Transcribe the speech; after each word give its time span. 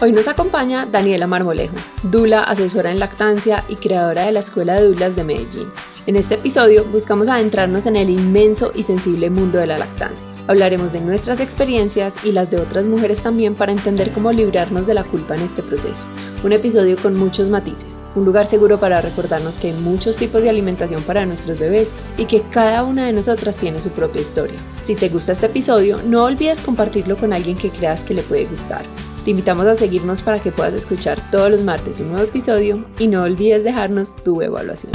Hoy 0.00 0.12
nos 0.12 0.28
acompaña 0.28 0.86
Daniela 0.86 1.26
Marmolejo, 1.26 1.74
Dula, 2.04 2.44
asesora 2.44 2.92
en 2.92 3.00
lactancia 3.00 3.64
y 3.68 3.74
creadora 3.74 4.26
de 4.26 4.32
la 4.32 4.38
Escuela 4.38 4.76
de 4.76 4.86
Dulas 4.86 5.16
de 5.16 5.24
Medellín. 5.24 5.72
En 6.06 6.14
este 6.14 6.36
episodio 6.36 6.84
buscamos 6.84 7.28
adentrarnos 7.28 7.84
en 7.86 7.96
el 7.96 8.08
inmenso 8.08 8.70
y 8.76 8.84
sensible 8.84 9.28
mundo 9.28 9.58
de 9.58 9.66
la 9.66 9.76
lactancia. 9.76 10.28
Hablaremos 10.46 10.92
de 10.92 11.00
nuestras 11.00 11.40
experiencias 11.40 12.14
y 12.22 12.30
las 12.30 12.48
de 12.48 12.60
otras 12.60 12.86
mujeres 12.86 13.24
también 13.24 13.56
para 13.56 13.72
entender 13.72 14.12
cómo 14.12 14.30
librarnos 14.30 14.86
de 14.86 14.94
la 14.94 15.02
culpa 15.02 15.34
en 15.34 15.42
este 15.42 15.64
proceso. 15.64 16.04
Un 16.44 16.52
episodio 16.52 16.96
con 16.96 17.16
muchos 17.16 17.48
matices, 17.48 17.96
un 18.14 18.24
lugar 18.24 18.46
seguro 18.46 18.78
para 18.78 19.00
recordarnos 19.00 19.56
que 19.56 19.72
hay 19.72 19.80
muchos 19.80 20.16
tipos 20.16 20.42
de 20.42 20.50
alimentación 20.50 21.02
para 21.02 21.26
nuestros 21.26 21.58
bebés 21.58 21.88
y 22.16 22.26
que 22.26 22.40
cada 22.52 22.84
una 22.84 23.04
de 23.04 23.12
nosotras 23.12 23.56
tiene 23.56 23.80
su 23.80 23.88
propia 23.88 24.22
historia. 24.22 24.60
Si 24.84 24.94
te 24.94 25.08
gusta 25.08 25.32
este 25.32 25.46
episodio, 25.46 25.98
no 26.06 26.22
olvides 26.22 26.60
compartirlo 26.60 27.16
con 27.16 27.32
alguien 27.32 27.56
que 27.56 27.70
creas 27.70 28.04
que 28.04 28.14
le 28.14 28.22
puede 28.22 28.46
gustar. 28.46 28.86
Te 29.28 29.32
invitamos 29.32 29.66
a 29.66 29.76
seguirnos 29.76 30.22
para 30.22 30.38
que 30.38 30.52
puedas 30.52 30.72
escuchar 30.72 31.20
todos 31.30 31.50
los 31.50 31.60
martes 31.60 32.00
un 32.00 32.12
nuevo 32.12 32.24
episodio 32.24 32.86
y 32.98 33.08
no 33.08 33.24
olvides 33.24 33.62
dejarnos 33.62 34.16
tu 34.16 34.40
evaluación. 34.40 34.90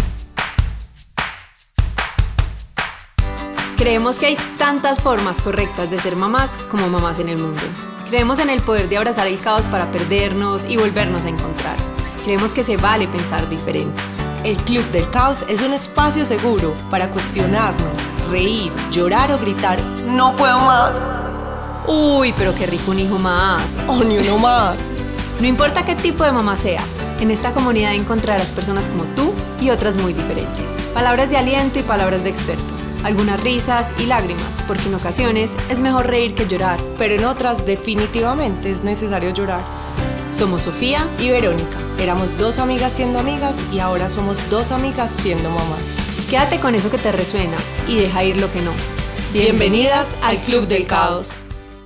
Creemos 3.78 4.18
que 4.18 4.26
hay 4.26 4.38
tantas 4.58 5.02
formas 5.02 5.40
correctas 5.40 5.92
de 5.92 6.00
ser 6.00 6.16
mamás 6.16 6.58
como 6.72 6.90
mamás 6.90 7.20
en 7.20 7.30
el 7.30 7.38
mundo. 7.38 7.62
Creemos 8.10 8.40
en 8.40 8.50
el 8.50 8.60
poder 8.62 8.90
de 8.90 8.98
abrazar 8.98 9.28
el 9.28 9.40
caos 9.40 9.68
para 9.68 9.92
perdernos 9.92 10.66
y 10.66 10.78
volvernos 10.78 11.26
a 11.26 11.30
encontrar. 11.30 11.76
Creemos 12.24 12.54
que 12.54 12.64
se 12.64 12.78
vale 12.78 13.08
pensar 13.08 13.48
diferente. 13.50 14.02
El 14.44 14.58
Club 14.58 14.84
del 14.86 15.08
Caos 15.12 15.46
es 15.48 15.62
un 15.62 15.74
espacio 15.74 16.26
seguro 16.26 16.74
para 16.90 17.12
cuestionarnos, 17.12 18.10
reír, 18.32 18.72
llorar 18.92 19.32
o 19.32 19.38
gritar, 19.38 19.80
no 20.08 20.36
puedo 20.36 20.58
más. 20.58 21.06
Uy, 21.88 22.34
pero 22.38 22.56
qué 22.56 22.66
rico 22.66 22.92
un 22.92 23.00
hijo 23.00 23.20
más. 23.20 23.62
O 23.88 24.04
ni 24.04 24.18
uno 24.18 24.38
más. 24.38 24.78
No 25.40 25.48
importa 25.48 25.84
qué 25.84 25.96
tipo 25.96 26.24
de 26.24 26.32
mamá 26.32 26.56
seas, 26.56 27.08
en 27.20 27.30
esta 27.32 27.54
comunidad 27.54 27.96
encontrarás 27.96 28.52
personas 28.52 28.88
como 28.88 29.04
tú 29.16 29.34
y 29.60 29.72
otras 29.72 29.96
muy 29.96 30.14
diferentes. 30.14 30.72
Palabras 30.94 31.32
de 31.32 31.38
aliento 31.38 31.80
y 31.80 31.84
palabras 31.84 32.24
de 32.24 32.30
experto. 32.30 32.64
Algunas 33.04 33.42
risas 33.42 33.92
y 34.00 34.06
lágrimas, 34.06 34.62
porque 34.68 34.88
en 34.88 34.96
ocasiones 34.96 35.58
es 35.70 35.80
mejor 35.82 36.08
reír 36.08 36.34
que 36.36 36.48
llorar. 36.48 36.80
Pero 36.98 37.16
en 37.16 37.26
otras 37.26 37.66
definitivamente 37.66 38.72
es 38.72 38.84
necesario 38.84 39.32
llorar. 39.32 39.64
Somos 40.32 40.62
Sofía 40.62 41.06
y 41.20 41.30
Verónica. 41.30 41.78
Éramos 42.00 42.38
dos 42.38 42.60
amigas 42.60 42.94
siendo 42.94 43.20
amigas 43.20 43.56
y 43.74 43.80
ahora 43.80 44.08
somos 44.10 44.50
dos 44.50 44.72
amigas 44.72 45.12
siendo 45.12 45.50
mamás. 45.50 45.82
Quédate 46.30 46.60
con 46.60 46.74
eso 46.76 46.90
que 46.90 47.00
te 47.00 47.12
resuena 47.12 47.58
y 47.88 47.98
deja 47.98 48.24
ir 48.24 48.38
lo 48.38 48.50
que 48.54 48.62
no. 48.62 48.72
Bienvenidas 49.34 50.16
al 50.22 50.38
Club 50.38 50.68
del 50.68 50.88
Caos. 50.88 51.40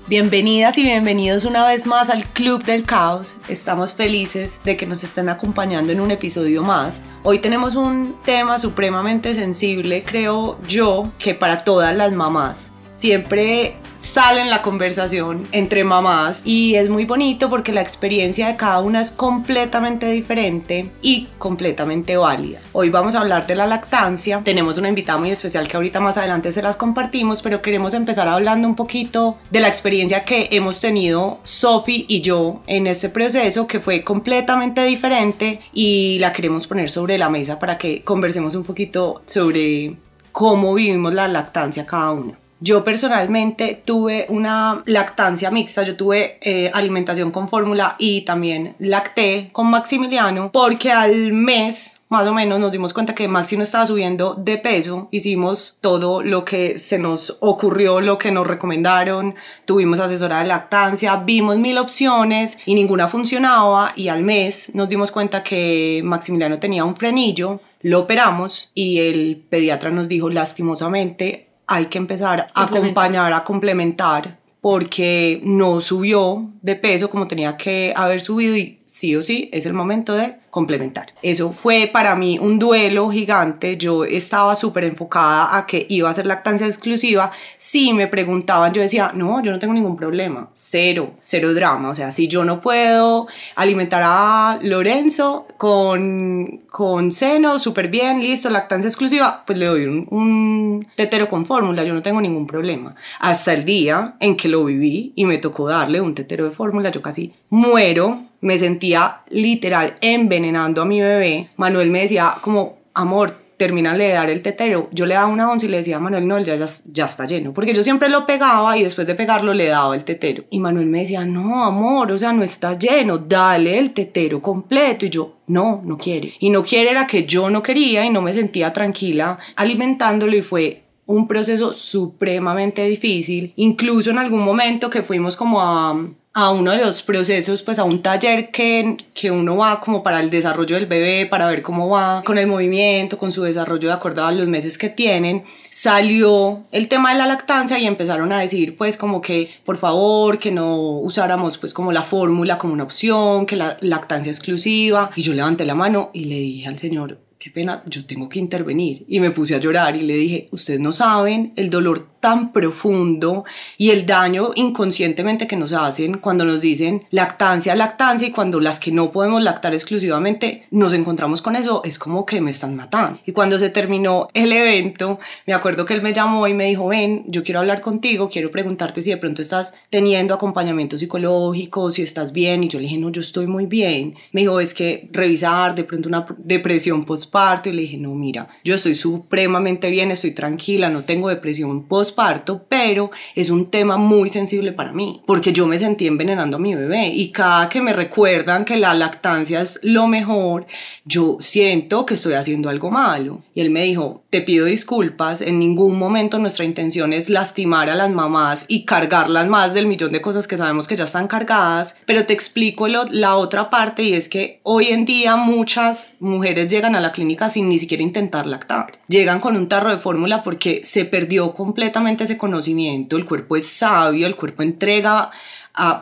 Bienvenidas 0.10 0.78
y 0.78 0.84
bienvenidos 0.84 1.44
una 1.44 1.68
vez 1.68 1.86
más 1.86 2.10
al 2.10 2.24
Club 2.24 2.64
del 2.64 2.86
Caos. 2.86 3.36
Estamos 3.50 3.94
felices 3.94 4.62
de 4.64 4.78
que 4.78 4.86
nos 4.86 5.04
estén 5.04 5.28
acompañando 5.28 5.92
en 5.92 6.00
un 6.00 6.12
episodio 6.12 6.64
más. 6.64 7.02
Hoy 7.24 7.40
tenemos 7.40 7.76
un 7.76 8.16
tema 8.24 8.58
supremamente 8.58 9.36
sensible, 9.36 10.06
creo 10.06 10.58
yo, 10.66 11.12
que 11.20 11.34
para 11.34 11.66
todas 11.66 11.94
las 11.94 12.14
mamás. 12.14 12.72
Siempre 12.98 13.76
sale 14.00 14.42
en 14.42 14.50
la 14.50 14.64
conversación 14.64 15.48
entre 15.52 15.84
mamás 15.84 16.42
y 16.44 16.74
es 16.74 16.90
muy 16.90 17.06
bonito 17.06 17.48
porque 17.48 17.72
la 17.72 17.82
experiencia 17.82 18.48
de 18.48 18.56
cada 18.56 18.80
una 18.80 19.02
es 19.02 19.12
completamente 19.12 20.10
diferente 20.10 20.90
y 21.04 21.28
completamente 21.38 22.18
válida. 22.18 22.60
Hoy 22.74 22.90
vamos 22.90 23.14
a 23.14 23.20
hablar 23.20 23.46
de 23.46 23.54
la 23.54 23.68
lactancia. 23.68 24.42
Tenemos 24.44 24.80
una 24.80 24.90
invitada 24.90 25.20
muy 25.20 25.30
especial 25.30 25.68
que 25.68 25.78
ahorita 25.78 26.00
más 26.00 26.18
adelante 26.18 26.52
se 26.52 26.64
las 26.64 26.76
compartimos, 26.76 27.44
pero 27.44 27.62
queremos 27.62 27.94
empezar 27.94 28.28
hablando 28.28 28.68
un 28.68 28.76
poquito 28.76 29.38
de 29.52 29.60
la 29.60 29.68
experiencia 29.68 30.24
que 30.24 30.50
hemos 30.52 30.82
tenido 30.82 31.40
Sophie 31.44 32.06
y 32.08 32.22
yo 32.22 32.62
en 32.66 32.88
este 32.88 33.10
proceso 33.10 33.68
que 33.68 33.80
fue 33.80 34.04
completamente 34.04 34.84
diferente 34.84 35.60
y 35.72 36.18
la 36.18 36.34
queremos 36.34 36.66
poner 36.66 36.90
sobre 36.90 37.20
la 37.20 37.30
mesa 37.30 37.60
para 37.60 37.78
que 37.78 38.04
conversemos 38.04 38.56
un 38.56 38.64
poquito 38.64 39.22
sobre 39.28 39.98
cómo 40.32 40.74
vivimos 40.74 41.14
la 41.14 41.28
lactancia 41.28 41.86
cada 41.86 42.12
una. 42.12 42.47
Yo 42.60 42.84
personalmente 42.84 43.82
tuve 43.86 44.26
una 44.30 44.82
lactancia 44.86 45.52
mixta, 45.52 45.84
yo 45.84 45.96
tuve 45.96 46.40
eh, 46.42 46.72
alimentación 46.74 47.32
con 47.32 47.50
fórmula 47.50 47.96
y 48.00 48.22
también 48.22 48.76
lacté 48.80 49.50
con 49.52 49.68
Maximiliano 49.68 50.52
porque 50.52 50.92
al 50.92 51.34
mes 51.34 51.98
más 52.10 52.26
o 52.28 52.34
menos 52.34 52.60
nos 52.60 52.72
dimos 52.72 52.94
cuenta 52.94 53.14
que 53.14 53.28
Maxi 53.28 53.58
no 53.58 53.64
estaba 53.64 53.86
subiendo 53.86 54.34
de 54.36 54.58
peso, 54.58 55.10
hicimos 55.12 55.78
todo 55.82 56.24
lo 56.24 56.46
que 56.46 56.80
se 56.80 57.00
nos 57.00 57.38
ocurrió, 57.42 58.00
lo 58.00 58.18
que 58.18 58.32
nos 58.32 58.48
recomendaron, 58.48 59.36
tuvimos 59.66 60.00
asesora 60.00 60.40
de 60.40 60.48
lactancia, 60.48 61.18
vimos 61.18 61.58
mil 61.58 61.78
opciones 61.78 62.58
y 62.66 62.76
ninguna 62.76 63.10
funcionaba. 63.10 63.92
Y 63.96 64.08
al 64.08 64.24
mes 64.24 64.74
nos 64.74 64.88
dimos 64.88 65.12
cuenta 65.12 65.44
que 65.44 66.02
Maximiliano 66.04 66.60
tenía 66.60 66.86
un 66.86 66.96
frenillo, 66.96 67.60
lo 67.82 68.00
operamos 68.02 68.72
y 68.74 69.00
el 69.00 69.44
pediatra 69.50 69.90
nos 69.90 70.08
dijo 70.08 70.30
lastimosamente 70.30 71.47
hay 71.68 71.88
que 71.88 71.98
empezar 71.98 72.48
a 72.54 72.64
acompañar, 72.64 73.34
a 73.34 73.44
complementar, 73.44 74.40
porque 74.62 75.42
no 75.44 75.82
subió 75.82 76.50
de 76.62 76.76
peso 76.76 77.10
como 77.10 77.28
tenía 77.28 77.58
que 77.58 77.94
haber 77.96 78.22
subido 78.22 78.56
y 78.58 78.77
sí 78.98 79.16
o 79.16 79.22
sí 79.22 79.48
es 79.54 79.68
el 79.68 79.74
momento 79.74 80.14
de 80.16 80.38
complementar. 80.50 81.14
Eso 81.22 81.52
fue 81.52 81.88
para 81.94 82.16
mí 82.16 82.40
un 82.40 82.58
duelo 82.58 83.12
gigante. 83.12 83.78
Yo 83.78 84.06
estaba 84.06 84.56
súper 84.56 84.86
enfocada 84.86 85.56
a 85.56 85.68
que 85.68 85.86
iba 85.88 86.10
a 86.10 86.14
ser 86.16 86.26
lactancia 86.26 86.66
exclusiva. 86.66 87.32
Si 87.60 87.94
me 87.94 88.08
preguntaban, 88.08 88.74
yo 88.74 88.82
decía, 88.82 89.12
no, 89.14 89.44
yo 89.44 89.52
no 89.52 89.60
tengo 89.60 89.76
ningún 89.76 89.96
problema. 89.96 90.50
Cero, 90.56 91.12
cero 91.22 91.54
drama. 91.54 91.92
O 91.92 91.96
sea, 91.96 92.12
si 92.12 92.28
yo 92.28 92.44
no 92.44 92.60
puedo 92.60 93.28
alimentar 93.56 94.02
a 94.04 94.58
Lorenzo 94.64 95.46
con, 95.58 96.64
con 96.72 97.12
seno, 97.12 97.60
súper 97.60 97.90
bien, 97.90 98.24
listo, 98.24 98.50
lactancia 98.50 98.88
exclusiva, 98.88 99.44
pues 99.46 99.60
le 99.60 99.68
doy 99.68 99.86
un, 99.86 100.08
un 100.10 100.88
tetero 100.96 101.30
con 101.30 101.46
fórmula. 101.46 101.84
Yo 101.84 101.94
no 101.94 102.02
tengo 102.02 102.20
ningún 102.20 102.48
problema. 102.48 102.96
Hasta 103.20 103.54
el 103.54 103.64
día 103.64 104.16
en 104.20 104.36
que 104.36 104.50
lo 104.50 104.66
viví 104.66 105.14
y 105.16 105.26
me 105.26 105.38
tocó 105.38 105.70
darle 105.70 106.02
un 106.02 106.16
tetero 106.16 106.46
de 106.46 106.52
fórmula, 106.52 106.90
yo 106.90 107.04
casi 107.04 107.36
muero 107.52 108.27
me 108.48 108.58
sentía 108.58 109.24
literal 109.30 109.98
envenenando 110.00 110.82
a 110.82 110.86
mi 110.86 111.02
bebé. 111.02 111.50
Manuel 111.58 111.92
me 111.92 112.04
decía 112.04 112.34
como, 112.42 112.78
amor, 112.94 113.36
termínale 113.58 114.06
de 114.06 114.14
dar 114.14 114.30
el 114.30 114.42
tetero. 114.42 114.88
Yo 114.94 115.06
le 115.06 115.16
daba 115.16 115.28
una 115.28 115.52
once 115.52 115.66
y 115.66 115.70
le 115.70 115.78
decía 115.78 115.98
a 115.98 116.00
Manuel, 116.00 116.26
no, 116.26 116.40
ya, 116.40 116.56
ya, 116.56 116.68
ya, 116.94 117.06
está 117.06 117.26
lleno. 117.26 117.54
Porque 117.54 117.74
yo 117.74 117.84
siempre 117.84 118.08
lo 118.08 118.26
pegaba 118.26 118.78
y 118.78 118.84
después 118.84 119.06
de 119.06 119.16
pegarlo 119.16 119.54
le 119.54 119.68
daba 119.68 119.96
el 119.96 120.06
tetero. 120.06 120.46
Y 120.50 120.60
Manuel 120.60 120.86
me 120.86 121.02
decía, 121.02 121.26
no, 121.26 121.66
amor, 121.66 122.10
o 122.10 122.18
sea, 122.18 122.32
no 122.32 122.42
está 122.42 122.80
lleno, 122.80 123.18
dale 123.18 123.78
el 123.78 123.94
tetero 123.94 124.42
completo. 124.42 125.06
Y 125.06 125.10
yo, 125.10 125.40
no, 125.48 125.82
no 125.84 125.98
quiere. 125.98 126.36
Y 126.40 126.50
no 126.50 126.64
quiere 126.64 126.92
era 126.92 127.06
que 127.06 127.26
yo 127.26 127.50
no 127.50 127.62
quería 127.62 128.06
y 128.06 128.10
no 128.10 128.22
me 128.22 128.34
sentía 128.34 128.72
tranquila 128.72 129.40
alimentándolo 129.58 130.38
y 130.38 130.42
fue 130.42 130.84
un 131.06 131.28
proceso 131.28 131.74
supremamente 131.74 132.86
difícil. 132.86 133.52
Incluso 133.58 134.12
en 134.12 134.20
algún 134.20 134.44
momento 134.44 134.90
que 134.90 135.04
fuimos 135.04 135.36
como 135.36 135.62
a 135.62 135.98
a 136.40 136.52
uno 136.52 136.70
de 136.70 136.78
los 136.78 137.02
procesos, 137.02 137.64
pues 137.64 137.80
a 137.80 137.84
un 137.84 138.04
taller 138.04 138.52
que, 138.52 138.96
que 139.16 139.32
uno 139.32 139.58
va 139.58 139.80
como 139.80 140.04
para 140.04 140.20
el 140.20 140.30
desarrollo 140.30 140.76
del 140.76 140.86
bebé, 140.86 141.26
para 141.26 141.48
ver 141.48 141.64
cómo 141.64 141.90
va 141.90 142.22
con 142.24 142.38
el 142.38 142.46
movimiento, 142.46 143.18
con 143.18 143.32
su 143.32 143.42
desarrollo 143.42 143.88
de 143.88 143.96
acuerdo 143.96 144.24
a 144.24 144.32
los 144.32 144.48
meses 144.48 144.78
que 144.78 144.90
tienen, 144.90 145.46
salió 145.72 146.68
el 146.72 146.90
tema 146.90 147.12
de 147.12 147.18
la 147.18 147.26
lactancia 147.26 147.80
y 147.80 147.88
empezaron 147.88 148.32
a 148.32 148.40
decir 148.40 148.78
pues 148.78 148.98
como 148.98 149.20
que 149.20 149.50
por 149.66 149.78
favor 149.78 150.38
que 150.38 150.52
no 150.52 151.00
usáramos 151.00 151.58
pues 151.58 151.74
como 151.74 151.92
la 151.92 152.04
fórmula 152.04 152.60
como 152.60 152.74
una 152.74 152.84
opción, 152.84 153.48
que 153.48 153.56
la 153.56 153.78
lactancia 153.82 154.30
exclusiva. 154.32 155.10
Y 155.16 155.24
yo 155.24 155.34
levanté 155.34 155.66
la 155.66 155.74
mano 155.74 156.12
y 156.14 156.26
le 156.26 156.36
dije 156.36 156.68
al 156.68 156.78
señor, 156.78 157.18
qué 157.40 157.52
pena, 157.52 157.84
yo 157.86 158.06
tengo 158.06 158.30
que 158.30 158.40
intervenir. 158.40 159.06
Y 159.08 159.20
me 159.20 159.32
puse 159.32 159.56
a 159.56 159.60
llorar 159.60 159.96
y 159.96 160.02
le 160.02 160.16
dije, 160.16 160.48
ustedes 160.52 160.80
no 160.80 160.92
saben 160.92 161.54
el 161.56 161.70
dolor 161.70 162.08
tan 162.20 162.52
profundo 162.52 163.46
y 163.78 163.92
el 163.92 164.06
daño 164.06 164.52
inconscientemente 164.56 165.48
que 165.48 165.56
nos 165.56 165.72
hacen 165.72 166.18
cuando 166.18 166.46
nos 166.46 166.62
dicen 166.62 167.04
lactancia, 167.12 167.76
lactancia 167.76 168.28
y 168.28 168.32
cuando 168.32 168.60
las 168.60 168.80
que 168.80 168.92
no 168.92 169.12
podemos 169.12 169.44
lactar 169.44 169.74
exclusivamente 169.74 170.66
nos 170.72 170.94
encontramos 170.94 171.42
con 171.42 171.56
eso, 171.56 171.82
es 171.84 172.00
como 172.00 172.26
que 172.26 172.42
me 172.42 172.52
están 172.52 172.76
matando. 172.76 173.20
Y 173.26 173.32
cuando 173.32 173.60
se 173.60 173.70
terminó 173.70 174.28
el 174.34 174.52
evento, 174.52 175.20
me 175.46 175.54
acuerdo 175.54 175.86
que 175.86 175.94
él 175.94 176.02
me 176.02 176.14
llamó 176.14 176.48
y 176.48 176.54
me 176.54 176.66
dijo, 176.66 176.88
ven, 176.88 177.26
yo 177.28 177.44
quiero 177.44 177.60
hablar 177.60 177.82
contigo, 177.82 178.30
quiero 178.30 178.52
preguntarte 178.52 179.02
si 179.02 179.12
de 179.12 179.18
pronto 179.18 179.42
estás 179.42 179.74
teniendo 179.90 180.34
acompañamiento 180.34 180.98
psicológico, 180.98 181.92
si 181.92 182.02
estás 182.02 182.32
bien. 182.32 182.64
Y 182.64 182.70
yo 182.70 182.80
le 182.80 182.86
dije, 182.86 182.98
no, 182.98 183.10
yo 183.10 183.22
estoy 183.22 183.48
muy 183.48 183.68
bien. 183.68 184.16
Me 184.32 184.42
dijo, 184.42 184.60
es 184.60 184.74
que 184.74 185.08
revisar 185.12 185.76
de 185.76 185.84
pronto 185.84 186.10
una 186.10 186.26
depresión 186.38 187.04
post 187.04 187.27
posparto 187.28 187.70
y 187.70 187.74
le 187.74 187.82
dije, 187.84 187.98
no, 187.98 188.16
mira, 188.16 188.48
yo 188.64 188.76
estoy 188.76 188.96
supremamente 188.96 189.90
bien, 189.90 190.12
estoy 190.12 190.32
tranquila, 190.32 190.90
no 190.90 191.04
tengo 191.04 191.30
depresión 191.30 191.84
posparto, 191.84 192.66
pero 192.70 193.12
es 193.36 193.50
un 193.50 193.70
tema 193.70 193.98
muy 193.98 194.30
sensible 194.30 194.72
para 194.72 194.94
mí, 194.94 195.22
porque 195.26 195.52
yo 195.52 195.68
me 195.68 195.78
sentí 195.78 196.08
envenenando 196.08 196.58
a 196.58 196.60
mi 196.60 196.74
bebé 196.74 197.08
y 197.08 197.32
cada 197.32 197.68
que 197.70 197.82
me 197.82 197.94
recuerdan 197.94 198.66
que 198.66 198.78
la 198.78 198.94
lactancia 198.94 199.62
es 199.62 199.80
lo 199.84 200.08
mejor, 200.08 200.68
yo 201.06 201.38
siento 201.40 202.06
que 202.06 202.14
estoy 202.14 202.34
haciendo 202.34 202.70
algo 202.70 202.92
malo. 202.92 203.42
Y 203.54 203.62
él 203.62 203.70
me 203.70 203.84
dijo, 203.84 204.24
te 204.30 204.42
pido 204.42 204.66
disculpas, 204.66 205.42
en 205.42 205.60
ningún 205.60 205.98
momento 205.98 206.38
nuestra 206.40 206.66
intención 206.66 207.14
es 207.14 207.30
lastimar 207.30 207.90
a 207.90 207.96
las 207.96 208.10
mamás 208.10 208.66
y 208.68 208.86
cargarlas 208.86 209.48
más 209.48 209.74
del 209.74 209.88
millón 209.88 210.12
de 210.12 210.22
cosas 210.22 210.48
que 210.48 210.58
sabemos 210.58 210.88
que 210.88 210.96
ya 210.96 211.06
están 211.06 211.28
cargadas, 211.28 211.96
pero 212.06 212.26
te 212.26 212.34
explico 212.34 212.88
la 212.88 213.36
otra 213.36 213.70
parte 213.70 214.04
y 214.04 214.14
es 214.14 214.30
que 214.30 214.60
hoy 214.64 214.88
en 214.88 215.06
día 215.06 215.36
muchas 215.36 216.16
mujeres 216.20 216.70
llegan 216.70 216.96
a 216.96 217.02
la 217.02 217.12
clínica 217.18 217.50
sin 217.50 217.68
ni 217.68 217.80
siquiera 217.80 218.04
intentar 218.04 218.46
lactar. 218.46 219.00
Llegan 219.08 219.40
con 219.40 219.58
un 219.58 219.68
tarro 219.68 219.90
de 219.90 219.98
fórmula 219.98 220.44
porque 220.44 220.82
se 220.84 221.06
perdió 221.06 221.52
completamente 221.54 222.26
ese 222.26 222.38
conocimiento, 222.38 223.18
el 223.18 223.26
cuerpo 223.26 223.58
es 223.58 223.68
sabio, 223.68 224.28
el 224.28 224.36
cuerpo 224.36 224.62
entrega 224.62 225.32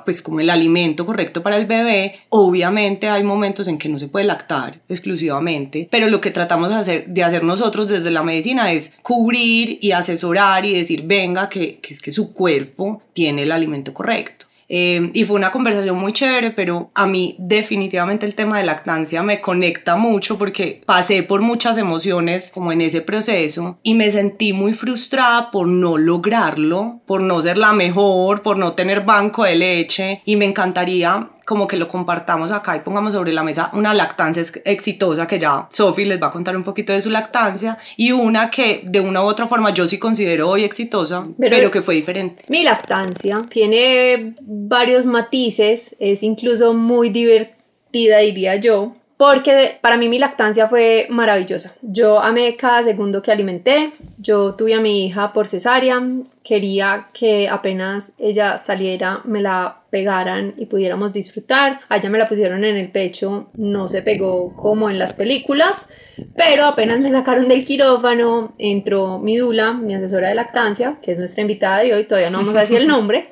pues 0.06 0.22
como 0.22 0.40
el 0.40 0.50
alimento 0.50 1.06
correcto 1.06 1.44
para 1.44 1.58
el 1.58 1.66
bebé, 1.66 2.20
obviamente 2.30 3.10
hay 3.10 3.24
momentos 3.24 3.68
en 3.68 3.78
que 3.78 3.90
no 3.90 4.00
se 4.00 4.08
puede 4.08 4.26
lactar 4.26 4.80
exclusivamente, 4.88 5.88
pero 5.92 6.08
lo 6.08 6.22
que 6.22 6.32
tratamos 6.32 6.70
de 6.70 6.76
hacer, 6.76 7.08
de 7.08 7.24
hacer 7.24 7.44
nosotros 7.44 7.90
desde 7.90 8.10
la 8.10 8.24
medicina 8.24 8.72
es 8.72 8.94
cubrir 9.02 9.78
y 9.82 9.92
asesorar 9.92 10.66
y 10.66 10.74
decir, 10.74 11.04
venga, 11.06 11.50
que 11.50 11.82
es 11.90 12.00
que 12.00 12.14
su 12.14 12.34
cuerpo 12.34 13.02
tiene 13.14 13.44
el 13.44 13.52
alimento 13.52 13.94
correcto. 13.94 14.45
Eh, 14.68 15.12
y 15.14 15.24
fue 15.26 15.36
una 15.36 15.52
conversación 15.52 15.98
muy 15.98 16.14
chévere, 16.14 16.52
pero 16.52 16.90
a 16.94 17.06
mí 17.06 17.36
definitivamente 17.38 18.26
el 18.26 18.36
tema 18.36 18.58
de 18.58 18.66
lactancia 18.66 19.22
me 19.24 19.42
conecta 19.42 19.96
mucho 19.96 20.38
porque 20.38 20.82
pasé 20.86 21.24
por 21.24 21.42
muchas 21.42 21.78
emociones 21.78 22.52
como 22.52 22.72
en 22.72 22.82
ese 22.82 23.02
proceso 23.02 23.78
y 23.84 23.94
me 23.94 24.10
sentí 24.12 24.54
muy 24.54 24.74
frustrada 24.74 25.52
por 25.52 25.68
no 25.68 25.98
lograrlo, 25.98 27.02
por 27.06 27.22
no 27.22 27.42
ser 27.42 27.58
la 27.58 27.74
mejor, 27.74 28.42
por 28.42 28.58
no 28.58 28.74
tener 28.74 29.02
banco 29.02 29.44
de 29.44 29.56
leche 29.56 30.22
y 30.26 30.36
me 30.36 30.46
encantaría 30.46 31.30
como 31.46 31.68
que 31.68 31.78
lo 31.78 31.88
compartamos 31.88 32.52
acá 32.52 32.76
y 32.76 32.80
pongamos 32.80 33.14
sobre 33.14 33.32
la 33.32 33.44
mesa 33.44 33.70
una 33.74 33.94
lactancia 33.94 34.44
exitosa 34.66 35.28
que 35.28 35.40
ya 35.40 35.68
Sophie 35.70 36.06
les 36.06 36.22
va 36.22 36.28
a 36.28 36.32
contar 36.32 36.58
un 36.58 36.64
poquito 36.64 36.92
de 36.92 37.02
su 37.02 37.10
lactancia 37.10 37.78
y 37.96 38.12
una 38.12 38.50
que 38.50 38.82
de 38.84 39.00
una 39.00 39.24
u 39.24 39.26
otra 39.26 39.48
forma 39.48 39.72
yo 39.72 39.88
sí 39.88 40.00
considero 40.00 40.50
hoy 40.50 40.64
exitosa, 40.64 41.26
pero, 41.40 41.72
que 41.72 41.82
fue 41.82 41.96
diferente. 41.96 42.44
Mi 42.48 42.64
lactancia 42.64 43.42
tiene 43.50 44.36
varios 44.42 45.06
matices, 45.06 45.96
es 46.00 46.24
incluso 46.24 46.74
muy 46.74 47.10
divertida 47.10 47.56
diría 47.94 48.56
yo, 48.58 48.96
porque 49.18 49.78
para 49.82 49.98
mí 49.98 50.10
mi 50.10 50.20
lactancia 50.20 50.68
fue 50.68 51.08
maravillosa. 51.10 51.76
Yo 51.82 52.20
amé 52.20 52.56
cada 52.58 52.84
segundo 52.84 53.22
que 53.22 53.32
alimenté. 53.32 53.94
Yo 54.18 54.56
tuve 54.56 54.74
a 54.74 54.82
mi 54.82 55.06
hija 55.06 55.32
por 55.32 55.48
cesárea. 55.48 56.02
Quería 56.46 57.08
que 57.12 57.50
apenas 57.50 58.14
ella 58.20 58.58
saliera 58.58 59.22
me 59.26 59.42
la 59.42 59.82
pegaran 59.96 60.54
y 60.58 60.66
pudiéramos 60.66 61.14
disfrutar. 61.14 61.80
Allá 61.88 62.10
me 62.10 62.18
la 62.18 62.28
pusieron 62.28 62.66
en 62.66 62.76
el 62.76 62.92
pecho, 62.92 63.48
no 63.56 63.88
se 63.88 64.02
pegó 64.02 64.54
como 64.54 64.90
en 64.90 65.00
las 65.00 65.14
películas, 65.14 65.88
pero 66.36 66.66
apenas 66.66 67.00
me 67.00 67.12
sacaron 67.12 67.48
del 67.48 67.64
quirófano, 67.64 68.54
entró 68.58 69.20
mi 69.20 69.38
dula, 69.38 69.72
mi 69.72 69.96
asesora 69.96 70.28
de 70.28 70.36
lactancia, 70.36 70.98
que 71.02 71.14
es 71.14 71.18
nuestra 71.18 71.42
invitada 71.42 71.80
de 71.80 71.94
hoy, 71.94 72.04
todavía 72.04 72.30
no 72.30 72.40
vamos 72.40 72.58
a 72.58 72.60
decir 72.60 72.78
el 72.78 72.88
nombre, 72.88 73.30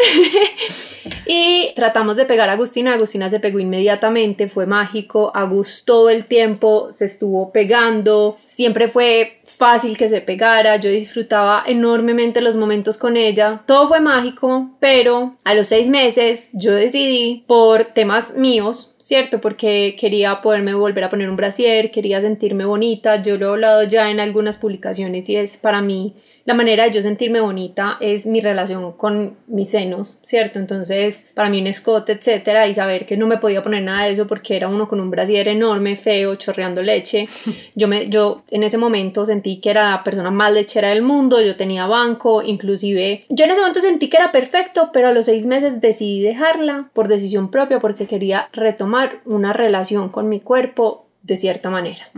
y 1.27 1.73
tratamos 1.75 2.15
de 2.15 2.23
pegar 2.23 2.49
a 2.49 2.53
Agustina, 2.53 2.93
Agustina 2.93 3.29
se 3.29 3.41
pegó 3.41 3.59
inmediatamente, 3.59 4.47
fue 4.47 4.65
mágico, 4.65 5.31
Agus 5.35 5.83
todo 5.83 6.09
el 6.09 6.25
tiempo 6.25 6.93
se 6.93 7.05
estuvo 7.05 7.51
pegando, 7.51 8.37
siempre 8.45 8.87
fue 8.87 9.41
fácil 9.45 9.97
que 9.97 10.07
se 10.07 10.21
pegara, 10.21 10.77
yo 10.77 10.89
disfrutaba 10.89 11.63
enormemente 11.67 12.39
los 12.39 12.55
momentos 12.55 12.97
con 13.03 13.17
ella, 13.17 13.63
todo 13.67 13.89
fue 13.89 13.99
mágico, 13.99 14.77
pero 14.79 15.35
a 15.43 15.53
los 15.55 15.67
seis 15.67 15.89
meses 15.89 16.49
yo 16.53 16.71
decidí 16.71 17.43
por 17.49 17.83
temas 17.83 18.33
míos, 18.37 18.92
¿cierto? 19.03 19.41
Porque 19.41 19.97
quería 19.99 20.39
poderme 20.39 20.73
volver 20.73 21.03
a 21.03 21.09
poner 21.09 21.29
un 21.29 21.35
brasier, 21.35 21.91
quería 21.91 22.21
sentirme 22.21 22.63
bonita, 22.63 23.21
yo 23.21 23.37
lo 23.37 23.47
he 23.47 23.49
hablado 23.49 23.83
ya 23.83 24.09
en 24.09 24.21
algunas 24.21 24.55
publicaciones 24.55 25.29
y 25.29 25.35
es 25.35 25.57
para 25.57 25.81
mí 25.81 26.15
la 26.45 26.53
manera 26.53 26.85
de 26.85 26.91
yo 26.91 27.01
sentirme 27.01 27.41
bonita 27.41 27.97
es 27.99 28.25
mi 28.25 28.39
relación 28.39 28.93
con 28.93 29.37
mis 29.47 29.71
senos, 29.71 30.19
¿cierto? 30.21 30.59
Entonces, 30.59 31.31
para 31.33 31.49
mí 31.49 31.59
un 31.59 31.67
escote, 31.67 32.13
etcétera, 32.13 32.67
y 32.67 32.73
saber 32.73 33.05
que 33.05 33.17
no 33.17 33.27
me 33.27 33.37
podía 33.37 33.61
poner 33.61 33.83
nada 33.83 34.05
de 34.05 34.13
eso 34.13 34.25
porque 34.25 34.55
era 34.55 34.69
uno 34.69 34.87
con 34.87 35.01
un 35.01 35.09
brasier 35.09 35.49
enorme, 35.49 35.97
feo, 35.97 36.35
chorreando 36.35 36.81
leche. 36.81 37.27
Yo, 37.75 37.87
me, 37.87 38.07
yo 38.07 38.43
en 38.51 38.63
ese 38.63 38.77
momento 38.77 39.25
sentí 39.25 39.59
que 39.59 39.69
era 39.69 39.91
la 39.91 40.03
persona 40.03 40.31
más 40.31 40.53
lechera 40.53 40.89
del 40.89 41.01
mundo, 41.01 41.41
yo 41.41 41.55
tenía 41.55 41.87
banco, 41.87 42.43
inclusive 42.43 43.25
yo 43.29 43.45
en 43.45 43.51
ese 43.51 43.59
momento 43.59 43.81
sentí 43.81 44.09
que 44.09 44.17
era 44.17 44.31
perfecto, 44.31 44.91
pero 44.93 45.07
a 45.07 45.11
los 45.11 45.25
seis 45.25 45.45
meses 45.45 45.81
decidí 45.81 46.21
dejarla 46.21 46.89
por 46.93 47.07
decisión 47.07 47.49
propia 47.49 47.79
porque 47.79 48.05
quería 48.05 48.49
retomar 48.53 48.92
una 49.25 49.53
relación 49.53 50.09
con 50.09 50.29
mi 50.29 50.39
cuerpo 50.39 51.07
de 51.21 51.35
cierta 51.35 51.69
manera. 51.69 52.09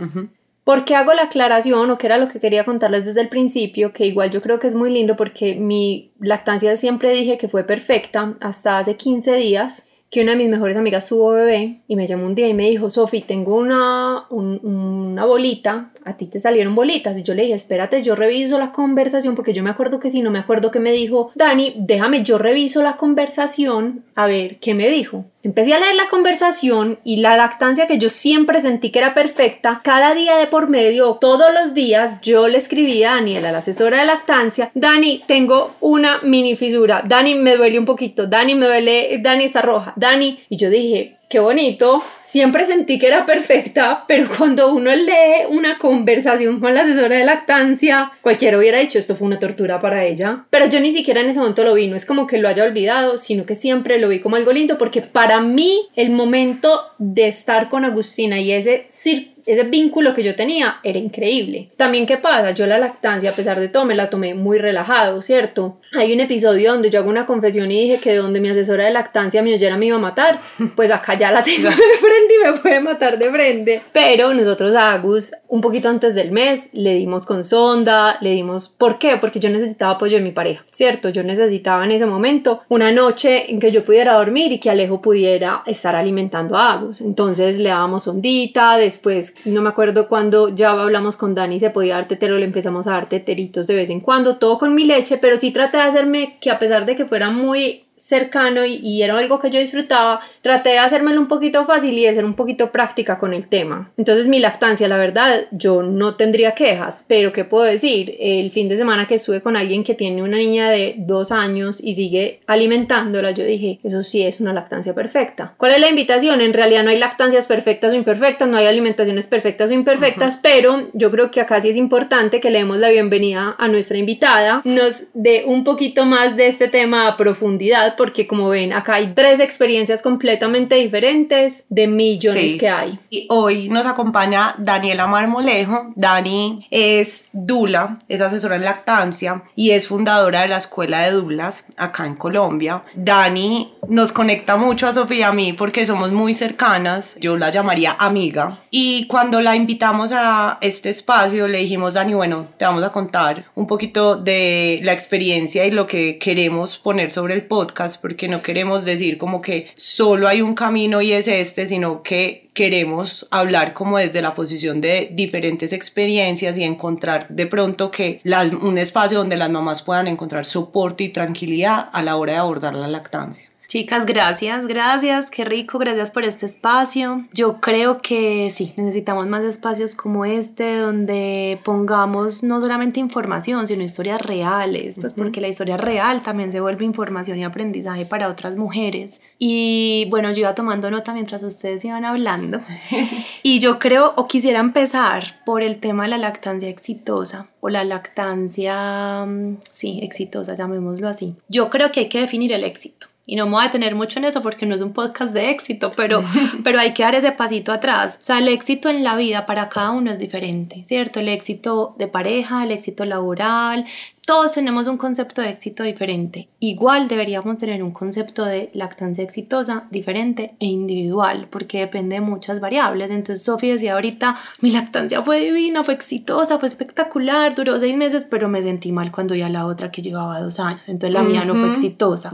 ¿Por 0.64 0.84
qué 0.84 0.96
hago 0.96 1.14
la 1.14 1.24
aclaración 1.24 1.90
o 1.90 1.98
qué 1.98 2.06
era 2.06 2.18
lo 2.18 2.28
que 2.28 2.40
quería 2.40 2.64
contarles 2.64 3.04
desde 3.04 3.20
el 3.20 3.28
principio? 3.28 3.92
Que 3.92 4.06
igual 4.06 4.30
yo 4.30 4.42
creo 4.42 4.58
que 4.58 4.66
es 4.66 4.74
muy 4.74 4.90
lindo 4.90 5.14
porque 5.14 5.54
mi 5.54 6.10
lactancia 6.18 6.76
siempre 6.76 7.10
dije 7.12 7.38
que 7.38 7.48
fue 7.48 7.62
perfecta 7.64 8.34
hasta 8.40 8.78
hace 8.78 8.96
15 8.96 9.34
días 9.36 9.88
que 10.10 10.22
una 10.22 10.32
de 10.32 10.38
mis 10.38 10.48
mejores 10.48 10.76
amigas 10.76 11.08
tuvo 11.08 11.32
bebé 11.32 11.80
y 11.88 11.96
me 11.96 12.06
llamó 12.06 12.26
un 12.26 12.34
día 12.34 12.48
y 12.48 12.54
me 12.54 12.68
dijo, 12.68 12.90
Sofi, 12.90 13.22
tengo 13.22 13.56
una, 13.56 14.26
una 14.30 15.24
bolita, 15.24 15.90
a 16.04 16.16
ti 16.16 16.26
te 16.26 16.38
salieron 16.38 16.74
bolitas. 16.74 17.18
Y 17.18 17.22
yo 17.22 17.34
le 17.34 17.42
dije, 17.42 17.54
espérate, 17.54 18.02
yo 18.02 18.14
reviso 18.14 18.58
la 18.58 18.70
conversación 18.70 19.34
porque 19.34 19.52
yo 19.52 19.64
me 19.64 19.70
acuerdo 19.70 19.98
que 19.98 20.10
si 20.10 20.22
no 20.22 20.30
me 20.30 20.38
acuerdo 20.38 20.70
que 20.70 20.78
me 20.78 20.92
dijo, 20.92 21.32
Dani, 21.34 21.74
déjame, 21.76 22.22
yo 22.22 22.38
reviso 22.38 22.82
la 22.82 22.96
conversación 22.96 24.04
a 24.14 24.26
ver 24.26 24.58
qué 24.58 24.74
me 24.74 24.88
dijo. 24.88 25.24
Empecé 25.46 25.74
a 25.74 25.78
leer 25.78 25.94
la 25.94 26.08
conversación 26.08 26.98
y 27.04 27.18
la 27.18 27.36
lactancia 27.36 27.86
que 27.86 27.98
yo 27.98 28.08
siempre 28.08 28.60
sentí 28.60 28.90
que 28.90 28.98
era 28.98 29.14
perfecta, 29.14 29.80
cada 29.84 30.12
día 30.12 30.36
de 30.36 30.48
por 30.48 30.68
medio, 30.68 31.18
todos 31.20 31.54
los 31.54 31.72
días, 31.72 32.20
yo 32.20 32.48
le 32.48 32.58
escribí 32.58 33.04
a 33.04 33.12
Daniela, 33.12 33.52
la 33.52 33.58
asesora 33.58 34.00
de 34.00 34.06
lactancia, 34.06 34.72
Dani, 34.74 35.22
tengo 35.28 35.76
una 35.80 36.18
mini 36.22 36.56
fisura, 36.56 37.04
Dani, 37.06 37.36
me 37.36 37.56
duele 37.56 37.78
un 37.78 37.84
poquito, 37.84 38.26
Dani, 38.26 38.56
me 38.56 38.66
duele, 38.66 39.20
Dani 39.22 39.44
está 39.44 39.62
roja, 39.62 39.92
Dani, 39.94 40.40
y 40.48 40.56
yo 40.56 40.68
dije, 40.68 41.15
qué 41.28 41.40
bonito, 41.40 42.04
siempre 42.20 42.64
sentí 42.64 42.98
que 42.98 43.08
era 43.08 43.26
perfecta, 43.26 44.04
pero 44.06 44.28
cuando 44.38 44.72
uno 44.72 44.94
lee 44.94 45.46
una 45.48 45.78
conversación 45.78 46.60
con 46.60 46.74
la 46.74 46.82
asesora 46.82 47.16
de 47.16 47.24
lactancia, 47.24 48.12
cualquiera 48.22 48.58
hubiera 48.58 48.78
dicho 48.78 48.98
esto 48.98 49.14
fue 49.14 49.26
una 49.26 49.38
tortura 49.38 49.80
para 49.80 50.04
ella, 50.04 50.44
pero 50.50 50.66
yo 50.66 50.80
ni 50.80 50.92
siquiera 50.92 51.20
en 51.20 51.30
ese 51.30 51.40
momento 51.40 51.64
lo 51.64 51.74
vi, 51.74 51.88
no 51.88 51.96
es 51.96 52.06
como 52.06 52.26
que 52.26 52.38
lo 52.38 52.48
haya 52.48 52.64
olvidado, 52.64 53.18
sino 53.18 53.46
que 53.46 53.54
siempre 53.54 53.98
lo 53.98 54.08
vi 54.08 54.20
como 54.20 54.36
algo 54.36 54.52
lindo, 54.52 54.78
porque 54.78 55.02
para 55.02 55.40
mí 55.40 55.88
el 55.96 56.10
momento 56.10 56.82
de 56.98 57.28
estar 57.28 57.68
con 57.68 57.84
Agustina 57.84 58.38
y 58.38 58.52
ese 58.52 58.88
circo 58.92 59.35
ese 59.46 59.62
vínculo 59.62 60.12
que 60.12 60.24
yo 60.24 60.34
tenía 60.34 60.80
era 60.82 60.98
increíble. 60.98 61.70
También, 61.76 62.04
¿qué 62.04 62.16
pasa? 62.16 62.50
Yo 62.50 62.66
la 62.66 62.78
lactancia, 62.78 63.30
a 63.30 63.34
pesar 63.34 63.60
de 63.60 63.68
todo, 63.68 63.84
me 63.84 63.94
la 63.94 64.10
tomé 64.10 64.34
muy 64.34 64.58
relajado, 64.58 65.22
¿cierto? 65.22 65.78
Hay 65.96 66.12
un 66.12 66.20
episodio 66.20 66.72
donde 66.72 66.90
yo 66.90 66.98
hago 66.98 67.08
una 67.08 67.26
confesión 67.26 67.70
y 67.70 67.80
dije 67.82 68.00
que 68.00 68.16
donde 68.16 68.40
mi 68.40 68.48
asesora 68.48 68.84
de 68.84 68.90
lactancia 68.90 69.42
me 69.42 69.54
oyera 69.54 69.76
me 69.76 69.86
iba 69.86 69.96
a 69.96 70.00
matar, 70.00 70.40
pues 70.74 70.90
acá 70.90 71.14
ya 71.14 71.30
la 71.30 71.44
tengo 71.44 71.68
de 71.68 71.74
frente 71.74 72.34
y 72.34 72.44
me 72.44 72.58
puede 72.58 72.80
matar 72.80 73.18
de 73.18 73.30
frente. 73.30 73.82
Pero 73.92 74.34
nosotros 74.34 74.74
a 74.74 74.92
Agus, 74.92 75.32
un 75.48 75.60
poquito 75.60 75.88
antes 75.88 76.16
del 76.16 76.32
mes, 76.32 76.70
le 76.72 76.94
dimos 76.94 77.24
con 77.24 77.44
sonda, 77.44 78.18
le 78.20 78.32
dimos... 78.32 78.68
¿Por 78.68 78.98
qué? 78.98 79.16
Porque 79.16 79.38
yo 79.38 79.48
necesitaba 79.48 79.92
apoyo 79.92 80.18
de 80.18 80.24
mi 80.24 80.32
pareja, 80.32 80.64
¿cierto? 80.72 81.10
Yo 81.10 81.22
necesitaba 81.22 81.84
en 81.84 81.92
ese 81.92 82.06
momento 82.06 82.62
una 82.68 82.90
noche 82.90 83.50
en 83.50 83.60
que 83.60 83.70
yo 83.70 83.84
pudiera 83.84 84.14
dormir 84.14 84.50
y 84.50 84.58
que 84.58 84.70
Alejo 84.70 85.00
pudiera 85.00 85.62
estar 85.66 85.94
alimentando 85.94 86.56
a 86.56 86.72
Agus. 86.72 87.00
Entonces 87.00 87.60
le 87.60 87.68
dábamos 87.68 88.04
sondita, 88.04 88.76
después 88.76 89.35
no 89.44 89.62
me 89.62 89.68
acuerdo 89.68 90.08
cuando 90.08 90.48
ya 90.48 90.70
hablamos 90.70 91.16
con 91.16 91.34
Dani, 91.34 91.58
se 91.58 91.70
podía 91.70 91.94
dar 91.94 92.08
tetero, 92.08 92.38
le 92.38 92.44
empezamos 92.44 92.86
a 92.86 92.92
dar 92.92 93.08
teteritos 93.08 93.66
de 93.66 93.74
vez 93.74 93.90
en 93.90 94.00
cuando, 94.00 94.36
todo 94.36 94.58
con 94.58 94.74
mi 94.74 94.84
leche, 94.84 95.18
pero 95.18 95.38
sí 95.38 95.50
traté 95.50 95.78
de 95.78 95.84
hacerme 95.84 96.38
que 96.40 96.50
a 96.50 96.58
pesar 96.58 96.86
de 96.86 96.96
que 96.96 97.06
fuera 97.06 97.30
muy 97.30 97.85
cercano 98.06 98.64
y, 98.64 99.02
era 99.02 99.18
algo 99.18 99.40
que 99.40 99.50
yo 99.50 99.58
disfrutaba, 99.58 100.20
traté 100.40 100.70
de 100.70 100.78
hacérmelo 100.78 101.20
un 101.20 101.26
poquito 101.26 101.66
fácil 101.66 101.98
y 101.98 102.06
de 102.06 102.14
ser 102.14 102.24
un 102.24 102.34
poquito 102.34 102.70
práctica 102.70 103.18
con 103.18 103.34
el 103.34 103.48
tema. 103.48 103.90
Entonces 103.96 104.28
mi 104.28 104.38
lactancia, 104.38 104.86
la 104.86 104.96
verdad, 104.96 105.46
yo 105.50 105.82
no 105.82 106.14
tendría 106.14 106.52
quejas, 106.52 107.04
pero 107.08 107.32
¿qué 107.32 107.44
puedo 107.44 107.64
decir? 107.64 108.16
El 108.20 108.52
fin 108.52 108.68
de 108.68 108.76
semana 108.76 109.08
que 109.08 109.16
estuve 109.16 109.42
con 109.42 109.56
alguien 109.56 109.82
que 109.82 109.94
tiene 109.94 110.22
una 110.22 110.36
niña 110.36 110.70
de 110.70 110.94
dos 110.98 111.32
años 111.32 111.80
y 111.82 111.94
sigue 111.94 112.40
alimentándola, 112.46 113.32
yo 113.32 113.44
dije, 113.44 113.80
eso 113.82 114.04
sí 114.04 114.22
es 114.22 114.40
una 114.40 114.52
lactancia 114.52 114.94
perfecta. 114.94 115.54
¿Cuál 115.56 115.72
es 115.72 115.80
la 115.80 115.88
invitación? 115.88 116.40
En 116.40 116.52
realidad 116.52 116.84
no 116.84 116.90
hay 116.90 116.98
lactancias 116.98 117.46
perfectas 117.46 117.92
o 117.92 117.96
imperfectas, 117.96 118.48
no 118.48 118.56
hay 118.56 118.66
alimentaciones 118.66 119.26
perfectas 119.26 119.70
o 119.70 119.74
imperfectas, 119.74 120.38
pero 120.40 120.88
yo 120.92 121.10
creo 121.10 121.32
que 121.32 121.40
acá 121.40 121.60
sí 121.60 121.70
es 121.70 121.76
importante 121.76 122.40
que 122.40 122.50
le 122.50 122.58
demos 122.58 122.78
la 122.78 122.88
bienvenida 122.88 123.56
a 123.58 123.66
nuestra 123.66 123.98
invitada, 123.98 124.62
nos 124.64 125.04
dé 125.14 125.42
un 125.44 125.64
poquito 125.64 126.04
más 126.04 126.36
de 126.36 126.46
este 126.46 126.68
tema 126.68 127.08
a 127.08 127.16
profundidad 127.16 127.95
porque 127.96 128.26
como 128.26 128.48
ven, 128.48 128.72
acá 128.72 128.94
hay 128.94 129.14
tres 129.14 129.40
experiencias 129.40 130.02
completamente 130.02 130.76
diferentes 130.76 131.64
de 131.68 131.86
millones 131.86 132.56
que 132.56 132.68
hay. 132.68 132.98
Y 133.10 133.26
hoy 133.30 133.68
nos 133.68 133.86
acompaña 133.86 134.54
Daniela 134.58 135.06
Marmolejo. 135.06 135.92
Dani 135.96 136.66
es 136.70 137.28
Dula, 137.32 137.98
es 138.08 138.20
asesora 138.20 138.56
en 138.56 138.64
lactancia 138.64 139.42
y 139.54 139.70
es 139.70 139.88
fundadora 139.88 140.42
de 140.42 140.48
la 140.48 140.58
Escuela 140.58 141.00
de 141.02 141.12
Dulas 141.12 141.64
acá 141.76 142.06
en 142.06 142.16
Colombia. 142.16 142.82
Dani 142.94 143.72
nos 143.88 144.12
conecta 144.12 144.56
mucho 144.56 144.86
a 144.86 144.92
Sofía 144.92 145.16
y 145.16 145.22
a 145.22 145.32
mí 145.32 145.52
porque 145.52 145.86
somos 145.86 146.12
muy 146.12 146.34
cercanas. 146.34 147.16
Yo 147.20 147.36
la 147.36 147.50
llamaría 147.50 147.96
amiga. 147.98 148.60
Y 148.70 149.06
cuando 149.06 149.40
la 149.40 149.56
invitamos 149.56 150.12
a 150.12 150.58
este 150.60 150.90
espacio, 150.90 151.48
le 151.48 151.58
dijimos, 151.58 151.94
Dani, 151.94 152.14
bueno, 152.14 152.48
te 152.58 152.64
vamos 152.64 152.82
a 152.82 152.92
contar 152.92 153.46
un 153.54 153.66
poquito 153.66 154.16
de 154.16 154.80
la 154.82 154.92
experiencia 154.92 155.64
y 155.64 155.70
lo 155.70 155.86
que 155.86 156.18
queremos 156.18 156.76
poner 156.76 157.10
sobre 157.10 157.34
el 157.34 157.46
podcast, 157.46 157.85
porque 157.96 158.28
no 158.28 158.42
queremos 158.42 158.84
decir 158.84 159.18
como 159.18 159.40
que 159.40 159.68
solo 159.76 160.28
hay 160.28 160.42
un 160.42 160.54
camino 160.54 161.00
y 161.00 161.12
es 161.12 161.28
este, 161.28 161.66
sino 161.66 162.02
que 162.02 162.48
queremos 162.54 163.26
hablar 163.30 163.74
como 163.74 163.98
desde 163.98 164.22
la 164.22 164.34
posición 164.34 164.80
de 164.80 165.10
diferentes 165.12 165.72
experiencias 165.72 166.56
y 166.58 166.64
encontrar 166.64 167.28
de 167.28 167.46
pronto 167.46 167.90
que 167.90 168.20
un 168.60 168.78
espacio 168.78 169.18
donde 169.18 169.36
las 169.36 169.50
mamás 169.50 169.82
puedan 169.82 170.06
encontrar 170.08 170.46
soporte 170.46 171.04
y 171.04 171.10
tranquilidad 171.10 171.90
a 171.92 172.02
la 172.02 172.16
hora 172.16 172.32
de 172.32 172.38
abordar 172.38 172.74
la 172.74 172.88
lactancia. 172.88 173.48
Chicas, 173.76 174.06
gracias, 174.06 174.66
gracias, 174.66 175.30
qué 175.30 175.44
rico, 175.44 175.78
gracias 175.78 176.10
por 176.10 176.24
este 176.24 176.46
espacio. 176.46 177.26
Yo 177.34 177.60
creo 177.60 178.00
que 178.00 178.50
sí, 178.50 178.72
necesitamos 178.78 179.26
más 179.26 179.44
espacios 179.44 179.94
como 179.94 180.24
este 180.24 180.78
donde 180.78 181.60
pongamos 181.62 182.42
no 182.42 182.62
solamente 182.62 183.00
información, 183.00 183.68
sino 183.68 183.82
historias 183.82 184.22
reales, 184.22 184.98
pues 184.98 185.12
porque 185.12 185.42
la 185.42 185.48
historia 185.48 185.76
real 185.76 186.22
también 186.22 186.52
se 186.52 186.60
vuelve 186.60 186.86
información 186.86 187.38
y 187.38 187.44
aprendizaje 187.44 188.06
para 188.06 188.30
otras 188.30 188.56
mujeres. 188.56 189.20
Y 189.38 190.06
bueno, 190.08 190.32
yo 190.32 190.38
iba 190.38 190.54
tomando 190.54 190.90
nota 190.90 191.12
mientras 191.12 191.42
ustedes 191.42 191.84
iban 191.84 192.06
hablando. 192.06 192.62
y 193.42 193.58
yo 193.58 193.78
creo 193.78 194.14
o 194.16 194.26
quisiera 194.26 194.60
empezar 194.60 195.44
por 195.44 195.62
el 195.62 195.80
tema 195.80 196.04
de 196.04 196.08
la 196.08 196.16
lactancia 196.16 196.70
exitosa 196.70 197.48
o 197.60 197.68
la 197.68 197.84
lactancia, 197.84 199.26
mm, 199.26 199.58
sí, 199.70 200.00
exitosa, 200.02 200.54
llamémoslo 200.54 201.10
así. 201.10 201.34
Yo 201.48 201.68
creo 201.68 201.92
que 201.92 202.00
hay 202.00 202.08
que 202.08 202.20
definir 202.20 202.54
el 202.54 202.64
éxito. 202.64 203.08
Y 203.28 203.34
no 203.34 203.46
me 203.46 203.52
voy 203.52 203.62
a 203.62 203.66
detener 203.66 203.96
mucho 203.96 204.20
en 204.20 204.24
eso 204.24 204.40
porque 204.40 204.66
no 204.66 204.74
es 204.76 204.82
un 204.82 204.92
podcast 204.92 205.32
de 205.32 205.50
éxito, 205.50 205.90
pero, 205.96 206.22
pero 206.64 206.78
hay 206.78 206.94
que 206.94 207.02
dar 207.02 207.16
ese 207.16 207.32
pasito 207.32 207.72
atrás. 207.72 208.16
O 208.20 208.22
sea, 208.22 208.38
el 208.38 208.48
éxito 208.48 208.88
en 208.88 209.02
la 209.02 209.16
vida 209.16 209.46
para 209.46 209.68
cada 209.68 209.90
uno 209.90 210.12
es 210.12 210.20
diferente, 210.20 210.84
¿cierto? 210.84 211.18
El 211.18 211.28
éxito 211.28 211.96
de 211.98 212.06
pareja, 212.06 212.62
el 212.62 212.70
éxito 212.70 213.04
laboral, 213.04 213.84
todos 214.26 214.54
tenemos 214.54 214.88
un 214.88 214.96
concepto 214.96 215.40
de 215.40 215.50
éxito 215.50 215.84
diferente. 215.84 216.48
Igual 216.58 217.06
deberíamos 217.06 217.58
tener 217.58 217.80
un 217.84 217.92
concepto 217.92 218.44
de 218.44 218.70
lactancia 218.74 219.22
exitosa 219.22 219.84
diferente 219.92 220.56
e 220.58 220.66
individual, 220.66 221.46
porque 221.48 221.78
depende 221.78 222.16
de 222.16 222.22
muchas 222.22 222.58
variables. 222.58 223.12
Entonces, 223.12 223.44
Sofía 223.44 223.74
decía 223.74 223.94
ahorita, 223.94 224.36
mi 224.60 224.70
lactancia 224.72 225.22
fue 225.22 225.38
divina, 225.38 225.84
fue 225.84 225.94
exitosa, 225.94 226.58
fue 226.58 226.66
espectacular, 226.66 227.54
duró 227.54 227.78
seis 227.78 227.96
meses, 227.96 228.26
pero 228.28 228.48
me 228.48 228.64
sentí 228.64 228.90
mal 228.90 229.12
cuando 229.12 229.36
ya 229.36 229.48
la 229.48 229.64
otra 229.64 229.92
que 229.92 230.02
llevaba 230.02 230.40
dos 230.40 230.58
años. 230.58 230.88
Entonces, 230.88 231.14
la 231.14 231.22
mía 231.22 231.44
no 231.44 231.54
fue 231.54 231.70
exitosa. 231.70 232.32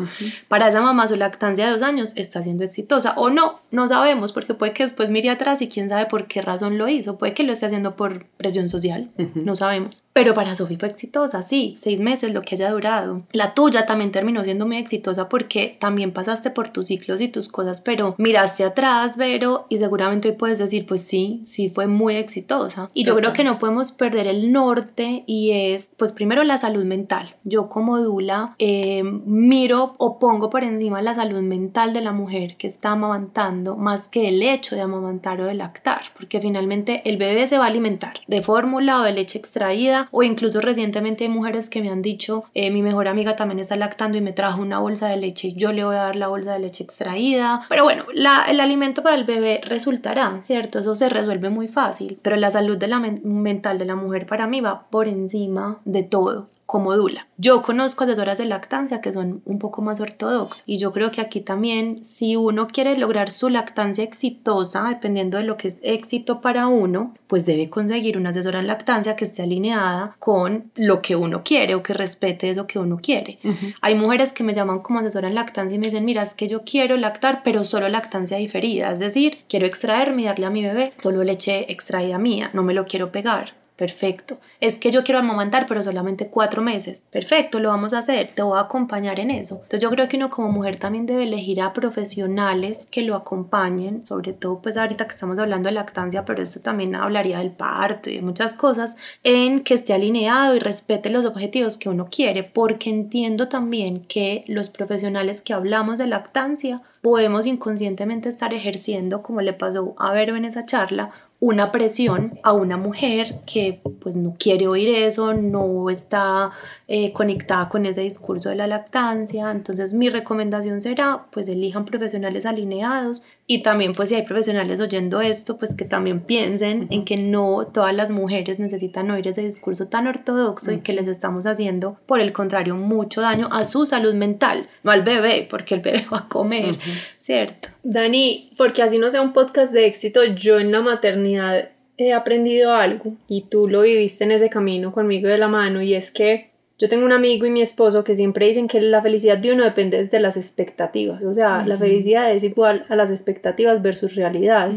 Para 0.48 0.68
esa 0.68 0.80
mamá, 0.80 1.06
su 1.08 1.16
lactancia 1.16 1.66
de 1.66 1.72
dos 1.72 1.82
años 1.82 2.14
está 2.16 2.42
siendo 2.42 2.64
exitosa. 2.64 3.12
O 3.18 3.28
no, 3.28 3.60
no 3.70 3.86
sabemos, 3.86 4.32
porque 4.32 4.54
puede 4.54 4.72
que 4.72 4.84
después 4.84 5.10
mire 5.10 5.28
atrás 5.28 5.60
y 5.60 5.68
quién 5.68 5.90
sabe 5.90 6.06
por 6.06 6.26
qué 6.26 6.40
razón 6.40 6.78
lo 6.78 6.88
hizo. 6.88 7.18
Puede 7.18 7.34
que 7.34 7.42
lo 7.42 7.52
esté 7.52 7.66
haciendo 7.66 7.96
por 7.96 8.24
presión 8.38 8.70
social, 8.70 9.10
no 9.34 9.56
sabemos. 9.56 10.02
Pero 10.14 10.32
para 10.32 10.54
Sofía 10.54 10.78
fue 10.78 10.88
exitosa, 10.88 11.42
sí 11.42 11.76
seis 11.82 11.98
meses, 11.98 12.32
lo 12.32 12.42
que 12.42 12.54
haya 12.54 12.70
durado. 12.70 13.22
La 13.32 13.54
tuya 13.54 13.86
también 13.86 14.12
terminó 14.12 14.44
siendo 14.44 14.66
muy 14.66 14.76
exitosa 14.76 15.28
porque 15.28 15.76
también 15.80 16.12
pasaste 16.12 16.50
por 16.50 16.68
tus 16.68 16.86
ciclos 16.86 17.20
y 17.20 17.28
tus 17.28 17.48
cosas, 17.48 17.80
pero 17.80 18.14
miraste 18.18 18.62
atrás, 18.64 19.16
Vero, 19.16 19.66
y 19.68 19.78
seguramente 19.78 20.28
hoy 20.28 20.36
puedes 20.36 20.58
decir, 20.58 20.86
pues 20.86 21.02
sí, 21.02 21.42
sí 21.44 21.70
fue 21.70 21.88
muy 21.88 22.16
exitosa. 22.16 22.90
Y 22.94 23.04
yo 23.04 23.16
creo 23.16 23.32
que 23.32 23.42
no 23.42 23.58
podemos 23.58 23.90
perder 23.90 24.28
el 24.28 24.52
norte 24.52 25.24
y 25.26 25.50
es, 25.50 25.90
pues 25.96 26.12
primero 26.12 26.44
la 26.44 26.58
salud 26.58 26.84
mental. 26.84 27.34
Yo 27.42 27.68
como 27.68 27.98
Dula 27.98 28.54
eh, 28.58 29.02
miro 29.02 29.94
o 29.98 30.18
pongo 30.18 30.50
por 30.50 30.62
encima 30.62 31.02
la 31.02 31.14
salud 31.14 31.40
mental 31.40 31.92
de 31.92 32.00
la 32.00 32.12
mujer 32.12 32.56
que 32.56 32.68
está 32.68 32.92
amamantando 32.92 33.76
más 33.76 34.08
que 34.08 34.28
el 34.28 34.42
hecho 34.42 34.76
de 34.76 34.82
amamantar 34.82 35.40
o 35.40 35.46
de 35.46 35.54
lactar, 35.54 36.02
porque 36.16 36.40
finalmente 36.40 37.02
el 37.04 37.16
bebé 37.16 37.48
se 37.48 37.58
va 37.58 37.64
a 37.64 37.68
alimentar 37.68 38.20
de 38.28 38.42
fórmula 38.42 39.00
o 39.00 39.02
de 39.02 39.12
leche 39.12 39.38
extraída 39.38 40.08
o 40.12 40.22
incluso 40.22 40.60
recientemente 40.60 41.24
hay 41.24 41.30
mujeres 41.30 41.70
que 41.72 41.82
me 41.82 41.90
han 41.90 42.02
dicho, 42.02 42.44
eh, 42.54 42.70
mi 42.70 42.82
mejor 42.82 43.08
amiga 43.08 43.34
también 43.34 43.58
está 43.58 43.74
lactando 43.74 44.16
y 44.16 44.20
me 44.20 44.32
trajo 44.32 44.62
una 44.62 44.78
bolsa 44.78 45.08
de 45.08 45.16
leche, 45.16 45.54
yo 45.54 45.72
le 45.72 45.82
voy 45.82 45.96
a 45.96 46.02
dar 46.02 46.16
la 46.16 46.28
bolsa 46.28 46.52
de 46.52 46.60
leche 46.60 46.84
extraída. 46.84 47.62
Pero 47.68 47.82
bueno, 47.82 48.04
el 48.12 48.60
alimento 48.60 49.02
para 49.02 49.16
el 49.16 49.24
bebé 49.24 49.60
resultará, 49.64 50.40
¿cierto? 50.44 50.78
Eso 50.78 50.94
se 50.94 51.08
resuelve 51.08 51.50
muy 51.50 51.66
fácil, 51.66 52.18
pero 52.22 52.36
la 52.36 52.50
salud 52.50 52.76
de 52.76 52.86
la 52.86 53.00
mental 53.00 53.78
de 53.78 53.86
la 53.86 53.96
mujer 53.96 54.26
para 54.26 54.46
mí 54.46 54.60
va 54.60 54.84
por 54.90 55.08
encima 55.08 55.78
de 55.84 56.04
todo 56.04 56.51
como 56.72 56.96
Dula. 56.96 57.26
Yo 57.36 57.60
conozco 57.60 58.04
asesoras 58.04 58.38
de 58.38 58.46
lactancia 58.46 59.02
que 59.02 59.12
son 59.12 59.42
un 59.44 59.58
poco 59.58 59.82
más 59.82 60.00
ortodoxas 60.00 60.62
y 60.64 60.78
yo 60.78 60.90
creo 60.90 61.10
que 61.10 61.20
aquí 61.20 61.42
también 61.42 62.02
si 62.06 62.34
uno 62.34 62.66
quiere 62.66 62.96
lograr 62.96 63.30
su 63.30 63.50
lactancia 63.50 64.02
exitosa, 64.02 64.84
dependiendo 64.84 65.36
de 65.36 65.44
lo 65.44 65.58
que 65.58 65.68
es 65.68 65.78
éxito 65.82 66.40
para 66.40 66.68
uno, 66.68 67.12
pues 67.26 67.44
debe 67.44 67.68
conseguir 67.68 68.16
una 68.16 68.30
asesora 68.30 68.60
en 68.60 68.68
lactancia 68.68 69.16
que 69.16 69.26
esté 69.26 69.42
alineada 69.42 70.16
con 70.18 70.70
lo 70.74 71.02
que 71.02 71.14
uno 71.14 71.42
quiere 71.44 71.74
o 71.74 71.82
que 71.82 71.92
respete 71.92 72.48
eso 72.48 72.66
que 72.66 72.78
uno 72.78 73.00
quiere. 73.02 73.38
Hay 73.82 73.94
mujeres 73.94 74.32
que 74.32 74.42
me 74.42 74.54
llaman 74.54 74.78
como 74.78 75.00
asesora 75.00 75.28
en 75.28 75.34
lactancia 75.34 75.76
y 75.76 75.78
me 75.78 75.88
dicen, 75.88 76.06
mira, 76.06 76.22
es 76.22 76.32
que 76.32 76.48
yo 76.48 76.62
quiero 76.64 76.96
lactar, 76.96 77.42
pero 77.44 77.66
solo 77.66 77.90
lactancia 77.90 78.38
diferida, 78.38 78.92
es 78.92 78.98
decir, 78.98 79.40
quiero 79.46 79.66
extraerme 79.66 80.22
y 80.22 80.24
darle 80.24 80.46
a 80.46 80.50
mi 80.50 80.62
bebé 80.62 80.94
solo 80.96 81.22
leche 81.22 81.70
extraída 81.70 82.16
mía, 82.16 82.48
no 82.54 82.62
me 82.62 82.72
lo 82.72 82.86
quiero 82.86 83.12
pegar 83.12 83.60
Perfecto. 83.82 84.38
Es 84.60 84.78
que 84.78 84.92
yo 84.92 85.02
quiero 85.02 85.18
amamantar, 85.18 85.66
pero 85.66 85.82
solamente 85.82 86.28
cuatro 86.28 86.62
meses. 86.62 87.02
Perfecto, 87.10 87.58
lo 87.58 87.70
vamos 87.70 87.92
a 87.92 87.98
hacer. 87.98 88.30
Te 88.30 88.40
voy 88.40 88.56
a 88.56 88.60
acompañar 88.60 89.18
en 89.18 89.32
eso. 89.32 89.56
Entonces 89.56 89.80
yo 89.80 89.90
creo 89.90 90.06
que 90.06 90.16
uno 90.16 90.30
como 90.30 90.52
mujer 90.52 90.76
también 90.76 91.04
debe 91.04 91.24
elegir 91.24 91.60
a 91.60 91.72
profesionales 91.72 92.86
que 92.92 93.02
lo 93.02 93.16
acompañen, 93.16 94.06
sobre 94.06 94.34
todo 94.34 94.62
pues 94.62 94.76
ahorita 94.76 95.06
que 95.06 95.14
estamos 95.14 95.36
hablando 95.36 95.68
de 95.68 95.74
lactancia, 95.74 96.24
pero 96.24 96.44
esto 96.44 96.60
también 96.60 96.94
hablaría 96.94 97.40
del 97.40 97.50
parto 97.50 98.08
y 98.08 98.14
de 98.14 98.22
muchas 98.22 98.54
cosas, 98.54 98.94
en 99.24 99.64
que 99.64 99.74
esté 99.74 99.94
alineado 99.94 100.54
y 100.54 100.60
respete 100.60 101.10
los 101.10 101.24
objetivos 101.24 101.76
que 101.76 101.88
uno 101.88 102.06
quiere, 102.08 102.44
porque 102.44 102.88
entiendo 102.88 103.48
también 103.48 104.04
que 104.04 104.44
los 104.46 104.68
profesionales 104.68 105.42
que 105.42 105.54
hablamos 105.54 105.98
de 105.98 106.06
lactancia 106.06 106.82
podemos 107.00 107.46
inconscientemente 107.46 108.28
estar 108.28 108.54
ejerciendo, 108.54 109.22
como 109.22 109.40
le 109.40 109.54
pasó 109.54 109.96
a 109.98 110.12
Vero 110.12 110.36
en 110.36 110.44
esa 110.44 110.66
charla, 110.66 111.10
una 111.42 111.72
presión 111.72 112.38
a 112.44 112.52
una 112.52 112.76
mujer 112.76 113.40
que 113.46 113.80
pues 114.00 114.14
no 114.14 114.32
quiere 114.38 114.68
oír 114.68 114.94
eso, 114.94 115.34
no 115.34 115.90
está 115.90 116.52
eh, 116.86 117.12
conectada 117.12 117.68
con 117.68 117.84
ese 117.84 118.02
discurso 118.02 118.48
de 118.48 118.54
la 118.54 118.68
lactancia. 118.68 119.50
Entonces 119.50 119.92
mi 119.92 120.08
recomendación 120.08 120.80
será 120.80 121.26
pues 121.32 121.48
elijan 121.48 121.84
profesionales 121.84 122.46
alineados 122.46 123.24
y 123.48 123.64
también 123.64 123.92
pues 123.92 124.10
si 124.10 124.14
hay 124.14 124.22
profesionales 124.22 124.78
oyendo 124.78 125.20
esto 125.20 125.58
pues 125.58 125.74
que 125.74 125.84
también 125.84 126.20
piensen 126.20 126.86
en 126.90 127.04
que 127.04 127.16
no 127.16 127.66
todas 127.66 127.92
las 127.92 128.12
mujeres 128.12 128.60
necesitan 128.60 129.10
oír 129.10 129.26
ese 129.26 129.42
discurso 129.42 129.88
tan 129.88 130.06
ortodoxo 130.06 130.70
y 130.70 130.78
que 130.78 130.92
les 130.92 131.08
estamos 131.08 131.44
haciendo 131.46 131.96
por 132.06 132.20
el 132.20 132.32
contrario 132.32 132.76
mucho 132.76 133.20
daño 133.20 133.48
a 133.50 133.64
su 133.64 133.84
salud 133.84 134.14
mental, 134.14 134.68
no 134.84 134.92
al 134.92 135.02
bebé 135.02 135.48
porque 135.50 135.74
el 135.74 135.80
bebé 135.80 136.06
va 136.12 136.18
a 136.18 136.28
comer, 136.28 136.78
¿cierto? 137.22 137.68
Dani, 137.82 138.50
porque 138.58 138.82
así 138.82 138.98
no 138.98 139.08
sea 139.08 139.22
un 139.22 139.32
podcast 139.32 139.72
de 139.72 139.86
éxito, 139.86 140.24
yo 140.24 140.58
en 140.58 140.72
la 140.72 140.80
maternidad 140.80 141.70
he 141.96 142.12
aprendido 142.12 142.74
algo 142.74 143.14
y 143.28 143.42
tú 143.42 143.68
lo 143.68 143.82
viviste 143.82 144.24
en 144.24 144.32
ese 144.32 144.50
camino 144.50 144.92
conmigo 144.92 145.28
de 145.28 145.38
la 145.38 145.48
mano 145.48 145.82
y 145.82 145.94
es 145.94 146.10
que 146.10 146.50
yo 146.78 146.88
tengo 146.88 147.04
un 147.04 147.12
amigo 147.12 147.46
y 147.46 147.50
mi 147.50 147.62
esposo 147.62 148.02
que 148.02 148.16
siempre 148.16 148.48
dicen 148.48 148.66
que 148.66 148.80
la 148.80 149.00
felicidad 149.02 149.38
de 149.38 149.52
uno 149.52 149.62
depende 149.62 150.04
de 150.04 150.20
las 150.20 150.36
expectativas, 150.36 151.22
o 151.22 151.32
sea, 151.32 151.64
la 151.64 151.78
felicidad 151.78 152.32
es 152.32 152.42
igual 152.42 152.86
a 152.88 152.96
las 152.96 153.10
expectativas 153.10 153.80
versus 153.80 154.16
realidad. 154.16 154.72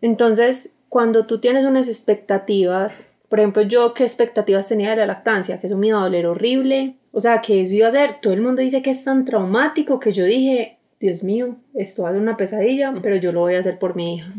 Entonces, 0.00 0.72
cuando 0.88 1.26
tú 1.26 1.40
tienes 1.40 1.66
unas 1.66 1.88
expectativas, 1.88 3.12
por 3.28 3.40
ejemplo, 3.40 3.62
yo 3.62 3.92
qué 3.92 4.04
expectativas 4.04 4.68
tenía 4.68 4.90
de 4.90 4.96
la 4.96 5.06
lactancia, 5.06 5.58
que 5.58 5.66
eso 5.66 5.76
me 5.76 5.88
iba 5.88 5.98
a 5.98 6.04
doler 6.04 6.26
horrible, 6.26 6.94
o 7.12 7.20
sea, 7.20 7.42
que 7.42 7.60
eso 7.60 7.74
iba 7.74 7.88
a 7.88 7.90
ser, 7.90 8.20
todo 8.22 8.32
el 8.32 8.40
mundo 8.40 8.62
dice 8.62 8.80
que 8.80 8.90
es 8.90 9.04
tan 9.04 9.26
traumático 9.26 10.00
que 10.00 10.12
yo 10.12 10.24
dije, 10.24 10.78
Dios 11.02 11.24
mío, 11.24 11.56
esto 11.74 12.04
va 12.04 12.10
a 12.10 12.12
ser 12.12 12.22
una 12.22 12.36
pesadilla, 12.36 12.94
pero 13.02 13.16
yo 13.16 13.32
lo 13.32 13.40
voy 13.40 13.56
a 13.56 13.58
hacer 13.58 13.80
por 13.80 13.96
mi 13.96 14.14
hija. 14.14 14.32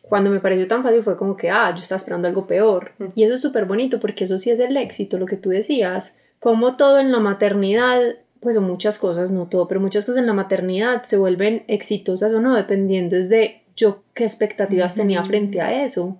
Cuando 0.00 0.30
me 0.30 0.40
pareció 0.40 0.66
tan 0.66 0.82
fácil 0.82 1.02
fue 1.02 1.18
como 1.18 1.36
que, 1.36 1.50
ah, 1.50 1.70
yo 1.74 1.82
estaba 1.82 1.98
esperando 1.98 2.26
algo 2.26 2.46
peor. 2.46 2.92
Y 3.14 3.24
eso 3.24 3.34
es 3.34 3.42
súper 3.42 3.66
bonito 3.66 4.00
porque 4.00 4.24
eso 4.24 4.38
sí 4.38 4.50
es 4.50 4.58
el 4.58 4.74
éxito, 4.78 5.18
lo 5.18 5.26
que 5.26 5.36
tú 5.36 5.50
decías. 5.50 6.14
Como 6.38 6.76
todo 6.76 6.98
en 6.98 7.12
la 7.12 7.20
maternidad, 7.20 8.00
pues 8.40 8.58
muchas 8.58 8.98
cosas, 8.98 9.30
no 9.30 9.48
todo, 9.48 9.68
pero 9.68 9.82
muchas 9.82 10.06
cosas 10.06 10.20
en 10.20 10.26
la 10.26 10.32
maternidad 10.32 11.02
se 11.04 11.18
vuelven 11.18 11.64
exitosas 11.68 12.32
o 12.32 12.40
no, 12.40 12.56
dependiendo 12.56 13.16
de 13.16 13.60
yo 13.76 14.02
qué 14.14 14.24
expectativas 14.24 14.94
tenía 14.94 15.22
frente 15.24 15.60
a 15.60 15.84
eso. 15.84 16.16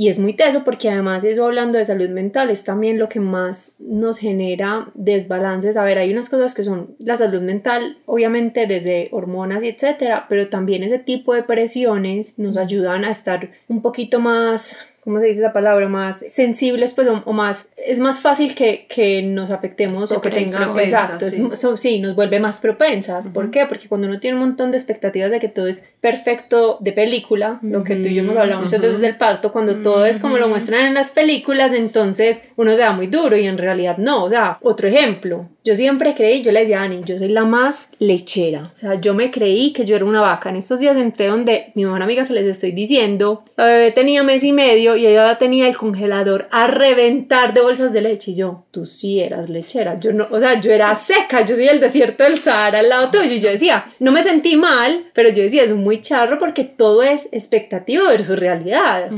Y 0.00 0.08
es 0.08 0.20
muy 0.20 0.32
teso 0.32 0.62
porque 0.62 0.88
además 0.88 1.24
eso 1.24 1.44
hablando 1.44 1.76
de 1.76 1.84
salud 1.84 2.08
mental 2.08 2.50
es 2.50 2.62
también 2.62 3.00
lo 3.00 3.08
que 3.08 3.18
más 3.18 3.74
nos 3.80 4.18
genera 4.18 4.92
desbalances. 4.94 5.76
A 5.76 5.82
ver, 5.82 5.98
hay 5.98 6.12
unas 6.12 6.30
cosas 6.30 6.54
que 6.54 6.62
son 6.62 6.94
la 7.00 7.16
salud 7.16 7.40
mental, 7.40 7.98
obviamente 8.06 8.68
desde 8.68 9.08
hormonas 9.10 9.64
y 9.64 9.68
etcétera, 9.68 10.26
pero 10.28 10.48
también 10.48 10.84
ese 10.84 11.00
tipo 11.00 11.34
de 11.34 11.42
presiones 11.42 12.38
nos 12.38 12.56
ayudan 12.56 13.04
a 13.04 13.10
estar 13.10 13.50
un 13.66 13.82
poquito 13.82 14.20
más 14.20 14.86
¿cómo 15.02 15.20
se 15.20 15.26
dice 15.26 15.40
esa 15.40 15.52
palabra? 15.52 15.88
Más 15.88 16.24
sensibles, 16.28 16.92
pues, 16.92 17.08
o, 17.08 17.32
más, 17.32 17.70
es 17.76 17.98
más 17.98 18.20
fácil 18.20 18.54
que, 18.54 18.86
que 18.88 19.22
nos 19.22 19.50
afectemos 19.50 20.12
o 20.12 20.20
que 20.20 20.30
tengan, 20.30 20.78
exacto, 20.78 21.30
sí. 21.30 21.48
sí. 21.76 22.00
nos 22.00 22.14
vuelve 22.14 22.40
más 22.40 22.60
propensas. 22.60 23.28
¿Por 23.28 23.50
qué? 23.50 23.66
Porque 23.66 23.88
cuando 23.88 24.06
uno 24.06 24.20
tiene 24.20 24.36
un 24.36 24.44
montón 24.44 24.70
de 24.70 24.76
expectativas 24.76 25.30
de 25.30 25.40
que 25.40 25.48
todo 25.48 25.66
es 25.66 25.82
perfecto 26.00 26.78
de 26.80 26.92
película, 26.92 27.58
lo 27.62 27.84
que 27.84 27.96
tú 27.96 28.08
y 28.08 28.14
yo 28.14 28.22
hemos 28.22 28.36
hablado 28.36 28.60
muchas 28.60 28.80
veces 28.80 29.00
del 29.00 29.16
parto, 29.16 29.52
cuando 29.52 29.76
todo 29.76 30.04
es 30.04 30.18
como 30.18 30.38
lo 30.38 30.48
muestran 30.48 30.86
en 30.86 30.94
las 30.94 31.10
películas, 31.10 31.72
entonces 31.72 32.38
uno 32.56 32.74
se 32.74 32.82
da 32.82 32.92
muy 32.92 33.06
duro 33.06 33.36
y 33.36 33.46
en 33.46 33.58
realidad 33.58 33.98
no. 33.98 34.24
O 34.24 34.28
sea, 34.28 34.58
otro 34.62 34.88
ejemplo, 34.88 35.48
yo 35.64 35.74
siempre 35.74 36.14
creí, 36.14 36.42
yo 36.42 36.52
le 36.52 36.60
decía 36.60 36.80
a 36.80 36.84
Ani, 36.84 37.02
yo 37.04 37.18
soy 37.18 37.28
la 37.28 37.44
más 37.44 37.88
lechera. 37.98 38.72
O 38.74 38.76
sea, 38.76 39.00
yo 39.00 39.14
me 39.14 39.30
creí 39.30 39.72
que 39.72 39.84
yo 39.84 39.96
era 39.96 40.04
una 40.04 40.20
vaca. 40.20 40.50
En 40.50 40.56
estos 40.56 40.80
días 40.80 40.96
entré 40.96 41.26
donde 41.26 41.72
mi 41.74 41.84
mejor 41.84 42.02
amiga 42.02 42.26
que 42.26 42.32
les 42.32 42.46
estoy 42.46 42.72
diciendo, 42.72 43.44
la 43.56 43.66
bebé 43.66 43.90
tenía 43.92 44.22
mes 44.22 44.44
y 44.44 44.52
medio 44.52 44.96
y 44.98 45.06
ella 45.06 45.38
tenía 45.38 45.68
el 45.68 45.76
congelador 45.76 46.48
a 46.50 46.66
reventar 46.66 47.54
de 47.54 47.62
bolsas 47.62 47.92
de 47.92 48.02
leche. 48.02 48.32
Y 48.32 48.36
yo, 48.36 48.66
tú 48.70 48.84
sí 48.84 49.20
eras 49.20 49.48
lechera. 49.48 49.98
Yo 49.98 50.12
no, 50.12 50.28
o 50.30 50.38
sea, 50.38 50.60
yo 50.60 50.72
era 50.72 50.94
seca. 50.94 51.44
Yo 51.46 51.54
soy 51.54 51.68
el 51.68 51.80
desierto 51.80 52.24
del 52.24 52.38
Sahara 52.38 52.80
al 52.80 52.88
lado 52.88 53.10
tuyo. 53.10 53.32
Y 53.32 53.40
yo 53.40 53.50
decía, 53.50 53.86
no 53.98 54.12
me 54.12 54.22
sentí 54.22 54.56
mal, 54.56 55.10
pero 55.14 55.30
yo 55.30 55.42
decía, 55.42 55.62
es 55.62 55.72
muy 55.72 56.00
charro 56.00 56.38
porque 56.38 56.64
todo 56.64 57.02
es 57.02 57.28
expectativa 57.32 58.08
versus 58.08 58.38
realidad. 58.38 59.10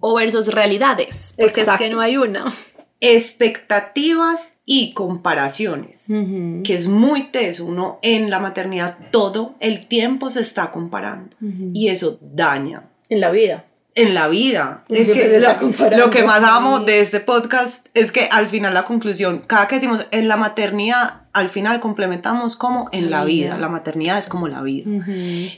O 0.00 0.16
versus 0.16 0.48
realidades, 0.48 1.36
porque 1.38 1.60
es 1.60 1.70
que 1.78 1.90
no 1.90 2.00
hay 2.00 2.16
una 2.16 2.52
expectativas 3.00 4.54
y 4.64 4.92
comparaciones, 4.92 6.06
que 6.64 6.74
es 6.74 6.88
muy 6.88 7.24
teso. 7.24 7.64
Uno 7.64 7.98
en 8.02 8.30
la 8.30 8.40
maternidad 8.40 8.98
todo 9.10 9.54
el 9.60 9.86
tiempo 9.86 10.30
se 10.30 10.40
está 10.40 10.70
comparando 10.70 11.36
y 11.72 11.88
eso 11.88 12.18
daña. 12.20 12.88
En 13.08 13.20
la 13.20 13.30
vida. 13.30 13.64
En 13.98 14.14
la 14.14 14.28
vida. 14.28 14.84
Es 14.88 15.10
que 15.10 15.40
lo, 15.96 16.10
que 16.10 16.22
más 16.22 16.44
amo 16.44 16.80
de 16.80 17.00
este 17.00 17.20
podcast 17.20 17.86
es 17.94 18.12
que 18.12 18.28
al 18.30 18.46
final 18.46 18.74
la 18.74 18.84
conclusión, 18.84 19.42
cada 19.46 19.66
que 19.66 19.76
decimos 19.76 20.06
en 20.10 20.28
la 20.28 20.36
maternidad, 20.36 21.22
al 21.32 21.50
final 21.50 21.80
complementamos 21.80 22.56
como 22.56 22.88
en 22.92 23.10
la 23.10 23.24
vida. 23.24 23.58
La 23.58 23.68
maternidad 23.68 24.18
es 24.18 24.28
como 24.28 24.48
la 24.48 24.62
vida. 24.62 25.04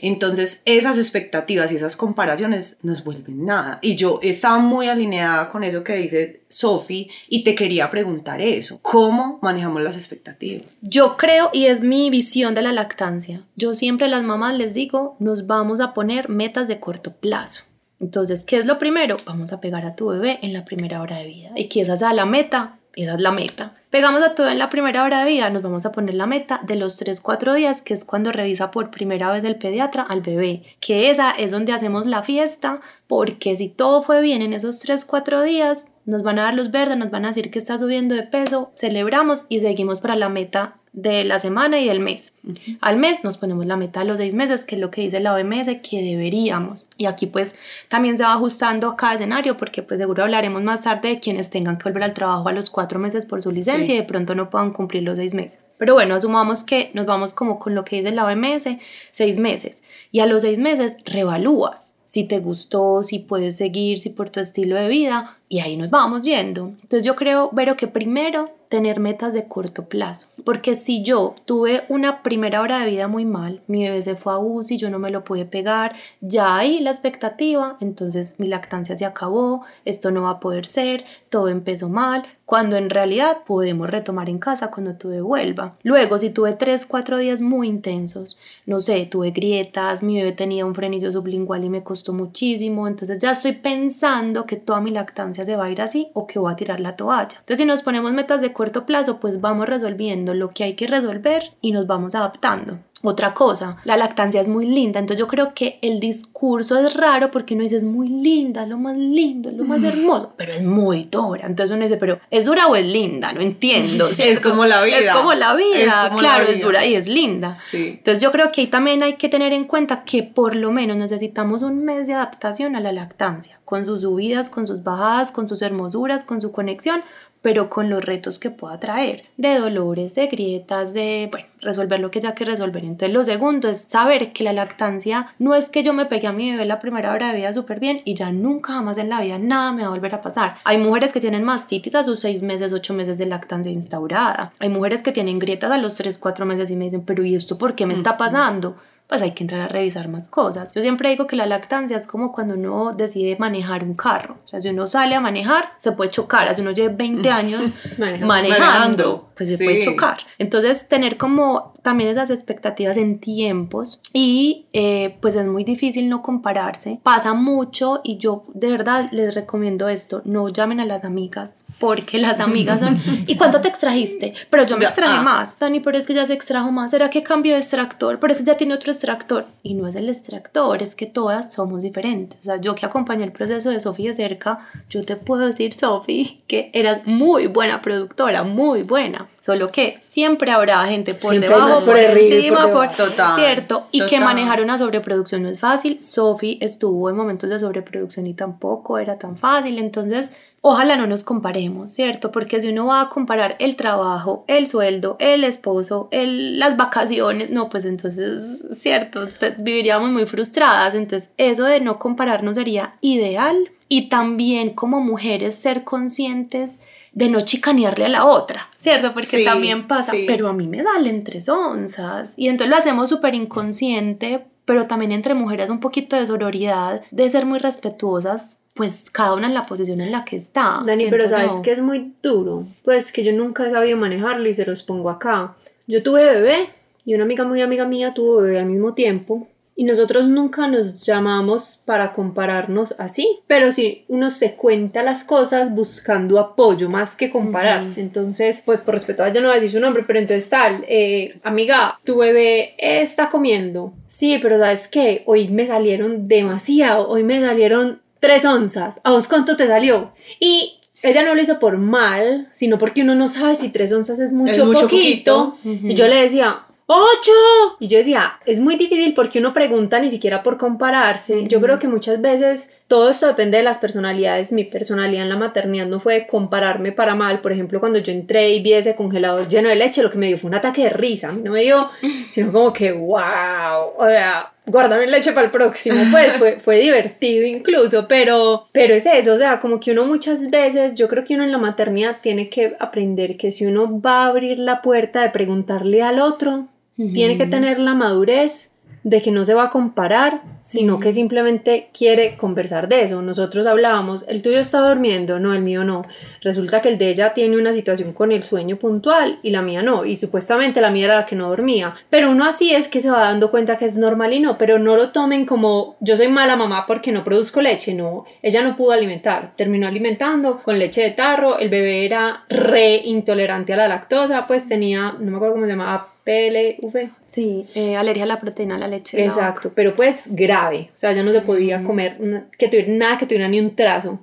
Entonces, 0.01 0.61
esas 0.65 0.97
expectativas 0.97 1.71
y 1.71 1.75
esas 1.75 1.95
comparaciones 1.97 2.77
nos 2.81 3.03
vuelven 3.03 3.45
nada. 3.45 3.79
Y 3.81 3.95
yo 3.95 4.19
estaba 4.21 4.59
muy 4.59 4.87
alineada 4.87 5.49
con 5.49 5.63
eso 5.63 5.83
que 5.83 5.95
dice 5.95 6.41
Sofi 6.49 7.09
y 7.29 7.43
te 7.43 7.55
quería 7.55 7.89
preguntar 7.89 8.41
eso. 8.41 8.79
¿Cómo 8.81 9.39
manejamos 9.41 9.81
las 9.81 9.95
expectativas? 9.95 10.65
Yo 10.81 11.17
creo, 11.17 11.49
y 11.53 11.65
es 11.67 11.81
mi 11.81 12.09
visión 12.09 12.53
de 12.53 12.61
la 12.61 12.73
lactancia, 12.73 13.43
yo 13.55 13.75
siempre 13.75 14.07
a 14.07 14.09
las 14.09 14.23
mamás 14.23 14.55
les 14.55 14.73
digo, 14.73 15.15
nos 15.19 15.47
vamos 15.47 15.81
a 15.81 15.93
poner 15.93 16.29
metas 16.29 16.67
de 16.67 16.79
corto 16.79 17.13
plazo. 17.13 17.70
Entonces, 18.01 18.43
¿qué 18.45 18.57
es 18.57 18.65
lo 18.65 18.79
primero? 18.79 19.17
Vamos 19.25 19.53
a 19.53 19.61
pegar 19.61 19.85
a 19.85 19.95
tu 19.95 20.07
bebé 20.07 20.39
en 20.41 20.53
la 20.53 20.65
primera 20.65 21.01
hora 21.01 21.17
de 21.17 21.27
vida. 21.27 21.51
Y 21.55 21.69
que 21.69 21.81
esa 21.81 21.97
sea 21.97 22.13
la 22.13 22.25
meta, 22.25 22.79
esa 22.95 23.13
es 23.13 23.21
la 23.21 23.31
meta. 23.31 23.75
Pegamos 23.91 24.23
a 24.23 24.35
todo 24.35 24.49
en 24.49 24.57
la 24.57 24.69
primera 24.69 25.03
hora 25.03 25.19
de 25.19 25.29
vida, 25.29 25.49
nos 25.49 25.61
vamos 25.61 25.85
a 25.85 25.91
poner 25.91 26.15
la 26.15 26.25
meta 26.25 26.61
de 26.63 26.75
los 26.75 27.01
3-4 27.01 27.53
días, 27.53 27.81
que 27.81 27.93
es 27.93 28.05
cuando 28.05 28.31
revisa 28.31 28.71
por 28.71 28.89
primera 28.89 29.31
vez 29.31 29.43
el 29.43 29.57
pediatra 29.57 30.03
al 30.03 30.21
bebé, 30.21 30.63
que 30.79 31.09
esa 31.09 31.31
es 31.31 31.51
donde 31.51 31.73
hacemos 31.73 32.05
la 32.05 32.23
fiesta, 32.23 32.79
porque 33.07 33.55
si 33.57 33.67
todo 33.67 34.01
fue 34.01 34.21
bien 34.21 34.41
en 34.41 34.53
esos 34.53 34.83
3-4 34.85 35.43
días, 35.43 35.87
nos 36.11 36.23
van 36.23 36.39
a 36.39 36.43
dar 36.43 36.53
luz 36.53 36.71
verdes, 36.71 36.97
nos 36.97 37.09
van 37.09 37.23
a 37.23 37.29
decir 37.29 37.49
que 37.49 37.57
está 37.57 37.77
subiendo 37.77 38.15
de 38.15 38.23
peso, 38.23 38.71
celebramos 38.75 39.45
y 39.47 39.61
seguimos 39.61 40.01
para 40.01 40.17
la 40.17 40.27
meta 40.27 40.75
de 40.91 41.23
la 41.23 41.39
semana 41.39 41.79
y 41.79 41.87
del 41.87 42.01
mes. 42.01 42.33
Al 42.81 42.97
mes 42.97 43.23
nos 43.23 43.37
ponemos 43.37 43.65
la 43.65 43.77
meta 43.77 44.01
de 44.01 44.07
los 44.07 44.17
seis 44.17 44.33
meses, 44.33 44.65
que 44.65 44.75
es 44.75 44.81
lo 44.81 44.91
que 44.91 44.99
dice 44.99 45.21
la 45.21 45.33
OMS 45.33 45.67
que 45.89 46.01
deberíamos. 46.01 46.89
Y 46.97 47.05
aquí 47.05 47.27
pues 47.27 47.55
también 47.87 48.17
se 48.17 48.25
va 48.25 48.33
ajustando 48.33 48.89
a 48.89 48.97
cada 48.97 49.13
escenario, 49.13 49.55
porque 49.55 49.83
pues 49.83 50.01
seguro 50.01 50.23
hablaremos 50.23 50.61
más 50.63 50.81
tarde 50.81 51.07
de 51.07 51.19
quienes 51.21 51.49
tengan 51.49 51.77
que 51.77 51.85
volver 51.85 52.03
al 52.03 52.13
trabajo 52.13 52.49
a 52.49 52.51
los 52.51 52.69
cuatro 52.69 52.99
meses 52.99 53.25
por 53.25 53.41
su 53.41 53.51
licencia 53.51 53.93
y 53.93 53.97
de 53.97 54.03
pronto 54.03 54.35
no 54.35 54.49
puedan 54.49 54.73
cumplir 54.73 55.03
los 55.03 55.15
seis 55.15 55.33
meses. 55.33 55.71
Pero 55.77 55.93
bueno, 55.93 56.15
asumamos 56.15 56.65
que 56.65 56.91
nos 56.93 57.05
vamos 57.05 57.33
como 57.33 57.57
con 57.57 57.73
lo 57.73 57.85
que 57.85 58.01
dice 58.01 58.13
la 58.13 58.25
OMS, 58.25 58.65
seis 59.13 59.37
meses. 59.37 59.81
Y 60.11 60.19
a 60.19 60.25
los 60.25 60.41
seis 60.41 60.59
meses 60.59 60.97
revalúas 61.05 61.90
si 62.11 62.25
te 62.25 62.39
gustó, 62.39 63.03
si 63.05 63.19
puedes 63.19 63.55
seguir, 63.55 63.99
si 63.99 64.09
por 64.09 64.29
tu 64.29 64.41
estilo 64.41 64.75
de 64.75 64.89
vida, 64.89 65.37
y 65.47 65.61
ahí 65.61 65.77
nos 65.77 65.89
vamos 65.89 66.23
yendo. 66.23 66.73
Entonces 66.81 67.05
yo 67.05 67.15
creo, 67.15 67.49
Vero, 67.53 67.77
que 67.77 67.87
primero 67.87 68.49
tener 68.67 68.99
metas 68.99 69.33
de 69.33 69.47
corto 69.47 69.85
plazo, 69.85 70.27
porque 70.43 70.75
si 70.75 71.03
yo 71.03 71.35
tuve 71.45 71.83
una 71.87 72.21
primera 72.21 72.59
hora 72.59 72.79
de 72.79 72.89
vida 72.89 73.07
muy 73.07 73.23
mal, 73.23 73.61
mi 73.67 73.83
bebé 73.83 74.03
se 74.03 74.15
fue 74.15 74.33
a 74.33 74.39
UCI, 74.39 74.77
yo 74.77 74.89
no 74.89 74.99
me 74.99 75.09
lo 75.09 75.23
pude 75.23 75.45
pegar, 75.45 75.95
ya 76.19 76.57
ahí 76.57 76.81
la 76.81 76.91
expectativa, 76.91 77.77
entonces 77.79 78.41
mi 78.41 78.47
lactancia 78.47 78.97
se 78.97 79.05
acabó, 79.05 79.63
esto 79.85 80.11
no 80.11 80.23
va 80.23 80.31
a 80.31 80.39
poder 80.41 80.65
ser, 80.65 81.05
todo 81.29 81.47
empezó 81.47 81.87
mal, 81.87 82.23
cuando 82.51 82.75
en 82.75 82.89
realidad 82.89 83.45
podemos 83.45 83.89
retomar 83.89 84.27
en 84.27 84.37
casa 84.37 84.71
cuando 84.71 84.95
tú 84.95 85.07
devuelva. 85.07 85.77
Luego, 85.83 86.17
si 86.17 86.31
tuve 86.31 86.51
3, 86.51 86.85
4 86.85 87.17
días 87.17 87.39
muy 87.39 87.69
intensos, 87.69 88.37
no 88.65 88.81
sé, 88.81 89.05
tuve 89.05 89.31
grietas, 89.31 90.03
mi 90.03 90.17
bebé 90.17 90.33
tenía 90.33 90.65
un 90.65 90.75
frenillo 90.75 91.13
sublingual 91.13 91.63
y 91.63 91.69
me 91.69 91.81
costó 91.81 92.11
muchísimo, 92.11 92.89
entonces 92.89 93.19
ya 93.19 93.31
estoy 93.31 93.53
pensando 93.53 94.45
que 94.45 94.57
toda 94.57 94.81
mi 94.81 94.91
lactancia 94.91 95.45
se 95.45 95.55
va 95.55 95.63
a 95.63 95.71
ir 95.71 95.81
así 95.81 96.09
o 96.11 96.27
que 96.27 96.39
voy 96.39 96.51
a 96.51 96.57
tirar 96.57 96.81
la 96.81 96.97
toalla. 96.97 97.37
Entonces, 97.39 97.59
si 97.59 97.65
nos 97.65 97.83
ponemos 97.83 98.11
metas 98.11 98.41
de 98.41 98.51
corto 98.51 98.85
plazo, 98.85 99.21
pues 99.21 99.39
vamos 99.39 99.69
resolviendo 99.69 100.33
lo 100.33 100.49
que 100.49 100.65
hay 100.65 100.73
que 100.73 100.87
resolver 100.87 101.53
y 101.61 101.71
nos 101.71 101.87
vamos 101.87 102.15
adaptando. 102.15 102.79
Otra 103.03 103.33
cosa, 103.33 103.77
la 103.83 103.97
lactancia 103.97 104.39
es 104.39 104.47
muy 104.47 104.67
linda, 104.67 104.99
entonces 104.99 105.19
yo 105.19 105.27
creo 105.27 105.53
que 105.55 105.79
el 105.81 105.99
discurso 105.99 106.77
es 106.77 106.93
raro 106.93 107.31
porque 107.31 107.55
uno 107.55 107.63
dice 107.63 107.77
es 107.77 107.83
muy 107.83 108.07
linda, 108.07 108.65
lo 108.67 108.77
más 108.77 108.95
lindo, 108.95 109.49
lo 109.49 109.63
más 109.63 109.83
hermoso, 109.83 110.33
pero 110.37 110.53
es 110.53 110.63
muy 110.63 111.05
dura. 111.05 111.47
Entonces 111.47 111.75
uno 111.75 111.83
dice, 111.83 111.97
pero 111.97 112.19
¿es 112.29 112.45
dura 112.45 112.67
o 112.67 112.75
es 112.75 112.85
linda? 112.85 113.33
No 113.33 113.41
entiendo. 113.41 114.07
es 114.19 114.39
como 114.39 114.65
la 114.65 114.83
vida. 114.83 114.99
Es 114.99 115.11
como 115.11 115.33
la 115.33 115.55
vida, 115.55 116.11
claro, 116.17 116.45
es 116.45 116.61
dura 116.61 116.85
y 116.85 116.93
es 116.93 117.07
linda. 117.07 117.55
Sí. 117.55 117.95
Entonces 117.97 118.21
yo 118.21 118.31
creo 118.31 118.51
que 118.51 118.61
ahí 118.61 118.67
también 118.67 119.01
hay 119.01 119.15
que 119.15 119.29
tener 119.29 119.51
en 119.51 119.63
cuenta 119.63 120.03
que 120.03 120.21
por 120.21 120.55
lo 120.55 120.71
menos 120.71 120.97
necesitamos 120.97 121.63
un 121.63 121.83
mes 121.83 122.05
de 122.05 122.13
adaptación 122.13 122.75
a 122.75 122.79
la 122.81 122.91
lactancia, 122.91 123.59
con 123.65 123.85
sus 123.85 124.01
subidas, 124.01 124.49
con 124.49 124.67
sus 124.67 124.83
bajadas, 124.83 125.31
con 125.31 125.49
sus 125.49 125.61
hermosuras, 125.61 126.23
con 126.23 126.39
su 126.39 126.51
conexión, 126.51 127.03
pero 127.41 127.69
con 127.69 127.89
los 127.89 128.03
retos 128.03 128.39
que 128.39 128.51
pueda 128.51 128.79
traer, 128.79 129.25
de 129.37 129.57
dolores, 129.57 130.15
de 130.15 130.27
grietas, 130.27 130.93
de, 130.93 131.27
bueno, 131.31 131.47
resolver 131.61 131.99
lo 131.99 132.11
que 132.11 132.19
haya 132.19 132.35
que 132.35 132.45
resolver. 132.45 132.83
Entonces, 132.83 133.13
lo 133.13 133.23
segundo 133.23 133.69
es 133.69 133.81
saber 133.81 134.31
que 134.33 134.43
la 134.43 134.53
lactancia 134.53 135.33
no 135.39 135.55
es 135.55 135.69
que 135.69 135.83
yo 135.83 135.93
me 135.93 136.05
pegue 136.05 136.27
a 136.27 136.31
mi 136.31 136.51
bebé 136.51 136.65
la 136.65 136.79
primera 136.79 137.11
hora 137.13 137.29
de 137.29 137.37
vida 137.37 137.53
súper 137.53 137.79
bien 137.79 138.01
y 138.05 138.15
ya 138.15 138.31
nunca 138.31 138.73
jamás 138.73 138.97
en 138.97 139.09
la 139.09 139.21
vida 139.21 139.39
nada 139.39 139.71
me 139.71 139.81
va 139.83 139.89
a 139.89 139.91
volver 139.91 140.15
a 140.15 140.21
pasar. 140.21 140.57
Hay 140.63 140.77
mujeres 140.77 141.13
que 141.13 141.21
tienen 141.21 141.43
mastitis 141.43 141.95
a 141.95 142.03
sus 142.03 142.19
seis 142.19 142.41
meses, 142.41 142.73
ocho 142.73 142.93
meses 142.93 143.17
de 143.17 143.25
lactancia 143.25 143.71
instaurada. 143.71 144.53
Hay 144.59 144.69
mujeres 144.69 145.03
que 145.03 145.11
tienen 145.11 145.39
grietas 145.39 145.71
a 145.71 145.77
los 145.77 145.95
tres, 145.95 146.19
cuatro 146.19 146.45
meses 146.45 146.69
y 146.71 146.75
me 146.75 146.85
dicen, 146.85 147.03
pero 147.05 147.23
¿y 147.25 147.35
esto 147.35 147.57
por 147.57 147.75
qué 147.75 147.85
me 147.85 147.93
está 147.93 148.17
pasando? 148.17 148.75
Pues 149.11 149.21
hay 149.21 149.31
que 149.31 149.43
entrar 149.43 149.59
a 149.59 149.67
revisar 149.67 150.07
más 150.07 150.29
cosas. 150.29 150.73
Yo 150.73 150.81
siempre 150.81 151.09
digo 151.09 151.27
que 151.27 151.35
la 151.35 151.45
lactancia 151.45 151.97
es 151.97 152.07
como 152.07 152.31
cuando 152.31 152.53
uno 152.53 152.93
decide 152.93 153.35
manejar 153.37 153.83
un 153.83 153.93
carro. 153.93 154.37
O 154.45 154.47
sea, 154.47 154.61
si 154.61 154.69
uno 154.69 154.87
sale 154.87 155.15
a 155.15 155.19
manejar, 155.19 155.73
se 155.79 155.91
puede 155.91 156.11
chocar. 156.11 156.55
Si 156.55 156.61
uno 156.61 156.71
lleva 156.71 156.93
20 156.95 157.29
años 157.29 157.73
manejando, 157.97 159.29
pues 159.35 159.57
se 159.57 159.61
puede 159.65 159.83
chocar. 159.83 160.19
Entonces, 160.37 160.87
tener 160.87 161.17
como 161.17 161.70
también 161.81 162.09
esas 162.09 162.29
expectativas 162.29 162.97
en 162.97 163.19
tiempos 163.19 163.99
y 164.13 164.65
eh, 164.73 165.17
pues 165.21 165.35
es 165.35 165.47
muy 165.47 165.63
difícil 165.63 166.09
no 166.09 166.21
compararse. 166.21 166.99
Pasa 167.03 167.33
mucho 167.33 168.01
y 168.03 168.17
yo 168.17 168.43
de 168.53 168.69
verdad 168.69 169.09
les 169.11 169.33
recomiendo 169.33 169.89
esto, 169.89 170.21
no 170.25 170.49
llamen 170.49 170.79
a 170.79 170.85
las 170.85 171.03
amigas 171.03 171.53
porque 171.81 172.19
las 172.19 172.39
amigas 172.39 172.79
son, 172.79 173.01
¿y 173.27 173.35
cuánto 173.35 173.59
te 173.59 173.67
extrajiste? 173.67 174.33
Pero 174.49 174.63
yo 174.63 174.77
me 174.77 174.85
extraje 174.85 175.17
ah. 175.17 175.23
más. 175.23 175.59
Dani, 175.59 175.79
pero 175.79 175.97
es 175.97 176.05
que 176.05 176.13
ya 176.13 176.25
se 176.27 176.33
extrajo 176.33 176.71
más. 176.71 176.91
¿Será 176.91 177.09
que 177.09 177.23
cambio 177.23 177.53
de 177.53 177.59
extractor? 177.59 178.19
Pero 178.19 178.31
es 178.31 178.39
que 178.39 178.45
ya 178.45 178.55
tiene 178.55 178.75
otro 178.75 178.91
extractor. 178.91 179.47
Y 179.63 179.73
no 179.73 179.87
es 179.87 179.95
el 179.95 180.07
extractor, 180.07 180.81
es 180.83 180.95
que 180.95 181.07
todas 181.07 181.53
somos 181.53 181.81
diferentes. 181.81 182.39
O 182.41 182.43
sea, 182.43 182.61
yo 182.61 182.75
que 182.75 182.85
acompañé 182.85 183.23
el 183.23 183.31
proceso 183.31 183.71
de 183.71 183.79
Sofía 183.79 184.11
de 184.11 184.15
cerca, 184.15 184.67
yo 184.89 185.03
te 185.03 185.15
puedo 185.15 185.47
decir, 185.47 185.73
Sofía, 185.73 186.27
que 186.47 186.69
eras 186.73 187.01
muy 187.05 187.47
buena 187.47 187.81
productora, 187.81 188.43
muy 188.43 188.83
buena. 188.83 189.27
Solo 189.41 189.71
que 189.71 189.97
siempre 190.05 190.51
habrá 190.51 190.85
gente 190.85 191.15
por 191.15 191.31
Siempre 191.31 191.49
debajo, 191.49 191.83
por 191.83 191.85
por, 191.85 191.97
encima, 191.97 192.71
por 192.71 192.89
por. 192.89 192.95
Total, 192.95 193.35
cierto, 193.35 193.87
y 193.91 194.05
que 194.05 194.19
manejar 194.19 194.61
una 194.61 194.77
sobreproducción 194.77 195.41
no 195.41 195.49
es 195.49 195.59
fácil. 195.59 195.97
Sophie 196.03 196.59
estuvo 196.61 197.09
en 197.09 197.15
momentos 197.15 197.49
de 197.49 197.57
sobreproducción 197.57 198.27
y 198.27 198.35
tampoco 198.35 198.99
era 198.99 199.17
tan 199.17 199.37
fácil, 199.37 199.79
entonces 199.79 200.31
ojalá 200.61 200.95
no 200.95 201.07
nos 201.07 201.23
comparemos, 201.23 201.89
¿cierto? 201.89 202.31
Porque 202.31 202.61
si 202.61 202.69
uno 202.69 202.85
va 202.85 203.01
a 203.01 203.09
comparar 203.09 203.55
el 203.57 203.75
trabajo, 203.75 204.45
el 204.45 204.67
sueldo, 204.67 205.15
el 205.17 205.43
esposo, 205.43 206.07
el, 206.11 206.59
las 206.59 206.77
vacaciones, 206.77 207.49
no, 207.49 207.67
pues 207.67 207.85
entonces, 207.85 208.63
¿cierto? 208.73 209.27
Viviríamos 209.57 210.11
muy 210.11 210.27
frustradas, 210.27 210.93
entonces 210.93 211.31
eso 211.37 211.63
de 211.63 211.81
no 211.81 211.97
compararnos 211.97 212.53
sería 212.53 212.93
ideal 213.01 213.71
y 213.89 214.07
también 214.07 214.75
como 214.75 215.01
mujeres 215.01 215.55
ser 215.55 215.83
conscientes 215.83 216.79
de 217.13 217.29
no 217.29 217.41
chicanearle 217.41 218.05
a 218.05 218.09
la 218.09 218.25
otra, 218.25 218.69
¿cierto? 218.77 219.13
Porque 219.13 219.27
Sí, 219.37 219.43
también 219.45 219.87
pasa, 219.87 220.11
sí. 220.11 220.23
pero 220.27 220.47
a 220.47 220.53
mí 220.53 220.67
me 220.67 220.81
salen 220.83 221.23
tres 221.23 221.49
onzas 221.49 222.33
y 222.37 222.47
entonces 222.47 222.69
lo 222.71 222.77
hacemos 222.77 223.09
súper 223.09 223.35
inconsciente, 223.35 224.45
pero 224.65 224.87
también 224.87 225.11
entre 225.11 225.33
mujeres 225.33 225.69
un 225.69 225.79
poquito 225.79 226.15
de 226.15 226.25
sororidad, 226.25 227.01
de 227.11 227.29
ser 227.29 227.45
muy 227.45 227.59
respetuosas, 227.59 228.59
pues 228.75 229.09
cada 229.11 229.33
una 229.33 229.47
en 229.47 229.53
la 229.53 229.65
posición 229.65 229.99
en 229.99 230.11
la 230.11 230.23
que 230.23 230.37
está. 230.37 230.81
Dani, 230.85 231.07
pero 231.09 231.27
sabes 231.27 231.53
que 231.61 231.73
es 231.73 231.81
muy 231.81 232.13
duro. 232.23 232.65
Pues 232.83 233.11
que 233.11 233.23
yo 233.23 233.33
nunca 233.33 233.67
he 233.67 233.71
sabido 233.71 233.97
manejarlo 233.97 234.47
y 234.47 234.53
se 234.53 234.65
los 234.65 234.83
pongo 234.83 235.09
acá. 235.09 235.55
Yo 235.87 236.01
tuve 236.03 236.23
bebé 236.23 236.69
y 237.03 237.13
una 237.15 237.23
amiga 237.25 237.43
muy 237.43 237.61
amiga 237.61 237.85
mía 237.85 238.13
tuvo 238.13 238.37
bebé 238.37 238.59
al 238.59 238.67
mismo 238.67 238.93
tiempo. 238.93 239.47
Y 239.81 239.83
nosotros 239.83 240.27
nunca 240.27 240.67
nos 240.67 241.01
llamamos 241.01 241.81
para 241.85 242.13
compararnos 242.13 242.93
así, 242.99 243.39
pero 243.47 243.71
sí 243.71 244.05
uno 244.09 244.29
se 244.29 244.53
cuenta 244.53 245.01
las 245.01 245.23
cosas 245.23 245.73
buscando 245.73 246.37
apoyo 246.37 246.87
más 246.87 247.15
que 247.15 247.31
compararse. 247.31 247.99
Entonces, 247.99 248.61
pues 248.63 248.79
por 248.79 248.93
respeto 248.93 249.23
a 249.23 249.29
ella 249.29 249.41
no 249.41 249.47
voy 249.47 249.57
a 249.57 249.59
decir 249.59 249.71
su 249.71 249.79
nombre, 249.79 250.03
pero 250.05 250.19
entonces 250.19 250.47
tal, 250.51 250.85
eh, 250.87 251.39
amiga, 251.41 251.99
tu 252.03 252.19
bebé 252.19 252.75
está 252.77 253.31
comiendo. 253.31 253.91
Sí, 254.07 254.37
pero 254.39 254.59
¿sabes 254.59 254.87
qué? 254.87 255.23
Hoy 255.25 255.47
me 255.47 255.65
salieron 255.65 256.27
demasiado, 256.27 257.09
hoy 257.09 257.23
me 257.23 257.41
salieron 257.41 258.01
tres 258.19 258.45
onzas. 258.45 259.01
¿A 259.03 259.09
vos 259.09 259.27
cuánto 259.27 259.57
te 259.57 259.65
salió? 259.65 260.11
Y 260.39 260.77
ella 261.01 261.23
no 261.23 261.33
lo 261.33 261.41
hizo 261.41 261.57
por 261.57 261.79
mal, 261.79 262.49
sino 262.51 262.77
porque 262.77 263.01
uno 263.01 263.15
no 263.15 263.27
sabe 263.27 263.55
si 263.55 263.69
tres 263.69 263.91
onzas 263.91 264.19
es 264.19 264.31
mucho, 264.31 264.63
mucho 264.63 264.81
poquito. 264.81 265.57
poquito. 265.63 265.87
Y 265.87 265.95
yo 265.95 266.07
le 266.07 266.21
decía, 266.21 266.65
¡ocho! 266.91 267.77
Y 267.79 267.87
yo 267.87 267.97
decía, 267.97 268.39
es 268.45 268.59
muy 268.59 268.75
difícil 268.75 269.13
porque 269.13 269.39
uno 269.39 269.53
pregunta 269.53 269.99
ni 269.99 270.11
siquiera 270.11 270.43
por 270.43 270.57
compararse. 270.57 271.47
Yo 271.47 271.61
creo 271.61 271.79
que 271.79 271.87
muchas 271.87 272.21
veces 272.21 272.69
todo 272.87 273.09
esto 273.09 273.27
depende 273.27 273.57
de 273.57 273.63
las 273.63 273.79
personalidades. 273.79 274.51
Mi 274.51 274.65
personalidad 274.65 275.23
en 275.23 275.29
la 275.29 275.37
maternidad 275.37 275.85
no 275.85 275.99
fue 275.99 276.27
compararme 276.27 276.91
para 276.91 277.15
mal. 277.15 277.39
Por 277.39 277.53
ejemplo, 277.53 277.79
cuando 277.79 277.99
yo 277.99 278.11
entré 278.11 278.49
y 278.49 278.61
vi 278.61 278.73
ese 278.73 278.95
congelador 278.95 279.47
lleno 279.47 279.69
de 279.69 279.75
leche, 279.75 280.03
lo 280.03 280.11
que 280.11 280.17
me 280.17 280.27
dio 280.27 280.37
fue 280.37 280.49
un 280.49 280.55
ataque 280.55 280.83
de 280.83 280.89
risa. 280.89 281.29
A 281.29 281.31
mí 281.31 281.41
no 281.41 281.51
me 281.51 281.61
dio, 281.61 281.89
sino 282.33 282.51
como 282.51 282.73
que, 282.73 282.91
wow, 282.91 283.93
o 283.97 284.05
sea, 284.07 284.51
guárdame 284.65 285.07
leche 285.07 285.31
para 285.31 285.45
el 285.45 285.51
próximo. 285.51 286.03
Pues 286.11 286.33
fue, 286.33 286.59
fue 286.59 286.79
divertido 286.79 287.45
incluso, 287.45 288.07
pero, 288.07 288.67
pero 288.71 288.93
es 288.93 289.05
eso, 289.05 289.33
o 289.33 289.37
sea, 289.37 289.59
como 289.59 289.79
que 289.79 289.91
uno 289.91 290.05
muchas 290.05 290.49
veces, 290.49 290.95
yo 290.95 291.07
creo 291.07 291.23
que 291.23 291.35
uno 291.35 291.43
en 291.43 291.51
la 291.51 291.57
maternidad 291.57 292.17
tiene 292.21 292.49
que 292.49 292.75
aprender 292.79 293.37
que 293.37 293.51
si 293.51 293.65
uno 293.65 294.01
va 294.01 294.23
a 294.23 294.27
abrir 294.27 294.59
la 294.59 294.81
puerta 294.81 295.21
de 295.21 295.29
preguntarle 295.29 296.03
al 296.03 296.19
otro, 296.19 296.67
tiene 297.13 297.37
que 297.37 297.45
tener 297.45 297.79
la 297.79 297.93
madurez 297.93 298.71
de 299.03 299.21
que 299.21 299.31
no 299.31 299.45
se 299.45 299.55
va 299.55 299.65
a 299.65 299.69
comparar, 299.69 300.41
sino 300.61 300.99
que 300.99 301.11
simplemente 301.11 301.89
quiere 301.91 302.37
conversar 302.37 302.87
de 302.87 303.03
eso. 303.03 303.21
Nosotros 303.21 303.65
hablábamos, 303.65 304.23
el 304.27 304.41
tuyo 304.43 304.59
está 304.59 304.87
durmiendo, 304.87 305.39
no, 305.39 305.55
el 305.55 305.61
mío 305.61 305.83
no. 305.83 306.05
Resulta 306.41 306.81
que 306.81 306.89
el 306.89 306.99
de 306.99 307.09
ella 307.09 307.33
tiene 307.33 307.57
una 307.57 307.73
situación 307.73 308.13
con 308.13 308.31
el 308.31 308.43
sueño 308.43 308.75
puntual 308.75 309.39
y 309.41 309.49
la 309.49 309.63
mía 309.63 309.81
no, 309.81 310.05
y 310.05 310.17
supuestamente 310.17 310.81
la 310.81 310.91
mía 310.91 311.05
era 311.05 311.15
la 311.15 311.25
que 311.25 311.35
no 311.35 311.49
dormía. 311.49 311.95
Pero 312.11 312.29
uno 312.29 312.45
así 312.45 312.73
es 312.73 312.89
que 312.89 313.01
se 313.01 313.09
va 313.09 313.21
dando 313.21 313.49
cuenta 313.49 313.77
que 313.77 313.85
es 313.85 313.97
normal 313.97 314.33
y 314.33 314.39
no, 314.39 314.57
pero 314.57 314.77
no 314.77 314.95
lo 314.95 315.09
tomen 315.09 315.45
como 315.45 315.95
yo 315.99 316.15
soy 316.15 316.27
mala 316.27 316.55
mamá 316.55 316.83
porque 316.85 317.11
no 317.11 317.23
produzco 317.23 317.61
leche, 317.61 317.95
no, 317.95 318.25
ella 318.43 318.61
no 318.61 318.75
pudo 318.75 318.91
alimentar, 318.91 319.53
terminó 319.55 319.87
alimentando 319.87 320.61
con 320.63 320.77
leche 320.77 321.01
de 321.01 321.11
tarro, 321.11 321.57
el 321.57 321.69
bebé 321.69 322.05
era 322.05 322.45
re 322.49 322.97
intolerante 323.03 323.73
a 323.73 323.77
la 323.77 323.87
lactosa, 323.87 324.45
pues 324.45 324.67
tenía, 324.67 325.15
no 325.19 325.31
me 325.31 325.37
acuerdo 325.37 325.55
cómo 325.55 325.65
se 325.65 325.71
llamaba, 325.71 326.10
PLV. 326.25 327.09
Sí, 327.29 327.65
eh, 327.75 327.95
alergia 327.95 328.23
a 328.23 328.27
la 328.27 328.39
proteína, 328.39 328.75
a 328.75 328.79
la 328.79 328.87
leche. 328.87 329.17
de 329.17 329.23
la 329.25 329.29
vaca. 329.29 329.41
Exacto, 329.47 329.71
pero 329.75 329.95
pues 329.95 330.25
grave, 330.29 330.89
o 330.93 330.97
sea, 330.97 331.11
ya 331.13 331.23
no 331.23 331.31
se 331.31 331.41
podía 331.41 331.83
comer 331.83 332.17
una- 332.19 332.47
que 332.57 332.67
tuviera 332.67 332.91
nada 332.91 333.17
que 333.17 333.25
tuviera 333.25 333.47
ni 333.47 333.59
un 333.59 333.75
trazo. 333.75 334.19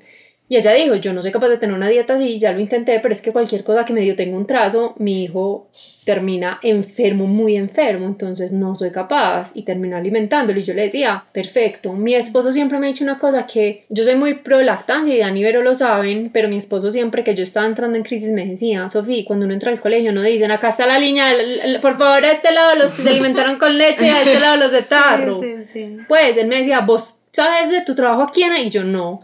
Y 0.48 0.56
ella 0.56 0.72
dijo, 0.72 0.94
yo 0.94 1.12
no 1.12 1.20
soy 1.20 1.30
capaz 1.30 1.48
de 1.48 1.58
tener 1.58 1.76
una 1.76 1.88
dieta 1.88 2.14
así, 2.14 2.38
ya 2.38 2.52
lo 2.52 2.60
intenté, 2.60 3.00
pero 3.00 3.12
es 3.12 3.20
que 3.20 3.32
cualquier 3.32 3.64
cosa 3.64 3.84
que 3.84 3.92
medio 3.92 4.16
tenga 4.16 4.36
un 4.36 4.46
trazo, 4.46 4.94
mi 4.98 5.24
hijo 5.24 5.68
termina 6.04 6.58
enfermo, 6.62 7.26
muy 7.26 7.56
enfermo, 7.56 8.06
entonces 8.06 8.50
no 8.50 8.74
soy 8.74 8.90
capaz 8.90 9.50
y 9.54 9.62
termino 9.64 9.94
alimentándolo. 9.94 10.58
Y 10.58 10.62
yo 10.62 10.72
le 10.72 10.84
decía, 10.84 11.24
perfecto, 11.32 11.92
mi 11.92 12.14
esposo 12.14 12.50
siempre 12.50 12.78
me 12.78 12.86
ha 12.86 12.90
dicho 12.90 13.04
una 13.04 13.18
cosa 13.18 13.46
que 13.46 13.84
yo 13.90 14.04
soy 14.04 14.14
muy 14.14 14.34
pro 14.34 14.62
lactancia 14.62 15.14
y 15.14 15.18
Dani 15.18 15.40
y 15.40 15.42
Vero 15.42 15.62
lo 15.62 15.74
saben, 15.74 16.30
pero 16.32 16.48
mi 16.48 16.56
esposo 16.56 16.90
siempre 16.90 17.24
que 17.24 17.34
yo 17.34 17.42
estaba 17.42 17.66
entrando 17.66 17.98
en 17.98 18.04
crisis 18.04 18.30
me 18.30 18.46
decía, 18.46 18.88
Sofía, 18.88 19.24
cuando 19.26 19.44
uno 19.44 19.52
entra 19.52 19.70
al 19.70 19.80
colegio 19.80 20.12
no 20.12 20.22
dicen, 20.22 20.50
acá 20.50 20.70
está 20.70 20.86
la 20.86 20.98
línea, 20.98 21.30
por 21.82 21.98
favor 21.98 22.24
a 22.24 22.32
este 22.32 22.52
lado 22.54 22.74
los 22.76 22.92
que 22.92 23.02
se 23.02 23.10
alimentaron 23.10 23.58
con 23.58 23.76
leche 23.76 24.08
a 24.08 24.22
este 24.22 24.40
lado 24.40 24.56
los 24.56 24.72
de 24.72 24.82
tarro. 24.88 25.42
Sí, 25.42 25.54
sí, 25.58 25.70
sí. 25.74 25.96
Pues 26.08 26.38
él 26.38 26.48
me 26.48 26.56
decía, 26.56 26.80
vos 26.80 27.17
sabes 27.44 27.70
de 27.70 27.82
tu 27.82 27.94
trabajo 27.94 28.22
aquí, 28.22 28.42
Ana?" 28.42 28.60
y 28.60 28.70
yo 28.70 28.84
no. 28.84 29.20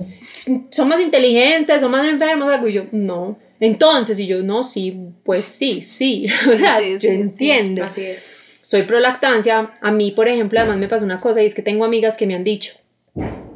Son 0.70 0.88
más 0.88 1.00
inteligentes, 1.00 1.80
son 1.80 1.90
más 1.90 2.08
enfermos, 2.08 2.50
algo, 2.52 2.68
y 2.68 2.72
yo 2.74 2.84
no. 2.92 3.38
Entonces, 3.60 4.18
y 4.18 4.26
yo 4.26 4.42
no, 4.42 4.64
sí, 4.64 4.96
pues 5.24 5.44
sí, 5.44 5.80
sí. 5.80 6.26
O 6.52 6.56
sea, 6.56 6.78
Sí, 6.80 6.92
yo 6.92 6.98
sí, 7.00 7.06
entiendo. 7.08 7.84
así 7.84 8.02
es. 8.02 8.18
Soy 8.62 8.82
pro 8.82 8.98
lactancia. 8.98 9.72
A 9.80 9.90
mí, 9.92 10.10
por 10.10 10.28
ejemplo, 10.28 10.58
además 10.58 10.78
me 10.78 10.88
pasó 10.88 11.04
una 11.04 11.20
cosa 11.20 11.42
y 11.42 11.46
es 11.46 11.54
que 11.54 11.62
tengo 11.62 11.84
amigas 11.84 12.16
que 12.16 12.26
me 12.26 12.34
han 12.34 12.44
dicho, 12.44 12.74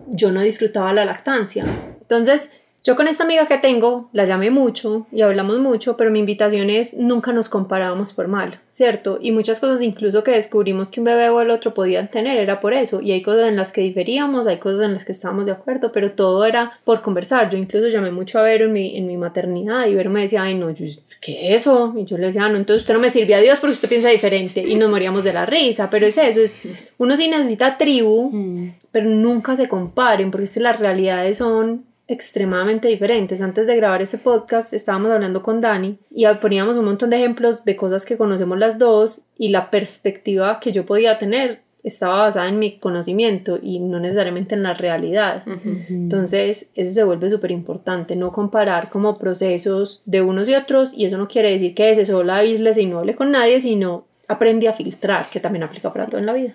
yo 0.08 0.30
no 0.32 0.40
disfrutaba 0.42 0.92
la 0.92 1.04
lactancia. 1.04 1.64
Entonces, 2.00 2.52
yo 2.88 2.96
con 2.96 3.07
esta 3.07 3.24
amiga 3.24 3.46
que 3.46 3.59
tengo, 3.59 4.09
la 4.14 4.24
llamé 4.24 4.51
mucho 4.51 5.07
y 5.12 5.20
hablamos 5.20 5.59
mucho, 5.59 5.98
pero 5.98 6.11
mi 6.11 6.20
invitación 6.20 6.70
es 6.70 6.94
nunca 6.94 7.33
nos 7.33 7.51
comparábamos 7.51 8.14
por 8.14 8.29
mal, 8.29 8.61
¿cierto? 8.72 9.18
Y 9.20 9.31
muchas 9.33 9.61
cosas 9.61 9.83
incluso 9.83 10.22
que 10.22 10.31
descubrimos 10.31 10.88
que 10.88 11.01
un 11.01 11.05
bebé 11.05 11.29
o 11.29 11.42
el 11.42 11.51
otro 11.51 11.74
podían 11.74 12.11
tener 12.11 12.38
era 12.38 12.61
por 12.61 12.72
eso. 12.72 13.03
Y 13.03 13.12
hay 13.12 13.20
cosas 13.20 13.46
en 13.48 13.57
las 13.57 13.72
que 13.72 13.83
diferíamos, 13.83 14.46
hay 14.46 14.57
cosas 14.57 14.87
en 14.87 14.94
las 14.94 15.05
que 15.05 15.12
estábamos 15.12 15.44
de 15.44 15.53
acuerdo, 15.53 15.92
pero 15.92 16.12
todo 16.12 16.46
era 16.46 16.72
por 16.85 17.03
conversar. 17.03 17.51
Yo 17.51 17.59
incluso 17.59 17.88
llamé 17.88 18.11
mucho 18.11 18.38
a 18.38 18.42
Vero 18.42 18.64
en 18.64 18.72
mi, 18.72 18.96
en 18.96 19.07
mi 19.07 19.18
maternidad 19.18 19.87
y 19.87 19.94
Vero 19.94 20.09
me 20.09 20.22
decía, 20.22 20.44
ay 20.44 20.55
no, 20.55 20.70
yo, 20.70 20.87
¿qué 21.20 21.55
es 21.55 21.62
eso? 21.62 21.92
Y 21.94 22.07
yo 22.07 22.16
le 22.16 22.29
decía, 22.29 22.44
"Ah, 22.44 22.48
no, 22.48 22.57
entonces 22.57 22.83
usted 22.85 22.94
no 22.94 23.01
me 23.01 23.11
sirve 23.11 23.35
a 23.35 23.40
Dios 23.40 23.61
porque 23.61 23.72
usted 23.74 23.88
piensa 23.90 24.09
diferente 24.09 24.61
y 24.66 24.77
nos 24.77 24.88
moríamos 24.88 25.24
de 25.24 25.35
la 25.35 25.44
risa, 25.44 25.90
pero 25.90 26.07
es 26.07 26.16
eso, 26.16 26.40
es, 26.40 26.59
uno 26.96 27.16
sí 27.18 27.29
necesita 27.29 27.77
tribu, 27.77 28.31
Mm. 28.33 28.74
pero 28.92 29.11
nunca 29.11 29.57
se 29.57 29.68
comparen 29.68 30.31
porque 30.31 30.44
es 30.44 30.55
que 30.55 30.61
las 30.61 30.79
realidades 30.81 31.37
son 31.38 31.85
extremadamente 32.08 32.88
diferentes. 32.88 33.40
Antes 33.40 33.66
de 33.66 33.76
grabar 33.76 34.02
ese 34.02 34.18
podcast 34.18 34.72
estábamos 34.72 35.12
hablando 35.12 35.42
con 35.42 35.60
Dani 35.60 35.98
y 36.10 36.26
poníamos 36.40 36.76
un 36.76 36.86
montón 36.86 37.10
de 37.10 37.18
ejemplos 37.18 37.64
de 37.64 37.76
cosas 37.76 38.04
que 38.04 38.16
conocemos 38.16 38.58
las 38.58 38.78
dos 38.78 39.26
y 39.36 39.50
la 39.50 39.70
perspectiva 39.70 40.58
que 40.58 40.72
yo 40.72 40.84
podía 40.86 41.18
tener 41.18 41.60
estaba 41.84 42.22
basada 42.22 42.48
en 42.48 42.58
mi 42.58 42.78
conocimiento 42.78 43.58
y 43.62 43.78
no 43.78 44.00
necesariamente 44.00 44.54
en 44.54 44.62
la 44.62 44.74
realidad. 44.74 45.44
Entonces, 45.88 46.68
eso 46.74 46.92
se 46.92 47.04
vuelve 47.04 47.30
súper 47.30 47.52
importante, 47.52 48.16
no 48.16 48.32
comparar 48.32 48.90
como 48.90 49.16
procesos 49.16 50.02
de 50.04 50.20
unos 50.20 50.48
y 50.48 50.54
otros, 50.54 50.92
y 50.92 51.06
eso 51.06 51.16
no 51.16 51.28
quiere 51.28 51.52
decir 51.52 51.74
que 51.74 51.90
ese 51.90 52.04
solo 52.04 52.32
aíslese 52.32 52.82
y 52.82 52.86
no 52.86 52.98
hable 52.98 53.14
con 53.14 53.30
nadie, 53.30 53.60
sino 53.60 54.07
aprende 54.28 54.68
a 54.68 54.74
filtrar, 54.74 55.28
que 55.30 55.40
también 55.40 55.62
aplica 55.64 55.92
para 55.92 56.06
todo 56.06 56.18
en 56.18 56.26
la 56.26 56.34
vida. 56.34 56.52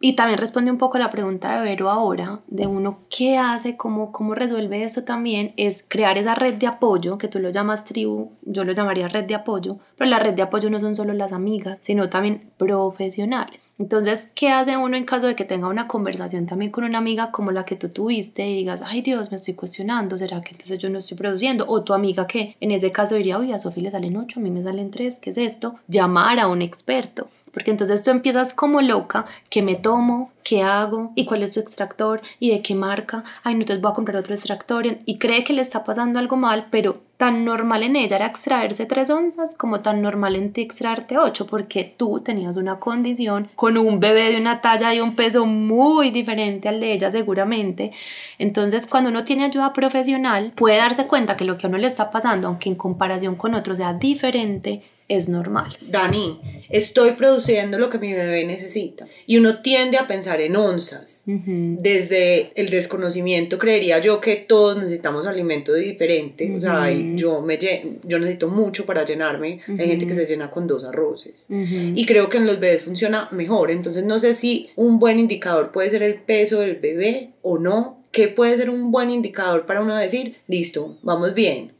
Y 0.00 0.14
también 0.14 0.38
responde 0.38 0.70
un 0.70 0.78
poco 0.78 0.96
a 0.96 1.00
la 1.00 1.10
pregunta 1.10 1.56
de 1.56 1.62
Vero 1.62 1.90
ahora, 1.90 2.40
de 2.46 2.66
uno 2.66 3.00
qué 3.10 3.36
hace, 3.36 3.76
cómo, 3.76 4.12
cómo 4.12 4.34
resuelve 4.34 4.84
eso 4.84 5.04
también, 5.04 5.52
es 5.56 5.84
crear 5.86 6.16
esa 6.18 6.36
red 6.36 6.54
de 6.54 6.68
apoyo, 6.68 7.18
que 7.18 7.28
tú 7.28 7.40
lo 7.40 7.50
llamas 7.50 7.84
tribu, 7.84 8.32
yo 8.42 8.64
lo 8.64 8.72
llamaría 8.72 9.08
red 9.08 9.24
de 9.24 9.34
apoyo, 9.34 9.78
pero 9.98 10.08
la 10.08 10.20
red 10.20 10.34
de 10.34 10.42
apoyo 10.42 10.70
no 10.70 10.80
son 10.80 10.94
solo 10.94 11.12
las 11.12 11.32
amigas, 11.32 11.78
sino 11.82 12.08
también 12.08 12.50
profesionales. 12.56 13.65
Entonces, 13.78 14.30
¿qué 14.34 14.48
hace 14.48 14.76
uno 14.76 14.96
en 14.96 15.04
caso 15.04 15.26
de 15.26 15.36
que 15.36 15.44
tenga 15.44 15.68
una 15.68 15.86
conversación 15.86 16.46
también 16.46 16.70
con 16.70 16.84
una 16.84 16.98
amiga 16.98 17.30
como 17.30 17.52
la 17.52 17.64
que 17.64 17.76
tú 17.76 17.90
tuviste 17.90 18.46
y 18.48 18.56
digas, 18.56 18.80
ay 18.84 19.02
Dios, 19.02 19.30
me 19.30 19.36
estoy 19.36 19.54
cuestionando, 19.54 20.16
¿será 20.16 20.40
que 20.40 20.52
entonces 20.52 20.78
yo 20.78 20.88
no 20.88 20.98
estoy 20.98 21.16
produciendo? 21.16 21.66
O 21.68 21.82
tu 21.82 21.92
amiga 21.92 22.26
que 22.26 22.56
en 22.60 22.70
ese 22.70 22.90
caso 22.90 23.16
diría, 23.16 23.38
uy, 23.38 23.52
a 23.52 23.58
Sofía 23.58 23.84
le 23.84 23.90
salen 23.90 24.16
ocho, 24.16 24.40
a 24.40 24.42
mí 24.42 24.50
me 24.50 24.62
salen 24.62 24.90
tres, 24.90 25.18
¿qué 25.18 25.30
es 25.30 25.36
esto? 25.36 25.74
Llamar 25.88 26.40
a 26.40 26.48
un 26.48 26.62
experto. 26.62 27.28
Porque 27.56 27.70
entonces 27.70 28.04
tú 28.04 28.10
empiezas 28.10 28.52
como 28.52 28.82
loca, 28.82 29.24
¿qué 29.48 29.62
me 29.62 29.76
tomo? 29.76 30.30
¿Qué 30.44 30.62
hago? 30.62 31.12
¿Y 31.14 31.24
cuál 31.24 31.42
es 31.42 31.52
tu 31.52 31.60
extractor? 31.60 32.20
¿Y 32.38 32.50
de 32.50 32.60
qué 32.60 32.74
marca? 32.74 33.24
Ay, 33.44 33.54
no, 33.54 33.62
entonces 33.62 33.80
voy 33.80 33.92
a 33.92 33.94
comprar 33.94 34.18
otro 34.18 34.34
extractor. 34.34 34.84
Y 35.06 35.16
cree 35.16 35.42
que 35.42 35.54
le 35.54 35.62
está 35.62 35.82
pasando 35.82 36.18
algo 36.18 36.36
mal, 36.36 36.66
pero 36.70 37.00
tan 37.16 37.46
normal 37.46 37.82
en 37.82 37.96
ella 37.96 38.16
era 38.16 38.26
extraerse 38.26 38.84
tres 38.84 39.08
onzas 39.08 39.56
como 39.56 39.80
tan 39.80 40.02
normal 40.02 40.36
en 40.36 40.52
ti 40.52 40.60
extraerte 40.60 41.16
ocho, 41.16 41.46
porque 41.46 41.94
tú 41.96 42.20
tenías 42.20 42.58
una 42.58 42.78
condición 42.78 43.48
con 43.54 43.78
un 43.78 44.00
bebé 44.00 44.30
de 44.30 44.36
una 44.38 44.60
talla 44.60 44.92
y 44.92 45.00
un 45.00 45.16
peso 45.16 45.46
muy 45.46 46.10
diferente 46.10 46.68
al 46.68 46.78
de 46.78 46.92
ella 46.92 47.10
seguramente. 47.10 47.92
Entonces, 48.38 48.86
cuando 48.86 49.08
uno 49.08 49.24
tiene 49.24 49.44
ayuda 49.44 49.72
profesional, 49.72 50.52
puede 50.54 50.76
darse 50.76 51.06
cuenta 51.06 51.38
que 51.38 51.46
lo 51.46 51.56
que 51.56 51.66
a 51.66 51.70
uno 51.70 51.78
le 51.78 51.86
está 51.86 52.10
pasando, 52.10 52.48
aunque 52.48 52.68
en 52.68 52.74
comparación 52.74 53.34
con 53.34 53.54
otro 53.54 53.74
sea 53.74 53.94
diferente, 53.94 54.82
es 55.08 55.28
normal. 55.28 55.76
Dani, 55.80 56.40
estoy 56.68 57.12
produciendo 57.12 57.78
lo 57.78 57.90
que 57.90 57.98
mi 57.98 58.12
bebé 58.12 58.44
necesita. 58.44 59.06
Y 59.26 59.36
uno 59.36 59.60
tiende 59.60 59.98
a 59.98 60.08
pensar 60.08 60.40
en 60.40 60.56
onzas. 60.56 61.22
Desde 61.26 62.50
el 62.54 62.70
desconocimiento 62.70 63.58
creería 63.58 63.98
yo 64.00 64.20
que 64.20 64.36
todos 64.36 64.76
necesitamos 64.76 65.26
alimento 65.26 65.74
diferente. 65.74 66.52
O 66.54 66.60
sea, 66.60 66.90
yo, 66.90 67.40
me, 67.40 67.58
yo 68.04 68.18
necesito 68.18 68.48
mucho 68.48 68.84
para 68.84 69.04
llenarme. 69.04 69.60
Hay 69.68 69.88
gente 69.88 70.06
que 70.06 70.14
se 70.14 70.26
llena 70.26 70.50
con 70.50 70.66
dos 70.66 70.84
arroces. 70.84 71.46
Y 71.50 72.04
creo 72.06 72.28
que 72.28 72.38
en 72.38 72.46
los 72.46 72.58
bebés 72.58 72.82
funciona 72.82 73.28
mejor. 73.30 73.70
Entonces 73.70 74.04
no 74.04 74.18
sé 74.18 74.34
si 74.34 74.70
un 74.76 74.98
buen 74.98 75.18
indicador 75.18 75.70
puede 75.72 75.90
ser 75.90 76.02
el 76.02 76.14
peso 76.14 76.60
del 76.60 76.76
bebé 76.76 77.30
o 77.42 77.58
no. 77.58 78.04
¿Qué 78.10 78.28
puede 78.28 78.56
ser 78.56 78.70
un 78.70 78.90
buen 78.90 79.10
indicador 79.10 79.66
para 79.66 79.82
uno 79.82 79.94
decir, 79.94 80.36
listo, 80.48 80.96
vamos 81.02 81.34
bien? 81.34 81.72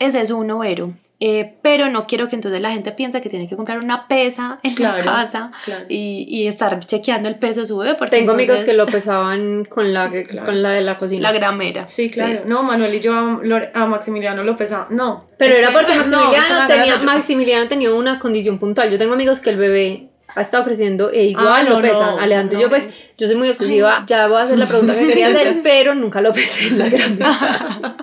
Ese 0.00 0.20
es 0.20 0.30
uno, 0.30 0.58
Vero. 0.58 0.92
Eh, 1.26 1.54
pero 1.62 1.88
no 1.88 2.06
quiero 2.06 2.28
que 2.28 2.36
entonces 2.36 2.60
la 2.60 2.70
gente 2.72 2.92
piense 2.92 3.22
que 3.22 3.30
tiene 3.30 3.48
que 3.48 3.56
comprar 3.56 3.78
una 3.78 4.08
pesa 4.08 4.58
en 4.62 4.74
la 4.78 4.98
casa 4.98 5.52
y, 5.88 6.26
y, 6.28 6.48
estar 6.48 6.84
chequeando 6.84 7.30
el 7.30 7.36
peso 7.36 7.60
de 7.60 7.66
su 7.66 7.78
bebé. 7.78 7.94
Porque 7.94 8.18
Tengo 8.18 8.32
amigos 8.32 8.66
que 8.66 8.74
lo 8.74 8.84
pesaban 8.84 9.64
con 9.64 9.94
la, 9.94 10.10
con 10.10 10.62
la 10.62 10.72
de 10.72 10.82
la 10.82 10.98
cocina. 10.98 11.22
La 11.22 11.32
gramera. 11.32 11.88
Sí, 11.88 12.10
claro. 12.10 12.42
No, 12.44 12.62
Manuel 12.62 12.94
y 12.96 13.00
yo 13.00 13.14
a, 13.14 13.86
Maximiliano 13.86 14.44
lo 14.44 14.58
pesaba. 14.58 14.86
No. 14.90 15.26
Pero 15.38 15.54
era 15.54 15.70
porque 15.70 15.94
Maximiliano, 15.94 16.66
tenía, 16.68 16.98
Maximiliano 16.98 17.68
tenía 17.68 17.94
una 17.94 18.18
condición 18.18 18.58
puntual. 18.58 18.90
Yo 18.90 18.98
tengo 18.98 19.14
amigos 19.14 19.40
que 19.40 19.48
el 19.48 19.56
bebé 19.56 20.10
ha 20.34 20.40
estado 20.40 20.64
creciendo 20.64 21.10
e 21.10 21.24
igual 21.24 21.46
ah, 21.48 21.62
lo 21.62 21.80
pesan. 21.80 22.18
Alejandro, 22.18 22.58
yo 22.58 22.68
pues, 22.68 22.88
yo 23.16 23.26
soy 23.26 23.36
muy 23.36 23.48
obsesiva, 23.48 24.04
ya 24.06 24.26
voy 24.26 24.38
a 24.38 24.42
hacer 24.42 24.58
la 24.58 24.66
pregunta 24.66 24.94
que 24.98 25.06
quería 25.06 25.28
hacer, 25.28 25.60
pero 25.62 25.94
nunca 25.94 26.20
lo 26.20 26.32
pesé 26.32 26.68
en 26.68 26.78
la 26.78 26.88
gramera. 26.88 27.30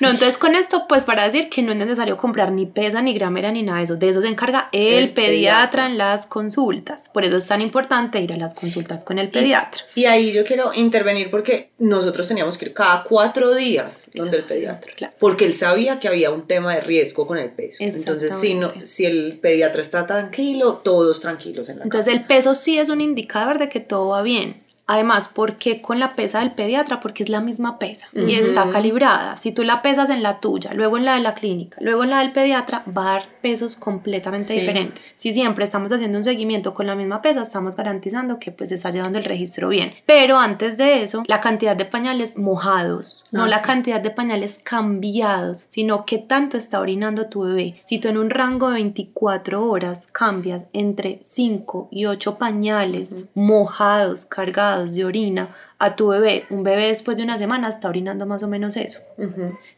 no, 0.00 0.10
entonces 0.10 0.36
con 0.36 0.54
esto, 0.54 0.86
pues 0.86 1.04
para 1.04 1.24
decir 1.24 1.48
que 1.48 1.62
no 1.62 1.72
es 1.72 1.78
necesario 1.78 2.16
comprar 2.16 2.52
ni 2.52 2.66
pesa, 2.66 3.00
ni 3.00 3.14
gramera, 3.14 3.50
ni 3.50 3.62
nada 3.62 3.78
de 3.78 3.84
eso. 3.84 3.96
De 3.96 4.08
eso 4.08 4.20
se 4.20 4.28
encarga 4.28 4.68
el, 4.72 5.12
pediatra, 5.12 5.86
en 5.86 5.96
las 5.96 6.26
consultas. 6.26 7.08
Por 7.08 7.24
eso 7.24 7.38
es 7.38 7.46
tan 7.46 7.62
importante 7.62 8.20
ir 8.20 8.32
a 8.32 8.36
las 8.36 8.52
consultas 8.54 9.04
con 9.04 9.18
el 9.18 9.30
pediatra. 9.30 9.82
Y, 9.94 10.04
ahí 10.04 10.32
yo 10.32 10.44
quiero 10.44 10.72
intervenir 10.74 11.30
porque 11.30 11.70
nosotros 11.78 12.28
teníamos 12.28 12.58
que 12.58 12.66
ir 12.66 12.74
cada 12.74 13.04
cuatro 13.04 13.54
días 13.54 14.10
donde 14.14 14.38
el 14.38 14.44
pediatra. 14.44 15.12
Porque 15.18 15.46
él 15.46 15.54
sabía 15.54 15.98
que 15.98 16.08
había 16.08 16.30
un 16.30 16.46
tema 16.46 16.74
de 16.74 16.80
riesgo 16.82 17.26
con 17.26 17.38
el 17.38 17.50
peso. 17.50 17.78
Entonces, 17.80 18.34
si, 18.34 18.54
no, 18.54 18.72
si 18.84 19.06
el 19.06 19.38
pediatra 19.40 19.80
está 19.80 20.06
tranquilo, 20.06 20.80
todos 20.84 21.20
tranquilos 21.20 21.37
entonces 21.44 22.14
el 22.14 22.24
peso 22.24 22.54
sí 22.54 22.78
es 22.78 22.88
un 22.88 23.00
indicador 23.00 23.58
de 23.58 23.68
que 23.68 23.80
todo 23.80 24.08
va 24.08 24.22
bien. 24.22 24.67
Además, 24.88 25.28
¿por 25.28 25.56
qué 25.56 25.82
con 25.82 26.00
la 26.00 26.16
pesa 26.16 26.40
del 26.40 26.52
pediatra? 26.52 26.98
Porque 26.98 27.22
es 27.22 27.28
la 27.28 27.42
misma 27.42 27.78
pesa 27.78 28.08
y 28.14 28.34
está 28.34 28.70
calibrada. 28.70 29.36
Si 29.36 29.52
tú 29.52 29.62
la 29.62 29.82
pesas 29.82 30.08
en 30.08 30.22
la 30.22 30.40
tuya, 30.40 30.72
luego 30.72 30.96
en 30.96 31.04
la 31.04 31.14
de 31.14 31.20
la 31.20 31.34
clínica, 31.34 31.76
luego 31.82 32.04
en 32.04 32.10
la 32.10 32.20
del 32.20 32.32
pediatra, 32.32 32.84
va 32.96 33.02
a 33.02 33.12
dar 33.12 33.22
pesos 33.42 33.76
completamente 33.76 34.54
diferentes. 34.54 35.04
Si 35.16 35.34
siempre 35.34 35.66
estamos 35.66 35.92
haciendo 35.92 36.16
un 36.16 36.24
seguimiento 36.24 36.72
con 36.72 36.86
la 36.86 36.94
misma 36.94 37.20
pesa, 37.20 37.42
estamos 37.42 37.76
garantizando 37.76 38.38
que 38.38 38.50
pues 38.50 38.72
está 38.72 38.88
llevando 38.88 39.18
el 39.18 39.26
registro 39.26 39.68
bien. 39.68 39.92
Pero 40.06 40.38
antes 40.38 40.78
de 40.78 41.02
eso, 41.02 41.22
la 41.26 41.40
cantidad 41.40 41.76
de 41.76 41.84
pañales 41.84 42.38
mojados, 42.38 43.26
no 43.30 43.44
ah, 43.44 43.48
la 43.48 43.60
cantidad 43.60 44.00
de 44.00 44.10
pañales 44.10 44.58
cambiados, 44.62 45.64
sino 45.68 46.06
qué 46.06 46.16
tanto 46.16 46.56
está 46.56 46.80
orinando 46.80 47.26
tu 47.26 47.42
bebé. 47.42 47.82
Si 47.84 47.98
tú 47.98 48.08
en 48.08 48.16
un 48.16 48.30
rango 48.30 48.68
de 48.68 48.74
24 48.76 49.68
horas 49.68 50.06
cambias 50.12 50.62
entre 50.72 51.20
5 51.26 51.88
y 51.90 52.06
8 52.06 52.38
pañales 52.38 53.14
mojados, 53.34 54.24
cargados, 54.24 54.77
de 54.84 55.04
orina 55.04 55.48
a 55.80 55.94
tu 55.94 56.08
bebé, 56.08 56.44
un 56.50 56.64
bebé 56.64 56.88
después 56.88 57.16
de 57.16 57.22
una 57.22 57.38
semana 57.38 57.68
está 57.68 57.88
orinando 57.88 58.26
más 58.26 58.42
o 58.42 58.48
menos 58.48 58.76
eso. 58.76 58.98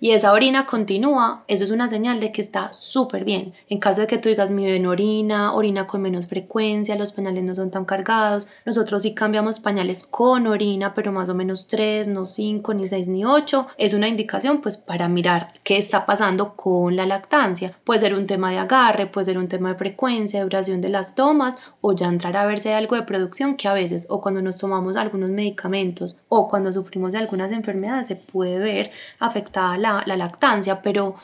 Y 0.01 0.13
esa 0.13 0.33
orina 0.33 0.65
continúa, 0.65 1.45
eso 1.47 1.65
es 1.65 1.71
una 1.71 1.89
señal 1.89 2.21
de 2.21 2.33
que 2.33 2.41
está 2.41 2.73
súper 2.73 3.25
bien. 3.25 3.53
En 3.69 3.79
caso 3.79 4.01
de 4.01 4.07
que 4.07 4.17
tú 4.17 4.31
digas, 4.31 4.51
mi 4.51 4.65
bebé 4.65 4.81
no 4.81 4.91
orina, 4.91 5.53
orina 5.53 5.87
con 5.87 6.01
menos 6.01 6.27
frecuencia, 6.27 6.97
los 6.97 7.13
pañales 7.13 7.45
no 7.45 7.55
son 7.55 7.71
tan 7.71 7.85
cargados, 7.85 8.49
nosotros 8.65 9.03
sí 9.03 9.13
cambiamos 9.13 9.61
pañales 9.61 10.05
con 10.05 10.47
orina, 10.47 10.95
pero 10.95 11.13
más 11.13 11.29
o 11.29 11.35
menos 11.35 11.67
3, 11.69 12.09
no 12.09 12.25
5, 12.25 12.75
ni 12.75 12.89
6, 12.89 13.09
ni 13.09 13.25
8, 13.27 13.67
es 13.77 13.93
una 13.93 14.09
indicación 14.09 14.63
pues 14.63 14.79
para 14.79 15.07
mirar 15.09 15.53
qué 15.65 15.77
está 15.77 16.07
pasando 16.07 16.55
con 16.57 16.97
la 16.97 17.05
lactancia. 17.05 17.75
Puede 17.85 18.01
ser 18.01 18.15
un 18.15 18.27
tema 18.27 18.51
de 18.51 18.59
agarre, 18.59 19.07
puede 19.07 19.27
ser 19.27 19.39
un 19.39 19.49
tema 19.49 19.71
de 19.71 19.75
frecuencia, 19.79 20.43
duración 20.43 20.81
de 20.81 20.89
las 20.89 21.15
tomas, 21.15 21.57
o 21.83 21.93
ya 21.93 22.07
entrar 22.07 22.39
a 22.39 22.47
ver 22.47 22.61
si 22.61 22.71
hay 22.71 22.77
algo 22.77 22.97
de 22.97 23.03
producción 23.03 23.57
que 23.57 23.69
a 23.69 23.75
veces, 23.75 24.07
o 24.09 24.23
cuando 24.23 24.41
nos 24.41 24.57
tomamos 24.57 24.97
algunos 24.97 25.29
medicamentos, 25.29 25.90
o 26.29 26.49
cuando 26.49 26.73
sufrimos 26.73 27.13
de 27.13 27.19
algunas 27.19 27.53
enfermedades 27.53 28.07
se 28.09 28.17
puede 28.17 28.59
ver 28.59 28.91
afectada 29.19 29.77
la, 29.79 30.05
lactancia, 30.17 30.83
pero 30.83 31.17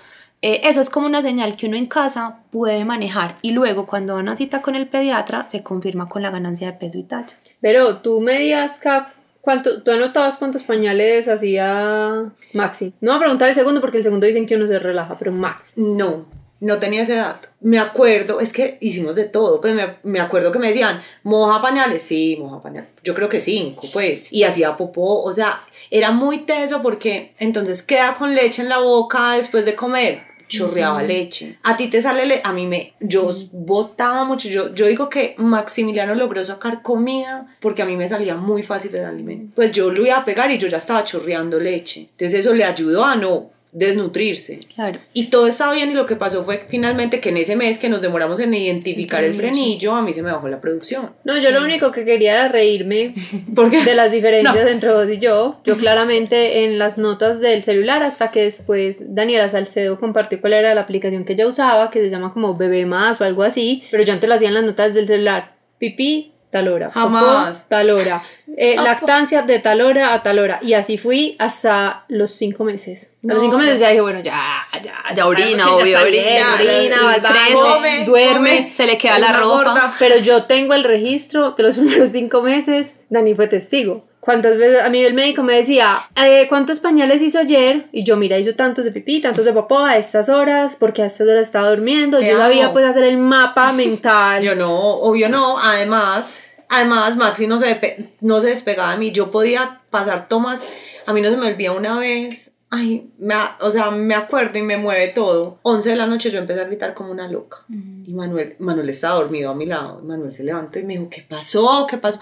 eh, 0.42 0.61
esa 0.64 0.81
es 0.81 0.90
como 0.90 1.07
una 1.07 1.22
señal 1.22 1.57
que 1.57 1.66
uno 1.66 1.76
en 1.76 1.87
casa 1.87 2.40
puede 2.50 2.85
manejar 2.85 3.37
y 3.42 3.52
luego 3.52 3.87
cuando 3.87 4.14
va 4.14 4.20
a 4.20 4.22
una 4.22 4.37
cita 4.37 4.62
con 4.62 4.74
el 4.74 4.88
pediatra 4.88 5.48
se 5.50 5.62
confirma 5.62 6.09
con 6.09 6.22
la 6.22 6.31
ganancia 6.31 6.72
de 6.72 6.79
peso 6.79 6.98
y 6.98 7.05
talla. 7.05 7.37
Pero 7.61 7.98
tú 7.98 8.20
medías 8.20 8.79
Cap, 8.79 9.09
¿cuánto, 9.40 9.83
tú 9.83 9.90
anotabas 9.90 10.38
cuántos 10.38 10.62
pañales 10.62 11.29
hacía 11.29 12.33
Maxi. 12.57 12.94
No 13.00 13.12
voy 13.12 13.16
a 13.16 13.20
preguntar 13.20 13.48
el 13.48 13.55
segundo 13.55 13.81
porque 13.81 13.98
el 13.98 14.02
segundo 14.02 14.26
dicen 14.26 14.46
que 14.46 14.57
uno 14.57 14.66
se 14.66 14.79
relaja, 14.79 15.16
pero 15.18 15.33
Max. 15.33 15.72
No, 15.76 16.26
no 16.61 16.79
tenía 16.79 17.03
ese 17.03 17.14
dato. 17.14 17.49
Me 17.61 17.79
acuerdo, 17.79 18.40
es 18.40 18.53
que 18.53 18.79
hicimos 18.81 19.16
de 19.16 19.25
todo, 19.25 19.61
pues 19.61 19.75
me, 19.75 19.97
me, 20.03 20.21
acuerdo 20.21 20.53
que 20.53 20.59
me 20.59 20.69
decían, 20.69 21.03
moja 21.23 21.61
pañales, 21.61 22.03
sí, 22.03 22.37
moja 22.40 22.62
pañales, 22.62 22.90
yo 23.03 23.14
creo 23.14 23.29
que 23.29 23.40
cinco, 23.40 23.87
pues, 23.92 24.25
y 24.31 24.45
hacía 24.45 24.77
popó, 24.77 25.23
o 25.23 25.33
sea, 25.33 25.64
era 25.90 26.11
muy 26.11 26.40
teso 26.40 26.83
porque 26.83 27.35
entonces 27.38 27.83
queda 27.83 28.14
con 28.14 28.35
leche 28.35 28.62
en 28.62 28.69
la 28.69 28.79
boca 28.79 29.33
después 29.33 29.64
de 29.64 29.75
comer, 29.75 30.23
chorreaba 30.49 31.03
leche. 31.03 31.59
A 31.62 31.77
ti 31.77 31.88
te 31.88 32.01
sale, 32.01 32.25
leche, 32.25 32.42
a 32.45 32.53
mí 32.53 32.66
me, 32.66 32.95
yo 33.01 33.35
botaba 33.53 34.25
mucho, 34.25 34.49
yo, 34.49 34.73
yo 34.75 34.87
digo 34.87 35.09
que 35.09 35.35
Maximiliano 35.38 36.14
logró 36.14 36.45
sacar 36.45 36.83
comida 36.83 37.57
porque 37.61 37.83
a 37.83 37.87
mí 37.87 37.97
me 37.97 38.09
salía 38.09 38.37
muy 38.37 38.62
fácil 38.62 38.95
el 38.95 39.05
alimento. 39.05 39.53
Pues 39.57 39.73
yo 39.73 39.90
lo 39.90 40.07
iba 40.07 40.16
a 40.16 40.25
pegar 40.25 40.51
y 40.51 40.59
yo 40.59 40.69
ya 40.69 40.79
estaba 40.79 41.05
chorreando 41.05 41.59
leche, 41.59 42.09
entonces 42.12 42.40
eso 42.40 42.55
le 42.55 42.64
ayudó 42.64 43.05
a 43.05 43.16
no 43.16 43.56
desnutrirse. 43.77 44.61
Claro. 44.75 45.01
Y 45.12 45.27
todo 45.27 45.47
estaba 45.49 45.75
bien 45.75 45.91
y 45.91 45.95
lo 45.95 46.07
que 46.07 46.17
pasó 46.17 46.43
fue 46.45 46.65
finalmente 46.67 47.21
que 47.21 47.29
en 47.29 47.37
ese 47.37 47.57
mes 47.57 47.79
que 47.79 47.91
nos 47.91 48.01
demoramos 48.01 48.41
en 48.41 48.55
identificar 48.55 49.23
el, 49.23 49.35
frenillo, 49.35 49.95
a 49.95 50.01
mí 50.01 50.15
se 50.15 50.23
me 50.23 50.33
bajó 50.33 50.49
la 50.49 50.62
producción. 50.62 51.11
No, 51.25 51.37
yo 51.39 51.51
lo 51.51 51.62
único 51.62 51.93
que 51.93 52.07
quería 52.07 52.33
era 52.33 52.49
reírme 52.49 53.15
de 53.47 53.95
las 53.95 54.11
diferencias 54.11 54.67
entre 54.67 54.95
vos 54.95 55.07
y 55.11 55.19
yo. 55.19 55.61
Yo 55.65 55.77
claramente 55.77 56.65
en 56.65 56.79
las 56.79 56.97
notas 56.97 57.39
del 57.39 57.62
celular 57.62 58.03
hasta 58.03 58.31
que 58.31 58.45
después 58.45 59.15
Daniela 59.15 59.51
Salcedo 59.51 60.01
compartió 60.01 60.41
cuál 60.41 60.55
era 60.55 60.75
la 60.75 60.81
aplicación 60.81 61.27
que 61.27 61.35
ella 61.35 61.47
usaba, 61.47 61.91
que 61.91 62.01
se 62.01 62.09
llama 62.09 62.33
como 62.33 62.57
Bebé 62.57 62.87
Más 62.87 63.21
o 63.21 63.25
algo 63.25 63.43
así, 63.43 63.83
pero 63.91 64.03
yo 64.03 64.15
antes 64.15 64.27
lo 64.27 64.37
hacía 64.37 64.49
en 64.49 64.55
las 64.55 64.65
notas 64.65 64.95
del 64.95 65.07
celular. 65.07 65.55
Pipí, 65.79 66.33
tal 66.50 66.68
hora. 66.68 66.90
Jamás. 66.90 67.68
tal 67.68 67.90
hora. 67.90 68.22
Eh, 68.56 68.76
lactancia 68.82 69.42
de 69.42 69.59
tal 69.59 69.80
hora 69.80 70.14
a 70.14 70.22
tal 70.22 70.38
hora. 70.38 70.59
Y 70.62 70.74
así 70.74 70.98
fui 70.98 71.37
hasta 71.38 72.04
los 72.09 72.32
cinco 72.32 72.64
meses. 72.64 73.14
A 73.28 73.35
los 73.35 73.42
cinco 73.42 73.59
meses 73.59 73.80
ya 73.80 73.88
dije, 73.88 74.00
bueno, 74.00 74.20
ya, 74.20 74.40
ya, 74.82 74.94
ya 75.14 75.26
orina, 75.26 75.74
obvio, 75.74 76.00
orina, 76.00 76.54
orina, 76.54 76.96
crece, 77.20 78.04
duerme, 78.04 78.72
se 78.72 78.87
le 78.87 78.98
queda 78.98 79.18
la 79.18 79.32
ropa. 79.32 79.94
Pero 79.98 80.16
yo 80.18 80.44
tengo 80.44 80.74
el 80.74 80.85
registro 80.85 81.52
de 81.52 81.62
los 81.62 81.76
primeros 81.78 82.11
cinco 82.11 82.42
meses. 82.42 82.94
Dani 83.11 83.35
fue 83.35 83.48
testigo. 83.48 84.04
¿Cuántas 84.27 84.59
veces? 84.59 84.83
A 84.83 84.91
mí 84.91 85.03
el 85.05 85.15
médico 85.15 85.45
me 85.45 85.55
decía, 85.55 86.09
eh, 86.17 86.47
¿cuántos 86.49 86.81
pañales 86.81 87.23
hizo 87.23 87.39
ayer? 87.39 87.87
Y 87.93 88.03
yo, 88.03 88.17
mira, 88.17 88.37
hizo 88.39 88.57
tantos 88.57 88.85
de 88.85 88.91
pipí, 88.91 89.21
tantos 89.21 89.45
de 89.45 89.53
popó 89.53 89.79
a 89.79 89.97
estas 89.97 90.29
horas, 90.29 90.77
porque 90.79 91.03
a 91.03 91.07
estas 91.07 91.29
horas 91.29 91.47
estaba 91.47 91.71
durmiendo. 91.71 92.21
Yo 92.21 92.37
sabía 92.37 92.73
pues 92.73 92.85
hacer 92.85 93.05
el 93.05 93.19
mapa 93.19 93.73
mental. 93.73 94.43
yo 94.43 94.57
no, 94.57 94.75
obvio 94.75 95.29
no. 95.29 95.59
Además, 95.61 96.43
Además, 96.69 97.17
Maxi 97.17 97.47
no 97.47 97.61
se, 97.61 98.11
no 98.21 98.41
se 98.41 98.49
despegaba 98.49 98.91
de 98.91 98.99
mí. 98.99 99.12
Yo 99.12 99.31
podía 99.31 99.83
pasar 99.91 100.29
tomas. 100.29 100.67
A 101.07 101.12
mí 101.12 101.23
no 101.23 101.31
se 101.31 101.37
me 101.37 101.47
olvida 101.47 101.71
una 101.73 101.97
vez. 101.99 102.56
Ay, 102.68 103.11
me, 103.18 103.35
o 103.61 103.70
sea, 103.70 103.90
me 103.92 104.14
acuerdo 104.14 104.59
y 104.59 104.62
me 104.62 104.76
mueve 104.76 105.09
todo. 105.09 105.59
11 105.62 105.90
de 105.90 105.96
la 105.96 106.07
noche 106.07 106.31
yo 106.31 106.38
empecé 106.38 106.61
a 106.61 106.64
gritar 106.64 106.94
como 106.94 107.12
una 107.12 107.29
loca. 107.29 107.59
Y 107.68 108.12
Manuel, 108.12 108.57
Manuel 108.59 108.88
estaba 108.88 109.14
dormido 109.16 109.50
a 109.50 109.55
mi 109.55 109.66
lado. 109.66 110.00
Manuel 110.02 110.33
se 110.33 110.42
levantó 110.42 110.79
y 110.81 110.83
me 110.85 110.94
dijo, 110.94 111.09
¿qué 111.09 111.22
pasó? 111.22 111.87
¿Qué 111.88 111.96
pasó? 111.96 112.18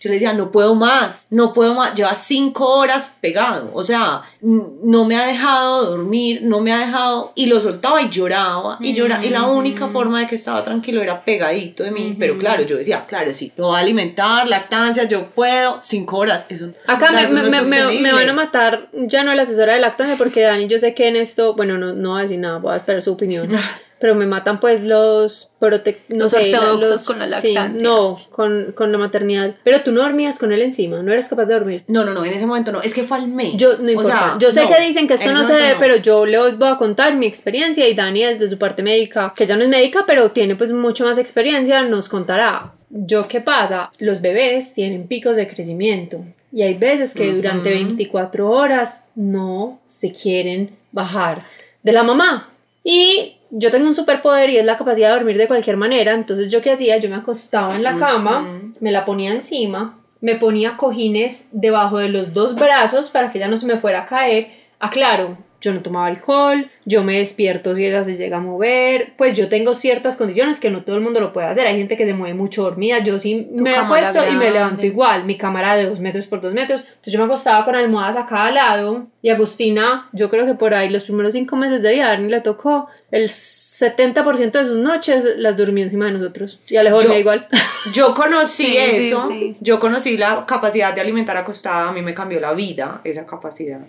Yo 0.00 0.08
le 0.08 0.14
decía, 0.14 0.34
no 0.34 0.52
puedo 0.52 0.74
más, 0.74 1.26
no 1.30 1.54
puedo 1.54 1.74
más. 1.74 1.94
Lleva 1.94 2.14
cinco 2.14 2.68
horas 2.74 3.14
pegado. 3.22 3.70
O 3.72 3.84
sea, 3.84 4.22
no 4.42 5.06
me 5.06 5.16
ha 5.16 5.26
dejado 5.26 5.86
dormir, 5.86 6.42
no 6.42 6.60
me 6.60 6.72
ha 6.72 6.78
dejado. 6.78 7.32
Y 7.34 7.46
lo 7.46 7.58
soltaba 7.60 8.02
y 8.02 8.10
lloraba 8.10 8.76
y 8.80 8.92
lloraba. 8.92 9.24
Y 9.24 9.30
la 9.30 9.44
única 9.44 9.88
forma 9.88 10.20
de 10.20 10.26
que 10.26 10.36
estaba 10.36 10.62
tranquilo 10.62 11.02
era 11.02 11.24
pegadito 11.24 11.84
de 11.84 11.90
mí. 11.90 12.14
Pero 12.18 12.36
claro, 12.38 12.64
yo 12.64 12.76
decía, 12.76 13.06
claro, 13.06 13.32
sí, 13.32 13.50
lo 13.56 13.68
va 13.68 13.78
a 13.78 13.80
alimentar, 13.80 14.46
lactancia, 14.46 15.04
yo 15.04 15.30
puedo. 15.30 15.78
Cinco 15.80 16.18
horas. 16.18 16.44
Eso, 16.50 16.68
Acá 16.86 17.12
me, 17.12 17.26
me, 17.26 17.60
me, 17.62 18.12
van 18.12 18.28
a 18.28 18.32
matar 18.34 18.90
ya 18.92 19.22
no 19.22 19.34
la 19.34 19.42
asesora 19.42 19.74
de 19.74 19.80
lactancia 19.88 20.16
porque 20.16 20.42
Dani, 20.42 20.68
yo 20.68 20.78
sé 20.78 20.94
que 20.94 21.08
en 21.08 21.16
esto, 21.16 21.54
bueno, 21.54 21.78
no, 21.78 21.92
no 21.94 22.10
voy 22.10 22.20
a 22.20 22.22
decir 22.22 22.38
nada, 22.38 22.58
voy 22.58 22.74
a 22.74 22.76
esperar 22.76 23.02
su 23.02 23.12
opinión. 23.12 23.50
pero 23.98 24.14
me 24.14 24.26
matan 24.26 24.60
pues 24.60 24.84
los 24.84 25.50
prote 25.58 26.02
no 26.10 26.24
los 26.24 26.30
sé, 26.32 26.52
ortodoxos 26.54 26.90
los- 26.90 27.04
con 27.06 27.18
la 27.18 27.34
sí, 27.40 27.54
lactancia. 27.54 27.88
no, 27.88 28.20
con, 28.30 28.72
con 28.72 28.92
la 28.92 28.98
maternidad. 28.98 29.54
Pero 29.64 29.80
tú 29.82 29.90
no 29.90 30.02
dormías 30.02 30.38
con 30.38 30.52
él 30.52 30.60
encima, 30.60 31.02
no 31.02 31.10
eras 31.12 31.30
capaz 31.30 31.46
de 31.46 31.54
dormir. 31.54 31.84
No, 31.88 32.04
no, 32.04 32.12
no, 32.12 32.22
en 32.24 32.34
ese 32.34 32.44
momento 32.44 32.72
no. 32.72 32.82
Es 32.82 32.92
que 32.92 33.04
fue 33.04 33.16
al 33.16 33.28
mes. 33.28 33.54
Yo, 33.56 33.70
no 33.80 33.86
O 33.86 33.90
importa. 33.90 34.10
sea, 34.18 34.36
yo 34.38 34.50
sé 34.50 34.64
no, 34.64 34.68
que 34.68 34.82
dicen 34.82 35.08
que 35.08 35.14
esto 35.14 35.32
no 35.32 35.44
se 35.44 35.54
debe, 35.54 35.72
no. 35.72 35.78
pero 35.78 35.96
yo 35.96 36.26
le 36.26 36.36
voy 36.52 36.68
a 36.68 36.76
contar 36.76 37.14
mi 37.16 37.24
experiencia 37.26 37.88
y 37.88 37.94
Dani 37.94 38.22
desde 38.24 38.48
su 38.50 38.58
parte 38.58 38.82
médica, 38.82 39.32
que 39.34 39.44
ella 39.44 39.56
no 39.56 39.62
es 39.62 39.68
médica, 39.70 40.04
pero 40.06 40.30
tiene 40.30 40.56
pues 40.56 40.72
mucho 40.72 41.06
más 41.06 41.16
experiencia, 41.16 41.80
nos 41.82 42.10
contará. 42.10 42.74
Yo, 42.90 43.26
¿qué 43.28 43.40
pasa? 43.40 43.90
Los 43.98 44.20
bebés 44.20 44.74
tienen 44.74 45.08
picos 45.08 45.36
de 45.36 45.48
crecimiento 45.48 46.22
y 46.52 46.62
hay 46.62 46.74
veces 46.74 47.14
que 47.14 47.32
durante 47.32 47.70
Ujú. 47.70 47.84
24 47.84 48.50
horas 48.50 49.04
no 49.14 49.80
se 49.86 50.12
quieren 50.12 50.76
bajar 50.92 51.44
de 51.82 51.92
la 51.92 52.02
mamá. 52.02 52.50
Y 52.82 53.36
yo 53.50 53.70
tengo 53.70 53.86
un 53.86 53.94
superpoder 53.94 54.50
y 54.50 54.58
es 54.58 54.64
la 54.64 54.76
capacidad 54.76 55.08
de 55.08 55.16
dormir 55.16 55.38
de 55.38 55.48
cualquier 55.48 55.76
manera. 55.76 56.12
Entonces, 56.14 56.50
¿yo 56.50 56.62
qué 56.62 56.72
hacía? 56.72 56.98
Yo 56.98 57.08
me 57.08 57.16
acostaba 57.16 57.74
en 57.74 57.82
la 57.82 57.96
cama, 57.96 58.62
me 58.80 58.92
la 58.92 59.04
ponía 59.04 59.32
encima, 59.32 59.98
me 60.20 60.36
ponía 60.36 60.76
cojines 60.76 61.42
debajo 61.52 61.98
de 61.98 62.08
los 62.08 62.32
dos 62.32 62.54
brazos 62.54 63.10
para 63.10 63.30
que 63.30 63.38
ella 63.38 63.48
no 63.48 63.58
se 63.58 63.66
me 63.66 63.76
fuera 63.76 64.02
a 64.02 64.06
caer. 64.06 64.50
Aclaro, 64.78 65.38
yo 65.60 65.72
no 65.72 65.82
tomaba 65.82 66.06
alcohol, 66.06 66.70
yo 66.86 67.02
me 67.02 67.18
despierto 67.18 67.74
si 67.74 67.84
ella 67.84 68.04
se 68.04 68.16
llega 68.16 68.36
a 68.36 68.40
mover, 68.40 69.14
pues 69.18 69.36
yo 69.36 69.48
tengo 69.48 69.74
ciertas 69.74 70.16
condiciones 70.16 70.60
que 70.60 70.70
no 70.70 70.84
todo 70.84 70.94
el 70.94 71.02
mundo 71.02 71.20
lo 71.20 71.32
puede 71.32 71.48
hacer. 71.48 71.66
Hay 71.66 71.76
gente 71.76 71.96
que 71.96 72.06
se 72.06 72.14
mueve 72.14 72.34
mucho 72.34 72.62
dormida, 72.62 73.00
yo 73.00 73.18
sí 73.18 73.48
Tu 73.56 73.62
me 73.62 73.74
acuesto 73.74 74.20
y 74.30 74.36
me 74.36 74.52
levanto 74.52 74.86
igual. 74.86 75.24
Mi 75.24 75.36
cámara 75.36 75.76
de 75.76 75.86
dos 75.86 75.98
metros 75.98 76.28
por 76.28 76.40
dos 76.40 76.54
metros. 76.54 76.82
Entonces 76.82 77.12
yo 77.12 77.18
me 77.18 77.24
acostaba 77.24 77.64
con 77.64 77.74
almohadas 77.74 78.16
a 78.16 78.26
cada 78.26 78.52
lado 78.52 79.08
y 79.20 79.30
Agustina, 79.30 80.08
yo 80.12 80.30
creo 80.30 80.46
que 80.46 80.54
por 80.54 80.74
ahí 80.74 80.88
los 80.88 81.02
primeros 81.02 81.32
cinco 81.32 81.56
meses 81.56 81.82
de 81.82 81.92
vida, 81.92 82.06
a 82.06 82.10
Dani 82.10 82.28
le 82.28 82.40
tocó 82.40 82.86
el 83.10 83.24
70% 83.28 84.52
de 84.52 84.64
sus 84.64 84.76
noches 84.76 85.26
las 85.36 85.56
dormía 85.56 85.82
encima 85.82 86.06
de 86.06 86.12
nosotros. 86.12 86.60
Y 86.68 86.76
a 86.76 86.82
Alejo 86.82 87.12
igual. 87.12 87.48
Yo 87.92 88.14
conocí 88.14 88.64
Sí, 88.64 88.72
sí, 88.72 89.08
eso, 89.08 89.28
sí. 89.28 89.56
yo 89.60 89.80
conocí 89.80 90.16
la 90.16 90.44
capacidad 90.46 90.94
de 90.94 91.00
alimentar 91.00 91.36
acostada, 91.36 91.88
a 91.88 91.92
mí 91.92 92.02
me 92.02 92.14
cambió 92.14 92.38
la 92.38 92.52
vida 92.52 93.00
esa 93.02 93.26
capacidad. 93.26 93.80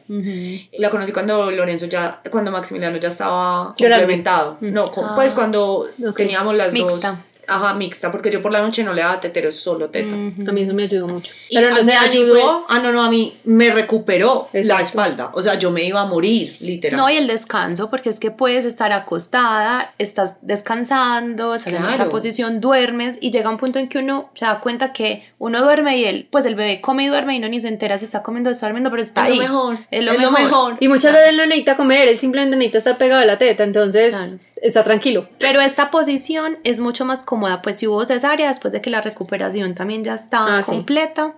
La 0.78 0.90
conocí 0.90 1.12
cuando 1.12 1.52
Lorenzo 1.52 1.86
ya, 1.86 2.22
cuando 2.32 2.52
Maximiliano 2.52 2.87
ya 2.96 3.10
estaba 3.10 3.74
complementado. 3.78 4.58
No, 4.62 4.90
co- 4.92 5.04
Ah. 5.06 5.14
pues 5.16 5.34
cuando 5.34 5.90
teníamos 6.16 6.56
las 6.56 6.72
Mixta. 6.72 7.10
dos. 7.12 7.20
Ajá, 7.48 7.74
mixta, 7.74 8.12
porque 8.12 8.30
yo 8.30 8.42
por 8.42 8.52
la 8.52 8.62
noche 8.62 8.84
no 8.84 8.94
le 8.94 9.02
daba 9.02 9.20
tetero, 9.20 9.52
solo 9.52 9.90
teta. 9.90 10.14
A 10.14 10.52
mí 10.52 10.62
eso 10.62 10.74
me 10.74 10.84
ayudó 10.84 11.08
mucho. 11.08 11.34
Y 11.50 11.56
Pero 11.56 11.70
no 11.70 11.82
me 11.84 11.94
ayudó, 11.96 12.34
pues, 12.34 12.66
ah 12.70 12.80
no, 12.84 12.92
no, 12.92 13.04
a 13.04 13.10
mí 13.10 13.38
me 13.46 13.70
recuperó 13.72 14.50
la 14.54 14.82
espalda, 14.82 15.32
o 15.34 15.42
sea, 15.42 15.56
yo 15.56 15.72
me 15.72 15.84
iba 15.84 16.02
a 16.02 16.06
morir, 16.06 16.58
literal. 16.60 16.98
No, 17.00 17.10
y 17.10 17.16
el 17.16 17.28
descanso, 17.28 17.90
porque 17.90 18.10
es 18.10 18.20
que 18.20 18.32
puedes 18.32 18.66
estar 18.66 18.92
acostada, 18.92 19.94
estás 19.98 20.34
descansando, 20.42 21.56
estás 21.56 21.74
en 21.74 21.84
otra 21.84 21.96
Claro. 21.96 22.10
posición, 22.12 22.60
duermes 22.62 23.18
y 23.22 23.32
llega 23.32 23.50
un 23.50 23.58
punto 23.58 23.80
en 23.80 23.90
que 23.90 24.00
uno 24.00 24.30
se 24.36 24.46
da 24.46 24.60
cuenta 24.60 24.94
que 24.94 25.24
uno 25.40 25.62
duerme 25.64 25.98
y 25.98 26.06
él, 26.06 26.28
pues 26.32 26.46
el 26.46 26.56
bebé 26.56 26.82
come 26.82 27.06
y 27.06 27.08
duerme 27.08 27.36
y 27.36 27.40
no 27.40 27.48
ni 27.48 27.60
se 27.62 27.68
entera 27.68 27.98
si 27.98 28.06
está 28.06 28.24
comiendo 28.24 28.50
o 28.50 28.54
está 28.54 28.68
durmiendo, 28.68 28.90
pero 28.90 29.02
está 29.02 29.26
es 29.28 29.32
ahí. 29.32 29.38
lo 29.38 29.44
mejor, 29.44 29.78
Es 29.92 30.04
lo 30.04 30.12
es 30.12 30.22
lo 30.22 30.32
mejor. 30.32 30.78
Y 30.80 30.88
muchas 30.88 31.14
veces 31.14 31.30
él 31.30 31.38
no 31.38 31.46
necesita 31.46 31.76
comer, 31.78 32.08
él 32.08 32.20
simplemente 32.20 32.56
necesita 32.58 32.78
estar 32.80 32.98
pegado 32.98 33.22
a 33.22 33.26
la 33.26 33.38
teta, 33.38 33.64
entonces 33.64 34.14
Claro. 34.14 34.40
Está 34.62 34.84
tranquilo. 34.84 35.28
Pero 35.40 35.62
esta 35.62 35.92
posición 35.92 36.58
es 36.64 36.80
mucho 36.80 37.06
más 37.06 37.24
cómoda, 37.24 37.62
pues 37.62 37.80
si 37.80 37.88
hubo 37.88 38.06
cesárea, 38.06 38.50
después 38.50 38.72
de 38.72 38.82
que 38.82 38.90
la 38.90 39.02
recuperación 39.02 39.76
también 39.76 40.04
ya 40.04 40.16
está 40.16 40.58
Ah, 40.58 40.64
sí. 40.64 40.72
completa. 40.72 41.34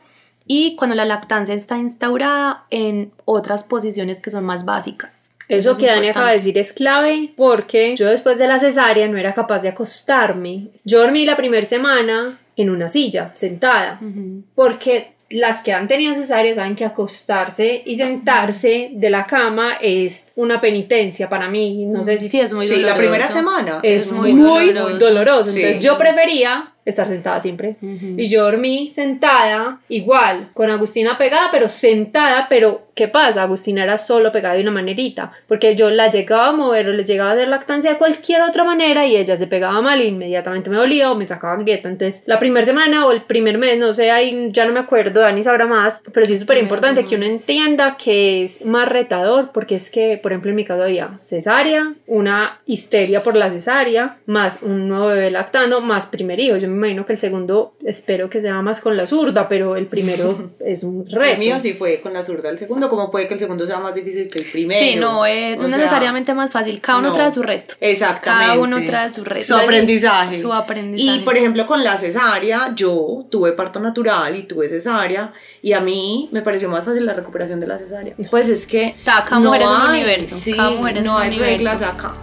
Y 0.47 0.75
cuando 0.75 0.95
la 0.95 1.05
lactancia 1.05 1.53
está 1.53 1.77
instaurada 1.77 2.65
en 2.71 3.11
otras 3.25 3.63
posiciones 3.63 4.19
que 4.19 4.31
son 4.31 4.43
más 4.45 4.65
básicas. 4.65 5.31
Eso 5.47 5.71
es 5.71 5.77
que 5.79 5.87
Dani 5.87 6.09
acaba 6.09 6.29
de 6.29 6.37
decir 6.37 6.57
es 6.59 6.73
clave 6.73 7.33
porque 7.35 7.95
yo 7.95 8.07
después 8.07 8.37
de 8.37 8.47
la 8.47 8.59
cesárea 8.59 9.07
no 9.07 9.17
era 9.17 9.33
capaz 9.33 9.59
de 9.59 9.69
acostarme. 9.69 10.69
Yo 10.85 10.99
dormí 10.99 11.25
la 11.25 11.35
primera 11.37 11.65
semana 11.65 12.39
en 12.55 12.69
una 12.69 12.87
silla, 12.89 13.31
sentada, 13.35 13.99
Ujú. 14.01 14.43
porque 14.55 15.13
las 15.29 15.61
que 15.61 15.73
han 15.73 15.87
tenido 15.87 16.15
cesárea 16.15 16.55
saben 16.55 16.75
que 16.75 16.85
acostarse 16.85 17.83
y 17.85 17.97
sentarse 17.97 18.89
de 18.93 19.09
la 19.09 19.25
cama 19.27 19.73
es 19.81 20.25
una 20.35 20.59
penitencia 20.59 21.29
para 21.29 21.47
mí. 21.47 21.85
No 21.85 22.03
sé 22.03 22.17
si 22.17 22.29
Sí, 22.29 22.39
es 22.39 22.53
muy 22.53 22.65
sí, 22.65 22.77
la 22.77 22.93
doloroso. 22.93 22.97
primera 22.99 23.25
semana 23.27 23.79
es, 23.83 24.11
muy 24.13 24.33
muy, 24.33 24.73
doloroso. 24.73 24.97
doloroso. 24.99 25.51
Sí. 25.51 25.59
Entonces 25.61 25.83
yo 25.85 25.97
prefería 25.97 26.73
estar 26.89 27.07
sentada 27.07 27.39
siempre. 27.39 27.75
Ujú. 27.81 28.15
Y 28.17 28.29
yo 28.29 28.43
dormí 28.43 28.91
sentada, 28.91 29.79
igual, 29.89 30.49
con 30.53 30.69
Agustina 30.69 31.17
pegada, 31.17 31.49
pero 31.51 31.69
sentada, 31.69 32.47
pero 32.49 32.87
¿qué 32.95 33.07
pasa? 33.07 33.43
Agustina 33.43 33.83
era 33.83 33.97
solo 33.97 34.31
pegada 34.31 34.55
de 34.55 34.61
una 34.61 34.71
manerita, 34.71 35.31
porque 35.47 35.75
yo 35.75 35.89
la 35.89 36.09
llegaba 36.09 36.47
a 36.47 36.51
mover 36.51 36.89
o 36.89 36.93
le 36.93 37.05
llegaba 37.05 37.31
a 37.31 37.33
hacer 37.33 37.47
lactancia 37.47 37.91
de 37.91 37.97
cualquier 37.97 38.41
otra 38.41 38.63
manera 38.63 39.05
y 39.05 39.15
ella 39.15 39.37
se 39.37 39.47
pegaba 39.47 39.81
mal 39.81 40.01
e 40.01 40.05
inmediatamente 40.05 40.69
me 40.69 40.75
dolía 40.75 41.11
o 41.11 41.15
me 41.15 41.27
sacaba 41.27 41.55
grieta. 41.57 41.87
Entonces, 41.89 42.23
la 42.25 42.39
primera 42.39 42.65
semana 42.65 43.05
o 43.05 43.11
el 43.11 43.21
primer 43.21 43.57
mes, 43.57 43.77
no 43.77 43.93
sé, 43.93 44.11
ahí 44.11 44.49
ya 44.51 44.65
no 44.65 44.73
me 44.73 44.79
acuerdo, 44.79 45.21
Dani 45.21 45.43
sabrá 45.43 45.65
más, 45.65 46.03
pero 46.13 46.25
sí 46.25 46.33
es 46.33 46.41
súper 46.41 46.57
importante 46.57 47.05
que 47.05 47.15
uno 47.15 47.25
entienda 47.25 47.95
que 47.97 48.43
es 48.43 48.65
más 48.65 48.89
retador, 48.89 49.51
porque 49.53 49.75
es 49.75 49.89
que, 49.89 50.19
por 50.21 50.31
ejemplo, 50.31 50.49
en 50.49 50.55
mi 50.55 50.65
caso 50.65 50.83
había 50.83 51.17
cesárea, 51.21 51.93
una 52.07 52.59
histeria 52.65 53.23
por 53.23 53.35
la 53.35 53.49
cesárea, 53.49 54.17
más 54.25 54.59
un 54.61 54.89
nuevo 54.89 55.07
bebé 55.07 55.31
lactando, 55.31 55.81
más 55.81 56.07
primer 56.07 56.39
hijo. 56.39 56.57
Yo 56.57 56.67
me 56.67 56.75
imagino 56.79 57.05
que 57.05 57.13
el 57.13 57.19
segundo 57.19 57.73
espero 57.85 58.29
que 58.29 58.41
sea 58.41 58.61
más 58.61 58.81
con 58.81 58.97
la 58.97 59.05
zurda, 59.05 59.47
pero 59.47 59.75
el 59.75 59.85
primero 59.87 60.51
es 60.59 60.83
un 60.83 61.05
El 61.07 61.15
reto. 61.15 61.39
mío 61.39 61.59
sí 61.59 61.73
fue 61.73 62.01
con 62.01 62.13
la 62.13 62.23
zurda. 62.23 62.49
El 62.49 62.57
segundo, 62.57 62.89
como 62.89 63.11
puede 63.11 63.27
que 63.27 63.35
el 63.35 63.39
segundo 63.39 63.65
sea 63.67 63.77
más 63.79 63.93
difícil 63.93 64.29
que 64.29 64.39
el 64.39 64.45
primero? 64.45 64.79
Sí, 64.79 64.95
no, 64.95 65.25
es 65.25 65.57
no 65.57 65.65
O 65.65 65.69
sea, 65.69 65.77
necesariamente 65.77 66.33
más 66.33 66.51
fácil. 66.51 66.79
Cada 66.81 66.99
uno 66.99 67.09
no. 67.09 67.13
trae 67.13 67.31
su 67.31 67.43
reto. 67.43 67.75
Exactamente. 67.79 68.47
Cada 68.47 68.59
uno 68.59 68.77
trae 68.85 69.11
su 69.11 69.23
reto. 69.23 69.43
Su 69.45 69.55
aprendizaje. 69.55 70.35
Su 70.35 70.51
aprendizaje. 70.53 71.19
Y 71.19 71.23
por 71.23 71.37
ejemplo, 71.37 71.65
con 71.67 71.83
la 71.83 71.97
cesárea, 71.97 72.73
yo 72.75 73.25
tuve 73.29 73.51
parto 73.53 73.79
natural 73.79 74.35
y 74.35 74.43
tuve 74.43 74.69
cesárea. 74.69 75.33
Y 75.61 75.73
a 75.73 75.81
mí 75.81 76.29
me 76.31 76.41
pareció 76.41 76.69
más 76.69 76.85
fácil 76.85 77.05
la 77.05 77.13
recuperación 77.13 77.59
de 77.59 77.67
la 77.67 77.77
cesárea. 77.77 78.15
Pues 78.31 78.47
es 78.49 78.65
que. 78.65 78.95
Cada- 79.03 79.39
mujer 79.39 79.61
es 79.63 79.67
un 79.67 79.81
hay- 79.81 79.89
universo, 80.01 80.35
Sí, 80.35 80.53
cada 80.53 80.71
mujer 80.71 80.97
es 80.97 81.03
no 81.05 81.15
un 81.15 81.21
hay 81.21 81.27
universo. 81.29 81.53
reglas 81.57 81.81
acá. 81.81 82.13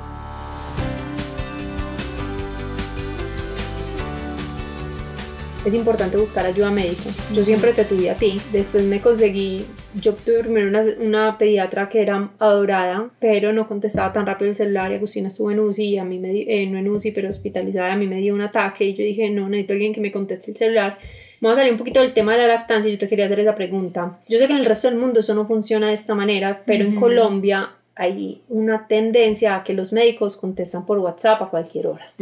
Es 5.66 5.74
importante 5.74 6.16
buscar 6.16 6.46
ayuda 6.46 6.70
médica. 6.70 7.10
Yo 7.34 7.44
siempre 7.44 7.72
te 7.72 7.84
tuve 7.84 8.08
a 8.08 8.14
ti. 8.14 8.40
Después 8.52 8.84
me 8.84 9.00
conseguí, 9.00 9.64
yo 10.00 10.14
tuve 10.14 10.44
primero 10.44 10.68
una, 10.68 10.84
una 11.00 11.38
pediatra 11.38 11.88
que 11.88 12.02
era 12.02 12.30
adorada, 12.38 13.10
pero 13.18 13.52
no 13.52 13.66
contestaba 13.66 14.12
tan 14.12 14.26
rápido 14.26 14.50
el 14.50 14.56
celular. 14.56 14.92
Y 14.92 14.94
Agustina 14.94 15.28
estuvo 15.28 15.50
en 15.50 15.58
UCI, 15.58 15.98
a 15.98 16.04
mí 16.04 16.18
me 16.18 16.30
eh, 16.42 16.66
no 16.66 16.78
en 16.78 16.88
UCI, 16.88 17.10
pero 17.10 17.28
hospitalizada. 17.28 17.92
A 17.92 17.96
mí 17.96 18.06
me 18.06 18.18
dio 18.20 18.34
un 18.34 18.42
ataque 18.42 18.84
y 18.84 18.94
yo 18.94 19.02
dije, 19.02 19.28
no, 19.30 19.48
necesito 19.48 19.72
alguien 19.72 19.92
que 19.92 20.00
me 20.00 20.12
conteste 20.12 20.52
el 20.52 20.56
celular. 20.56 20.98
Vamos 21.40 21.58
a 21.58 21.60
salir 21.60 21.72
un 21.72 21.78
poquito 21.78 22.00
del 22.00 22.14
tema 22.14 22.32
de 22.32 22.38
la 22.38 22.46
lactancia 22.46 22.88
y 22.88 22.92
yo 22.92 22.98
te 22.98 23.08
quería 23.08 23.26
hacer 23.26 23.40
esa 23.40 23.54
pregunta. 23.54 24.20
Yo 24.28 24.38
sé 24.38 24.46
que 24.46 24.52
en 24.52 24.60
el 24.60 24.64
resto 24.64 24.88
del 24.88 24.98
mundo 24.98 25.20
eso 25.20 25.34
no 25.34 25.46
funciona 25.46 25.88
de 25.88 25.94
esta 25.94 26.14
manera, 26.14 26.62
pero 26.64 26.84
en 26.84 26.92
Ujú. 26.92 27.00
Colombia 27.00 27.70
hay 27.96 28.42
una 28.50 28.86
tendencia 28.86 29.56
a 29.56 29.64
que 29.64 29.72
los 29.72 29.90
médicos 29.90 30.36
contestan 30.36 30.84
por 30.84 30.98
WhatsApp 30.98 31.40
a 31.42 31.48
cualquier 31.48 31.86
hora. 31.86 32.12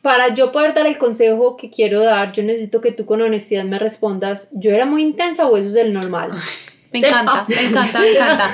Para 0.00 0.32
yo 0.32 0.52
poder 0.52 0.74
dar 0.74 0.86
el 0.86 0.96
consejo 0.96 1.56
que 1.56 1.70
quiero 1.70 2.00
dar, 2.00 2.32
yo 2.32 2.44
necesito 2.44 2.80
que 2.80 2.92
tú 2.92 3.04
con 3.04 3.20
honestidad 3.20 3.64
me 3.64 3.80
respondas, 3.80 4.48
¿yo 4.52 4.70
era 4.70 4.86
muy 4.86 5.02
intensa 5.02 5.48
o 5.48 5.56
eso 5.56 5.68
es 5.68 5.76
el 5.76 5.92
normal? 5.92 6.30
Me 6.92 7.00
encanta, 7.00 7.44
me 7.48 7.68
encanta, 7.68 7.98
me 7.98 8.10
encanta. 8.14 8.50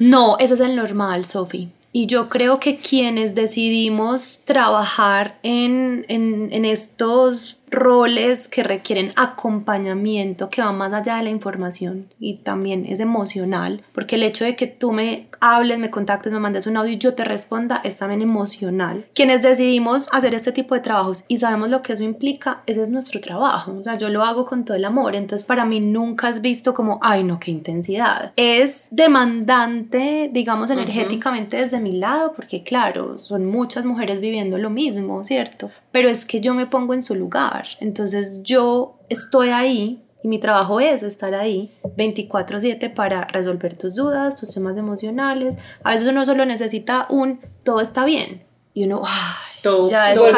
No, 0.00 0.36
eso 0.38 0.54
es 0.54 0.60
el 0.60 0.74
normal, 0.74 1.26
Sofi. 1.26 1.68
Y 1.92 2.06
yo 2.06 2.28
creo 2.28 2.58
que 2.58 2.78
quienes 2.78 3.34
decidimos 3.36 4.40
trabajar 4.44 5.38
en, 5.42 6.04
en, 6.08 6.48
en 6.50 6.64
estos 6.64 7.57
roles 7.70 8.48
que 8.48 8.62
requieren 8.62 9.12
acompañamiento, 9.16 10.50
que 10.50 10.62
va 10.62 10.72
más 10.72 10.92
allá 10.92 11.16
de 11.16 11.24
la 11.24 11.30
información 11.30 12.08
y 12.18 12.38
también 12.38 12.86
es 12.86 13.00
emocional, 13.00 13.82
porque 13.92 14.16
el 14.16 14.22
hecho 14.22 14.44
de 14.44 14.56
que 14.56 14.66
tú 14.66 14.92
me 14.92 15.28
hables, 15.40 15.78
me 15.78 15.90
contactes, 15.90 16.32
me 16.32 16.40
mandes 16.40 16.66
un 16.66 16.76
audio 16.76 16.92
y 16.92 16.98
yo 16.98 17.14
te 17.14 17.24
responda 17.24 17.80
es 17.84 17.96
también 17.96 18.22
emocional. 18.22 19.06
Quienes 19.14 19.42
decidimos 19.42 20.08
hacer 20.12 20.34
este 20.34 20.52
tipo 20.52 20.74
de 20.74 20.80
trabajos 20.80 21.24
y 21.28 21.38
sabemos 21.38 21.68
lo 21.68 21.82
que 21.82 21.92
eso 21.92 22.02
implica, 22.02 22.62
ese 22.66 22.82
es 22.82 22.88
nuestro 22.88 23.20
trabajo. 23.20 23.76
O 23.78 23.84
sea, 23.84 23.96
yo 23.96 24.08
lo 24.08 24.22
hago 24.22 24.46
con 24.46 24.64
todo 24.64 24.76
el 24.76 24.84
amor, 24.84 25.14
entonces 25.14 25.46
para 25.46 25.64
mí 25.64 25.80
nunca 25.80 26.28
has 26.28 26.40
visto 26.40 26.74
como, 26.74 26.98
ay 27.02 27.24
no, 27.24 27.38
qué 27.38 27.50
intensidad. 27.50 28.32
Es 28.36 28.88
demandante, 28.90 30.30
digamos, 30.32 30.70
energéticamente 30.70 31.56
desde 31.56 31.80
mi 31.80 31.92
lado, 31.92 32.32
porque 32.34 32.62
claro, 32.62 33.18
son 33.20 33.46
muchas 33.46 33.84
mujeres 33.84 34.20
viviendo 34.20 34.58
lo 34.58 34.70
mismo, 34.70 35.24
¿cierto? 35.24 35.70
Pero 35.92 36.08
es 36.08 36.24
que 36.24 36.40
yo 36.40 36.54
me 36.54 36.66
pongo 36.66 36.94
en 36.94 37.02
su 37.02 37.14
lugar, 37.14 37.57
entonces 37.80 38.42
yo 38.42 38.98
estoy 39.08 39.50
ahí 39.50 40.04
y 40.22 40.28
mi 40.28 40.38
trabajo 40.38 40.80
es 40.80 41.02
estar 41.02 41.34
ahí 41.34 41.72
24/7 41.96 42.90
para 42.90 43.24
resolver 43.24 43.76
tus 43.76 43.94
dudas, 43.94 44.40
tus 44.40 44.52
temas 44.52 44.76
emocionales. 44.76 45.56
A 45.84 45.92
veces 45.92 46.08
uno 46.08 46.24
solo 46.24 46.44
necesita 46.44 47.06
un 47.08 47.40
todo 47.62 47.80
está 47.80 48.04
bien. 48.04 48.47
Y 48.78 48.84
uno, 48.84 49.02
ay, 49.04 49.60
Todo, 49.62 49.90
ya 49.90 50.14
todo 50.14 50.28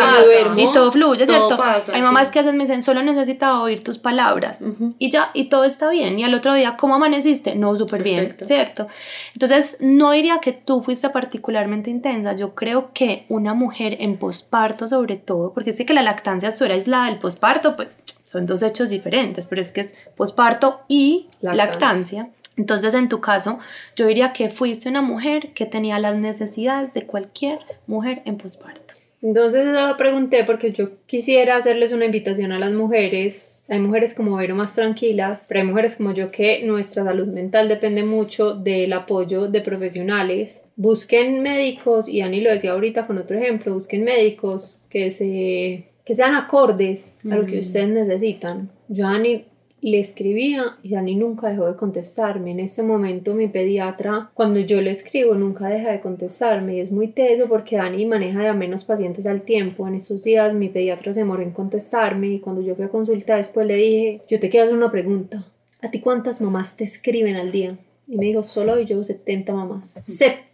y 0.56 0.72
todo 0.72 0.90
fluye, 0.90 1.26
Todo 1.26 1.36
¿cierto? 1.48 1.56
pasa, 1.58 1.92
Hay 1.94 2.00
mamás 2.00 2.28
sí. 2.28 2.32
que 2.32 2.38
hacen, 2.40 2.56
me 2.56 2.64
dicen, 2.64 2.82
solo 2.82 3.02
necesitaba 3.02 3.60
oír 3.60 3.84
tus 3.84 3.98
palabras 3.98 4.60
y 4.98 5.10
ya, 5.10 5.30
y 5.34 5.50
todo 5.50 5.64
está 5.64 5.90
bien. 5.90 6.18
Y 6.18 6.24
al 6.24 6.32
otro 6.34 6.54
día, 6.54 6.76
¿cómo 6.78 6.94
amaneciste? 6.94 7.54
No, 7.54 7.76
súper 7.76 8.02
bien. 8.02 8.34
¿cierto? 8.46 8.86
Entonces, 9.34 9.76
no 9.80 10.12
diría 10.12 10.38
que 10.38 10.52
tú 10.52 10.80
fuiste 10.80 11.10
particularmente 11.10 11.90
intensa. 11.90 12.32
Yo 12.34 12.54
creo 12.54 12.92
que 12.94 13.26
una 13.28 13.52
mujer 13.52 13.98
en 14.00 14.16
posparto, 14.16 14.88
sobre 14.88 15.16
todo, 15.16 15.52
porque 15.52 15.72
sé 15.72 15.84
que 15.84 15.92
la 15.92 16.02
lactancia 16.02 16.48
estuviera 16.48 16.74
aislada 16.76 17.06
del 17.06 17.18
posparto, 17.18 17.76
pues 17.76 17.88
son 18.24 18.46
dos 18.46 18.62
hechos 18.62 18.88
diferentes, 18.90 19.44
pero 19.46 19.60
es 19.60 19.70
que 19.72 19.82
es 19.82 19.94
posparto 20.16 20.80
y 20.88 21.28
Lactancia. 21.40 21.54
lactancia. 21.54 22.28
Entonces, 22.60 22.92
en 22.92 23.08
tu 23.08 23.22
caso, 23.22 23.58
yo 23.96 24.06
diría 24.06 24.34
que 24.34 24.50
fuiste 24.50 24.90
una 24.90 25.00
mujer 25.00 25.54
que 25.54 25.64
tenía 25.64 25.98
las 25.98 26.16
necesidades 26.16 26.92
de 26.92 27.06
cualquier 27.06 27.58
mujer 27.86 28.20
en 28.26 28.36
posparto. 28.36 28.92
Entonces 29.22 29.66
eso 29.66 29.88
lo 29.88 29.96
pregunté 29.96 30.44
porque 30.44 30.70
yo 30.72 30.90
quisiera 31.06 31.56
hacerles 31.56 31.92
una 31.92 32.04
invitación 32.04 32.52
a 32.52 32.58
las 32.58 32.72
mujeres. 32.72 33.64
Hay 33.70 33.78
mujeres 33.78 34.12
como 34.12 34.36
Vero 34.36 34.54
más 34.54 34.74
tranquilas, 34.74 35.46
pero 35.48 35.60
hay 35.60 35.66
mujeres 35.66 35.96
como 35.96 36.12
yo 36.12 36.30
que 36.30 36.62
nuestra 36.64 37.02
salud 37.02 37.28
mental 37.28 37.68
depende 37.68 38.02
mucho 38.02 38.54
del 38.54 38.92
apoyo 38.92 39.48
de 39.48 39.62
profesionales. 39.62 40.64
Busquen 40.76 41.42
médicos, 41.42 42.08
y 42.08 42.20
Ani 42.20 42.42
lo 42.42 42.50
decía 42.50 42.72
ahorita 42.72 43.06
con 43.06 43.16
otro 43.16 43.38
ejemplo, 43.38 43.72
busquen 43.72 44.04
médicos 44.04 44.82
que, 44.90 45.10
se, 45.10 45.90
que 46.04 46.14
sean 46.14 46.34
acordes 46.34 47.16
a 47.30 47.36
lo 47.36 47.46
que 47.46 47.60
ustedes 47.60 47.88
necesitan. 47.88 48.70
Yo 48.88 49.06
Ani 49.06 49.44
le 49.82 49.98
escribía 49.98 50.76
y 50.82 50.90
Dani 50.90 51.14
nunca 51.14 51.48
dejó 51.48 51.66
de 51.66 51.76
contestarme. 51.76 52.50
En 52.50 52.60
este 52.60 52.82
momento 52.82 53.34
mi 53.34 53.48
pediatra, 53.48 54.30
cuando 54.34 54.60
yo 54.60 54.80
le 54.80 54.90
escribo, 54.90 55.34
nunca 55.34 55.68
deja 55.68 55.90
de 55.90 56.00
contestarme 56.00 56.76
y 56.76 56.80
es 56.80 56.92
muy 56.92 57.08
teso 57.08 57.48
porque 57.48 57.76
Dani 57.76 58.06
maneja 58.06 58.42
de 58.42 58.52
menos 58.52 58.84
pacientes 58.84 59.26
al 59.26 59.42
tiempo. 59.42 59.86
En 59.88 59.94
estos 59.94 60.22
días 60.24 60.54
mi 60.54 60.68
pediatra 60.68 61.12
se 61.12 61.20
demoró 61.20 61.42
en 61.42 61.52
contestarme 61.52 62.28
y 62.28 62.40
cuando 62.40 62.62
yo 62.62 62.74
fui 62.74 62.84
a 62.84 62.88
consulta 62.88 63.36
después 63.36 63.66
le 63.66 63.76
dije, 63.76 64.22
yo 64.28 64.40
te 64.40 64.48
quiero 64.50 64.64
hacer 64.64 64.76
una 64.76 64.90
pregunta. 64.90 65.46
¿A 65.82 65.90
ti 65.90 66.00
cuántas 66.00 66.40
mamás 66.40 66.76
te 66.76 66.84
escriben 66.84 67.36
al 67.36 67.52
día? 67.52 67.78
Y 68.06 68.16
me 68.16 68.26
dijo, 68.26 68.42
solo 68.42 68.78
yo 68.80 69.02
70 69.02 69.52
mamás. 69.54 69.98
70 70.06 70.49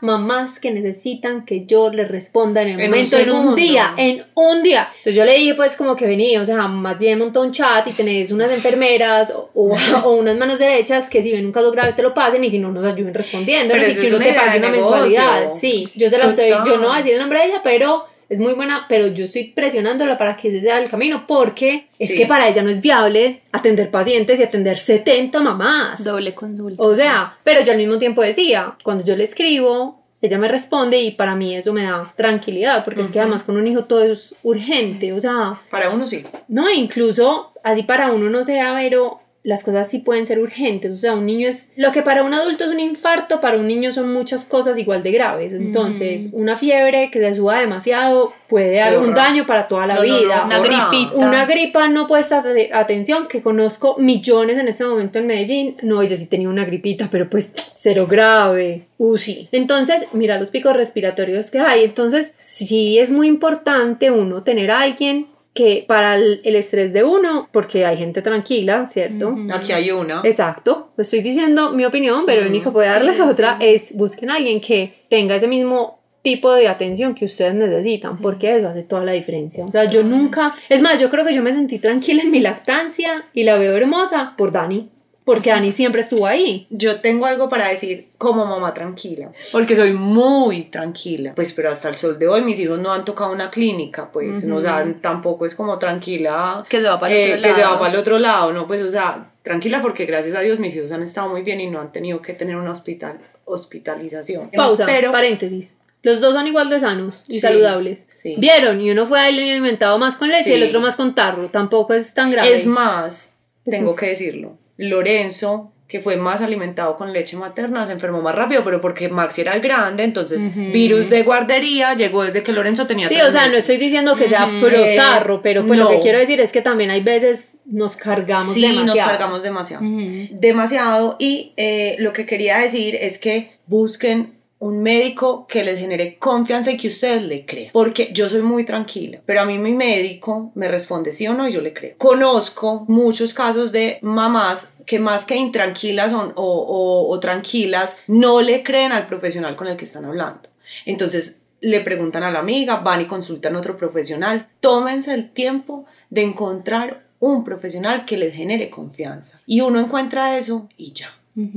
mamás 0.00 0.58
que 0.58 0.70
necesitan 0.70 1.44
que 1.44 1.66
yo 1.66 1.90
les 1.90 2.08
responda 2.08 2.62
en 2.62 2.68
el 2.68 2.80
En 2.80 2.86
un 2.86 2.90
momento, 2.90 3.16
en 3.18 3.30
un 3.30 3.54
día, 3.54 3.94
en 3.96 4.24
un 4.34 4.62
día. 4.62 4.88
Entonces 4.98 5.14
yo 5.14 5.24
le 5.24 5.34
dije, 5.36 5.54
pues 5.54 5.76
como 5.76 5.94
que 5.94 6.06
venía, 6.06 6.40
o 6.40 6.46
sea, 6.46 6.66
más 6.68 6.98
bien 6.98 7.18
monta 7.18 7.40
un 7.40 7.52
chat 7.52 7.86
y 7.86 7.92
tenés 7.92 8.30
unas 8.32 8.50
enfermeras 8.50 9.30
o, 9.30 9.50
o- 9.54 9.74
o 10.04 10.12
unas 10.16 10.36
manos 10.36 10.58
derechas 10.58 11.10
que 11.10 11.20
si 11.22 11.32
ven 11.32 11.44
un 11.46 11.52
caso 11.52 11.70
grave 11.70 11.92
te 11.92 12.02
lo 12.02 12.14
pasen 12.14 12.42
y 12.44 12.50
si 12.50 12.58
no 12.58 12.70
nos 12.72 12.84
ayuden 12.84 13.12
respondiendo. 13.14 13.72
Pero 13.74 13.86
no 13.86 13.92
eso 13.92 14.00
si 14.00 14.06
una 14.16 14.24
te 14.24 14.32
pague 14.32 14.58
una 14.58 14.68
mensualidad. 14.70 15.52
Sí, 15.54 15.88
yo 15.94 16.08
se 16.08 16.18
la 16.18 16.24
estoy, 16.26 16.48
yo 16.70 16.76
no 16.78 16.88
voy 16.88 16.94
a 16.94 16.98
decir 16.98 17.12
el 17.14 17.18
nombre 17.20 17.40
de 17.40 17.44
ella, 17.46 17.60
pero 17.62 18.06
es 18.28 18.40
muy 18.40 18.54
buena, 18.54 18.86
pero 18.88 19.06
yo 19.08 19.24
estoy 19.24 19.44
presionándola 19.44 20.18
para 20.18 20.36
que 20.36 20.48
ese 20.48 20.60
sea 20.60 20.80
el 20.80 20.90
camino 20.90 21.26
porque 21.26 21.86
es 21.98 22.14
que 22.14 22.26
para 22.26 22.48
ella 22.48 22.62
no 22.62 22.70
es 22.70 22.80
viable 22.80 23.42
atender 23.52 23.90
pacientes 23.90 24.40
y 24.40 24.42
atender 24.42 24.78
70 24.78 25.40
mamás. 25.40 26.04
Doble 26.04 26.34
consulta. 26.34 26.82
O 26.82 26.94
sea, 26.94 27.36
pero 27.44 27.62
yo 27.62 27.72
al 27.72 27.78
mismo 27.78 27.98
tiempo 27.98 28.22
decía, 28.22 28.74
cuando 28.82 29.04
yo 29.04 29.16
le 29.16 29.24
escribo, 29.24 30.02
ella 30.22 30.38
me 30.38 30.48
responde 30.48 30.98
y 31.00 31.12
para 31.12 31.36
mí 31.36 31.54
eso 31.54 31.72
me 31.72 31.84
da 31.84 32.12
tranquilidad, 32.16 32.84
porque 32.84 33.02
es 33.02 33.10
que 33.10 33.20
además 33.20 33.44
con 33.44 33.56
un 33.56 33.66
hijo 33.66 33.84
todo 33.84 34.04
es 34.04 34.34
urgente, 34.42 35.12
o 35.12 35.20
sea, 35.20 35.60
Para 35.70 35.90
uno 35.90 36.06
sí. 36.06 36.24
no, 36.48 36.70
incluso 36.70 37.52
así 37.62 37.82
para 37.82 38.12
uno 38.12 38.30
no 38.30 38.42
sea, 38.44 38.74
pero 38.76 39.20
las 39.46 39.62
cosas 39.62 39.88
sí 39.88 40.00
pueden 40.00 40.26
ser 40.26 40.40
urgentes, 40.40 40.92
o 40.92 40.96
sea, 40.96 41.14
un 41.14 41.24
niño 41.24 41.48
es, 41.48 41.70
lo 41.76 41.92
que 41.92 42.02
para 42.02 42.24
un 42.24 42.34
adulto 42.34 42.64
es 42.64 42.70
un 42.70 42.80
infarto, 42.80 43.40
para 43.40 43.58
un 43.58 43.68
niño 43.68 43.92
son 43.92 44.12
muchas 44.12 44.44
cosas 44.44 44.76
igual 44.76 45.04
de 45.04 45.12
graves, 45.12 45.52
entonces 45.52 46.30
una 46.32 46.56
fiebre 46.56 47.12
que 47.12 47.20
se 47.20 47.36
suba 47.36 47.60
demasiado 47.60 48.32
puede 48.48 48.76
dar 48.76 48.98
un 48.98 49.14
daño 49.14 49.46
para 49.46 49.68
toda 49.68 49.86
la 49.86 49.94
No, 49.94 50.02
no, 50.02 50.08
no, 50.08 50.18
vida. 50.18 50.42
Una 50.46 50.58
gripita. 50.58 51.14
Una 51.14 51.46
gripa 51.46 51.86
no 51.86 52.08
puesta 52.08 52.42
de 52.42 52.70
atención, 52.72 53.28
que 53.28 53.40
conozco 53.40 53.96
millones 53.98 54.58
en 54.58 54.66
este 54.66 54.84
momento 54.84 55.20
en 55.20 55.28
Medellín. 55.28 55.76
No, 55.82 56.02
ella 56.02 56.16
sí 56.16 56.26
tenía 56.26 56.48
una 56.48 56.64
gripita, 56.64 57.08
pero 57.10 57.30
pues 57.30 57.52
cero 57.54 58.06
grave. 58.08 58.86
UCI. 58.98 59.50
Entonces, 59.52 60.08
mira 60.12 60.40
los 60.40 60.48
picos 60.48 60.74
respiratorios 60.74 61.50
que 61.50 61.60
hay. 61.60 61.84
Entonces, 61.84 62.34
sí 62.38 62.98
es 62.98 63.10
muy 63.10 63.28
importante 63.28 64.10
uno 64.10 64.42
tener 64.42 64.70
a 64.70 64.80
alguien 64.80 65.26
que 65.56 65.84
para 65.88 66.14
el, 66.14 66.40
el 66.44 66.54
estrés 66.54 66.92
de 66.92 67.02
uno, 67.02 67.48
porque 67.50 67.84
hay 67.84 67.96
gente 67.96 68.22
tranquila, 68.22 68.86
¿cierto? 68.86 69.34
Aquí 69.52 69.72
hay 69.72 69.90
una. 69.90 70.20
Exacto, 70.22 70.92
estoy 70.96 71.22
diciendo 71.22 71.72
mi 71.72 71.84
opinión, 71.84 72.24
pero 72.26 72.42
el 72.42 72.48
único 72.48 72.72
puede 72.72 72.88
darles 72.88 73.16
sí, 73.16 73.22
otra, 73.22 73.56
es 73.60 73.96
busquen 73.96 74.30
a 74.30 74.36
alguien 74.36 74.60
que 74.60 75.06
tenga 75.08 75.34
ese 75.34 75.48
mismo 75.48 75.98
tipo 76.22 76.52
de 76.52 76.68
atención 76.68 77.14
que 77.14 77.24
ustedes 77.24 77.54
necesitan, 77.54 78.18
porque 78.18 78.56
eso 78.56 78.68
hace 78.68 78.82
toda 78.82 79.04
la 79.04 79.12
diferencia. 79.12 79.64
O 79.64 79.70
sea, 79.70 79.84
yo 79.84 80.02
nunca, 80.02 80.54
es 80.68 80.82
más, 80.82 81.00
yo 81.00 81.08
creo 81.08 81.24
que 81.24 81.32
yo 81.32 81.42
me 81.42 81.52
sentí 81.52 81.78
tranquila 81.78 82.22
en 82.22 82.30
mi 82.30 82.40
lactancia 82.40 83.26
y 83.32 83.44
la 83.44 83.56
veo 83.56 83.76
hermosa 83.76 84.34
por 84.36 84.52
Dani, 84.52 84.90
porque 85.26 85.50
Dani 85.50 85.70
siempre 85.72 86.00
estuvo 86.00 86.24
ahí. 86.26 86.66
Yo 86.70 87.00
tengo 87.00 87.26
algo 87.26 87.50
para 87.50 87.68
decir 87.68 88.08
como 88.16 88.46
mamá 88.46 88.72
tranquila, 88.72 89.32
porque 89.52 89.76
soy 89.76 89.92
muy 89.92 90.62
tranquila, 90.62 91.32
pues 91.34 91.52
pero 91.52 91.70
hasta 91.70 91.88
el 91.90 91.96
sol 91.96 92.18
de 92.18 92.28
hoy 92.28 92.40
mis 92.42 92.58
hijos 92.60 92.78
no 92.78 92.92
han 92.92 93.04
tocado 93.04 93.32
una 93.32 93.50
clínica, 93.50 94.10
pues, 94.12 94.44
no, 94.44 94.56
o 94.56 94.60
sea, 94.62 94.86
tampoco 95.02 95.44
es 95.44 95.54
como 95.54 95.78
tranquila 95.78 96.64
Que 96.68 96.78
se 96.80 96.86
va 96.86 96.98
para 96.98 97.12
el 97.12 97.18
eh, 97.18 97.32
otro 97.34 97.42
que 97.42 97.54
se 97.54 97.60
lado. 97.60 97.72
va 97.74 97.80
para 97.80 97.92
el 97.92 97.98
otro 98.00 98.18
lado, 98.18 98.52
no, 98.52 98.66
pues, 98.66 98.80
o 98.82 98.88
sea, 98.88 99.32
tranquila 99.42 99.82
porque 99.82 100.06
gracias 100.06 100.34
a 100.36 100.40
Dios 100.40 100.58
mis 100.58 100.74
hijos 100.74 100.90
han 100.92 101.02
estado 101.02 101.28
muy 101.28 101.42
bien 101.42 101.60
y 101.60 101.66
no 101.68 101.80
han 101.80 101.92
tenido 101.92 102.22
que 102.22 102.32
tener 102.32 102.56
una 102.56 102.70
hospital, 102.70 103.18
hospitalización. 103.44 104.50
Pausa, 104.56 104.86
pero 104.86 105.10
paréntesis. 105.12 105.76
Los 106.02 106.20
dos 106.20 106.34
son 106.34 106.46
igual 106.46 106.70
de 106.70 106.78
sanos 106.78 107.24
y 107.26 107.34
Sí, 107.34 107.40
saludables. 107.40 108.06
sí. 108.08 108.36
¿Vieron? 108.38 108.80
Y 108.80 108.90
uno 108.92 109.06
fue 109.08 109.18
alimentado 109.20 109.98
más 109.98 110.14
con 110.14 110.28
leche 110.28 110.50
y 110.50 110.52
el 110.54 110.62
Sí. 110.62 110.68
otro 110.68 110.80
más 110.80 110.94
con 110.94 111.16
tarro. 111.16 111.50
Tampoco 111.50 111.94
es 111.94 112.14
tan 112.14 112.30
grave. 112.30 112.54
Es 112.54 112.64
más, 112.66 113.34
tengo 113.64 113.96
que 113.96 114.06
decirlo, 114.06 114.56
Lorenzo, 114.76 115.72
que 115.88 116.00
fue 116.00 116.16
más 116.16 116.40
alimentado 116.40 116.96
con 116.96 117.12
leche 117.12 117.36
materna, 117.36 117.86
se 117.86 117.92
enfermó 117.92 118.20
más 118.20 118.34
rápido, 118.34 118.64
pero 118.64 118.80
porque 118.80 119.08
Maxi 119.08 119.42
era 119.42 119.54
el 119.54 119.60
grande, 119.60 120.02
entonces 120.02 120.42
virus 120.72 121.08
de 121.10 121.22
guardería 121.22 121.94
llegó 121.94 122.24
desde 122.24 122.42
que 122.42 122.52
Lorenzo 122.52 122.88
tenía 122.88 123.08
Sí, 123.08 123.14
tres 123.14 123.28
o 123.28 123.30
sea, 123.30 123.46
no 123.48 123.54
estoy 123.54 123.76
diciendo 123.76 124.16
que 124.16 124.28
sea 124.28 124.46
Ujú. 124.46 124.66
pro 124.66 124.76
Eh, 124.76 124.96
tarro, 124.96 125.40
pero 125.42 125.64
pues 125.64 125.78
lo 125.78 125.88
que 125.88 126.00
quiero 126.00 126.18
decir 126.18 126.40
es 126.40 126.50
que 126.50 126.60
también 126.60 126.90
hay 126.90 127.02
veces 127.02 127.52
nos 127.64 127.96
cargamos 127.96 128.52
Sí, 128.52 128.62
demasiado. 128.62 128.86
nos 128.86 128.96
cargamos 128.96 129.42
demasiado. 129.44 129.84
Demasiado. 130.32 131.16
Y 131.18 131.52
eh, 131.56 131.96
lo 131.98 132.12
que 132.12 132.26
quería 132.26 132.58
decir 132.58 132.96
es 132.96 133.18
que 133.18 133.58
busquen 133.66 134.35
un 134.66 134.82
médico 134.82 135.46
que 135.46 135.64
les 135.64 135.78
genere 135.78 136.16
confianza 136.18 136.70
y 136.70 136.76
que 136.76 136.88
ustedes 136.88 137.22
le 137.22 137.44
crean. 137.46 137.70
Porque 137.72 138.10
yo 138.12 138.28
soy 138.28 138.42
muy 138.42 138.64
tranquila, 138.64 139.20
pero 139.26 139.40
a 139.40 139.44
mí 139.44 139.58
mi 139.58 139.72
médico 139.72 140.50
me 140.54 140.68
responde 140.68 141.12
sí 141.12 141.26
o 141.28 141.34
no 141.34 141.48
y 141.48 141.52
yo 141.52 141.60
le 141.60 141.72
creo. 141.72 141.94
Conozco 141.98 142.84
muchos 142.88 143.34
casos 143.34 143.72
de 143.72 143.98
mamás 144.02 144.72
que 144.86 144.98
más 144.98 145.24
que 145.24 145.36
intranquilas 145.36 146.12
o, 146.12 146.32
o- 146.36 147.08
o 147.10 147.20
tranquilas, 147.20 147.96
no 148.06 148.40
le 148.40 148.62
creen 148.62 148.92
al 148.92 149.06
profesional 149.06 149.56
con 149.56 149.66
el 149.68 149.76
que 149.76 149.84
están 149.86 150.04
hablando. 150.04 150.48
Entonces 150.84 151.40
le 151.60 151.80
preguntan 151.80 152.22
a 152.22 152.30
la 152.30 152.38
amiga, 152.40 152.76
van 152.76 153.00
y 153.00 153.06
consultan 153.06 153.56
a 153.56 153.58
otro 153.58 153.76
profesional. 153.76 154.48
Tómense 154.60 155.12
el 155.14 155.30
tiempo 155.30 155.86
de 156.10 156.22
encontrar 156.22 157.06
un 157.18 157.44
profesional 157.44 158.04
que 158.04 158.16
les 158.18 158.34
genere 158.34 158.68
confianza. 158.70 159.40
Y 159.46 159.60
uno 159.62 159.80
encuentra 159.80 160.36
eso 160.38 160.68
y 160.76 160.92
ya. 160.92 161.08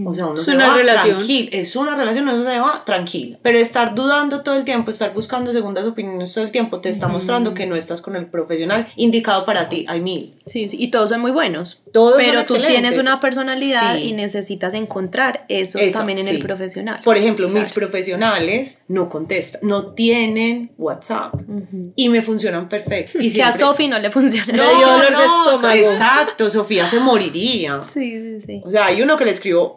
O 0.06 0.14
sea, 0.14 0.26
uno 0.28 0.40
Es 0.40 0.46
se 0.46 0.52
una 0.56 0.68
va 0.68 0.78
relación. 0.78 1.18
tranquilo. 1.18 1.50
Es 1.54 1.76
una 1.76 1.96
relación, 1.96 2.28
eso 2.28 2.44
se 2.44 2.60
va 2.60 2.84
tranquilo. 2.86 3.38
Pero 3.42 3.58
estar 3.60 3.96
dudando 3.96 4.42
todo 4.42 4.56
el 4.56 4.66
tiempo, 4.66 4.92
estar 4.92 5.14
buscando 5.14 5.52
segundas 5.54 5.86
opiniones 5.86 6.34
todo 6.34 6.44
el 6.44 6.52
tiempo, 6.52 6.82
te 6.82 6.90
está 6.90 7.08
mostrando 7.08 7.54
que 7.54 7.66
no 7.66 7.76
estás 7.76 8.02
con 8.02 8.16
el 8.18 8.26
profesional 8.28 8.88
indicado 8.98 9.46
para 9.46 9.70
ti. 9.70 9.86
Hay 9.88 10.02
mil. 10.02 10.36
Sí, 10.46 10.68
sí, 10.68 10.76
y 10.80 10.92
todos 10.92 11.10
son 11.12 11.22
muy 11.22 11.32
buenos. 11.32 11.82
Todos 11.94 12.16
son 12.16 12.20
pero 12.22 12.40
tú 12.46 12.56
excelentes. 12.56 12.72
tienes 12.72 12.98
una 12.98 13.20
personalidad 13.20 13.96
Sí. 13.96 14.10
y 14.10 14.14
necesitas 14.14 14.74
encontrar 14.74 15.46
eso, 15.48 15.80
Eso, 15.80 15.98
también 16.00 16.20
en 16.20 16.26
sí. 16.26 16.32
el 16.32 16.40
profesional. 16.42 17.02
Por 17.06 17.16
ejemplo, 17.18 17.48
mis 17.48 17.72
Claro. 17.72 17.74
profesionales 17.76 18.82
no 18.88 19.10
contestan, 19.10 19.62
no 19.64 19.94
tienen 19.94 20.72
WhatsApp 20.78 21.34
Ujú. 21.36 21.94
y 21.96 22.10
me 22.10 22.22
funcionan 22.22 22.68
perfecto. 22.68 23.18
Y 23.20 23.32
Que 23.34 23.44
a 23.44 23.52
siempre- 23.52 23.60
Sofi 23.60 23.88
no 23.88 24.00
le 24.00 24.12
funciona. 24.12 24.62
Dolor 24.62 25.02
de 25.02 25.26
estómago. 25.26 25.74
exacto, 25.76 26.50
Sofía 26.50 26.88
se 26.88 27.00
moriría. 27.00 27.82
Sí, 27.94 28.12
sí, 28.12 28.42
sí. 28.46 28.62
O 28.66 28.72
sea, 28.72 28.88
hay 28.88 29.02
uno 29.02 29.16
que 29.18 29.26
le 29.26 29.32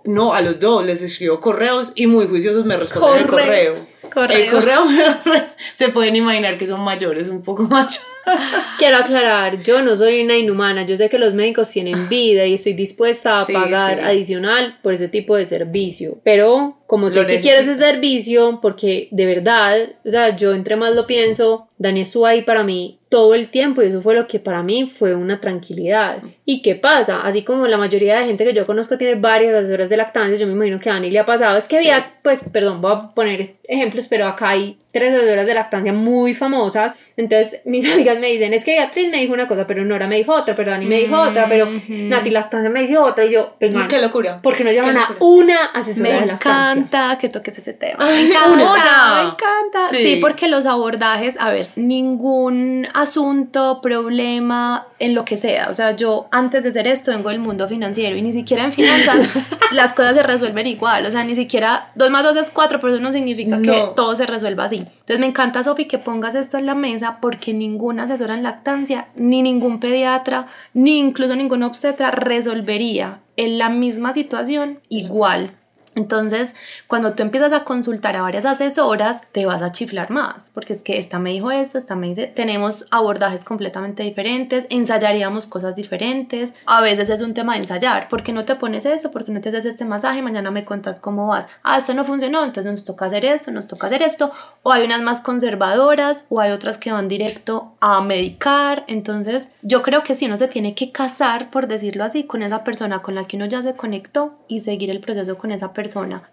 no, 0.04 0.32
a 0.34 0.40
los 0.40 0.58
dos 0.60 0.84
les 0.84 1.02
escribió 1.02 1.40
correos 1.40 1.92
y 1.94 2.06
muy 2.06 2.26
juiciosos 2.26 2.64
me 2.64 2.76
responden 2.76 3.20
el 3.20 3.26
correo. 3.26 3.46
Correos. 3.46 3.98
Correo. 4.12 4.38
El 4.44 4.50
correo 4.50 4.84
me 4.86 4.96
lo 5.04 5.12
re- 5.24 5.48
se 5.76 5.88
pueden 5.88 6.16
imaginar 6.16 6.56
que 6.58 6.66
son 6.66 6.80
mayores, 6.80 7.28
un 7.28 7.42
poco 7.42 7.64
machos. 7.64 8.06
Quiero 8.78 8.98
aclarar, 8.98 9.62
yo 9.62 9.82
no 9.82 9.96
soy 9.96 10.22
una 10.22 10.36
inhumana, 10.36 10.84
yo 10.86 10.96
sé 10.96 11.08
que 11.08 11.18
los 11.18 11.34
médicos 11.34 11.70
tienen 11.70 12.08
vida 12.08 12.46
y 12.46 12.54
estoy 12.54 12.72
dispuesta 12.74 13.40
a 13.40 13.44
Sí, 13.46 13.52
pagar 13.52 13.98
sí. 13.98 14.04
adicional 14.04 14.78
por 14.82 14.94
ese 14.94 15.08
tipo 15.08 15.36
de 15.36 15.46
servicio, 15.46 16.18
pero 16.24 16.78
como 16.86 17.10
sé 17.10 17.22
Lo 17.22 17.26
que 17.26 17.40
quiero 17.40 17.60
ese 17.60 17.76
servicio, 17.78 18.58
porque 18.62 19.08
de 19.10 19.26
verdad, 19.26 19.76
o 20.04 20.10
sea, 20.10 20.36
yo 20.36 20.52
entre 20.52 20.76
más 20.76 20.94
lo 20.94 21.06
pienso, 21.06 21.68
Dani 21.78 22.02
estuvo 22.02 22.26
ahí 22.26 22.42
para 22.42 22.62
mí 22.62 22.98
todo 23.12 23.34
el 23.34 23.50
tiempo 23.50 23.82
y 23.82 23.88
eso 23.88 24.00
fue 24.00 24.14
lo 24.14 24.26
que 24.26 24.40
para 24.40 24.62
mí 24.62 24.86
fue 24.88 25.14
una 25.14 25.38
tranquilidad. 25.38 26.22
¿Y 26.46 26.62
qué 26.62 26.76
pasa? 26.76 27.20
Así 27.20 27.42
como 27.42 27.66
la 27.66 27.76
mayoría 27.76 28.18
de 28.18 28.24
gente 28.24 28.42
que 28.42 28.54
yo 28.54 28.64
conozco 28.64 28.96
tiene 28.96 29.16
varias 29.16 29.54
asesoras 29.54 29.90
de 29.90 29.98
lactancia, 29.98 30.38
yo 30.38 30.46
me 30.46 30.54
imagino 30.54 30.80
que 30.80 30.88
a 30.88 30.94
Dani 30.94 31.10
le 31.10 31.18
ha 31.18 31.26
pasado, 31.26 31.58
es 31.58 31.68
que 31.68 31.82
Sí. 31.82 31.90
había, 31.90 32.14
pues, 32.22 32.42
perdón, 32.50 32.80
voy 32.80 32.92
a 32.92 33.10
poner 33.14 33.56
ejemplos, 33.72 34.06
pero 34.08 34.26
acá 34.26 34.50
hay 34.50 34.78
tres 34.92 35.14
asesoras 35.14 35.46
de 35.46 35.54
lactancia 35.54 35.92
muy 35.92 36.34
famosas. 36.34 37.00
Entonces 37.16 37.62
mis 37.64 37.92
amigas 37.94 38.18
me 38.18 38.28
dicen, 38.28 38.52
es 38.52 38.64
que 38.64 38.72
Beatriz 38.72 39.10
me 39.10 39.18
dijo 39.18 39.32
una 39.32 39.48
cosa, 39.48 39.66
pero 39.66 39.84
Nora 39.84 40.06
me 40.06 40.16
dijo 40.16 40.32
otra, 40.34 40.54
pero 40.54 40.70
Dani 40.70 40.86
me 40.86 41.00
dijo 41.00 41.18
otra, 41.18 41.46
pero 41.48 41.68
Nati 41.88 42.30
Lactancia 42.30 42.70
me 42.70 42.86
dijo 42.86 43.02
otra. 43.02 43.24
Y 43.24 43.32
yo, 43.32 43.56
pues, 43.58 43.72
Qué 43.88 44.00
locura. 44.00 44.40
¿Por 44.42 44.56
qué 44.56 44.64
no 44.64 44.72
llaman 44.72 44.96
a 44.96 45.16
una 45.20 45.64
asesora 45.74 46.10
me 46.10 46.20
de 46.20 46.26
lactancia? 46.26 46.74
Me 46.74 46.80
encanta 46.80 47.18
que 47.18 47.28
toques 47.28 47.58
ese 47.58 47.72
tema. 47.72 47.96
Ay, 47.98 48.24
me 48.24 48.30
encanta, 48.30 48.52
una. 48.52 49.22
me 49.22 49.28
encanta. 49.30 49.88
Sí. 49.90 50.02
Sí. 50.02 50.18
porque 50.20 50.48
los 50.48 50.66
abordajes, 50.66 51.36
a 51.40 51.50
ver, 51.50 51.70
ningún 51.76 52.86
asunto, 52.94 53.80
problema, 53.82 54.86
en 54.98 55.14
lo 55.14 55.24
que 55.24 55.36
sea. 55.36 55.68
O 55.70 55.74
sea, 55.74 55.96
yo 55.96 56.28
antes 56.30 56.64
de 56.64 56.70
hacer 56.70 56.86
esto 56.86 57.10
vengo 57.10 57.30
del 57.30 57.40
mundo 57.40 57.68
financiero 57.68 58.16
y 58.16 58.22
ni 58.22 58.32
siquiera 58.32 58.64
en 58.64 58.72
finanzas 58.72 59.28
las 59.72 59.92
cosas 59.94 60.14
se 60.14 60.22
resuelven 60.22 60.66
igual. 60.66 61.06
O 61.06 61.10
sea, 61.10 61.24
ni 61.24 61.34
siquiera 61.34 61.90
2 61.96 62.10
más 62.10 62.22
2 62.22 62.36
es 62.36 62.50
4, 62.50 62.78
pero 62.78 62.94
eso 62.94 63.02
no 63.02 63.12
significa 63.12 63.60
que 63.62 63.68
No. 63.70 63.88
todo 63.90 64.14
se 64.16 64.26
resuelva 64.26 64.64
así. 64.64 64.76
Entonces 64.78 65.18
me 65.18 65.26
encanta, 65.26 65.62
Sofi, 65.64 65.86
que 65.86 65.98
pongas 65.98 66.34
esto 66.34 66.58
en 66.58 66.66
la 66.66 66.74
mesa 66.74 67.18
porque 67.20 67.54
ninguna 67.54 68.04
asesora 68.04 68.34
en 68.34 68.42
lactancia, 68.42 69.08
ni 69.14 69.42
ningún 69.42 69.80
pediatra, 69.80 70.46
ni 70.74 70.98
incluso 70.98 71.34
ningún 71.36 71.62
obstetra 71.62 72.10
resolvería 72.10 73.20
en 73.36 73.58
la 73.58 73.70
misma 73.70 74.12
situación 74.12 74.80
igual. 74.88 75.52
Entonces, 75.94 76.54
cuando 76.86 77.12
tú 77.12 77.22
empiezas 77.22 77.52
a 77.52 77.64
consultar 77.64 78.16
a 78.16 78.22
varias 78.22 78.46
asesoras, 78.46 79.22
te 79.32 79.44
vas 79.44 79.60
a 79.60 79.72
chiflar 79.72 80.10
más, 80.10 80.50
porque 80.54 80.72
es 80.72 80.82
que 80.82 80.98
esta 80.98 81.18
me 81.18 81.32
dijo 81.32 81.50
esto, 81.50 81.76
esta 81.76 81.94
me 81.96 82.08
dice, 82.08 82.28
tenemos 82.28 82.88
abordajes 82.90 83.44
completamente 83.44 84.02
diferentes, 84.02 84.64
ensayaríamos 84.70 85.46
cosas 85.48 85.76
diferentes, 85.76 86.54
a 86.66 86.80
veces 86.80 87.10
es 87.10 87.20
un 87.20 87.34
tema 87.34 87.54
de 87.54 87.60
ensayar, 87.60 88.08
¿por 88.08 88.22
qué 88.22 88.32
no 88.32 88.46
te 88.46 88.56
pones 88.56 88.86
eso? 88.86 89.10
¿Por 89.10 89.24
qué 89.24 89.32
no 89.32 89.42
te 89.42 89.50
haces 89.50 89.66
este 89.66 89.84
masaje? 89.84 90.22
Mañana 90.22 90.50
me 90.50 90.64
contas 90.64 90.98
cómo 90.98 91.26
vas. 91.26 91.46
Ah, 91.62 91.76
esto 91.76 91.92
no 91.92 92.04
funcionó, 92.04 92.42
entonces 92.42 92.72
nos 92.72 92.84
toca 92.84 93.06
hacer 93.06 93.26
esto, 93.26 93.50
nos 93.50 93.66
toca 93.66 93.88
hacer 93.88 94.02
esto, 94.02 94.32
o 94.62 94.72
hay 94.72 94.84
unas 94.84 95.02
más 95.02 95.20
conservadoras, 95.20 96.24
o 96.30 96.40
hay 96.40 96.52
otras 96.52 96.78
que 96.78 96.90
van 96.90 97.08
directo 97.08 97.72
a 97.80 98.00
medicar, 98.00 98.84
entonces 98.86 99.50
yo 99.60 99.82
creo 99.82 100.02
que 100.04 100.14
sí, 100.14 100.24
uno 100.24 100.38
se 100.38 100.48
tiene 100.48 100.74
que 100.74 100.90
casar, 100.90 101.50
por 101.50 101.68
decirlo 101.68 102.04
así, 102.04 102.24
con 102.24 102.42
esa 102.42 102.64
persona 102.64 103.02
con 103.02 103.14
la 103.14 103.26
que 103.26 103.36
uno 103.36 103.44
ya 103.44 103.62
se 103.62 103.74
conectó 103.74 104.38
y 104.48 104.60
seguir 104.60 104.88
el 104.90 105.00
proceso 105.00 105.36
con 105.36 105.50
esa 105.50 105.68
persona. 105.68 105.81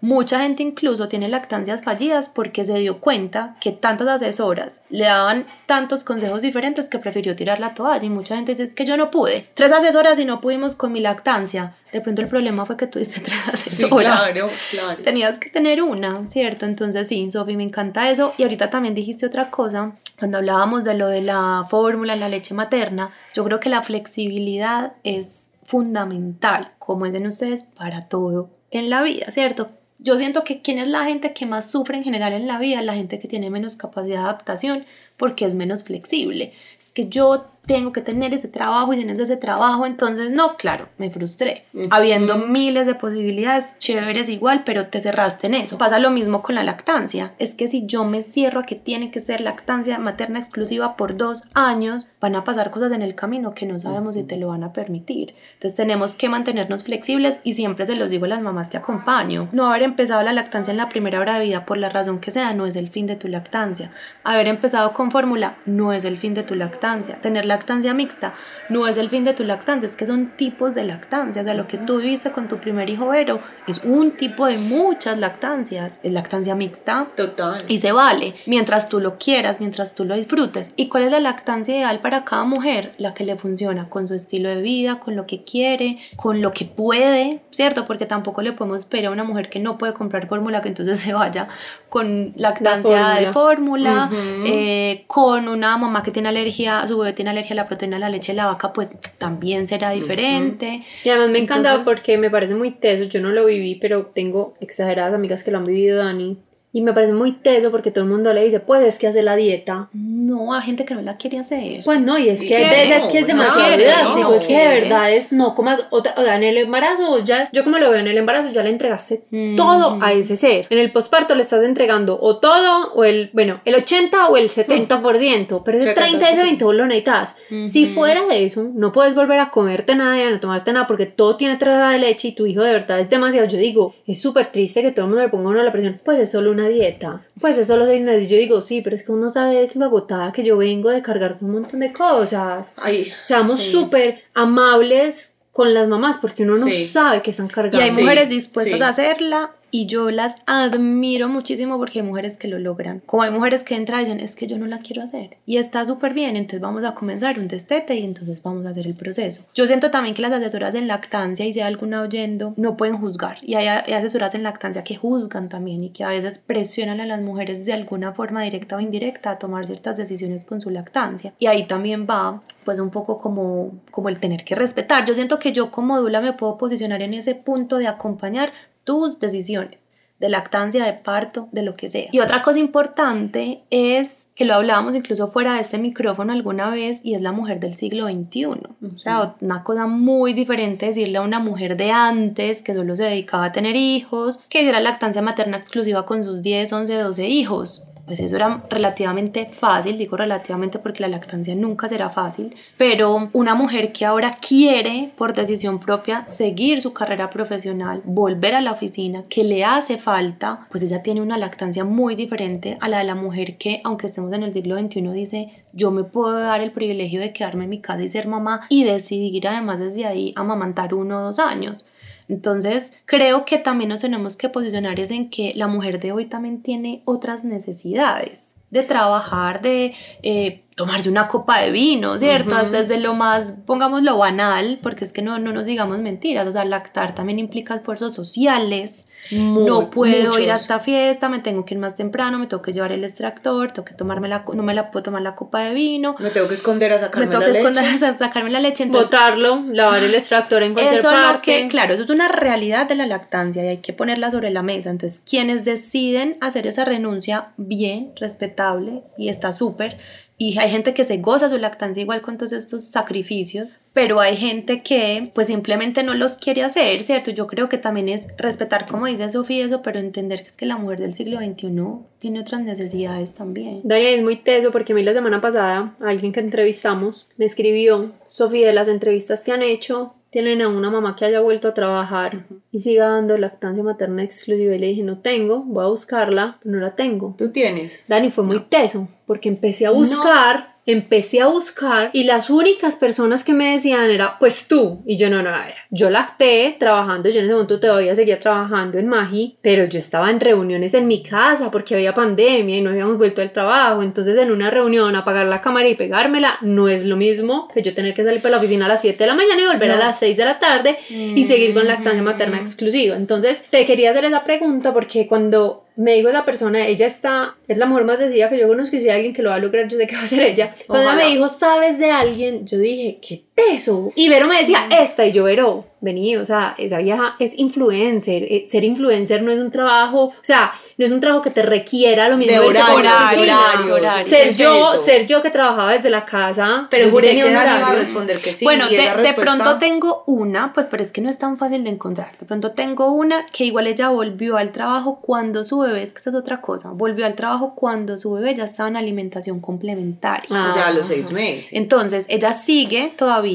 Mucha 0.00 0.40
gente 0.40 0.62
incluso 0.62 1.08
tiene 1.08 1.28
lactancias 1.28 1.82
fallidas 1.82 2.28
porque 2.28 2.64
se 2.64 2.78
dio 2.78 2.98
cuenta 3.00 3.56
que 3.60 3.72
tantas 3.72 4.08
asesoras 4.08 4.82
le 4.88 5.04
daban 5.06 5.46
tantos 5.66 6.04
consejos 6.04 6.42
diferentes 6.42 6.88
que 6.88 6.98
prefirió 6.98 7.36
tirar 7.36 7.60
la 7.60 7.74
toalla 7.74 8.04
y 8.04 8.10
mucha 8.10 8.36
gente 8.36 8.52
dice 8.52 8.64
es 8.64 8.74
que 8.74 8.84
yo 8.84 8.96
no 8.96 9.10
pude. 9.10 9.48
Tres 9.54 9.72
asesoras 9.72 10.18
y 10.18 10.24
no 10.24 10.40
pudimos 10.40 10.76
con 10.76 10.92
mi 10.92 11.00
lactancia. 11.00 11.74
De 11.92 12.00
pronto 12.00 12.22
el 12.22 12.28
problema 12.28 12.66
fue 12.66 12.76
que 12.76 12.86
tuviste 12.86 13.20
tres 13.24 13.40
Sí, 13.54 13.84
asesoras. 13.84 14.32
claro, 14.32 14.48
claro. 14.70 15.02
Tenías 15.02 15.38
que 15.40 15.50
tener 15.50 15.82
una, 15.82 16.28
¿cierto? 16.28 16.64
Entonces 16.66 17.08
sí, 17.08 17.28
Sofi, 17.30 17.56
me 17.56 17.64
encanta 17.64 18.10
eso. 18.10 18.32
Y 18.38 18.44
ahorita 18.44 18.70
también 18.70 18.94
dijiste 18.94 19.26
otra 19.26 19.50
cosa, 19.50 19.92
cuando 20.18 20.38
hablábamos 20.38 20.84
de 20.84 20.94
lo 20.94 21.08
de 21.08 21.22
la 21.22 21.66
fórmula, 21.68 22.14
la 22.16 22.28
leche 22.28 22.54
materna, 22.54 23.10
yo 23.34 23.42
creo 23.44 23.58
que 23.58 23.68
la 23.68 23.82
flexibilidad 23.82 24.92
es 25.02 25.52
fundamental, 25.64 26.72
como 26.78 27.06
dicen 27.06 27.26
ustedes, 27.26 27.62
para 27.62 28.06
todo 28.08 28.50
en 28.70 28.90
la 28.90 29.02
vida, 29.02 29.30
¿cierto? 29.30 29.70
Yo 29.98 30.16
siento 30.16 30.44
que 30.44 30.62
quién 30.62 30.78
es 30.78 30.88
la 30.88 31.04
gente 31.04 31.34
que 31.34 31.44
más 31.44 31.70
sufre 31.70 31.96
en 31.96 32.04
general 32.04 32.32
en 32.32 32.46
la 32.46 32.58
vida, 32.58 32.80
la 32.80 32.94
gente 32.94 33.18
que 33.18 33.28
tiene 33.28 33.50
menos 33.50 33.76
capacidad 33.76 34.20
de 34.20 34.24
adaptación 34.24 34.86
porque 35.18 35.44
es 35.44 35.54
menos 35.54 35.84
flexible. 35.84 36.54
Es 36.82 36.90
que 36.90 37.08
yo 37.08 37.50
tengo 37.66 37.92
que 37.92 38.00
tener 38.00 38.34
ese 38.34 38.48
trabajo 38.48 38.92
y 38.92 38.98
teniendo 38.98 39.22
ese 39.22 39.36
trabajo, 39.36 39.86
entonces 39.86 40.30
no, 40.30 40.56
claro, 40.56 40.88
me 40.98 41.10
frustré. 41.10 41.64
Ujú. 41.72 41.88
Habiendo 41.90 42.36
miles 42.36 42.86
de 42.86 42.94
posibilidades, 42.94 43.66
chéveres 43.78 44.28
igual, 44.28 44.62
pero 44.64 44.86
te 44.86 45.00
cerraste 45.00 45.46
en 45.46 45.54
eso. 45.54 45.78
Pasa 45.78 45.98
lo 45.98 46.10
mismo 46.10 46.42
con 46.42 46.54
la 46.54 46.64
lactancia. 46.64 47.32
Es 47.38 47.54
que 47.54 47.68
si 47.68 47.86
yo 47.86 48.04
me 48.04 48.22
cierro 48.22 48.60
a 48.60 48.66
que 48.66 48.74
tiene 48.74 49.10
que 49.10 49.20
ser 49.20 49.40
lactancia 49.40 49.98
materna 49.98 50.38
exclusiva 50.38 50.96
por 50.96 51.16
dos 51.16 51.44
años, 51.54 52.08
van 52.20 52.34
a 52.34 52.44
pasar 52.44 52.70
cosas 52.70 52.92
en 52.92 53.02
el 53.02 53.14
camino 53.14 53.54
que 53.54 53.66
no 53.66 53.78
sabemos 53.78 54.16
si 54.16 54.24
te 54.24 54.36
lo 54.36 54.48
van 54.48 54.64
a 54.64 54.72
permitir. 54.72 55.34
Entonces 55.54 55.76
tenemos 55.76 56.16
que 56.16 56.28
mantenernos 56.28 56.84
flexibles 56.84 57.38
y 57.44 57.54
siempre 57.54 57.86
se 57.86 57.96
los 57.96 58.10
digo 58.10 58.24
a 58.24 58.28
las 58.28 58.42
mamás 58.42 58.70
que 58.70 58.76
acompaño. 58.76 59.48
No 59.52 59.68
haber 59.68 59.82
empezado 59.82 60.22
la 60.22 60.32
lactancia 60.32 60.70
en 60.72 60.76
la 60.76 60.88
primera 60.88 61.20
hora 61.20 61.38
de 61.38 61.44
vida 61.44 61.66
por 61.66 61.78
la 61.78 61.88
razón 61.88 62.20
que 62.20 62.30
sea, 62.30 62.52
no 62.52 62.66
es 62.66 62.76
el 62.76 62.90
fin 62.90 63.06
de 63.06 63.16
tu 63.16 63.28
lactancia. 63.28 63.92
Haber 64.24 64.48
empezado 64.48 64.92
con 64.92 65.10
fórmula 65.10 65.58
no 65.66 65.92
es 65.92 66.04
el 66.04 66.18
fin 66.18 66.34
de 66.34 66.42
tu 66.42 66.54
lactancia. 66.54 67.20
Tener 67.20 67.44
lactancia 67.50 67.92
mixta 67.94 68.32
no 68.68 68.86
es 68.86 68.96
el 68.96 69.10
fin 69.10 69.24
de 69.24 69.34
tu 69.34 69.44
lactancia, 69.44 69.86
es 69.88 69.96
que 69.96 70.06
son 70.06 70.28
tipos 70.36 70.74
de 70.74 70.84
lactancia. 70.84 71.42
O 71.42 71.44
sea, 71.44 71.54
lo 71.54 71.66
que 71.66 71.76
tú 71.78 71.98
viviste 71.98 72.30
con 72.30 72.48
tu 72.48 72.56
primer 72.58 72.88
hijo 72.88 73.08
Vero 73.08 73.40
es 73.66 73.80
un 73.84 74.12
tipo 74.12 74.46
de 74.46 74.56
muchas 74.56 75.18
lactancias. 75.18 75.98
Es 76.02 76.12
lactancia 76.12 76.54
mixta, 76.54 77.08
Total. 77.16 77.62
y 77.68 77.78
se 77.78 77.92
vale, 77.92 78.34
mientras 78.46 78.88
tú 78.88 79.00
lo 79.00 79.18
quieras, 79.18 79.60
mientras 79.60 79.94
tú 79.94 80.04
lo 80.04 80.14
disfrutes. 80.14 80.72
¿Y 80.76 80.88
cuál 80.88 81.04
es 81.04 81.10
la 81.10 81.20
lactancia 81.20 81.74
ideal 81.76 81.98
para 82.00 82.24
cada 82.24 82.44
mujer? 82.44 82.92
La 82.98 83.12
que 83.14 83.24
le 83.24 83.36
funciona 83.36 83.88
con 83.88 84.06
su 84.08 84.14
estilo 84.14 84.48
de 84.48 84.62
vida, 84.62 85.00
con 85.00 85.16
lo 85.16 85.26
que 85.26 85.42
quiere, 85.44 85.98
con 86.16 86.40
lo 86.40 86.52
que 86.52 86.64
puede, 86.64 87.40
¿cierto? 87.50 87.86
Porque 87.86 88.06
tampoco 88.06 88.42
le 88.42 88.52
podemos 88.52 88.84
pedir 88.84 89.06
a 89.06 89.10
una 89.10 89.24
mujer 89.24 89.48
que 89.50 89.58
no 89.58 89.76
puede 89.78 89.92
comprar 89.92 90.28
fórmula 90.28 90.60
que 90.62 90.68
entonces 90.68 91.00
se 91.06 91.12
vaya 91.12 91.48
con 91.88 92.32
lactancia 92.36 93.08
de 93.18 93.32
fórmula, 93.32 94.08
Ujú. 94.12 94.44
eh, 94.46 95.04
con 95.08 95.48
una 95.48 95.76
mamá 95.76 96.02
que 96.04 96.10
tiene 96.12 96.28
alergia, 96.28 96.86
su 96.86 96.98
bebé 96.98 97.12
tiene 97.14 97.30
alergia 97.30 97.39
a 97.48 97.54
la 97.54 97.66
proteína 97.66 97.96
de 97.96 98.00
la 98.00 98.10
leche 98.10 98.32
de 98.32 98.36
la 98.36 98.46
vaca, 98.46 98.72
pues 98.72 98.90
también 99.18 99.66
será 99.68 99.90
diferente. 99.90 100.82
Y 101.04 101.08
además 101.08 101.30
me 101.30 101.38
encanta 101.38 101.70
Entonces- 101.70 101.84
porque 101.94 102.18
me 102.18 102.30
parece 102.30 102.54
muy 102.54 102.70
teso, 102.70 103.04
yo 103.04 103.20
no 103.20 103.30
lo 103.30 103.44
viví, 103.44 103.74
pero 103.76 104.06
tengo 104.06 104.54
exageradas 104.60 105.14
amigas 105.14 105.44
que 105.44 105.50
lo 105.50 105.58
han 105.58 105.64
vivido, 105.66 105.98
Dani. 105.98 106.38
Y 106.72 106.82
me 106.82 106.92
parece 106.92 107.12
muy 107.12 107.32
teso 107.32 107.70
porque 107.72 107.90
todo 107.90 108.04
el 108.04 108.10
mundo 108.10 108.32
le 108.32 108.44
dice, 108.44 108.60
pues 108.60 108.82
es 108.86 108.98
que 109.00 109.08
hace 109.08 109.22
la 109.24 109.34
dieta. 109.34 109.88
No, 109.92 110.54
hay 110.54 110.62
gente 110.62 110.84
que 110.84 110.94
no 110.94 111.02
la 111.02 111.16
quiere 111.16 111.38
hacer. 111.38 111.80
Pues 111.84 112.00
no, 112.00 112.16
y 112.16 112.28
es 112.28 112.42
Y 112.42 112.46
que 112.48 112.56
hay 112.56 112.70
veces 112.70 113.02
no, 113.02 113.08
que 113.08 113.18
es 113.18 113.28
no 113.28 113.42
demasiado 113.42 113.76
drástico, 113.78 114.28
no 114.30 114.34
es 114.34 114.46
que 114.46 114.56
de 114.56 114.68
verdad 114.80 115.12
es 115.12 115.32
no 115.32 115.54
comas 115.56 115.84
otra, 115.90 116.14
o 116.16 116.22
sea, 116.22 116.36
en 116.36 116.44
el 116.44 116.56
embarazo 116.58 117.18
ya, 117.24 117.48
yo 117.52 117.64
como 117.64 117.78
lo 117.78 117.90
veo 117.90 117.98
en 117.98 118.06
el 118.06 118.16
embarazo 118.18 118.50
ya 118.52 118.62
le 118.62 118.70
entregaste 118.70 119.24
Mm. 119.30 119.56
todo 119.56 119.98
a 120.00 120.12
ese 120.12 120.36
ser. 120.36 120.66
En 120.70 120.78
el 120.78 120.92
posparto 120.92 121.34
le 121.34 121.42
estás 121.42 121.64
entregando 121.64 122.18
o 122.20 122.38
todo 122.38 122.92
o 122.94 123.02
el, 123.04 123.30
bueno, 123.32 123.60
el 123.64 123.74
80 123.74 124.28
o 124.28 124.36
el 124.36 124.48
70%, 124.48 125.62
pero 125.64 125.78
ese 125.78 125.88
70, 125.88 126.08
30 126.08 126.30
ese 126.30 126.42
20 126.42 126.64
vos 126.64 126.74
lo 126.74 126.86
necesitas. 126.86 127.34
Si 127.66 127.84
Ujú. 127.84 127.94
fuera 127.94 128.22
de 128.26 128.44
eso, 128.44 128.62
no 128.74 128.92
puedes 128.92 129.14
volver 129.14 129.38
a 129.40 129.50
comerte 129.50 129.94
nada 129.94 130.18
y 130.18 130.22
a 130.22 130.30
no 130.30 130.40
tomarte 130.40 130.72
nada 130.72 130.86
porque 130.86 131.06
todo 131.06 131.36
tiene 131.36 131.56
trazada 131.56 131.90
de 131.92 131.98
leche 131.98 132.28
y 132.28 132.32
tu 132.32 132.46
hijo 132.46 132.62
de 132.62 132.72
verdad 132.72 133.00
es 133.00 133.10
demasiado. 133.10 133.46
Yo 133.48 133.58
digo, 133.58 133.94
es 134.06 134.20
súper 134.20 134.46
triste 134.46 134.82
que 134.82 134.90
todo 134.92 135.06
el 135.06 135.10
mundo 135.10 135.24
le 135.24 135.30
ponga 135.30 135.48
a 135.48 135.50
uno 135.52 135.62
la 135.62 135.72
presión. 135.72 136.00
Pues 136.04 136.18
es 136.20 136.30
solo 136.30 136.50
una 136.50 136.59
dieta. 136.68 137.22
Pues 137.40 137.56
es 137.58 137.66
solo 137.66 137.86
seis 137.86 138.02
meses. 138.02 138.30
Y 138.30 138.34
yo 138.34 138.38
digo, 138.38 138.60
sí, 138.60 138.80
pero 138.82 138.96
es 138.96 139.02
que 139.02 139.12
uno 139.12 139.32
sabe 139.32 139.68
lo 139.74 139.84
agotada 139.86 140.32
que 140.32 140.42
yo 140.44 140.56
vengo 140.56 140.90
de 140.90 141.02
cargar 141.02 141.38
con 141.38 141.48
un 141.48 141.60
montón 141.60 141.80
de 141.80 141.92
cosas. 141.92 142.74
Ay, 142.76 143.12
Seamos 143.24 143.60
Sí. 143.62 143.70
súper 143.70 144.22
amables 144.34 145.34
con 145.52 145.74
las 145.74 145.88
mamás 145.88 146.18
porque 146.18 146.42
uno 146.44 146.56
no 146.56 146.66
Sí. 146.66 146.84
sabe 146.86 147.22
que 147.22 147.30
están 147.30 147.46
Y 147.46 147.50
cargando. 147.50 147.80
hay 147.80 147.90
Sí, 147.90 148.00
mujeres 148.00 148.28
dispuestas 148.28 148.76
sí. 148.78 148.82
a 148.82 148.88
hacerla 148.88 149.50
y 149.70 149.86
yo 149.86 150.10
las 150.10 150.34
admiro 150.46 151.28
muchísimo 151.28 151.78
porque 151.78 152.00
hay 152.00 152.06
mujeres 152.06 152.38
que 152.38 152.48
lo 152.48 152.58
logran. 152.58 153.00
Como 153.06 153.22
hay 153.22 153.30
mujeres 153.30 153.64
que 153.64 153.76
entran 153.76 154.00
y 154.00 154.04
dicen, 154.04 154.20
es 154.20 154.36
que 154.36 154.46
yo 154.46 154.58
no 154.58 154.66
la 154.66 154.78
quiero 154.78 155.02
hacer. 155.02 155.36
Y 155.46 155.58
está 155.58 155.84
súper 155.84 156.14
bien, 156.14 156.36
entonces 156.36 156.60
vamos 156.60 156.84
a 156.84 156.94
comenzar 156.94 157.38
un 157.38 157.48
destete 157.48 157.96
y 157.96 158.04
entonces 158.04 158.42
vamos 158.42 158.66
a 158.66 158.70
hacer 158.70 158.86
el 158.86 158.94
proceso. 158.94 159.44
Yo 159.54 159.66
siento 159.66 159.90
también 159.90 160.14
que 160.14 160.22
las 160.22 160.32
asesoras 160.32 160.74
en 160.74 160.88
lactancia, 160.88 161.46
y 161.46 161.52
si 161.52 161.60
hay 161.60 161.66
alguna 161.66 162.02
oyendo, 162.02 162.54
no 162.56 162.76
pueden 162.76 162.98
juzgar. 162.98 163.38
Y 163.42 163.54
hay, 163.54 163.66
hay 163.68 163.92
asesoras 163.92 164.34
en 164.34 164.42
lactancia 164.42 164.84
que 164.84 164.96
juzgan 164.96 165.48
también 165.48 165.84
y 165.84 165.90
que 165.90 166.04
a 166.04 166.08
veces 166.08 166.38
presionan 166.38 167.00
a 167.00 167.06
las 167.06 167.20
mujeres 167.20 167.64
de 167.66 167.72
alguna 167.72 168.12
forma 168.12 168.42
directa 168.42 168.76
o 168.76 168.80
indirecta 168.80 169.30
a 169.32 169.38
tomar 169.38 169.66
ciertas 169.66 169.96
decisiones 169.96 170.44
con 170.44 170.60
su 170.60 170.70
lactancia. 170.70 171.32
Y 171.38 171.46
ahí 171.46 171.66
también 171.66 172.06
va 172.08 172.42
pues 172.64 172.78
un 172.78 172.90
poco 172.90 173.18
como, 173.18 173.72
como 173.90 174.08
el 174.08 174.20
tener 174.20 174.44
que 174.44 174.54
respetar. 174.54 175.04
Yo 175.04 175.14
siento 175.14 175.38
que 175.38 175.52
yo 175.52 175.70
como 175.70 176.00
Dula 176.00 176.20
me 176.20 176.32
puedo 176.32 176.58
posicionar 176.58 177.02
en 177.02 177.14
ese 177.14 177.34
punto 177.34 177.78
de 177.78 177.88
acompañar 177.88 178.52
tus 178.84 179.18
decisiones 179.18 179.84
de 180.20 180.28
lactancia, 180.28 180.84
de 180.84 180.92
parto, 180.92 181.48
de 181.50 181.62
lo 181.62 181.76
que 181.76 181.88
sea. 181.88 182.08
Y 182.12 182.20
otra 182.20 182.42
cosa 182.42 182.58
importante 182.58 183.62
es 183.70 184.30
que 184.36 184.44
lo 184.44 184.54
hablábamos 184.54 184.94
incluso 184.94 185.28
fuera 185.28 185.54
de 185.54 185.62
este 185.62 185.78
micrófono 185.78 186.34
alguna 186.34 186.68
vez 186.68 187.00
y 187.02 187.14
es 187.14 187.22
la 187.22 187.32
mujer 187.32 187.58
del 187.58 187.74
siglo 187.74 188.06
XXI. 188.06 188.44
O 188.44 188.98
sea, 188.98 189.34
una 189.40 189.64
cosa 189.64 189.86
muy 189.86 190.34
diferente 190.34 190.86
decirle 190.86 191.18
a 191.18 191.22
una 191.22 191.40
mujer 191.40 191.78
de 191.78 191.90
antes 191.90 192.62
que 192.62 192.74
solo 192.74 192.96
se 192.96 193.04
dedicaba 193.04 193.46
a 193.46 193.52
tener 193.52 193.76
hijos, 193.76 194.38
que 194.50 194.60
hiciera 194.60 194.80
lactancia 194.80 195.22
materna 195.22 195.56
exclusiva 195.56 196.04
con 196.04 196.22
sus 196.22 196.42
10, 196.42 196.70
11, 196.70 196.94
12 196.96 197.26
hijos 197.26 197.86
pues 198.10 198.18
eso 198.18 198.34
era 198.34 198.64
relativamente 198.68 199.50
fácil, 199.52 199.96
digo 199.96 200.16
relativamente 200.16 200.80
porque 200.80 201.02
la 201.02 201.06
lactancia 201.06 201.54
nunca 201.54 201.88
será 201.88 202.10
fácil, 202.10 202.56
pero 202.76 203.30
una 203.32 203.54
mujer 203.54 203.92
que 203.92 204.04
ahora 204.04 204.38
quiere 204.40 205.12
por 205.16 205.32
decisión 205.32 205.78
propia 205.78 206.26
seguir 206.28 206.82
su 206.82 206.92
carrera 206.92 207.30
profesional, 207.30 208.02
volver 208.04 208.56
a 208.56 208.62
la 208.62 208.72
oficina, 208.72 209.22
que 209.28 209.44
le 209.44 209.64
hace 209.64 209.96
falta, 209.96 210.66
pues 210.72 210.82
ella 210.82 211.04
tiene 211.04 211.20
una 211.20 211.38
lactancia 211.38 211.84
muy 211.84 212.16
diferente 212.16 212.78
a 212.80 212.88
la 212.88 212.98
de 212.98 213.04
la 213.04 213.14
mujer 213.14 213.56
que, 213.58 213.80
aunque 213.84 214.08
estemos 214.08 214.32
en 214.32 214.42
el 214.42 214.52
siglo 214.54 214.76
XXI, 214.76 215.12
dice, 215.12 215.62
yo 215.72 215.92
me 215.92 216.02
puedo 216.02 216.32
dar 216.32 216.62
el 216.62 216.72
privilegio 216.72 217.20
de 217.20 217.32
quedarme 217.32 217.62
en 217.62 217.70
mi 217.70 217.80
casa 217.80 218.02
y 218.02 218.08
ser 218.08 218.26
mamá 218.26 218.62
y 218.68 218.82
decidir 218.82 219.46
además 219.46 219.78
desde 219.78 220.04
ahí 220.04 220.32
amamantar 220.34 220.94
uno 220.94 221.18
o 221.18 221.22
dos 221.26 221.38
años. 221.38 221.84
Entonces, 222.30 222.92
creo 223.06 223.44
que 223.44 223.58
también 223.58 223.88
nos 223.90 224.02
tenemos 224.02 224.36
que 224.36 224.48
posicionar 224.48 225.00
es 225.00 225.10
en 225.10 225.30
que 225.30 225.52
la 225.56 225.66
mujer 225.66 225.98
de 226.00 226.12
hoy 226.12 226.26
también 226.26 226.62
tiene 226.62 227.02
otras 227.04 227.44
necesidades. 227.44 228.46
de 228.70 228.84
trabajar, 228.84 229.62
de 229.62 229.94
eh, 230.22 230.62
tomarse 230.76 231.10
una 231.10 231.28
copa 231.28 231.60
de 231.60 231.70
vino, 231.70 232.18
¿cierto? 232.18 232.70
Desde 232.70 232.98
lo 232.98 233.14
más, 233.14 233.52
pongamos 233.66 234.02
lo 234.02 234.16
banal, 234.16 234.78
porque 234.82 235.04
es 235.04 235.12
que 235.12 235.20
no, 235.20 235.38
no 235.38 235.52
nos 235.52 235.66
digamos 235.66 235.98
mentiras, 235.98 236.46
o 236.46 236.52
sea, 236.52 236.64
lactar 236.64 237.14
también 237.14 237.38
implica 237.38 237.74
esfuerzos 237.74 238.14
sociales, 238.14 239.08
no 239.30 239.90
puedo 239.90 240.38
ir 240.38 240.50
a 240.50 240.54
esta 240.54 240.80
fiesta, 240.80 241.28
me 241.28 241.40
tengo 241.40 241.64
que 241.66 241.74
ir 241.74 241.80
más 241.80 241.96
temprano, 241.96 242.38
me 242.38 242.46
tengo 242.46 242.62
que 242.62 242.72
llevar 242.72 242.92
el 242.92 243.04
extractor, 243.04 243.72
tengo 243.72 243.84
que 243.84 243.94
tomarme 243.94 244.28
la, 244.28 244.44
no 244.54 244.62
me 244.62 244.72
la 244.72 244.90
puedo 244.90 245.02
tomar 245.02 245.22
la 245.22 245.34
copa 245.34 245.60
de 245.60 245.74
vino. 245.74 246.16
Me 246.18 246.30
tengo 246.30 246.48
que 246.48 246.54
esconder 246.54 246.92
a 246.92 247.00
sacarme 247.00 247.26
la 247.26 247.38
leche. 247.38 247.38
Me 247.38 247.44
tengo 247.44 247.52
que 247.52 247.58
esconder 247.58 248.14
a 248.14 248.18
sacarme 248.18 248.50
la 248.50 248.60
leche. 248.60 248.84
Entonces, 248.84 249.10
Botarlo, 249.10 249.62
lavar 249.70 250.02
el 250.02 250.14
extractor 250.14 250.62
en 250.62 250.72
cualquier 250.72 251.00
eso 251.00 251.10
parte. 251.10 251.42
que, 251.42 251.68
claro, 251.68 251.94
eso 251.94 252.04
es 252.04 252.10
una 252.10 252.28
realidad 252.28 252.88
de 252.88 252.94
la 252.94 253.06
lactancia 253.06 253.62
y 253.64 253.68
hay 253.68 253.78
que 253.78 253.92
ponerla 253.92 254.30
sobre 254.30 254.50
la 254.50 254.62
mesa. 254.62 254.90
Entonces, 254.90 255.20
quienes 255.20 255.64
deciden 255.64 256.38
hacer 256.40 256.66
esa 256.66 256.84
renuncia, 256.84 257.48
bien, 257.56 258.12
respetable 258.16 259.02
y 259.18 259.28
está 259.28 259.52
súper, 259.52 259.98
y 260.42 260.58
hay 260.58 260.70
gente 260.70 260.94
que 260.94 261.04
se 261.04 261.18
goza 261.18 261.50
su 261.50 261.58
lactancia 261.58 262.00
igual 262.00 262.22
con 262.22 262.38
todos 262.38 262.52
estos 262.52 262.86
sacrificios, 262.86 263.76
pero 263.92 264.20
hay 264.20 264.38
gente 264.38 264.82
que 264.82 265.30
pues 265.34 265.48
simplemente 265.48 266.02
no 266.02 266.14
los 266.14 266.38
quiere 266.38 266.62
hacer, 266.62 267.02
¿cierto? 267.02 267.30
Yo 267.30 267.46
creo 267.46 267.68
que 267.68 267.76
también 267.76 268.08
es 268.08 268.26
respetar, 268.38 268.86
como 268.86 269.04
dice 269.04 269.28
Sofía, 269.30 269.66
eso, 269.66 269.82
pero 269.82 269.98
entender 269.98 270.40
que 270.40 270.48
es 270.48 270.56
que 270.56 270.64
la 270.64 270.78
mujer 270.78 271.00
del 271.00 271.12
siglo 271.12 271.40
XXI 271.40 272.06
tiene 272.20 272.40
otras 272.40 272.62
necesidades 272.62 273.34
también. 273.34 273.82
Daniel 273.84 274.20
es 274.20 274.22
muy 274.22 274.36
teso 274.36 274.70
porque 274.70 274.94
a 274.94 274.96
mí 274.96 275.02
la 275.02 275.12
semana 275.12 275.42
pasada 275.42 275.94
alguien 276.00 276.32
que 276.32 276.40
entrevistamos 276.40 277.28
me 277.36 277.44
escribió, 277.44 278.12
Sofía, 278.28 278.68
de 278.68 278.72
las 278.72 278.88
entrevistas 278.88 279.44
que 279.44 279.52
han 279.52 279.60
hecho, 279.60 280.14
tienen 280.30 280.62
a 280.62 280.68
una 280.68 280.90
mamá 280.90 281.16
que 281.16 281.24
haya 281.24 281.40
vuelto 281.40 281.68
a 281.68 281.74
trabajar 281.74 282.46
y 282.70 282.78
siga 282.78 283.08
dando 283.08 283.36
lactancia 283.36 283.82
materna 283.82 284.22
exclusiva 284.22 284.74
y 284.74 284.78
le 284.78 284.86
dije 284.88 285.02
no 285.02 285.18
tengo, 285.18 285.62
voy 285.62 285.84
a 285.84 285.88
buscarla, 285.88 286.58
pero 286.62 286.76
no 286.76 286.80
la 286.80 286.94
tengo. 286.94 287.34
¿Tú 287.36 287.50
tienes? 287.50 288.04
Dani 288.08 288.30
fue 288.30 288.44
muy 288.44 288.60
teso 288.60 289.08
porque 289.26 289.48
empecé 289.48 289.86
a 289.86 289.90
buscar 289.90 290.69
empecé 290.86 291.40
a 291.40 291.46
buscar 291.46 292.10
y 292.12 292.24
las 292.24 292.50
únicas 292.50 292.96
personas 292.96 293.44
que 293.44 293.52
me 293.52 293.72
decían 293.72 294.10
era 294.10 294.38
pues 294.38 294.66
tú 294.66 295.02
y 295.06 295.16
yo 295.16 295.30
no, 295.30 295.42
no, 295.42 295.50
a 295.50 295.66
ver, 295.66 295.74
yo 295.90 296.10
lacté 296.10 296.76
trabajando, 296.78 297.28
yo 297.28 297.38
en 297.38 297.44
ese 297.44 297.52
momento 297.52 297.80
todavía 297.80 298.14
seguía 298.14 298.38
trabajando 298.38 298.98
en 298.98 299.08
Magi, 299.08 299.58
pero 299.62 299.84
yo 299.84 299.98
estaba 299.98 300.30
en 300.30 300.40
reuniones 300.40 300.94
en 300.94 301.06
mi 301.06 301.22
casa 301.22 301.70
porque 301.70 301.94
había 301.94 302.14
pandemia 302.14 302.76
y 302.76 302.80
no 302.80 302.90
habíamos 302.90 303.18
vuelto 303.18 303.42
al 303.42 303.52
trabajo, 303.52 304.02
entonces 304.02 304.36
en 304.38 304.50
una 304.50 304.70
reunión 304.70 305.14
apagar 305.16 305.46
la 305.46 305.60
cámara 305.60 305.88
y 305.88 305.94
pegármela 305.94 306.58
no 306.62 306.88
es 306.88 307.04
lo 307.04 307.16
mismo 307.16 307.68
que 307.72 307.82
yo 307.82 307.94
tener 307.94 308.14
que 308.14 308.24
salir 308.24 308.40
para 308.40 308.52
la 308.52 308.58
oficina 308.58 308.86
a 308.86 308.88
las 308.88 309.02
7 309.02 309.18
de 309.18 309.26
la 309.26 309.34
mañana 309.34 309.62
y 309.62 309.66
volver 309.66 309.90
a 309.90 309.96
las 309.96 310.18
6 310.18 310.36
de 310.36 310.44
la 310.44 310.58
tarde 310.58 310.98
y 311.08 311.42
seguir 311.44 311.74
con 311.74 311.86
lactancia 311.86 312.22
materna 312.22 312.58
mm. 312.58 312.60
exclusiva. 312.60 313.16
Entonces 313.16 313.64
te 313.70 313.84
quería 313.84 314.10
hacer 314.10 314.24
esa 314.24 314.44
pregunta 314.44 314.92
porque 314.92 315.26
cuando 315.26 315.84
me 316.00 316.14
dijo 316.14 316.30
esa 316.30 316.46
persona, 316.46 316.86
ella 316.86 317.06
está, 317.06 317.56
es 317.68 317.76
la 317.76 317.84
mujer 317.84 318.04
más 318.04 318.18
decidida 318.18 318.48
que 318.48 318.58
yo 318.58 318.66
conozco 318.66 318.96
y 318.96 319.02
si 319.02 319.10
hay 319.10 319.16
alguien 319.16 319.34
que 319.34 319.42
lo 319.42 319.50
va 319.50 319.56
a 319.56 319.58
lograr, 319.58 319.86
yo 319.86 319.98
sé 319.98 320.06
que 320.06 320.16
va 320.16 320.22
a 320.22 320.26
ser 320.26 320.40
ella. 320.40 320.74
Cuando 320.86 321.12
me 321.14 321.26
dijo, 321.26 321.46
¿sabes 321.46 321.98
de 321.98 322.10
alguien? 322.10 322.66
Yo 322.66 322.78
dije, 322.78 323.18
¿qué 323.20 323.44
eso? 323.70 324.12
Y 324.14 324.28
Vero 324.28 324.46
me 324.46 324.58
decía, 324.58 324.88
esta, 324.90 325.26
y 325.26 325.32
yo, 325.32 325.44
Vero, 325.44 325.86
vení, 326.00 326.36
o 326.36 326.46
sea, 326.46 326.74
esa 326.78 326.98
vieja 326.98 327.36
es 327.38 327.58
influencer, 327.58 328.44
eh, 328.44 328.66
ser 328.68 328.84
influencer 328.84 329.42
no 329.42 329.52
es 329.52 329.58
un 329.58 329.70
trabajo, 329.70 330.26
o 330.26 330.34
sea, 330.42 330.72
no 330.96 331.06
es 331.06 331.12
un 331.12 331.20
trabajo 331.20 331.42
que 331.42 331.50
te 331.50 331.62
requiera 331.62 332.28
lo 332.28 332.36
mismo 332.36 332.52
de 332.52 332.58
horario, 332.58 333.94
horario, 333.94 334.24
ser 334.24 334.54
yo, 334.54 334.94
ser 335.02 335.24
yo 335.26 335.40
que 335.40 335.50
trabajaba 335.50 335.92
desde 335.92 336.10
la 336.10 336.26
casa, 336.26 336.88
pero 336.90 337.10
juré 337.10 337.30
que 337.30 337.50
iba 337.50 337.60
a 337.60 337.94
responder 337.94 338.40
que 338.40 338.54
sí. 338.54 338.64
Bueno, 338.64 338.86
de, 338.88 339.32
pronto 339.34 339.78
tengo 339.78 340.24
una, 340.26 340.74
pues 340.74 340.86
pero 340.90 341.02
es 341.02 341.10
que 341.10 341.22
no 341.22 341.30
es 341.30 341.38
tan 341.38 341.56
fácil 341.56 341.84
de 341.84 341.90
encontrar. 341.90 342.36
De 342.38 342.44
pronto 342.44 342.72
tengo 342.72 343.12
una 343.12 343.46
que 343.46 343.64
igual 343.64 343.86
ella 343.86 344.10
volvió 344.10 344.58
al 344.58 344.72
trabajo 344.72 345.20
cuando 345.22 345.64
su 345.64 345.78
bebé, 345.78 346.02
es 346.02 346.10
que 346.10 346.18
esta 346.18 346.30
es 346.30 346.36
otra 346.36 346.60
cosa, 346.60 346.90
volvió 346.90 347.24
al 347.24 347.34
trabajo 347.34 347.74
cuando 347.74 348.18
su 348.18 348.32
bebé 348.32 348.54
ya 348.54 348.64
estaba 348.64 348.90
en 348.90 348.96
alimentación 348.96 349.60
complementaria. 349.60 350.48
o 350.50 350.72
sea, 350.72 350.88
a 350.88 350.92
los 350.92 351.06
seis 351.06 351.30
meses. 351.30 351.70
Entonces, 351.72 352.26
ella 352.28 352.52
sigue 352.52 353.14
todavía 353.16 353.49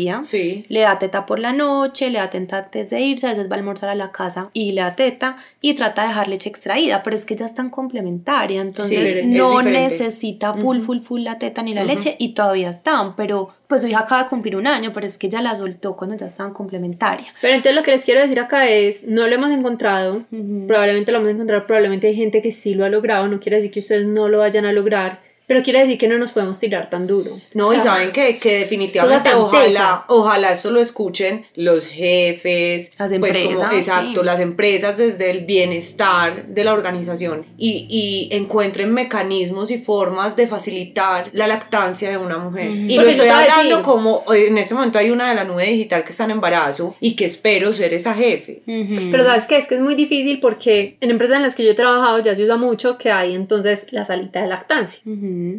le 0.70 0.80
da 0.82 1.00
teta 1.00 1.26
por 1.26 1.40
la 1.40 1.54
noche, 1.54 2.10
le 2.10 2.20
da 2.20 2.30
teta 2.30 2.58
antes 2.58 2.90
de 2.90 3.02
irse, 3.02 3.28
a 3.28 3.30
veces 3.32 3.50
va 3.50 3.56
a 3.56 3.60
almorzar 3.60 3.90
a 3.90 3.96
la 3.96 4.12
casa 4.12 4.50
y 4.54 4.72
le 4.74 4.82
da 4.82 4.96
teta 4.96 5.38
y 5.62 5.74
trata 5.74 6.04
de 6.04 6.08
dejar 6.10 6.28
leche 6.28 6.50
extraída, 6.50 7.04
pero 7.04 7.16
es 7.16 7.26
que 7.26 7.36
ya 7.36 7.46
es 7.46 7.56
tan 7.56 7.70
complementaria, 7.70 8.62
entonces 8.62 9.26
no 9.26 9.62
necesita 9.62 10.54
full, 10.54 10.80
full, 10.80 11.00
full 11.00 11.22
la 11.22 11.38
teta 11.38 11.62
ni 11.62 11.74
la 11.74 11.84
leche 11.84 12.16
y 12.20 12.34
todavía 12.34 12.70
están, 12.70 13.16
pero 13.16 13.54
pues 13.68 13.82
su 13.82 13.88
hija 13.88 14.02
acaba 14.02 14.24
de 14.24 14.30
cumplir 14.30 14.56
un 14.56 14.68
año, 14.68 14.92
pero 14.94 15.08
es 15.08 15.18
que 15.18 15.30
ya 15.30 15.42
la 15.42 15.56
soltó 15.56 15.96
cuando 15.96 16.16
ya 16.16 16.28
estaban 16.28 16.54
complementaria. 16.54 17.28
Pero 17.42 17.56
entonces 17.56 17.76
lo 17.76 17.84
que 17.84 17.92
les 17.92 18.06
quiero 18.06 18.22
decir 18.22 18.40
acá 18.40 18.68
es, 18.68 19.08
no 19.08 19.28
lo 19.28 19.36
hemos 19.36 19.52
encontrado, 19.52 20.24
probablemente 20.68 21.12
lo 21.12 21.18
vamos 21.18 21.30
a 21.30 21.34
encontrar, 21.34 21.66
probablemente 21.66 22.08
hay 22.08 22.16
gente 22.16 22.42
que 22.42 22.52
sí 22.52 22.76
lo 22.76 22.86
ha 22.86 22.90
logrado, 22.90 23.28
no 23.28 23.40
quiere 23.40 23.58
decir 23.58 23.72
que 23.72 23.80
ustedes 23.80 24.06
no 24.06 24.28
lo 24.28 24.40
vayan 24.40 24.66
a 24.66 24.72
lograr, 24.72 25.25
pero 25.48 25.64
quiere 25.64 25.80
decir 25.80 25.98
que 25.98 26.08
no 26.08 26.18
nos 26.18 26.32
podemos 26.32 26.60
tirar 26.60 26.90
tan 26.90 27.08
duro. 27.08 27.40
No, 27.54 27.74
y 27.74 27.78
saben 27.78 28.12
que, 28.12 28.38
que 28.38 28.60
definitivamente 28.60 29.34
ojalá, 29.34 30.06
ojalá 30.08 30.52
eso 30.52 30.72
lo 30.72 30.82
escuchen 30.82 31.46
los 31.56 31.86
jefes, 31.86 32.92
las 32.98 33.12
pues, 33.20 33.38
empresas. 33.38 33.74
exacto, 33.74 34.24
las 34.24 34.40
empresas 34.40 34.98
desde 34.98 35.30
el 35.30 35.46
bienestar 35.46 36.48
de 36.48 36.64
la 36.64 36.74
organización 36.74 37.46
y, 37.58 37.88
y, 37.90 38.36
encuentren 38.36 38.94
mecanismos 38.94 39.72
y 39.72 39.78
formas 39.78 40.36
de 40.36 40.48
facilitar 40.48 41.30
la 41.34 41.48
lactancia 41.48 42.10
de 42.10 42.18
una 42.18 42.38
mujer. 42.38 42.70
Y 42.70 42.98
lo 42.98 43.08
estoy 43.08 43.28
hablando 43.28 43.84
como 43.84 44.24
en 44.34 44.58
ese 44.58 44.74
momento 44.74 44.98
hay 44.98 45.12
una 45.12 45.30
de 45.30 45.36
la 45.36 45.44
nube 45.44 45.66
digital 45.66 46.04
que 46.04 46.12
está 46.12 46.24
en 46.26 46.32
embarazo 46.32 46.96
y 47.00 47.16
que 47.16 47.26
espero 47.26 47.74
ser 47.74 47.94
esa 47.94 48.14
jefe. 48.14 48.64
Pero 48.66 49.24
sabes 49.24 49.46
que 49.46 49.58
es 49.58 49.68
que 49.68 49.76
es 49.76 49.82
muy 49.82 49.96
difícil 49.96 50.40
porque 50.40 50.98
en 51.02 51.12
empresas 51.12 51.38
en 51.38 51.44
las 51.44 51.56
que 51.56 51.64
yo 51.64 51.72
he 51.72 51.76
trabajado 51.76 52.20
ya 52.20 52.36
se 52.36 52.44
usa 52.44 52.58
mucho 52.58 52.98
que 52.98 53.12
hay 53.12 53.36
entonces 53.36 53.88
la 53.92 54.06
salita 54.06 54.42
de 54.42 54.48
lactancia. 54.48 55.02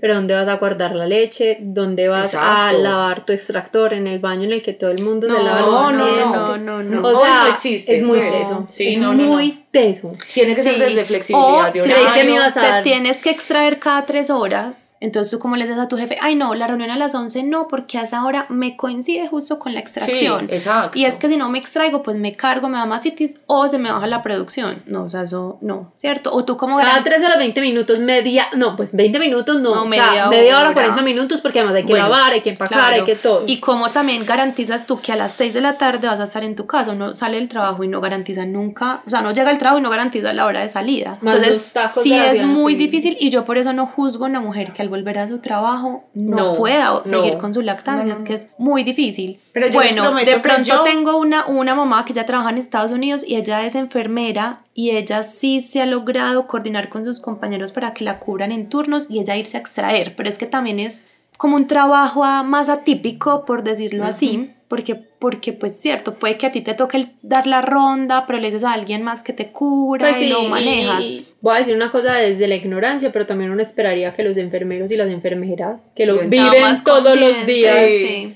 Pero 0.01 0.15
¿dónde 0.15 0.35
vas 0.35 0.49
a 0.49 0.57
guardar 0.57 0.95
la 0.95 1.07
leche? 1.07 1.59
¿Dónde 1.61 2.09
vas 2.09 2.35
a 2.35 2.73
lavar 2.73 3.25
tu 3.25 3.33
extractor? 3.33 3.93
¿En 3.93 4.07
el 4.07 4.19
baño 4.19 4.45
en 4.45 4.53
el 4.53 4.63
que 4.63 4.73
todo 4.73 4.91
el 4.91 5.03
mundo 5.03 5.29
se 5.29 5.43
lava 5.43 5.61
los 5.61 5.89
dientes? 5.97 6.27
No, 6.27 6.57
no, 6.57 6.83
no, 6.83 7.01
no. 7.01 7.09
O 7.09 7.15
sea, 7.15 7.57
es 7.63 8.03
muy 8.03 8.19
teso. 8.21 8.69
es 8.79 8.99
muy 8.99 9.66
teso. 9.77 10.13
Tiene 10.33 10.55
que 10.55 10.63
ser 10.63 10.79
desde 10.79 11.05
flexibilidad 11.05 11.73
de 11.73 11.81
horario. 11.81 12.13
Que 12.15 12.25
me 12.25 12.39
vas 12.39 12.57
a 12.57 12.77
Te 12.77 12.83
tienes 12.83 13.19
que 13.19 13.31
extraer 13.31 13.79
cada 13.79 14.07
tres 14.07 14.31
horas 14.31 14.87
entonces 15.01 15.31
tú 15.31 15.39
como 15.39 15.57
le 15.57 15.67
dices 15.67 15.79
a 15.79 15.89
tu 15.89 15.97
jefe, 15.99 16.17
ay 16.21 16.37
no, 16.37 16.55
la 16.55 16.67
reunión 16.67 16.91
a 16.91 16.97
las 16.97 17.15
11 17.15 17.43
no, 17.43 17.69
porque 17.69 17.99
a 17.99 18.03
esa 18.03 18.25
hora 18.25 18.47
me 18.49 18.77
coincide 18.77 19.29
justo 19.29 19.59
con 19.59 19.75
la 19.75 19.81
extracción. 19.81 20.49
Sí, 20.49 20.55
exacto. 20.55 20.99
Y 20.99 21.05
es 21.05 21.17
que 21.17 21.29
si 21.29 21.37
no 21.37 21.51
me 21.51 21.59
extraigo, 21.59 22.03
pues 22.03 22.17
me 22.17 22.35
cargo, 22.35 22.69
me 22.69 22.79
da 22.79 22.87
masitis 22.87 23.41
o 23.47 23.69
se 23.69 23.79
me 23.79 23.93
baja 23.93 24.07
la 24.07 24.23
producción. 24.23 24.83
No, 24.87 25.05
o 25.05 25.09
sea, 25.09 25.23
eso 25.23 25.59
no, 25.61 25.93
¿cierto? 25.97 26.33
O 26.33 26.45
tú 26.45 26.57
como... 26.57 26.79
Cada 26.79 27.03
3 27.03 27.23
horas 27.25 27.39
20 27.39 27.61
minutos, 27.61 27.99
media, 27.99 28.47
no, 28.55 28.75
pues 28.75 28.95
20 28.95 29.19
minutos 29.19 29.61
no, 29.61 29.83
o 29.83 29.85
media, 29.85 30.13
sea, 30.13 30.29
media 30.29 30.59
hora, 30.59 30.73
40 30.73 31.03
minutos, 31.03 31.43
porque 31.43 31.59
además 31.59 31.77
hay 31.77 31.85
que 31.85 31.95
lavar, 31.95 32.33
hay 32.33 32.41
que 32.41 32.51
empacar, 32.51 32.93
hay 32.95 33.05
que 33.05 33.17
todo. 33.17 33.45
Y 33.47 33.61
como 33.61 33.91
también 33.91 34.25
garantizas 34.27 34.87
tú 34.87 35.01
que 35.01 35.13
a 35.13 35.17
las 35.17 35.33
6 35.35 35.53
de 35.53 35.61
la 35.61 35.77
tarde 35.77 36.09
vas 36.09 36.21
a 36.21 36.25
estar 36.25 36.43
en 36.43 36.57
tu 36.57 36.67
casa, 36.67 36.93
uno 36.93 37.15
sale 37.15 37.37
del 37.37 37.49
trabajo 37.49 37.85
y 37.85 37.89
no 37.89 38.01
garantiza 38.01 38.47
nunca, 38.47 39.03
o 39.07 39.11
sea, 39.11 39.21
no 39.21 39.33
llega 39.33 39.51
al 39.51 39.59
trabajo 39.59 39.66
y 39.77 39.81
no 39.81 39.91
garantiza 39.91 40.33
la 40.33 40.47
hora 40.47 40.61
de 40.61 40.69
salida. 40.69 41.19
Entonces, 41.21 41.75
sí 42.03 42.15
es 42.15 42.43
muy 42.45 42.75
difícil 42.75 43.17
y 43.21 43.31
yo 43.31 43.45
por 43.45 43.59
eso 43.59 43.73
no 43.73 43.87
juzgo 43.87 44.25
a 44.25 44.29
una 44.29 44.41
mujer 44.41 44.73
que 44.73 44.83
al 44.83 44.89
volver 44.89 45.19
a 45.19 45.29
su 45.29 45.39
trabajo 45.39 46.05
no, 46.15 46.55
pueda 46.57 47.03
seguir 47.05 47.39
con 47.39 47.53
su 47.53 47.63
lactancia, 47.63 48.15
es 48.15 48.23
que 48.23 48.35
es 48.35 48.47
muy 48.59 48.85
difícil. 48.85 49.41
Pero 49.53 49.71
bueno, 49.71 50.15
de 50.15 50.39
pronto 50.39 50.83
tengo 50.85 51.17
una, 51.17 51.47
una 51.47 51.75
mamá 51.75 52.05
que 52.05 52.13
ya 52.13 52.27
trabaja 52.27 52.51
en 52.51 52.59
Estados 52.59 52.93
Unidos 52.93 53.25
y 53.27 53.37
ella 53.37 53.65
es 53.65 53.75
enfermera 53.75 54.61
y 54.75 54.91
ella 54.91 55.25
sí 55.25 55.63
se 55.63 55.81
ha 55.81 55.87
logrado 55.87 56.47
coordinar 56.47 56.89
con 56.89 57.05
sus 57.05 57.21
compañeros 57.21 57.73
para 57.73 57.95
que 57.95 58.05
la 58.05 58.19
cubran 58.19 58.53
en 58.53 58.69
turnos 58.69 59.07
y 59.09 59.21
ella 59.21 59.37
irse 59.37 59.57
a 59.57 59.61
extraer, 59.61 60.15
pero 60.17 60.29
es 60.29 60.39
que 60.39 60.47
también 60.47 60.79
es 60.79 61.05
como 61.37 61.57
un 61.57 61.67
trabajo 61.67 62.25
más 62.45 62.69
atípico, 62.69 63.45
por 63.45 63.63
decirlo 63.63 64.05
así, 64.05 64.53
porque, 64.69 64.95
porque 64.95 65.53
pues 65.53 65.79
cierto, 65.79 66.15
puede 66.15 66.37
que 66.39 66.47
a 66.47 66.53
ti 66.53 66.61
te 66.61 66.75
toque 66.75 67.13
dar 67.23 67.47
la 67.47 67.63
ronda, 67.63 68.25
pero 68.27 68.39
le 68.41 68.49
dices 68.49 68.65
a 68.65 68.73
alguien 68.73 69.03
más 69.03 69.23
que 69.23 69.33
te 69.33 69.53
cura 69.53 70.09
pues 70.09 70.23
y 70.23 70.29
lo 70.29 70.43
manejas. 70.45 71.05
voy 71.41 71.55
a 71.55 71.59
decir 71.59 71.77
una 71.77 71.91
cosa 71.91 72.15
desde 72.15 72.49
la 72.49 72.57
ignorancia, 72.57 73.13
pero 73.13 73.27
también 73.27 73.51
uno 73.51 73.63
esperaría 73.63 74.13
que 74.13 74.25
los 74.25 74.37
enfermeros 74.37 74.91
y 74.91 74.97
las 74.97 75.11
enfermeras, 75.11 75.83
que 75.95 76.07
lo 76.07 76.19
viven 76.19 76.83
todos 76.85 77.19
los 77.19 77.47
días, 77.47 77.91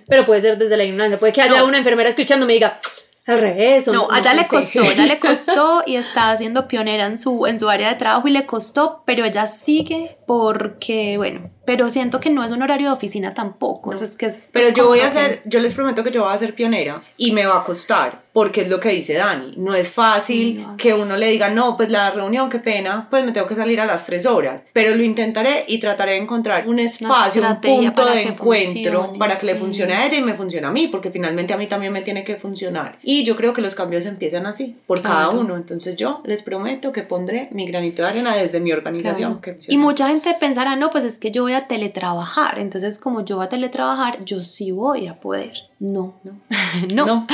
pero 0.07 0.25
puede 0.25 0.43
ser 0.43 0.59
desde 0.59 0.77
la 0.77 0.85
ignorancia, 0.85 1.19
puede 1.19 1.33
que 1.33 1.43
haya 1.43 1.65
una 1.65 1.79
enfermera 1.79 2.09
escuchando 2.09 2.47
me 2.47 2.53
diga, 2.55 2.79
al 3.27 3.39
revés. 3.39 3.87
No, 3.89 4.09
allá 4.11 4.35
le 4.35 4.45
costó, 4.45 4.83
ella 4.83 5.07
le 5.07 5.19
costó 5.21 5.83
y 5.87 5.97
está 5.97 6.37
siendo 6.37 6.69
pionera 6.69 7.07
en 7.07 7.21
su, 7.21 7.47
en 7.47 7.61
su 7.61 7.69
área 7.69 7.89
de 7.89 7.95
trabajo 7.97 8.29
y 8.29 8.33
le 8.33 8.47
costó, 8.47 9.03
pero 9.07 9.25
ella 9.25 9.47
sigue 9.47 10.17
porque, 10.27 11.17
bueno, 11.17 11.51
pero 11.71 11.89
siento 11.89 12.19
que 12.19 12.31
no 12.31 12.43
es 12.43 12.51
un 12.51 12.63
horario 12.63 12.89
de 12.89 12.95
oficina 12.95 13.33
tampoco. 13.33 13.93
es 13.93 14.17
que 14.17 14.27
es, 14.27 14.49
pero 14.51 14.71
yo 14.71 14.89
voy 14.89 14.99
a 14.99 15.11
ser, 15.13 15.41
yo 15.45 15.61
les 15.61 15.73
prometo 15.73 16.03
que 16.03 16.11
yo 16.11 16.25
voy 16.25 16.35
a 16.35 16.37
ser 16.37 16.57
pionera 16.57 17.05
y 17.17 17.31
me 17.31 17.47
va 17.47 17.59
a 17.59 17.63
costar, 17.63 18.23
porque 18.33 18.63
es 18.63 18.69
lo 18.69 18.81
que 18.81 18.89
dice 18.89 19.15
Dani. 19.15 19.55
No 19.57 19.75
es 19.75 19.93
fácil 19.95 20.67
que 20.77 20.95
uno 20.95 21.17
le 21.17 21.29
diga, 21.29 21.49
no, 21.51 21.77
pues 21.77 21.89
la 21.89 22.11
reunión, 22.11 22.51
qué 22.51 22.59
pena, 22.59 23.07
pues 23.09 23.25
me 23.25 23.31
tengo 23.31 23.47
que 23.47 23.55
salir 23.55 23.81
a 23.81 23.87
las 23.87 24.05
tres 24.05 24.27
horas. 24.27 24.65
Pero 24.73 24.97
lo 24.97 25.05
intentaré 25.05 25.65
y 25.69 25.79
trataré 25.79 26.13
de 26.13 26.19
encontrar 26.19 26.67
un 26.67 26.81
espacio, 26.81 27.41
un 27.41 27.61
punto 27.61 28.05
de 28.05 28.23
encuentro 28.23 29.13
para 29.17 29.39
que 29.39 29.47
le 29.47 29.55
funcione 29.55 29.95
a 29.95 30.07
ella 30.07 30.19
y 30.19 30.23
me 30.23 30.35
funcione 30.35 30.67
a 30.67 30.73
mí, 30.73 30.89
porque 30.89 31.13
finalmente 31.13 31.53
a 31.53 31.57
mí 31.57 31.69
también 31.69 31.93
me 31.93 32.03
tiene 32.03 32.25
que 32.25 32.35
funcionar. 32.35 32.99
Y 33.05 33.23
yo 33.23 33.37
creo 33.37 33.53
que 33.53 33.63
los 33.63 33.77
cambios 33.77 34.07
empiezan 34.07 34.47
así, 34.47 34.77
por 34.89 35.03
cada 35.03 35.29
uno. 35.31 35.57
Entonces 35.57 35.95
yo 35.95 36.21
les 36.25 36.43
prometo 36.43 36.91
que 36.91 37.03
pondré 37.03 37.49
mi 37.53 37.65
granito 37.67 38.03
de 38.03 38.09
arena 38.09 38.35
desde 38.35 38.59
mi 38.59 38.73
organización. 38.73 39.41
y 39.69 39.79
mucha 39.79 40.09
gente 40.09 40.35
pensará, 40.39 40.75
no, 40.75 40.91
pues 40.91 41.05
es 41.05 41.21
que 41.21 41.31
yo 41.31 41.43
voy 41.43 41.53
a 41.53 41.60
teletrabajar. 41.69 42.59
Entonces, 42.59 42.99
como 42.99 43.25
yo 43.25 43.37
voy 43.37 43.47
a 43.47 43.49
teletrabajar, 43.49 44.25
yo 44.25 44.41
sí 44.41 44.71
voy 44.71 45.07
a 45.07 45.21
poder. 45.21 45.53
No, 45.79 46.15
no, 46.25 46.35
no. 47.07 47.27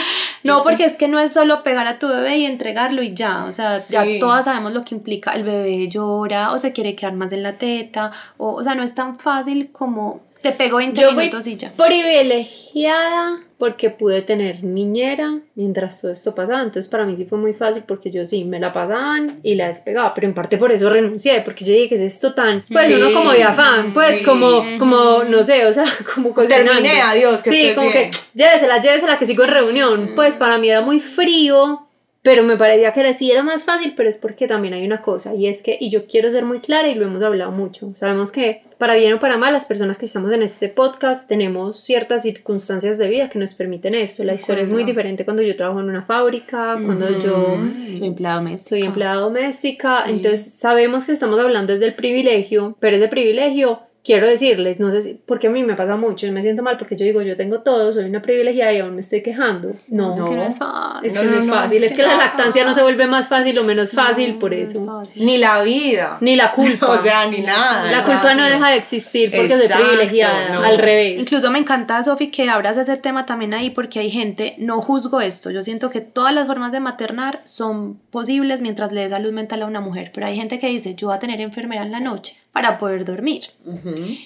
no. 0.44 0.62
porque 0.62 0.84
es 0.84 0.96
que 0.96 1.08
no 1.08 1.18
es 1.18 1.32
solo 1.32 1.62
pegar 1.62 1.86
a 1.86 1.98
tu 1.98 2.08
bebé 2.08 2.38
y 2.38 2.46
entregarlo 2.46 3.02
y 3.02 3.14
ya. 3.14 3.44
O 3.44 3.52
sea, 3.52 3.78
ya 3.78 4.04
todas 4.20 4.44
sabemos 4.44 4.72
lo 4.72 4.84
que 4.84 4.94
implica. 4.94 5.32
El 5.32 5.44
bebé 5.44 5.88
llora 5.88 6.52
o 6.52 6.58
se 6.58 6.72
quiere 6.72 6.94
quedar 6.94 7.14
más 7.14 7.32
en 7.32 7.42
la 7.42 7.58
teta. 7.58 8.12
O, 8.36 8.54
o 8.54 8.64
sea, 8.64 8.74
no 8.74 8.82
es 8.82 8.94
tan 8.94 9.18
fácil 9.18 9.70
como 9.72 10.25
te 10.42 10.52
pego 10.52 10.78
20 10.78 11.00
yo 11.00 11.12
minutos 11.12 11.46
y 11.46 11.56
ya. 11.56 11.72
Privilegiada 11.72 13.40
porque 13.58 13.88
pude 13.88 14.20
tener 14.20 14.62
niñera 14.62 15.38
mientras 15.54 16.00
todo 16.00 16.12
esto 16.12 16.34
pasaba. 16.34 16.62
Entonces 16.62 16.88
para 16.88 17.06
mí 17.06 17.16
sí 17.16 17.24
fue 17.24 17.38
muy 17.38 17.54
fácil 17.54 17.82
porque 17.86 18.10
yo 18.10 18.26
sí 18.26 18.44
me 18.44 18.60
la 18.60 18.72
pasaban 18.72 19.40
y 19.42 19.54
la 19.54 19.68
despegaba, 19.68 20.12
pero 20.14 20.26
en 20.26 20.34
parte 20.34 20.58
por 20.58 20.72
eso 20.72 20.90
renuncié, 20.90 21.40
porque 21.40 21.64
yo 21.64 21.72
dije 21.72 21.88
que 21.88 21.94
es 21.94 22.00
esto 22.00 22.34
tan, 22.34 22.64
pues 22.70 22.94
uno 22.94 23.12
como 23.12 23.32
de 23.32 23.44
afán, 23.44 23.92
pues 23.92 24.20
como, 24.22 24.62
como, 24.78 25.24
no 25.24 25.42
sé, 25.42 25.66
o 25.66 25.72
sea, 25.72 25.84
como 26.14 26.34
cocinando. 26.34 26.72
Terminé, 26.72 27.00
adiós, 27.00 27.42
que 27.42 27.50
Sí, 27.50 27.72
como 27.74 27.90
que 27.90 28.10
llévesela, 28.34 28.80
llévesela 28.80 29.18
que 29.18 29.26
sigo 29.26 29.44
en 29.44 29.50
reunión. 29.50 30.12
Pues 30.14 30.36
para 30.36 30.58
mí 30.58 30.68
era 30.68 30.82
muy 30.82 31.00
frío 31.00 31.85
pero 32.26 32.42
me 32.42 32.56
parecía 32.56 32.90
que 32.90 33.14
sí 33.14 33.30
era 33.30 33.44
más 33.44 33.62
fácil, 33.62 33.94
pero 33.96 34.08
es 34.08 34.16
porque 34.16 34.48
también 34.48 34.74
hay 34.74 34.84
una 34.84 35.00
cosa, 35.00 35.36
y 35.36 35.46
es 35.46 35.62
que, 35.62 35.78
y 35.80 35.90
yo 35.90 36.08
quiero 36.08 36.28
ser 36.28 36.44
muy 36.44 36.58
clara 36.58 36.88
y 36.88 36.96
lo 36.96 37.06
hemos 37.06 37.22
hablado 37.22 37.52
mucho, 37.52 37.92
sabemos 37.94 38.32
que 38.32 38.64
para 38.78 38.96
bien 38.96 39.12
o 39.12 39.20
para 39.20 39.36
mal, 39.36 39.52
las 39.52 39.64
personas 39.64 39.96
que 39.96 40.06
estamos 40.06 40.32
en 40.32 40.42
este 40.42 40.68
podcast 40.68 41.28
tenemos 41.28 41.78
ciertas 41.78 42.22
circunstancias 42.22 42.98
de 42.98 43.08
vida 43.08 43.30
que 43.30 43.38
nos 43.38 43.54
permiten 43.54 43.94
esto. 43.94 44.24
La 44.24 44.34
historia 44.34 44.64
es 44.64 44.68
muy 44.68 44.82
diferente 44.82 45.24
cuando 45.24 45.42
yo 45.42 45.54
trabajo 45.54 45.78
en 45.78 45.88
una 45.88 46.02
fábrica, 46.02 46.76
cuando 46.84 47.08
yo 47.16 47.60
soy 47.96 48.04
empleada 48.04 48.36
doméstica. 48.38 48.68
Soy 48.68 48.82
empleada 48.82 49.20
doméstica, 49.20 50.04
entonces 50.08 50.52
sabemos 50.52 51.04
que 51.04 51.12
estamos 51.12 51.38
hablando 51.38 51.74
desde 51.74 51.86
el 51.86 51.94
privilegio, 51.94 52.76
pero 52.80 52.96
ese 52.96 53.06
privilegio 53.06 53.82
quiero 54.06 54.28
decirles, 54.28 54.78
no 54.78 54.92
sé 54.92 55.02
si, 55.02 55.14
porque 55.26 55.48
a 55.48 55.50
mí 55.50 55.64
me 55.64 55.74
pasa 55.74 55.96
mucho, 55.96 56.28
y 56.28 56.30
me 56.30 56.40
siento 56.40 56.62
mal 56.62 56.76
porque 56.76 56.94
yo 56.94 57.04
digo, 57.04 57.22
yo 57.22 57.36
tengo 57.36 57.62
todo, 57.62 57.92
soy 57.92 58.04
una 58.04 58.22
privilegiada 58.22 58.72
y 58.72 58.78
aún 58.78 58.94
me 58.94 59.00
estoy 59.00 59.20
quejando. 59.20 59.72
No, 59.88 60.12
es 60.12 60.22
que 60.22 60.36
no 60.36 60.42
es 60.44 60.56
fácil. 60.56 61.10
Es 61.10 61.18
que 61.18 61.24
no, 61.24 61.38
es 61.38 61.48
fácil, 61.48 61.84
es 61.84 61.92
que 61.92 62.02
la 62.02 62.16
lactancia 62.16 62.64
no 62.64 62.72
se 62.72 62.82
vuelve 62.84 63.08
más 63.08 63.26
fácil 63.26 63.58
o 63.58 63.64
menos 63.64 63.90
fácil 63.90 64.36
por 64.38 64.54
eso. 64.54 65.02
Ni 65.16 65.38
la 65.38 65.60
vida. 65.62 66.18
Ni 66.20 66.36
la 66.36 66.52
culpa. 66.52 66.88
o 66.90 67.02
sea, 67.02 67.26
ni 67.26 67.40
nada. 67.40 67.90
La 67.90 68.04
culpa 68.04 68.32
no 68.36 68.44
deja 68.44 68.70
de 68.70 68.76
existir 68.76 69.28
porque 69.34 69.58
soy 69.58 69.66
privilegiada, 69.66 70.64
al 70.64 70.78
revés. 70.78 71.20
Incluso 71.22 71.50
me 71.50 71.58
encanta, 71.58 72.02
Sofi, 72.04 72.28
que 72.28 72.48
abras 72.48 72.76
ese 72.76 72.96
tema 72.98 73.26
también 73.26 73.54
ahí 73.54 73.70
porque 73.70 73.98
hay 73.98 74.12
gente, 74.12 74.54
no 74.58 74.80
juzgo 74.82 75.20
esto, 75.20 75.50
yo 75.50 75.64
siento 75.64 75.90
que 75.90 76.00
todas 76.00 76.32
las 76.32 76.46
formas 76.46 76.70
de 76.70 76.78
maternar 76.78 77.40
son 77.42 77.98
posibles 78.12 78.60
mientras 78.60 78.92
le 78.92 79.00
dé 79.00 79.08
salud 79.08 79.32
mental 79.32 79.62
a 79.62 79.66
una 79.66 79.80
mujer, 79.80 80.12
pero 80.14 80.28
hay 80.28 80.36
gente 80.36 80.60
que 80.60 80.68
dice, 80.68 80.94
yo 80.94 81.08
voy 81.08 81.16
a 81.16 81.18
tener 81.18 81.40
enfermera 81.40 81.82
en 81.82 81.90
la 81.90 81.98
noche 81.98 82.36
para 82.56 82.78
poder 82.78 83.04
dormir. 83.04 83.50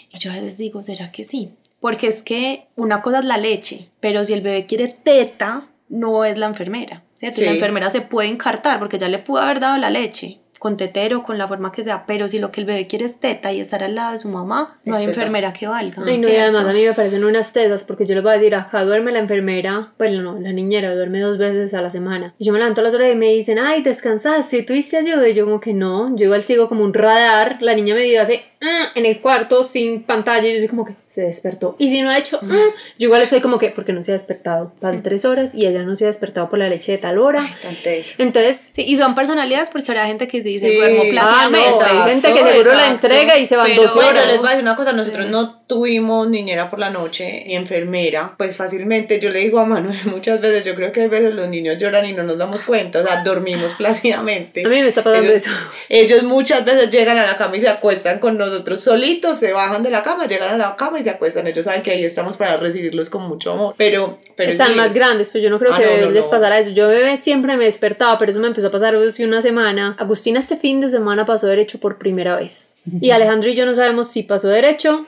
Y 0.09 0.19
yo 0.21 0.31
a 0.31 0.35
veces 0.35 0.57
digo, 0.57 0.85
¿será 0.85 1.11
que 1.11 1.25
sí? 1.25 1.51
Porque 1.81 2.07
es 2.07 2.23
que 2.23 2.69
una 2.77 3.03
cosa 3.03 3.19
es 3.19 3.25
la 3.25 3.39
leche, 3.39 3.89
pero 3.99 4.25
si 4.25 4.35
el 4.35 4.41
bebé 4.41 4.67
quiere 4.67 4.87
teta, 4.87 5.67
no 5.89 6.25
es 6.25 6.39
la 6.39 6.47
enfermera. 6.47 7.03
¿cierto? 7.19 7.41
La 7.41 7.51
enfermera 7.51 7.91
se 7.91 8.03
puede 8.03 8.29
encartar 8.29 8.79
porque 8.79 8.99
ya 8.99 9.09
le 9.09 9.19
pudo 9.19 9.41
haber 9.41 9.59
dado 9.59 9.79
la 9.79 9.91
leche 9.91 10.39
con 10.61 10.77
tetero, 10.77 11.23
con 11.23 11.39
la 11.39 11.49
forma 11.49 11.73
que 11.73 11.83
sea, 11.83 12.05
pero 12.07 12.29
si 12.29 12.39
lo 12.39 12.53
que 12.53 12.61
el 12.61 12.67
bebé 12.67 12.87
quiere 12.87 13.07
es 13.07 13.19
teta 13.19 13.51
y 13.51 13.61
estar 13.61 13.83
al 13.83 13.95
lado 13.95 14.13
de 14.13 14.19
su 14.19 14.29
mamá, 14.29 14.79
no 14.85 14.95
hay 14.95 15.07
enfermera 15.07 15.55
que 15.55 15.67
valga. 15.67 16.03
Ay, 16.07 16.19
no, 16.19 16.29
y 16.29 16.37
además 16.37 16.67
a 16.67 16.75
mí 16.75 16.85
me 16.85 16.93
parecen 16.93 17.25
unas 17.25 17.55
tetas 17.55 17.83
porque 17.85 18.05
yo 18.05 18.15
les 18.15 18.23
voy 18.23 18.33
a 18.33 18.35
decir, 18.37 18.55
acá 18.55 18.85
duerme 18.85 19.11
la 19.11 19.21
enfermera, 19.21 19.95
bueno, 19.97 20.21
no, 20.21 20.39
la 20.39 20.53
niñera 20.53 20.95
duerme 20.95 21.21
dos 21.21 21.39
veces 21.39 21.73
a 21.73 21.81
la 21.81 21.91
semana. 21.91 22.35
Y 22.39 22.45
yo 22.45 22.53
me 22.53 22.59
levanto 22.59 22.83
la 22.83 22.91
otra 22.91 23.05
día 23.05 23.15
y 23.15 23.17
me 23.17 23.33
dicen, 23.33 23.59
ay, 23.59 23.83
descansaste, 23.83 24.63
¿tuviste 24.63 24.99
ayuda? 24.99 25.27
Y 25.27 25.33
yo 25.33 25.47
como 25.47 25.61
que 25.61 25.73
no, 25.73 26.15
yo 26.15 26.27
igual 26.27 26.43
sigo 26.43 26.69
como 26.69 26.85
un 26.85 26.93
radar, 26.93 27.57
la 27.63 27.75
niña 27.75 27.95
me 27.95 28.03
dio 28.03 28.21
hace 28.21 28.45
mm", 28.61 28.99
en 28.99 29.07
el 29.07 29.21
cuarto 29.21 29.65
sin 29.65 30.03
pantalla 30.03 30.47
y 30.47 30.55
yo 30.55 30.59
soy 30.59 30.69
como 30.69 30.85
que 30.85 30.95
se 31.07 31.23
despertó. 31.23 31.77
Y 31.79 31.89
si 31.89 32.03
no 32.03 32.11
ha 32.11 32.19
hecho, 32.19 32.39
mm", 32.43 32.49
yo 32.99 33.07
igual 33.07 33.23
estoy 33.23 33.41
como 33.41 33.59
que, 33.59 33.71
porque 33.71 33.93
no 33.93 34.03
se 34.05 34.13
ha 34.13 34.15
despertado, 34.15 34.73
van 34.81 35.03
tres 35.03 35.25
horas 35.25 35.53
y 35.55 35.67
ella 35.67 35.83
no 35.83 35.97
se 35.97 36.05
ha 36.05 36.09
despertado 36.09 36.49
por 36.49 36.59
la 36.59 36.69
leche 36.69 36.93
de 36.93 36.99
tal 36.99 37.19
hora. 37.19 37.49
Entonces, 38.19 38.63
sí, 38.73 38.85
y 38.87 38.97
son 38.97 39.15
personalidades 39.15 39.71
porque 39.71 39.91
habrá 39.91 40.07
gente 40.07 40.29
que 40.29 40.41
dice, 40.41 40.75
duermo 40.75 41.03
ah, 41.21 41.49
hay 41.51 42.11
gente 42.11 42.33
que 42.33 42.43
seguro 42.43 42.75
la 42.75 42.89
entrega 42.89 43.39
y 43.39 43.47
se 43.47 43.57
van 43.57 43.75
dos 43.77 43.97
horas. 43.97 44.13
Bueno, 44.13 44.27
les 44.27 44.39
voy 44.39 44.47
a 44.47 44.51
decir 44.51 44.63
una 44.63 44.77
cosa, 44.77 44.93
nosotros 44.93 45.27
no 45.29 45.60
tuvimos 45.71 46.29
niñera 46.29 46.69
por 46.69 46.81
la 46.81 46.91
noche 46.91 47.45
ni 47.47 47.55
enfermera, 47.55 48.35
pues 48.37 48.57
fácilmente 48.57 49.21
yo 49.21 49.31
le 49.31 49.39
digo 49.39 49.61
a 49.61 49.65
Manuel 49.65 50.01
muchas 50.07 50.41
veces, 50.41 50.65
yo 50.65 50.75
creo 50.75 50.91
que 50.91 51.05
a 51.05 51.07
veces 51.07 51.33
los 51.33 51.47
niños 51.47 51.79
lloran 51.79 52.05
y 52.07 52.13
no 52.13 52.25
nos 52.25 52.39
damos 52.39 52.65
cuenta, 52.65 52.99
o 52.99 53.07
sea, 53.07 53.23
dormimos 53.23 53.75
plácidamente. 53.75 54.65
A 54.67 54.69
mí 54.69 54.81
me 54.83 54.89
está 54.89 55.05
pasando 55.05 55.31
eso. 55.31 55.53
Ellos 55.89 56.25
muchas 56.25 56.65
veces 56.65 56.91
llegan 56.91 57.19
a 57.19 57.25
la 57.25 57.37
cama 57.37 57.57
y 57.57 57.61
se 57.61 57.69
acuestan 57.69 58.19
con 58.19 58.37
nosotros 58.37 58.81
solitos, 58.81 59.39
se 59.39 59.53
bajan 59.53 59.85
de 59.85 59.91
la 59.91 60.03
cama, 60.03 60.27
llegan 60.27 60.55
a 60.55 60.57
la 60.57 60.75
cama 60.75 60.99
y 60.99 61.05
se 61.05 61.11
acuestan, 61.11 61.47
ellos 61.47 61.65
saben 61.65 61.83
que 61.83 61.93
ahí 61.93 62.05
estamos 62.05 62.37
para 62.37 62.57
recibirlos 62.57 63.09
con 63.09 63.29
mucho 63.29 63.53
amor, 63.53 63.77
pero... 63.79 64.19
pero 64.35 64.51
Están 64.51 64.75
más 64.75 64.93
grandes, 64.93 65.31
pues 65.31 65.45
yo 65.45 65.51
no 65.51 65.61
creo 65.61 65.73
ah, 65.73 65.79
que 65.79 66.11
les 66.11 66.27
pasara 66.27 66.59
eso, 66.59 66.71
yo 66.71 66.89
bebé 66.89 67.17
siempre 67.17 67.57
me 67.57 67.67
despertaba, 67.67 68.19
pero 68.19 68.33
eso 68.33 68.41
me 68.41 68.49
empezó 68.49 68.67
a 68.67 68.71
pasar 68.73 68.97
hace 68.97 69.25
una 69.25 69.41
semana. 69.41 69.95
Agustina 70.01 70.41
este 70.41 70.57
fin 70.57 70.81
de 70.81 70.91
semana 70.91 71.25
pasó 71.25 71.47
derecho 71.47 71.79
por 71.79 71.97
primera 71.99 72.35
vez. 72.35 72.71
Y 73.01 73.13
Alejandro 73.13 73.49
y 73.51 73.55
yo 73.55 73.67
no 73.67 73.77
sabemos 73.77 74.11
si 74.11 74.25
pasó 74.25 74.49
derecho 74.49 75.07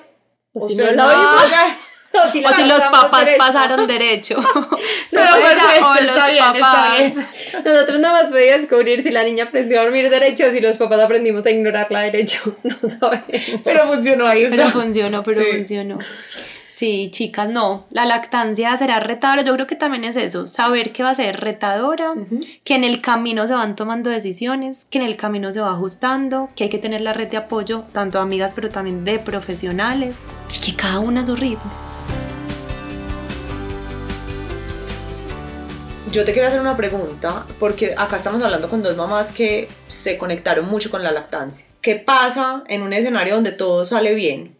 o, 0.53 0.67
si 0.67 0.75
no 0.75 0.85
lo 0.85 0.91
vimos. 1.09 1.53
O 2.15 2.31
si, 2.33 2.43
los 2.43 2.83
papás 2.85 3.29
pasaron 3.39 3.87
derecho. 3.87 4.39
Pero 5.11 5.25
o 5.25 5.95
los 5.95 6.39
papás. 6.39 7.13
Nosotros 7.65 8.01
nada 8.01 8.23
más 8.23 8.31
podíamos 8.31 8.63
descubrir 8.63 9.03
si 9.03 9.11
la 9.11 9.25
niña 9.25 9.45
aprendió 9.45 9.81
a 9.81 9.85
dormir 9.85 10.11
derecho 10.11 10.47
o 10.47 10.51
si 10.51 10.61
los 10.61 10.77
papás 10.77 11.01
aprendimos 11.01 11.45
a 11.47 11.51
ignorarla 11.51 12.01
derecho. 12.03 12.57
No 12.65 12.89
sabemos. 12.89 13.27
Pero 13.65 13.87
funcionó 13.87 14.27
ahí. 14.27 14.47
Pero 14.49 14.69
funcionó, 14.71 15.23
pero 15.23 15.43
funcionó. 15.43 15.99
Sí, 16.83 17.11
chicas, 17.13 17.49
no. 17.49 17.87
La 17.91 18.05
lactancia 18.07 18.77
será 18.77 18.99
retadora. 18.99 19.43
Yo 19.43 19.55
creo 19.55 19.69
que 19.69 19.77
también 19.77 20.03
es 20.03 20.17
eso, 20.17 20.49
saber 20.49 20.91
que 20.91 21.05
va 21.05 21.11
a 21.11 21.15
ser 21.15 21.39
retadora, 21.39 22.13
que 22.65 22.75
en 22.75 22.83
el 22.83 23.01
camino 23.01 23.47
se 23.47 23.55
van 23.55 23.77
tomando 23.77 24.11
decisiones, 24.11 24.85
que 24.87 24.99
en 24.99 25.05
el 25.05 25.17
camino 25.17 25.53
se 25.53 25.61
va 25.61 25.71
ajustando, 25.71 26.49
que 26.57 26.65
hay 26.65 26.71
que 26.71 26.79
tener 26.79 27.01
la 27.01 27.13
red 27.13 27.29
de 27.29 27.37
apoyo, 27.37 27.85
tanto 27.93 28.19
de 28.19 28.23
amigas, 28.25 28.51
pero 28.57 28.69
también 28.69 29.05
de 29.05 29.21
profesionales, 29.21 30.17
y 30.51 30.61
que 30.61 30.77
cada 30.77 30.99
una 30.99 31.21
a 31.21 31.27
su 31.27 31.37
ritmo. 31.37 31.71
Yo 36.11 36.25
te 36.25 36.33
quiero 36.33 36.49
hacer 36.49 36.61
una 36.61 36.77
pregunta, 36.77 37.47
porque 37.61 37.95
acá 37.97 38.17
estamos 38.17 38.43
hablando 38.43 38.69
con 38.69 38.83
dos 38.83 38.97
mamás 38.97 39.31
que 39.31 39.69
se 39.87 40.19
conectaron 40.19 40.69
mucho 40.69 40.91
con 40.91 41.05
la 41.05 41.13
lactancia. 41.13 41.65
¿Qué 41.83 41.97
pasa 41.97 42.63
en 42.69 42.83
un 42.83 42.93
escenario 42.93 43.35
donde 43.35 43.51
todo 43.51 43.85
sale 43.85 44.15
bien? 44.15 44.57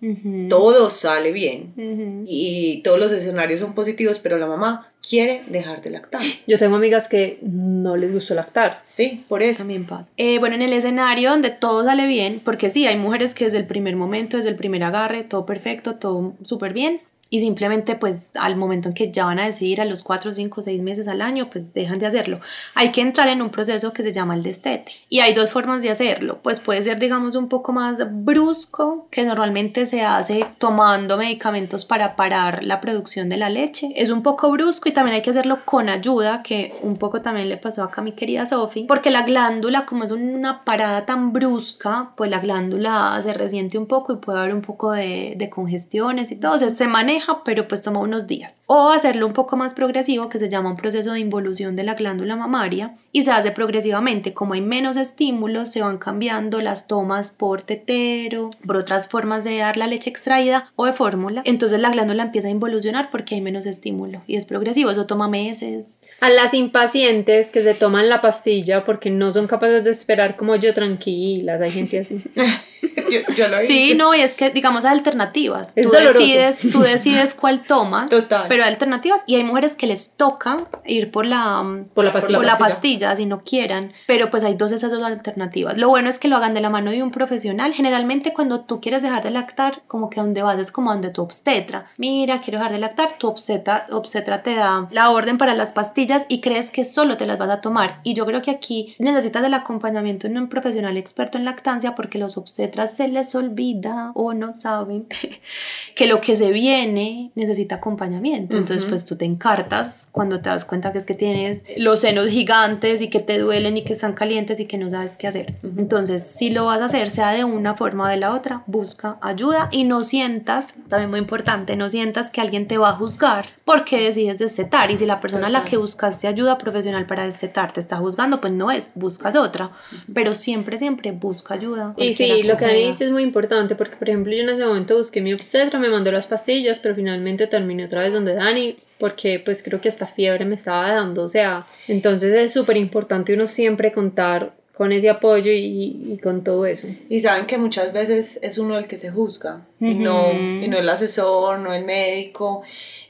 Todo 0.49 0.91
sale 0.91 1.31
bien. 1.31 2.25
Y 2.27 2.83
todos 2.83 2.99
los 2.99 3.13
escenarios 3.13 3.61
son 3.61 3.75
positivos, 3.75 4.19
pero 4.19 4.39
la 4.39 4.47
mamá 4.47 4.93
quiere 5.09 5.45
dejar 5.47 5.83
de 5.83 5.91
lactar. 5.91 6.23
Yo 6.49 6.59
tengo 6.59 6.75
amigas 6.75 7.09
que 7.09 7.39
no 7.43 7.97
les 7.97 8.13
gustó 8.13 8.35
lactar. 8.35 8.83
Sí, 8.87 9.25
por 9.29 9.41
eso. 9.45 9.59
También 9.59 9.87
pasa. 9.87 10.09
Eh, 10.17 10.41
bueno, 10.41 10.57
en 10.57 10.63
el 10.63 10.73
escenario 10.73 11.31
donde 11.31 11.51
todo 11.51 11.85
sale 11.85 12.09
bien, 12.09 12.41
porque 12.45 12.71
sí, 12.71 12.89
hay 12.89 12.97
mujeres 12.97 13.35
que 13.35 13.45
desde 13.45 13.59
el 13.59 13.67
primer 13.67 13.95
momento, 13.95 14.37
desde 14.37 14.51
el 14.51 14.57
primer 14.57 14.83
agarre, 14.83 15.23
todo 15.23 15.47
perfecto, 15.47 15.95
todo 15.95 16.35
súper 16.43 16.73
bien 16.73 17.01
y 17.33 17.41
simplemente 17.41 17.95
pues 17.95 18.31
al 18.39 18.57
momento 18.57 18.89
en 18.89 18.95
que 18.95 19.11
ya 19.11 19.25
van 19.25 19.39
a 19.39 19.47
decidir 19.47 19.81
a 19.81 19.87
los 19.87 20.03
4, 20.03 20.35
5, 20.35 20.63
6 20.63 20.83
meses 20.83 21.09
al 21.09 21.23
año, 21.23 21.49
pues 21.51 21.73
dejan 21.73 21.99
de 21.99 22.05
hacerlo. 22.05 22.41
Hay 22.75 22.93
que 22.93 23.01
entrar 23.01 23.29
en 23.29 23.41
un 23.41 23.49
proceso 23.49 23.95
que 23.95 24.03
se 24.03 24.13
llama 24.13 24.35
el 24.35 24.43
destete 24.43 24.93
y 25.09 25.21
hay 25.21 25.33
dos 25.33 25.51
formas 25.51 25.83
de 25.83 25.89
hacerlo, 25.89 26.41
pues 26.43 26.61
puede 26.61 26.83
ser 26.83 26.99
digamos 26.99 27.35
un 27.35 27.49
poco 27.49 27.73
más 27.73 27.97
brusco, 28.11 29.09
que 29.11 29.25
normalmente 29.25 29.87
se 29.87 30.03
hace 30.03 30.45
tomando 30.59 31.17
medicamentos 31.17 31.87
para 31.87 32.17
parar 32.17 32.63
la 32.65 32.83
producción 32.83 33.31
de 33.31 33.39
la 33.39 33.49
leche, 33.49 33.89
es 33.97 34.11
un 34.11 34.23
poco 34.23 34.51
brusco 34.51 34.91
y 34.91 34.93
también 34.93 35.15
hay 35.15 35.23
que 35.23 35.31
hacerlo 35.31 35.61
con 35.65 35.89
ayuda, 35.89 36.43
que 36.43 36.75
un 36.83 36.99
poco 36.99 37.23
también 37.23 37.49
le 37.49 37.57
pasó 37.57 37.83
acá 37.83 38.03
a 38.03 38.05
mi 38.05 38.13
querida 38.13 38.47
Sophie, 38.47 38.85
porque 38.87 39.11
la 39.11 39.23
glándula 39.23 39.87
como 39.87 40.05
es 40.05 40.11
una 40.11 40.65
parada 40.65 41.07
tan 41.07 41.33
brusca, 41.33 42.11
pues 42.15 42.29
la 42.31 42.41
glándula 42.41 43.19
se 43.23 43.33
resiente 43.33 43.79
un 43.79 43.87
poco 43.87 44.13
y 44.13 44.17
puede 44.17 44.39
haber 44.39 44.55
un 44.55 44.61
poco 44.61 44.93
de, 44.93 45.33
de 45.39 45.49
congestiones 45.49 46.31
y 46.31 46.37
todo, 46.37 46.53
o 46.53 46.59
sea, 46.59 46.69
se 46.69 46.87
maneja 46.87 47.22
pero 47.45 47.69
pues 47.69 47.83
toma 47.83 48.01
unos 48.01 48.27
días. 48.27 48.61
O 48.67 48.91
hacerlo 48.91 49.27
un 49.27 49.33
poco 49.33 49.57
más 49.57 49.75
progresivo, 49.75 50.29
que 50.29 50.39
se 50.39 50.49
llama 50.49 50.71
un 50.71 50.77
proceso 50.77 51.13
de 51.13 51.21
involución 51.21 51.77
de 51.77 51.85
la 51.85 51.95
glándula 51.95 52.37
mamaria, 52.37 52.97
y 53.13 53.25
se 53.25 53.31
hace 53.31 53.51
progresivamente. 53.51 54.33
Como 54.33 54.55
hay 54.55 54.61
menos 54.61 54.97
estímulos, 54.97 55.71
se 55.71 55.83
van 55.83 55.99
cambiando 55.99 56.61
las 56.61 56.87
tomas 56.87 57.31
por 57.31 57.63
tetero, 57.63 58.51
por 58.67 58.77
otras 58.77 59.09
formas 59.09 59.45
de 59.45 59.59
dar 59.59 59.77
la 59.77 59.87
leche 59.87 60.11
extraída 60.11 60.71
o 60.77 60.87
de 60.87 60.93
fórmula. 60.93 61.43
Entonces 61.45 61.81
la 61.81 61.91
glándula 61.91 62.25
empieza 62.25 62.49
a 62.49 62.51
involucionar 62.51 63.11
porque 63.11 63.35
hay 63.35 63.41
menos 63.41 63.67
estímulo 63.67 64.23
y 64.27 64.37
es 64.37 64.47
progresivo. 64.47 64.91
Eso 64.91 65.07
toma 65.07 65.29
meses. 65.29 66.07
A 66.21 66.31
las 66.31 66.55
impacientes 66.55 67.51
que 67.51 67.61
se 67.61 67.75
toman 67.75 68.09
la 68.09 68.21
pastilla 68.21 68.85
porque 68.85 69.11
no 69.11 69.31
son 69.33 69.47
capaces 69.47 69.85
de 69.85 69.91
esperar 69.91 70.37
como 70.37 70.57
yo 70.57 70.73
tranquilas, 70.73 71.61
hay 71.61 71.71
gente 71.71 71.99
así. 71.99 72.17
yo, 73.37 73.49
lo 73.49 73.57
sí, 73.59 73.95
no, 73.95 74.15
y 74.15 74.21
es 74.21 74.35
que 74.35 74.51
digamos 74.51 74.85
hay 74.85 74.93
alternativas. 74.93 75.75
tú 75.75 75.91
decides, 75.91 76.59
tú 76.71 76.81
decides 76.81 77.12
cuál 77.39 77.65
tomas, 77.65 78.11
Total. 78.11 78.47
pero 78.49 78.65
hay 78.65 78.71
alternativas 78.71 79.21
y 79.27 79.37
hay 79.37 79.45
mujeres 79.45 79.77
que 79.77 79.87
les 79.87 80.15
toca 80.17 80.67
ir 80.85 81.11
por 81.11 81.27
la 81.27 81.63
por 81.95 82.05
la 82.05 82.13
pastilla, 82.13 82.39
por 82.39 82.47
la 82.47 82.59
pastilla 82.59 83.17
si 83.17 83.27
no 83.27 83.43
quieran, 83.43 83.93
pero 84.07 84.31
pues 84.31 84.45
hay 84.45 84.55
dos 84.55 84.73
esas 84.73 84.91
dos 84.91 85.03
alternativas. 85.03 85.79
Lo 85.79 85.89
bueno 85.89 86.09
es 86.09 86.19
que 86.19 86.29
lo 86.29 86.37
hagan 86.37 86.55
de 86.55 86.61
la 86.61 86.71
mano 86.71 86.91
de 86.91 87.03
un 87.03 87.11
profesional. 87.11 87.73
Generalmente 87.75 88.33
cuando 88.33 88.63
tú 88.63 88.81
quieres 88.81 89.03
dejar 89.03 89.23
de 89.23 89.31
lactar, 89.31 89.83
como 89.87 90.11
que 90.11 90.21
donde 90.21 90.43
vas 90.43 90.59
es 90.59 90.73
como 90.73 90.93
donde 90.93 91.11
tu 91.11 91.23
obstetra. 91.23 91.87
Mira, 91.97 92.41
quiero 92.41 92.59
dejar 92.59 92.73
de 92.73 92.79
lactar, 92.79 93.19
tu 93.19 93.29
obstetra, 93.29 93.87
obstetra 93.91 94.43
te 94.43 94.55
da 94.55 94.89
la 94.91 95.11
orden 95.11 95.39
para 95.39 95.55
las 95.55 95.73
pastillas 95.73 96.27
y 96.29 96.41
crees 96.41 96.71
que 96.71 96.85
solo 96.85 97.17
te 97.17 97.27
las 97.27 97.39
vas 97.39 97.51
a 97.51 97.61
tomar. 97.61 98.01
Y 98.03 98.15
yo 98.15 98.27
creo 98.27 98.43
que 98.43 98.51
aquí 98.51 98.95
necesitas 98.99 99.45
el 99.45 99.55
acompañamiento 99.55 100.29
de 100.29 100.39
un 100.39 100.49
profesional 100.49 100.97
experto 100.97 101.39
en 101.39 101.45
lactancia 101.45 101.95
porque 101.95 102.19
los 102.19 102.37
obstetras 102.37 102.97
se 102.97 103.09
les 103.09 103.35
olvida 103.35 104.13
o 104.15 104.35
no 104.35 104.53
saben 104.55 105.07
que 105.95 106.07
lo 106.07 106.21
que 106.21 106.37
se 106.37 106.51
viene 106.53 107.02
necesita 107.35 107.77
acompañamiento. 107.77 108.57
Entonces, 108.57 108.89
pues 108.89 109.07
tú 109.07 109.17
te 109.17 109.25
encartas 109.25 110.09
cuando 110.13 110.41
te 110.41 110.49
das 110.49 110.65
cuenta 110.65 110.93
que 110.93 110.99
es 110.99 111.05
que 111.05 111.15
tienes 111.15 111.63
los 111.77 112.01
senos 112.01 112.29
gigantes 112.29 113.03
y 113.03 113.09
que 113.09 113.21
te 113.21 113.39
duelen 113.39 113.77
y 113.77 113.85
que 113.85 113.93
están 113.93 114.15
calientes 114.15 114.61
y 114.61 114.67
que 114.67 114.79
no 114.79 114.91
sabes 114.91 115.17
qué 115.17 115.27
hacer. 115.27 115.55
Entonces, 115.63 116.23
si 116.23 116.51
lo 116.51 116.67
vas 116.67 116.81
a 116.81 116.87
hacer, 116.87 117.11
sea 117.11 117.33
de 117.33 117.45
una 117.45 117.75
forma 117.75 118.05
o 118.05 118.09
de 118.09 118.17
la 118.17 118.35
otra, 118.35 118.63
busca 118.67 119.19
ayuda 119.21 119.69
y 119.71 119.85
no 119.85 120.05
sientas, 120.05 120.75
también 120.89 121.11
muy 121.11 121.21
importante, 121.21 121.77
no 121.77 121.89
sientas 121.89 122.31
que 122.31 122.41
alguien 122.41 122.67
te 122.67 122.79
va 122.79 122.91
a 122.91 122.93
juzgar 122.93 123.47
porque 123.65 124.01
decides 124.01 124.39
destetar. 124.39 124.91
Y 124.91 124.97
si 124.97 125.07
la 125.07 125.21
persona 125.21 125.47
a 125.47 125.51
la 125.51 125.65
que 125.65 125.77
buscaste 125.77 126.27
ayuda 126.27 126.59
profesional 126.59 127.07
para 127.07 127.25
destetar 127.25 127.73
te 127.73 127.81
está 127.81 127.97
juzgando, 127.97 128.41
pues 128.41 128.53
no 128.53 128.71
es, 128.71 128.91
buscas 128.95 129.37
otra. 129.37 129.71
Pero 130.13 130.35
siempre, 130.35 130.79
siempre 130.79 131.13
busca 131.13 131.55
ayuda. 131.55 131.95
Y 131.97 132.13
sí, 132.13 132.43
lo 132.43 132.57
que 132.57 132.67
Dani 132.67 132.89
dice 132.91 133.05
es 133.05 133.11
muy 133.11 133.23
importante 133.23 133.75
porque, 133.75 133.97
por 133.97 134.09
ejemplo, 134.09 134.33
yo 134.33 134.43
en 134.43 134.49
ese 134.51 134.65
momento 134.65 134.97
busqué 134.97 135.21
mi 135.21 135.33
obstetra, 135.33 135.79
me 135.79 135.89
mandó 135.89 136.11
las 136.13 136.27
pastillas, 136.27 136.81
pero 136.81 136.92
finalmente 136.95 137.47
terminé 137.47 137.85
otra 137.85 138.03
vez 138.03 138.13
donde 138.13 138.35
Dani 138.35 138.77
porque 138.99 139.41
pues 139.45 139.63
creo 139.63 139.81
que 139.81 139.89
esta 139.89 140.07
fiebre 140.07 140.45
me 140.45 140.55
estaba 140.55 140.93
dando, 140.93 141.25
o 141.25 141.29
sea, 141.29 141.67
entonces 141.89 142.33
es 142.33 142.53
súper 142.53 142.77
importante 142.77 143.35
uno 143.35 143.47
siempre 143.47 143.93
contar 143.93 144.55
con 144.75 144.91
ese 144.91 145.11
apoyo 145.11 145.53
y, 145.53 146.19
con 146.23 146.43
todo 146.43 146.67
eso. 146.67 146.89
Y 147.09 147.21
saben 147.21 147.47
que 147.47 147.59
muchas 147.59 147.93
veces 147.93 148.39
es 148.43 148.59
uno 148.59 148.79
el 148.79 148.87
que 148.87 148.97
se 148.97 149.11
juzga 149.11 149.67
y, 149.81 149.95
no, 149.95 150.33
y 150.33 150.67
no 150.67 150.79
el 150.79 150.89
asesor, 150.89 151.59
no 151.59 151.73
el 151.75 151.85
médico 151.85 152.63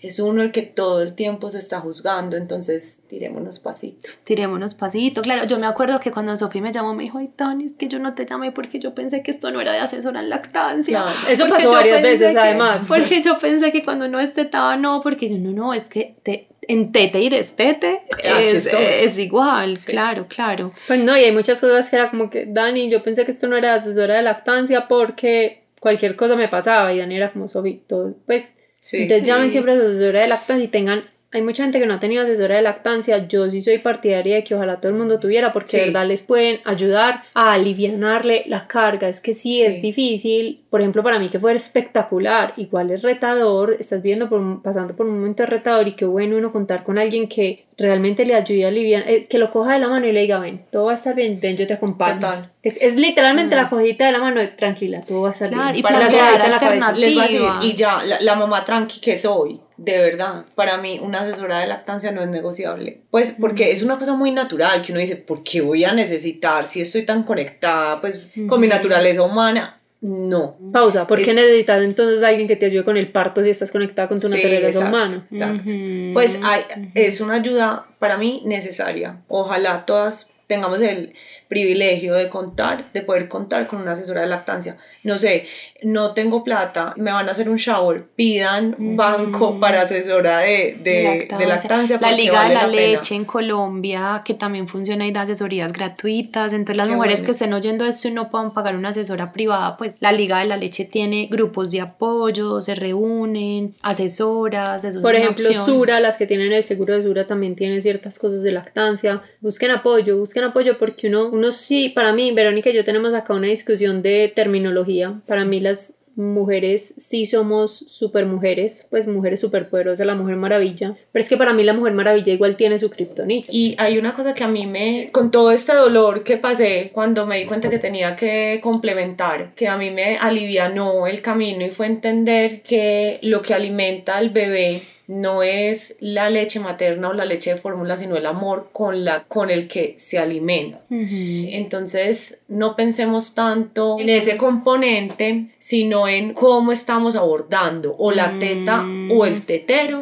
es 0.03 0.19
uno 0.19 0.43
el 0.43 0.51
que 0.51 0.63
todo 0.63 1.01
el 1.01 1.15
tiempo 1.15 1.51
se 1.51 1.59
está 1.59 1.81
juzgando, 1.81 2.37
entonces 2.37 3.03
tirémonos 3.09 3.61
pasito. 3.61 4.09
Tirémonos 4.25 4.75
pasito, 4.75 5.23
claro, 5.23 5.45
yo 5.47 5.59
me 5.59 5.67
acuerdo 5.67 6.01
que 6.01 6.11
cuando 6.11 6.37
Sofía 6.37 6.61
me 6.61 6.73
llamó 6.73 6.93
me 6.93 7.05
dijo, 7.05 7.19
ay 7.19 7.31
es 7.65 7.73
que 7.79 7.87
yo 7.87 8.01
no 8.01 8.15
te 8.15 8.27
llamé 8.27 8.51
porque 8.51 8.81
yo 8.81 8.95
pensé 8.95 9.23
que 9.23 9.31
esto 9.31 9.53
no 9.53 9.61
era 9.61 9.73
de 9.73 9.79
asesora 9.79 10.21
en 10.21 10.29
lactancia. 10.29 11.05
Eso 11.29 11.49
pasó 11.49 11.71
varias 11.71 12.03
veces 12.03 12.35
además. 12.35 12.85
Porque 12.89 13.23
yo 13.23 13.39
pensé 13.39 13.71
que 13.71 13.85
cuando 13.85 14.09
no 14.09 14.19
estetaba 14.19 14.77
no, 14.77 15.01
porque 15.03 15.31
yo 15.31 15.39
no, 15.39 15.53
no, 15.53 15.73
es 15.73 15.85
que 15.85 16.17
te, 16.25 16.49
en 16.63 16.91
tete 16.91 17.21
y 17.21 17.29
destete 17.29 18.03
ah, 18.25 18.43
es, 18.43 18.73
es, 18.73 19.19
igual, 19.19 19.79
claro, 19.85 20.27
claro. 20.29 20.73
Pues 20.87 20.99
no, 20.99 21.17
y 21.17 21.25
hay 21.25 21.33
muchas 21.33 21.61
cosas 21.61 21.89
que 21.89 21.97
era 21.97 22.11
como 22.11 22.29
que, 22.29 22.47
Dani, 22.47 22.91
yo 22.91 23.03
pensé 23.03 23.25
que 23.25 23.31
esto 23.31 23.47
no 23.47 23.57
era 23.57 23.73
de 23.73 23.79
asesora 23.79 24.17
de 24.17 24.23
lactancia 24.23 24.89
porque 24.89 25.63
cualquier 25.81 26.17
cosa 26.17 26.35
me 26.35 26.49
pasaba 26.49 26.93
y 26.93 26.99
Dani 26.99 27.17
era 27.17 27.33
como 27.33 27.47
Sofía, 27.47 27.79
todo, 27.87 28.15
pues 28.27 28.55
entonces 28.91 29.26
llamen 29.26 29.51
siempre 29.51 29.72
a 29.72 29.76
su 29.76 29.87
asesora 29.87 30.20
de 30.20 30.28
lactancia 30.28 30.64
y 30.64 30.68
tengan 30.68 31.05
hay 31.35 31.41
mucha 31.41 31.62
gente 31.62 31.80
que 31.80 31.87
no 31.87 31.95
ha 31.95 32.01
tenido 32.01 32.24
asesora 32.24 32.57
de 32.57 32.62
lactancia. 32.62 33.26
Yo 33.26 33.51
sí 33.51 33.62
soy 33.62 33.78
partidaria 33.78 34.37
de 34.37 34.45
que 34.45 34.55
ojalá 34.55 34.80
todo 34.80 34.93
el 34.93 34.99
mundo 34.99 35.18
tuviera, 35.18 35.53
porque 35.53 35.78
de 35.78 35.85
verdad 35.87 36.07
les 36.07 36.22
pueden 36.22 36.61
ayudar 36.64 37.24
a 37.33 37.55
alivianarle 37.55 38.45
la 38.49 38.66
carga. 38.66 39.09
Es 39.09 39.20
que 39.20 39.33
sí, 39.33 39.62
es 39.62 39.80
difícil. 39.80 40.62
Por 40.73 40.81
ejemplo, 40.81 41.03
para 41.03 41.18
mí 41.18 41.29
que 41.29 41.39
fue 41.39 41.53
espectacular, 41.53 42.55
igual 42.57 42.91
es 42.93 43.03
retador, 43.03 43.77
estás 43.79 44.01
viendo 44.01 44.31
por, 44.31 44.62
pasando 44.62 44.97
por 44.97 45.05
un 45.05 45.16
momento 45.16 45.45
retador 45.45 45.87
y 45.87 45.93
qué 45.93 46.07
bueno 46.07 46.39
uno 46.39 46.51
contar 46.51 46.83
con 46.83 46.97
alguien 46.97 47.29
que 47.29 47.66
realmente 47.77 48.25
le 48.25 48.35
ayude 48.35 48.64
a 48.64 48.68
aliviar, 48.68 49.05
eh, 49.07 49.27
que 49.27 49.37
lo 49.37 49.53
coja 49.53 49.75
de 49.75 49.81
la 49.81 49.89
mano 49.89 50.07
y 50.07 50.12
le 50.12 50.23
diga, 50.23 50.39
ven, 50.39 50.64
todo 50.70 50.87
va 50.87 50.93
a 50.93 50.95
estar 50.95 51.14
bien, 51.14 51.41
ven, 51.43 51.59
yo 51.59 51.66
te 51.66 51.75
acompaño. 51.75 52.51
Es, 52.62 52.79
es, 52.81 52.97
literalmente 52.97 53.55
la 53.55 53.68
cogida 53.68 54.07
de 54.07 54.12
la 54.12 54.18
mano, 54.18 54.41
tranquila, 54.57 55.03
todo 55.03 55.20
va 55.20 55.29
a 55.29 55.33
estar 55.33 55.51
bien. 55.51 55.77
Y 55.77 55.83
para 55.83 55.99
la, 55.99 56.49
la 56.49 56.59
cabeza. 56.59 56.93
Les 56.93 57.18
va 57.18 57.25
a 57.25 57.27
decir, 57.27 57.49
y 57.61 57.75
ya, 57.75 58.03
la, 58.03 58.23
la 58.23 58.35
mamá 58.35 58.64
tranqui 58.64 58.99
que 58.99 59.18
soy 59.18 59.61
de 59.77 59.99
verdad, 59.99 60.45
para 60.55 60.77
mí 60.77 61.01
una 61.03 61.23
asesora 61.23 61.61
de 61.61 61.66
lactancia 61.66 62.12
no 62.12 62.23
es 62.23 62.29
negociable. 62.29 63.03
Pues 63.11 63.35
porque 63.39 63.73
es 63.73 63.83
una 63.83 63.99
cosa 63.99 64.14
muy 64.14 64.31
natural 64.31 64.81
que 64.81 64.93
uno 64.93 65.01
dice, 65.01 65.16
¿por 65.16 65.43
qué 65.43 65.61
voy 65.61 65.85
a 65.85 65.93
necesitar 65.93 66.66
si 66.66 66.81
estoy 66.81 67.05
tan 67.05 67.25
conectada 67.25 68.01
pues 68.01 68.20
con 68.49 68.61
mi 68.61 68.68
naturaleza 68.68 69.23
humana? 69.23 69.82
No. 70.03 70.57
Pausa, 70.73 71.07
¿por 71.07 71.23
qué 71.23 71.33
necesitas 71.33 71.81
entonces 71.83 72.25
alguien 72.25 72.49
que 72.49 72.57
te 72.57 72.67
ayude 72.67 72.83
con 72.83 72.97
el 72.97 73.13
parto 73.13 73.41
si 73.41 73.51
estás 73.51 73.71
conectada 73.71 74.09
con 74.09 74.21
tu 74.21 74.29
naturaleza 74.29 74.81
humana? 74.81 75.27
Exacto. 75.31 75.71
Pues 76.13 76.41
hay, 76.43 76.63
es 76.95 77.21
una 77.21 77.35
ayuda 77.35 77.87
para 78.01 78.19
mí 78.19 78.43
necesaria. 78.45 79.21
Ojalá 79.29 79.87
todas 79.87 80.33
tengamos 80.49 80.83
el 80.83 81.15
privilegio 81.53 82.15
de 82.15 82.31
contar, 82.31 82.91
de 82.95 83.03
poder 83.03 83.29
contar 83.29 83.67
con 83.67 83.83
una 83.83 83.93
asesora 83.93 84.23
de 84.23 84.27
lactancia. 84.27 84.79
No 85.03 85.19
sé, 85.19 85.45
no 85.83 86.15
tengo 86.15 86.43
plata, 86.43 86.95
me 86.97 87.13
van 87.13 87.29
a 87.29 87.33
hacer 87.33 87.51
un 87.51 87.59
shower, 87.59 88.05
pidan 88.17 88.75
banco 88.79 89.61
para 89.61 89.83
asesora 89.83 90.39
de, 90.39 90.79
de, 90.83 91.47
lactancia. 91.47 91.99
la 92.01 92.13
Liga 92.13 92.49
de 92.49 92.55
la, 92.55 92.67
Leche 92.69 93.17
en 93.17 93.27
Colombia, 93.27 94.23
que 94.25 94.33
también 94.33 94.67
funciona 94.67 95.07
y 95.07 95.13
da 95.13 95.23
asesorías 95.23 95.75
gratuitas. 95.75 96.55
Entonces 96.55 96.77
las 96.79 96.89
mujeres 96.89 97.23
que 97.23 97.33
estén 97.33 97.53
oyendo 97.53 97.85
esto 97.85 98.09
y 98.09 98.13
no 98.13 98.31
puedan 98.31 98.55
pagar 98.55 98.75
una 98.75 98.89
asesora 98.89 99.35
privada, 99.35 99.77
pues 99.77 99.97
la 100.01 100.13
Liga 100.13 100.39
de 100.39 100.47
la 100.47 100.57
Leche 100.57 100.87
tiene 100.87 101.29
grupos 101.31 101.71
de 101.71 101.83
apoyo, 101.83 102.63
se 102.63 102.75
reúnen, 102.75 103.75
asesoras. 103.83 104.87
Por 105.03 105.15
ejemplo, 105.17 105.53
Sura, 105.53 106.01
las 106.01 106.17
que 106.17 106.27
tienen 106.27 106.55
el 106.55 106.65
seguro 106.65 106.97
de 106.97 107.03
Sura 107.03 107.27
también 107.27 107.57
tienen 107.57 107.83
ciertas 107.83 108.19
cosas 108.19 108.43
de 108.43 108.53
lactancia. 108.53 109.21
Busquen 109.43 109.71
apoyo, 109.71 110.17
busquen 110.17 110.45
apoyo 110.45 110.79
porque 110.79 111.09
uno 111.09 111.41
sí, 111.51 111.88
para 111.88 112.12
mí, 112.12 112.30
Verónica 112.30 112.70
y 112.70 112.74
yo 112.74 112.84
tenemos 112.84 113.14
acá 113.14 113.34
una 113.34 113.49
discusión 113.49 114.03
de 114.03 114.30
terminología. 114.34 115.20
Para 115.26 115.45
mí 115.45 115.59
las 115.59 115.97
mujeres 116.16 116.95
sí 116.99 117.26
somos 117.26 117.76
super 117.86 118.26
mujeres, 118.26 118.86
pues 118.90 119.07
mujeres 119.07 119.40
super 119.40 119.68
poderosas, 119.68 120.07
la 120.07 120.14
mujer 120.14 120.36
maravilla, 120.36 120.97
pero 121.11 121.22
es 121.22 121.28
que 121.28 121.36
para 121.36 121.53
mí 121.53 121.62
la 121.62 121.72
mujer 121.72 121.95
maravilla 121.95 122.32
igual 122.32 122.57
tiene 122.57 122.78
su 122.78 122.90
kriptonita. 122.90 123.49
Y 123.51 123.74
hay 123.78 123.99
una 123.99 124.14
cosa 124.14 124.34
que 124.34 124.45
a 124.45 124.49
mí 124.49 124.66
me, 124.66 125.11
con 125.12 125.30
todo 125.30 125.51
este 125.51 125.74
dolor 125.74 126.22
que 126.22 126.36
pasé 126.36 126.90
cuando 126.93 127.26
me 127.26 127.38
di 127.38 127.47
cuenta 127.47 127.70
que 127.70 127.78
tenía 127.78 128.16
que 128.16 128.61
complementar, 128.62 129.55
que 129.55 129.68
a 129.68 129.76
mí 129.76 129.90
me 129.90 130.16
alivianó 130.16 131.07
el 131.07 131.22
camino 131.22 131.64
y 131.64 131.70
fue 131.70 131.86
entender 131.86 132.62
que 132.62 133.18
lo 133.22 133.43
que 133.43 133.55
alimenta 133.55 134.16
al 134.16 134.30
bebé 134.30 134.82
no 135.07 135.43
es 135.43 135.97
la 136.01 136.31
leche 136.31 136.61
materna 136.61 137.09
o 137.09 137.13
la 137.13 137.25
leche 137.25 137.55
de 137.55 137.61
fórmula, 137.61 137.97
sino 137.97 138.17
el 138.17 138.27
amor 138.27 138.71
con, 138.73 139.05
la, 139.05 139.25
con 139.25 139.51
el 139.51 139.69
que 139.69 139.95
se 139.99 140.19
alimenta. 140.19 140.81
Entonces, 140.91 142.43
no 142.49 142.77
pensemos 142.77 143.35
tanto 143.35 143.99
en 143.99 144.09
ese 144.09 144.37
componente, 144.37 145.47
sino 145.61 146.09
en 146.09 146.35
cómo 146.35 146.73
estamos 146.73 147.17
abordando 147.17 147.95
o 147.99 148.13
la 148.13 148.39
teta 148.39 148.85
o 149.11 149.27
el 149.27 149.43
tetero 149.43 150.01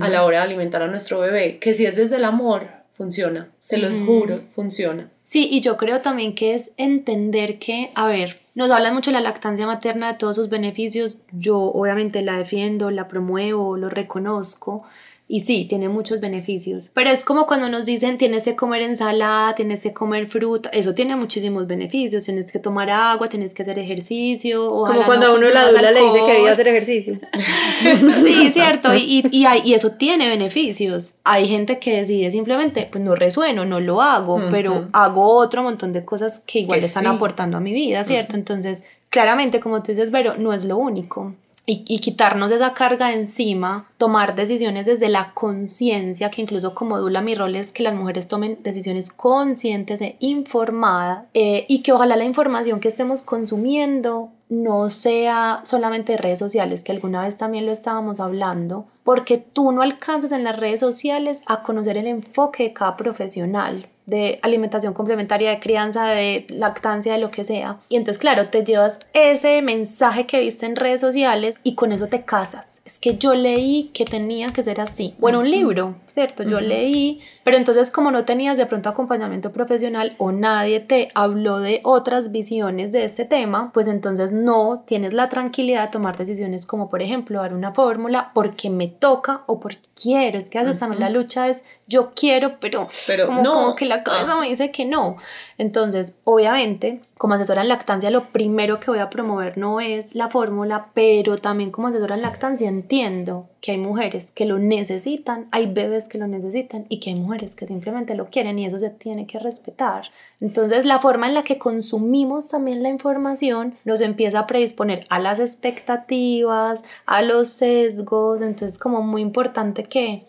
a 0.00 0.08
la 0.08 0.24
hora 0.24 0.38
de 0.38 0.44
alimentar 0.44 0.82
a 0.82 0.88
nuestro 0.88 1.20
bebé, 1.20 1.58
que 1.58 1.74
si 1.74 1.86
es 1.86 1.96
desde 1.96 2.16
el 2.16 2.24
amor, 2.24 2.68
funciona, 2.92 3.50
se 3.60 3.78
lo 3.78 3.88
juro, 4.06 4.42
funciona. 4.54 5.10
Sí, 5.24 5.48
y 5.50 5.60
yo 5.60 5.76
creo 5.76 6.02
también 6.02 6.34
que 6.34 6.54
es 6.54 6.72
entender 6.76 7.58
que, 7.58 7.90
a 7.94 8.06
ver, 8.06 8.41
nos 8.54 8.70
hablan 8.70 8.94
mucho 8.94 9.10
de 9.10 9.14
la 9.14 9.20
lactancia 9.20 9.66
materna, 9.66 10.12
de 10.12 10.18
todos 10.18 10.36
sus 10.36 10.48
beneficios. 10.48 11.16
Yo 11.32 11.58
obviamente 11.58 12.22
la 12.22 12.36
defiendo, 12.36 12.90
la 12.90 13.08
promuevo, 13.08 13.76
lo 13.76 13.88
reconozco. 13.88 14.84
Y 15.32 15.40
sí, 15.40 15.64
tiene 15.64 15.88
muchos 15.88 16.20
beneficios. 16.20 16.90
Pero 16.92 17.08
es 17.08 17.24
como 17.24 17.46
cuando 17.46 17.70
nos 17.70 17.86
dicen 17.86 18.18
tienes 18.18 18.44
que 18.44 18.54
comer 18.54 18.82
ensalada, 18.82 19.54
tienes 19.54 19.80
que 19.80 19.94
comer 19.94 20.28
fruta. 20.28 20.68
Eso 20.68 20.92
tiene 20.92 21.16
muchísimos 21.16 21.66
beneficios. 21.66 22.26
Tienes 22.26 22.52
que 22.52 22.58
tomar 22.58 22.90
agua, 22.90 23.30
tienes 23.30 23.54
que 23.54 23.62
hacer 23.62 23.78
ejercicio. 23.78 24.68
Como 24.68 25.06
cuando 25.06 25.28
a 25.28 25.34
uno 25.34 25.48
la 25.48 25.70
dula 25.70 25.90
le 25.90 26.02
dice 26.02 26.18
que 26.26 26.32
debe 26.34 26.50
hacer 26.50 26.68
ejercicio. 26.68 27.18
sí, 28.22 28.50
cierto. 28.52 28.94
Y, 28.94 29.26
y, 29.30 29.46
hay, 29.46 29.62
y, 29.64 29.72
eso 29.72 29.92
tiene 29.92 30.28
beneficios. 30.28 31.14
Hay 31.24 31.48
gente 31.48 31.78
que 31.78 32.00
decide 32.00 32.30
simplemente, 32.30 32.86
pues 32.92 33.02
no 33.02 33.14
resueno, 33.14 33.64
no 33.64 33.80
lo 33.80 34.02
hago, 34.02 34.38
pero 34.50 34.88
hago 34.92 35.38
otro 35.38 35.62
montón 35.62 35.94
de 35.94 36.04
cosas 36.04 36.42
que 36.46 36.58
igual 36.58 36.84
están 36.84 37.06
aportando 37.06 37.56
a 37.56 37.60
mi 37.60 37.72
vida, 37.72 38.04
¿cierto? 38.04 38.36
Entonces, 38.36 38.84
claramente, 39.08 39.60
como 39.60 39.82
tú 39.82 39.92
dices, 39.92 40.10
pero 40.12 40.36
no 40.36 40.52
es 40.52 40.62
lo 40.64 40.76
único. 40.76 41.32
Y, 41.64 41.84
y 41.86 42.00
quitarnos 42.00 42.50
esa 42.50 42.74
carga 42.74 43.08
de 43.08 43.14
encima, 43.14 43.86
tomar 43.96 44.34
decisiones 44.34 44.86
desde 44.86 45.08
la 45.08 45.32
conciencia, 45.32 46.30
que 46.30 46.42
incluso 46.42 46.74
como 46.74 46.98
Dula 46.98 47.20
mi 47.20 47.34
rol 47.34 47.54
es 47.54 47.72
que 47.72 47.82
las 47.84 47.94
mujeres 47.94 48.26
tomen 48.26 48.58
decisiones 48.62 49.12
conscientes 49.12 50.00
e 50.00 50.16
informadas 50.18 51.26
eh, 51.34 51.64
y 51.68 51.82
que 51.82 51.92
ojalá 51.92 52.16
la 52.16 52.24
información 52.24 52.80
que 52.80 52.88
estemos 52.88 53.22
consumiendo 53.22 54.30
no 54.48 54.90
sea 54.90 55.60
solamente 55.64 56.12
de 56.12 56.18
redes 56.18 56.38
sociales, 56.38 56.82
que 56.82 56.92
alguna 56.92 57.22
vez 57.22 57.36
también 57.36 57.64
lo 57.64 57.72
estábamos 57.72 58.20
hablando, 58.20 58.86
porque 59.04 59.38
tú 59.38 59.72
no 59.72 59.82
alcanzas 59.82 60.32
en 60.32 60.44
las 60.44 60.58
redes 60.58 60.80
sociales 60.80 61.42
a 61.46 61.62
conocer 61.62 61.96
el 61.96 62.06
enfoque 62.06 62.64
de 62.64 62.72
cada 62.72 62.96
profesional 62.96 63.88
de 64.06 64.38
alimentación 64.42 64.94
complementaria, 64.94 65.50
de 65.50 65.60
crianza, 65.60 66.06
de 66.06 66.46
lactancia, 66.48 67.12
de 67.12 67.18
lo 67.18 67.30
que 67.30 67.44
sea. 67.44 67.78
Y 67.88 67.96
entonces, 67.96 68.20
claro, 68.20 68.48
te 68.48 68.64
llevas 68.64 68.98
ese 69.12 69.62
mensaje 69.62 70.26
que 70.26 70.40
viste 70.40 70.66
en 70.66 70.76
redes 70.76 71.00
sociales 71.00 71.56
y 71.62 71.74
con 71.74 71.92
eso 71.92 72.08
te 72.08 72.22
casas 72.24 72.72
es 72.84 72.98
que 72.98 73.16
yo 73.16 73.34
leí 73.34 73.90
que 73.94 74.04
tenía 74.04 74.48
que 74.48 74.62
ser 74.62 74.80
así. 74.80 75.14
Bueno, 75.18 75.38
un 75.40 75.50
libro, 75.50 75.94
¿cierto? 76.08 76.42
Yo 76.42 76.60
leí, 76.60 77.20
pero 77.44 77.56
entonces 77.56 77.92
como 77.92 78.10
no 78.10 78.24
tenías 78.24 78.56
de 78.56 78.66
pronto 78.66 78.88
acompañamiento 78.88 79.52
profesional 79.52 80.14
o 80.18 80.32
nadie 80.32 80.80
te 80.80 81.08
habló 81.14 81.60
de 81.60 81.80
otras 81.84 82.32
visiones 82.32 82.90
de 82.90 83.04
este 83.04 83.24
tema, 83.24 83.70
pues 83.72 83.86
entonces 83.86 84.32
no 84.32 84.82
tienes 84.86 85.12
la 85.12 85.28
tranquilidad 85.28 85.84
de 85.84 85.92
tomar 85.92 86.16
decisiones 86.16 86.66
como 86.66 86.90
por 86.90 87.02
ejemplo 87.02 87.40
dar 87.40 87.54
una 87.54 87.72
fórmula 87.72 88.32
porque 88.34 88.68
me 88.68 88.88
toca 88.88 89.42
o 89.46 89.60
porque 89.60 89.88
quiero. 90.00 90.38
Es 90.38 90.48
que 90.48 90.58
a 90.58 90.64
veces 90.64 90.80
también 90.80 91.00
la 91.00 91.10
lucha 91.10 91.48
es 91.48 91.62
yo 91.92 92.12
quiero, 92.16 92.58
pero, 92.58 92.88
pero 93.06 93.26
como, 93.26 93.42
no. 93.42 93.52
como 93.52 93.76
que 93.76 93.84
la 93.84 94.02
cabeza 94.02 94.34
me 94.36 94.48
dice 94.48 94.70
que 94.70 94.86
no. 94.86 95.18
Entonces, 95.58 96.22
obviamente, 96.24 97.00
como 97.18 97.34
asesora 97.34 97.60
en 97.60 97.68
lactancia, 97.68 98.10
lo 98.10 98.32
primero 98.32 98.80
que 98.80 98.90
voy 98.90 99.00
a 99.00 99.10
promover 99.10 99.58
no 99.58 99.78
es 99.78 100.14
la 100.14 100.30
fórmula, 100.30 100.86
pero 100.94 101.36
también 101.36 101.70
como 101.70 101.88
asesora 101.88 102.14
en 102.14 102.22
lactancia 102.22 102.66
entiendo 102.66 103.46
que 103.60 103.72
hay 103.72 103.78
mujeres 103.78 104.30
que 104.30 104.46
lo 104.46 104.58
necesitan, 104.58 105.48
hay 105.52 105.66
bebés 105.66 106.08
que 106.08 106.16
lo 106.16 106.26
necesitan 106.26 106.86
y 106.88 106.98
que 106.98 107.10
hay 107.10 107.16
mujeres 107.16 107.54
que 107.54 107.66
simplemente 107.66 108.14
lo 108.14 108.30
quieren 108.30 108.58
y 108.58 108.64
eso 108.64 108.78
se 108.78 108.88
tiene 108.88 109.26
que 109.26 109.38
respetar. 109.38 110.06
Entonces, 110.40 110.86
la 110.86 110.98
forma 110.98 111.28
en 111.28 111.34
la 111.34 111.44
que 111.44 111.58
consumimos 111.58 112.48
también 112.48 112.82
la 112.82 112.88
información 112.88 113.74
nos 113.84 114.00
empieza 114.00 114.38
a 114.38 114.46
predisponer 114.46 115.06
a 115.10 115.18
las 115.18 115.38
expectativas, 115.40 116.82
a 117.04 117.20
los 117.20 117.52
sesgos, 117.52 118.40
entonces 118.40 118.78
como 118.78 119.02
muy 119.02 119.20
importante 119.20 119.82
que 119.82 120.24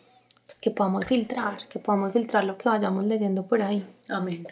pues, 0.53 0.59
que 0.61 0.71
podamos 0.71 1.05
filtrar, 1.05 1.67
que 1.67 1.79
podamos 1.79 2.13
filtrar 2.13 2.43
lo 2.43 2.57
que 2.57 2.69
vayamos 2.69 3.05
leyendo 3.05 3.43
por 3.43 3.61
ahí. 3.61 3.85
Amén. 4.07 4.47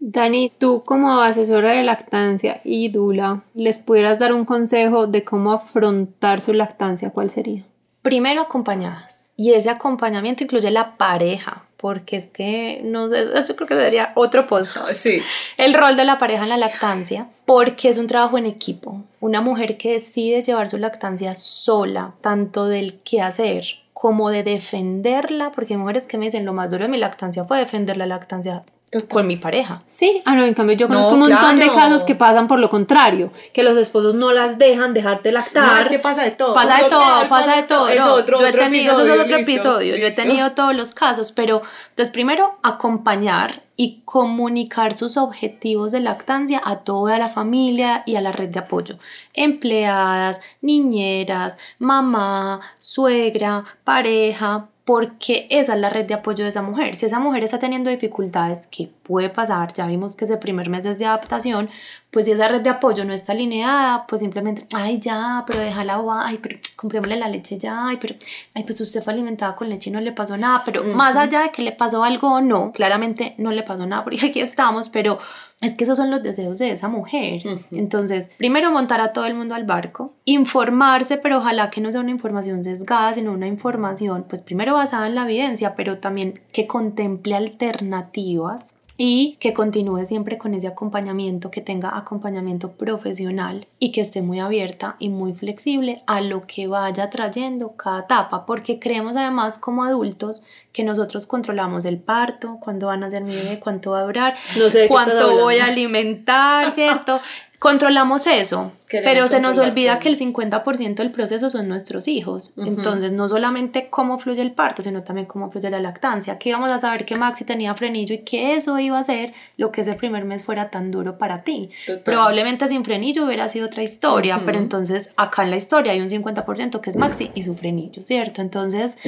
Dani, 0.00 0.50
tú 0.58 0.82
como 0.84 1.20
asesora 1.20 1.72
de 1.72 1.84
lactancia 1.84 2.60
y 2.64 2.88
Dula, 2.88 3.42
¿les 3.54 3.78
pudieras 3.78 4.18
dar 4.18 4.32
un 4.32 4.44
consejo 4.44 5.06
de 5.06 5.24
cómo 5.24 5.52
afrontar 5.52 6.40
su 6.40 6.54
lactancia? 6.54 7.10
¿Cuál 7.10 7.30
sería? 7.30 7.64
Primero 8.00 8.40
acompañadas. 8.40 9.30
Y 9.36 9.52
ese 9.52 9.70
acompañamiento 9.70 10.42
incluye 10.42 10.70
la 10.70 10.96
pareja, 10.96 11.66
porque 11.76 12.16
es 12.16 12.30
que 12.30 12.80
no 12.82 13.14
eso 13.14 13.54
creo 13.56 13.68
que 13.68 13.76
sería 13.76 14.12
otro 14.14 14.46
podcast. 14.46 14.90
Sí. 14.92 15.22
El 15.56 15.74
rol 15.74 15.96
de 15.96 16.04
la 16.04 16.18
pareja 16.18 16.42
en 16.44 16.48
la 16.48 16.56
lactancia, 16.56 17.28
porque 17.44 17.90
es 17.90 17.98
un 17.98 18.06
trabajo 18.06 18.38
en 18.38 18.46
equipo. 18.46 19.02
Una 19.20 19.40
mujer 19.40 19.76
que 19.76 19.92
decide 19.92 20.42
llevar 20.42 20.70
su 20.70 20.78
lactancia 20.78 21.34
sola, 21.34 22.14
tanto 22.22 22.66
del 22.66 23.00
qué 23.04 23.20
hacer 23.20 23.81
como 24.02 24.30
de 24.30 24.42
defenderla, 24.42 25.52
porque 25.52 25.74
hay 25.74 25.78
mujeres 25.78 26.08
que 26.08 26.18
me 26.18 26.24
dicen 26.24 26.44
lo 26.44 26.52
más 26.52 26.68
duro 26.68 26.82
de 26.82 26.88
mi 26.88 26.98
lactancia 26.98 27.44
fue 27.44 27.58
defender 27.58 27.96
la 27.96 28.06
lactancia 28.06 28.64
con 29.08 29.26
mi 29.26 29.36
pareja. 29.36 29.82
Sí, 29.88 30.22
ah, 30.26 30.34
no, 30.34 30.44
en 30.44 30.52
cambio 30.52 30.76
yo 30.76 30.86
conozco 30.86 31.14
un 31.14 31.20
montón 31.20 31.58
de 31.58 31.70
casos 31.70 32.04
que 32.04 32.14
pasan 32.14 32.46
por 32.46 32.60
lo 32.60 32.68
contrario, 32.68 33.32
que 33.54 33.62
los 33.62 33.78
esposos 33.78 34.14
no 34.14 34.32
las 34.32 34.58
dejan 34.58 34.92
dejarte 34.92 35.32
lactar. 35.32 35.66
No, 35.66 35.78
es 35.78 35.88
que 35.88 35.98
pasa 35.98 36.24
de 36.24 36.32
todo. 36.32 36.52
Pasa 36.52 36.82
de 36.82 36.90
todo, 36.90 37.28
pasa 37.28 37.56
de 37.56 37.62
todo. 37.62 37.88
Es 37.88 38.00
otro, 38.00 38.40
yo 38.40 38.46
he 38.46 38.50
otro 38.50 38.62
tenido, 38.62 38.92
episodio, 38.92 39.14
eso 39.14 39.14
es 39.14 39.20
otro 39.20 39.36
listo, 39.36 39.52
episodio. 39.52 39.96
Yo 39.96 40.06
he 40.06 40.12
tenido 40.12 40.52
todos 40.52 40.76
los 40.76 40.92
casos, 40.92 41.32
pero 41.32 41.62
entonces 41.88 42.12
primero 42.12 42.58
acompañar 42.62 43.62
y 43.76 44.02
comunicar 44.04 44.98
sus 44.98 45.16
objetivos 45.16 45.92
de 45.92 46.00
lactancia 46.00 46.60
a 46.62 46.80
toda 46.80 47.18
la 47.18 47.30
familia 47.30 48.02
y 48.04 48.16
a 48.16 48.20
la 48.20 48.32
red 48.32 48.50
de 48.50 48.60
apoyo. 48.60 48.98
Empleadas, 49.32 50.40
niñeras, 50.60 51.56
mamá, 51.78 52.60
suegra, 52.78 53.64
pareja, 53.84 54.66
porque 54.84 55.46
esa 55.50 55.74
es 55.74 55.80
la 55.80 55.90
red 55.90 56.06
de 56.06 56.14
apoyo 56.14 56.44
de 56.44 56.50
esa 56.50 56.62
mujer. 56.62 56.96
Si 56.96 57.06
esa 57.06 57.20
mujer 57.20 57.44
está 57.44 57.58
teniendo 57.58 57.90
dificultades, 57.90 58.66
que 58.66 58.88
puede 59.02 59.28
pasar, 59.28 59.72
ya 59.72 59.86
vimos 59.86 60.16
que 60.16 60.24
ese 60.24 60.36
primer 60.36 60.68
mes 60.68 60.84
es 60.84 60.98
de 60.98 61.06
adaptación, 61.06 61.70
pues 62.12 62.26
si 62.26 62.32
esa 62.32 62.46
red 62.46 62.60
de 62.60 62.68
apoyo 62.68 63.06
no 63.06 63.14
está 63.14 63.32
alineada, 63.32 64.06
pues 64.06 64.20
simplemente, 64.20 64.66
ay 64.74 65.00
ya, 65.00 65.44
pero 65.46 65.60
déjala, 65.60 65.98
o, 65.98 66.12
ay, 66.12 66.38
pero 66.42 66.58
comprémosle 66.76 67.16
la 67.16 67.26
leche 67.26 67.58
ya, 67.58 67.86
ay, 67.86 67.96
pero, 67.98 68.16
ay, 68.54 68.64
pues 68.64 68.78
usted 68.82 69.02
fue 69.02 69.14
alimentada 69.14 69.56
con 69.56 69.70
leche 69.70 69.88
y 69.88 69.92
no 69.94 70.00
le 70.00 70.12
pasó 70.12 70.36
nada, 70.36 70.62
pero 70.62 70.84
más 70.84 71.16
allá 71.16 71.40
de 71.40 71.50
que 71.50 71.62
le 71.62 71.72
pasó 71.72 72.04
algo 72.04 72.34
o 72.34 72.40
no, 72.42 72.70
claramente 72.72 73.34
no 73.38 73.50
le 73.50 73.62
pasó 73.62 73.86
nada, 73.86 74.04
porque 74.04 74.26
aquí 74.26 74.40
estamos, 74.40 74.90
pero 74.90 75.20
es 75.62 75.74
que 75.74 75.84
esos 75.84 75.96
son 75.96 76.10
los 76.10 76.22
deseos 76.22 76.58
de 76.58 76.72
esa 76.72 76.88
mujer. 76.88 77.46
Ujú. 77.46 77.64
Entonces, 77.70 78.30
primero 78.36 78.70
montar 78.70 79.00
a 79.00 79.14
todo 79.14 79.24
el 79.24 79.34
mundo 79.34 79.54
al 79.54 79.64
barco, 79.64 80.12
informarse, 80.26 81.16
pero 81.16 81.38
ojalá 81.38 81.70
que 81.70 81.80
no 81.80 81.92
sea 81.92 82.02
una 82.02 82.10
información 82.10 82.62
sesgada, 82.62 83.14
sino 83.14 83.32
una 83.32 83.46
información, 83.46 84.26
pues 84.28 84.42
primero 84.42 84.74
basada 84.74 85.06
en 85.06 85.14
la 85.14 85.22
evidencia, 85.22 85.74
pero 85.74 85.98
también 85.98 86.42
que 86.52 86.66
contemple 86.66 87.36
alternativas 87.36 88.74
y 88.96 89.36
que 89.40 89.52
continúe 89.52 90.04
siempre 90.06 90.38
con 90.38 90.54
ese 90.54 90.66
acompañamiento, 90.66 91.50
que 91.50 91.60
tenga 91.60 91.96
acompañamiento 91.96 92.72
profesional 92.72 93.66
y 93.78 93.92
que 93.92 94.00
esté 94.00 94.22
muy 94.22 94.40
abierta 94.40 94.96
y 94.98 95.08
muy 95.08 95.32
flexible 95.32 96.02
a 96.06 96.20
lo 96.20 96.46
que 96.46 96.66
vaya 96.66 97.10
trayendo 97.10 97.72
cada 97.72 98.00
etapa, 98.00 98.46
porque 98.46 98.78
creemos 98.78 99.16
además 99.16 99.58
como 99.58 99.84
adultos 99.84 100.44
que 100.72 100.84
nosotros 100.84 101.26
controlamos 101.26 101.84
el 101.84 101.98
parto, 101.98 102.58
cuándo 102.60 102.86
van 102.86 103.04
a 103.04 103.10
ser 103.10 103.22
mi 103.22 103.34
bebé, 103.34 103.60
cuánto 103.60 103.92
va 103.92 104.00
a 104.00 104.04
durar, 104.04 104.34
No 104.56 104.70
sé 104.70 104.88
cuánto 104.88 105.32
voy 105.36 105.58
a 105.58 105.66
alimentar, 105.66 106.72
¿cierto? 106.74 107.20
Controlamos 107.62 108.26
eso, 108.26 108.72
Queremos 108.88 109.12
pero 109.12 109.28
se 109.28 109.40
nos 109.40 109.56
olvida 109.56 110.00
que 110.00 110.08
el 110.08 110.18
50% 110.18 110.96
del 110.96 111.12
proceso 111.12 111.48
son 111.48 111.68
nuestros 111.68 112.08
hijos. 112.08 112.52
Entonces, 112.56 113.12
no 113.12 113.28
solamente 113.28 113.86
cómo 113.88 114.18
fluye 114.18 114.42
el 114.42 114.50
parto, 114.50 114.82
sino 114.82 115.04
también 115.04 115.28
cómo 115.28 115.48
fluye 115.48 115.70
la 115.70 115.78
lactancia. 115.78 116.38
Que 116.38 116.48
íbamos 116.48 116.72
a 116.72 116.80
saber 116.80 117.04
que 117.04 117.14
Maxi 117.14 117.44
tenía 117.44 117.72
frenillo 117.76 118.16
y 118.16 118.18
que 118.18 118.56
eso 118.56 118.76
iba 118.80 118.98
a 118.98 119.04
ser 119.04 119.32
lo 119.58 119.70
que 119.70 119.82
ese 119.82 119.94
primer 119.94 120.24
mes 120.24 120.42
fuera 120.42 120.70
tan 120.70 120.90
duro 120.90 121.18
para 121.18 121.44
ti. 121.44 121.70
Total. 121.86 122.02
Probablemente 122.02 122.66
sin 122.66 122.84
frenillo 122.84 123.26
hubiera 123.26 123.48
sido 123.48 123.66
otra 123.66 123.84
historia, 123.84 124.38
Ujú. 124.38 124.46
pero 124.46 124.58
entonces 124.58 125.14
acá 125.16 125.44
en 125.44 125.50
la 125.50 125.56
historia 125.56 125.92
hay 125.92 126.00
un 126.00 126.10
50% 126.10 126.80
que 126.80 126.90
es 126.90 126.96
Maxi 126.96 127.30
y 127.36 127.42
su 127.44 127.54
frenillo, 127.54 128.02
¿cierto? 128.04 128.42
Entonces, 128.42 128.98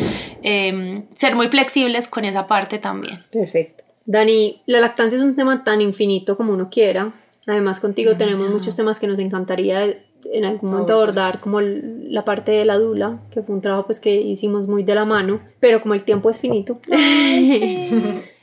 em, 0.43 1.07
ser 1.17 1.35
muy 1.35 1.49
flexibles 1.49 2.07
con 2.07 2.25
esa 2.25 2.47
parte 2.47 2.79
también. 2.79 3.25
Perfecto. 3.33 3.83
Dani, 4.07 4.61
la 4.67 4.79
lactancia 4.79 5.17
es 5.17 5.25
un 5.25 5.35
tema 5.35 5.65
tan 5.65 5.81
infinito 5.81 6.37
como 6.37 6.53
uno 6.53 6.69
quiera. 6.71 7.13
Además, 7.47 7.81
contigo 7.81 8.17
tenemos 8.17 8.51
muchos 8.51 8.75
temas 8.77 9.01
que 9.01 9.07
nos 9.07 9.19
encantaría 9.19 9.85
en 10.33 10.45
algún 10.45 10.71
momento 10.71 10.95
abordar, 10.95 11.41
como 11.41 11.61
la 11.61 12.25
parte 12.25 12.53
de 12.53 12.65
la 12.65 12.79
dula, 12.79 13.21
que 13.31 13.43
fue 13.43 13.55
un 13.55 13.61
trabajo 13.61 13.87
pues 13.87 14.01
que 14.01 14.15
hicimos 14.15 14.67
muy 14.67 14.83
de 14.83 14.95
la 14.95 15.05
mano, 15.05 15.41
pero 15.61 15.83
como 15.83 15.95
el 15.95 16.05
tiempo 16.05 16.31
es 16.31 16.41
finito. 16.41 16.81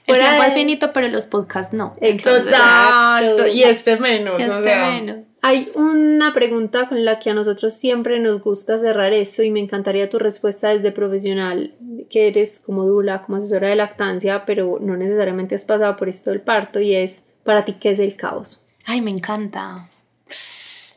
El 0.07 0.17
tiempo 0.17 0.41
de- 0.41 0.47
es 0.47 0.53
finito, 0.53 0.91
pero 0.93 1.07
los 1.07 1.25
podcasts 1.25 1.73
no. 1.73 1.95
Exacto. 2.01 2.49
Exacto. 2.49 3.47
Y 3.47 3.63
este 3.63 3.97
menos. 3.97 4.39
Este 4.41 4.51
o 4.53 4.63
sea, 4.63 4.91
menos. 4.91 5.17
Hay 5.41 5.71
una 5.75 6.33
pregunta 6.33 6.87
con 6.87 7.03
la 7.05 7.19
que 7.19 7.29
a 7.29 7.33
nosotros 7.33 7.73
siempre 7.73 8.19
nos 8.19 8.41
gusta 8.41 8.77
cerrar 8.79 9.13
eso 9.13 9.43
y 9.43 9.51
me 9.51 9.59
encantaría 9.59 10.09
tu 10.09 10.19
respuesta 10.19 10.69
desde 10.69 10.91
profesional, 10.91 11.73
que 12.09 12.27
eres 12.27 12.59
como 12.59 12.85
dula, 12.85 13.21
como 13.21 13.37
asesora 13.37 13.69
de 13.69 13.75
lactancia, 13.75 14.45
pero 14.45 14.77
no 14.79 14.97
necesariamente 14.97 15.55
has 15.55 15.65
pasado 15.65 15.95
por 15.95 16.09
esto 16.09 16.29
del 16.29 16.41
parto 16.41 16.79
y 16.79 16.93
es, 16.95 17.23
para 17.43 17.65
ti, 17.65 17.73
¿qué 17.79 17.91
es 17.91 17.99
el 17.99 18.15
caos? 18.15 18.63
Ay, 18.85 19.01
me 19.01 19.11
encanta. 19.11 19.87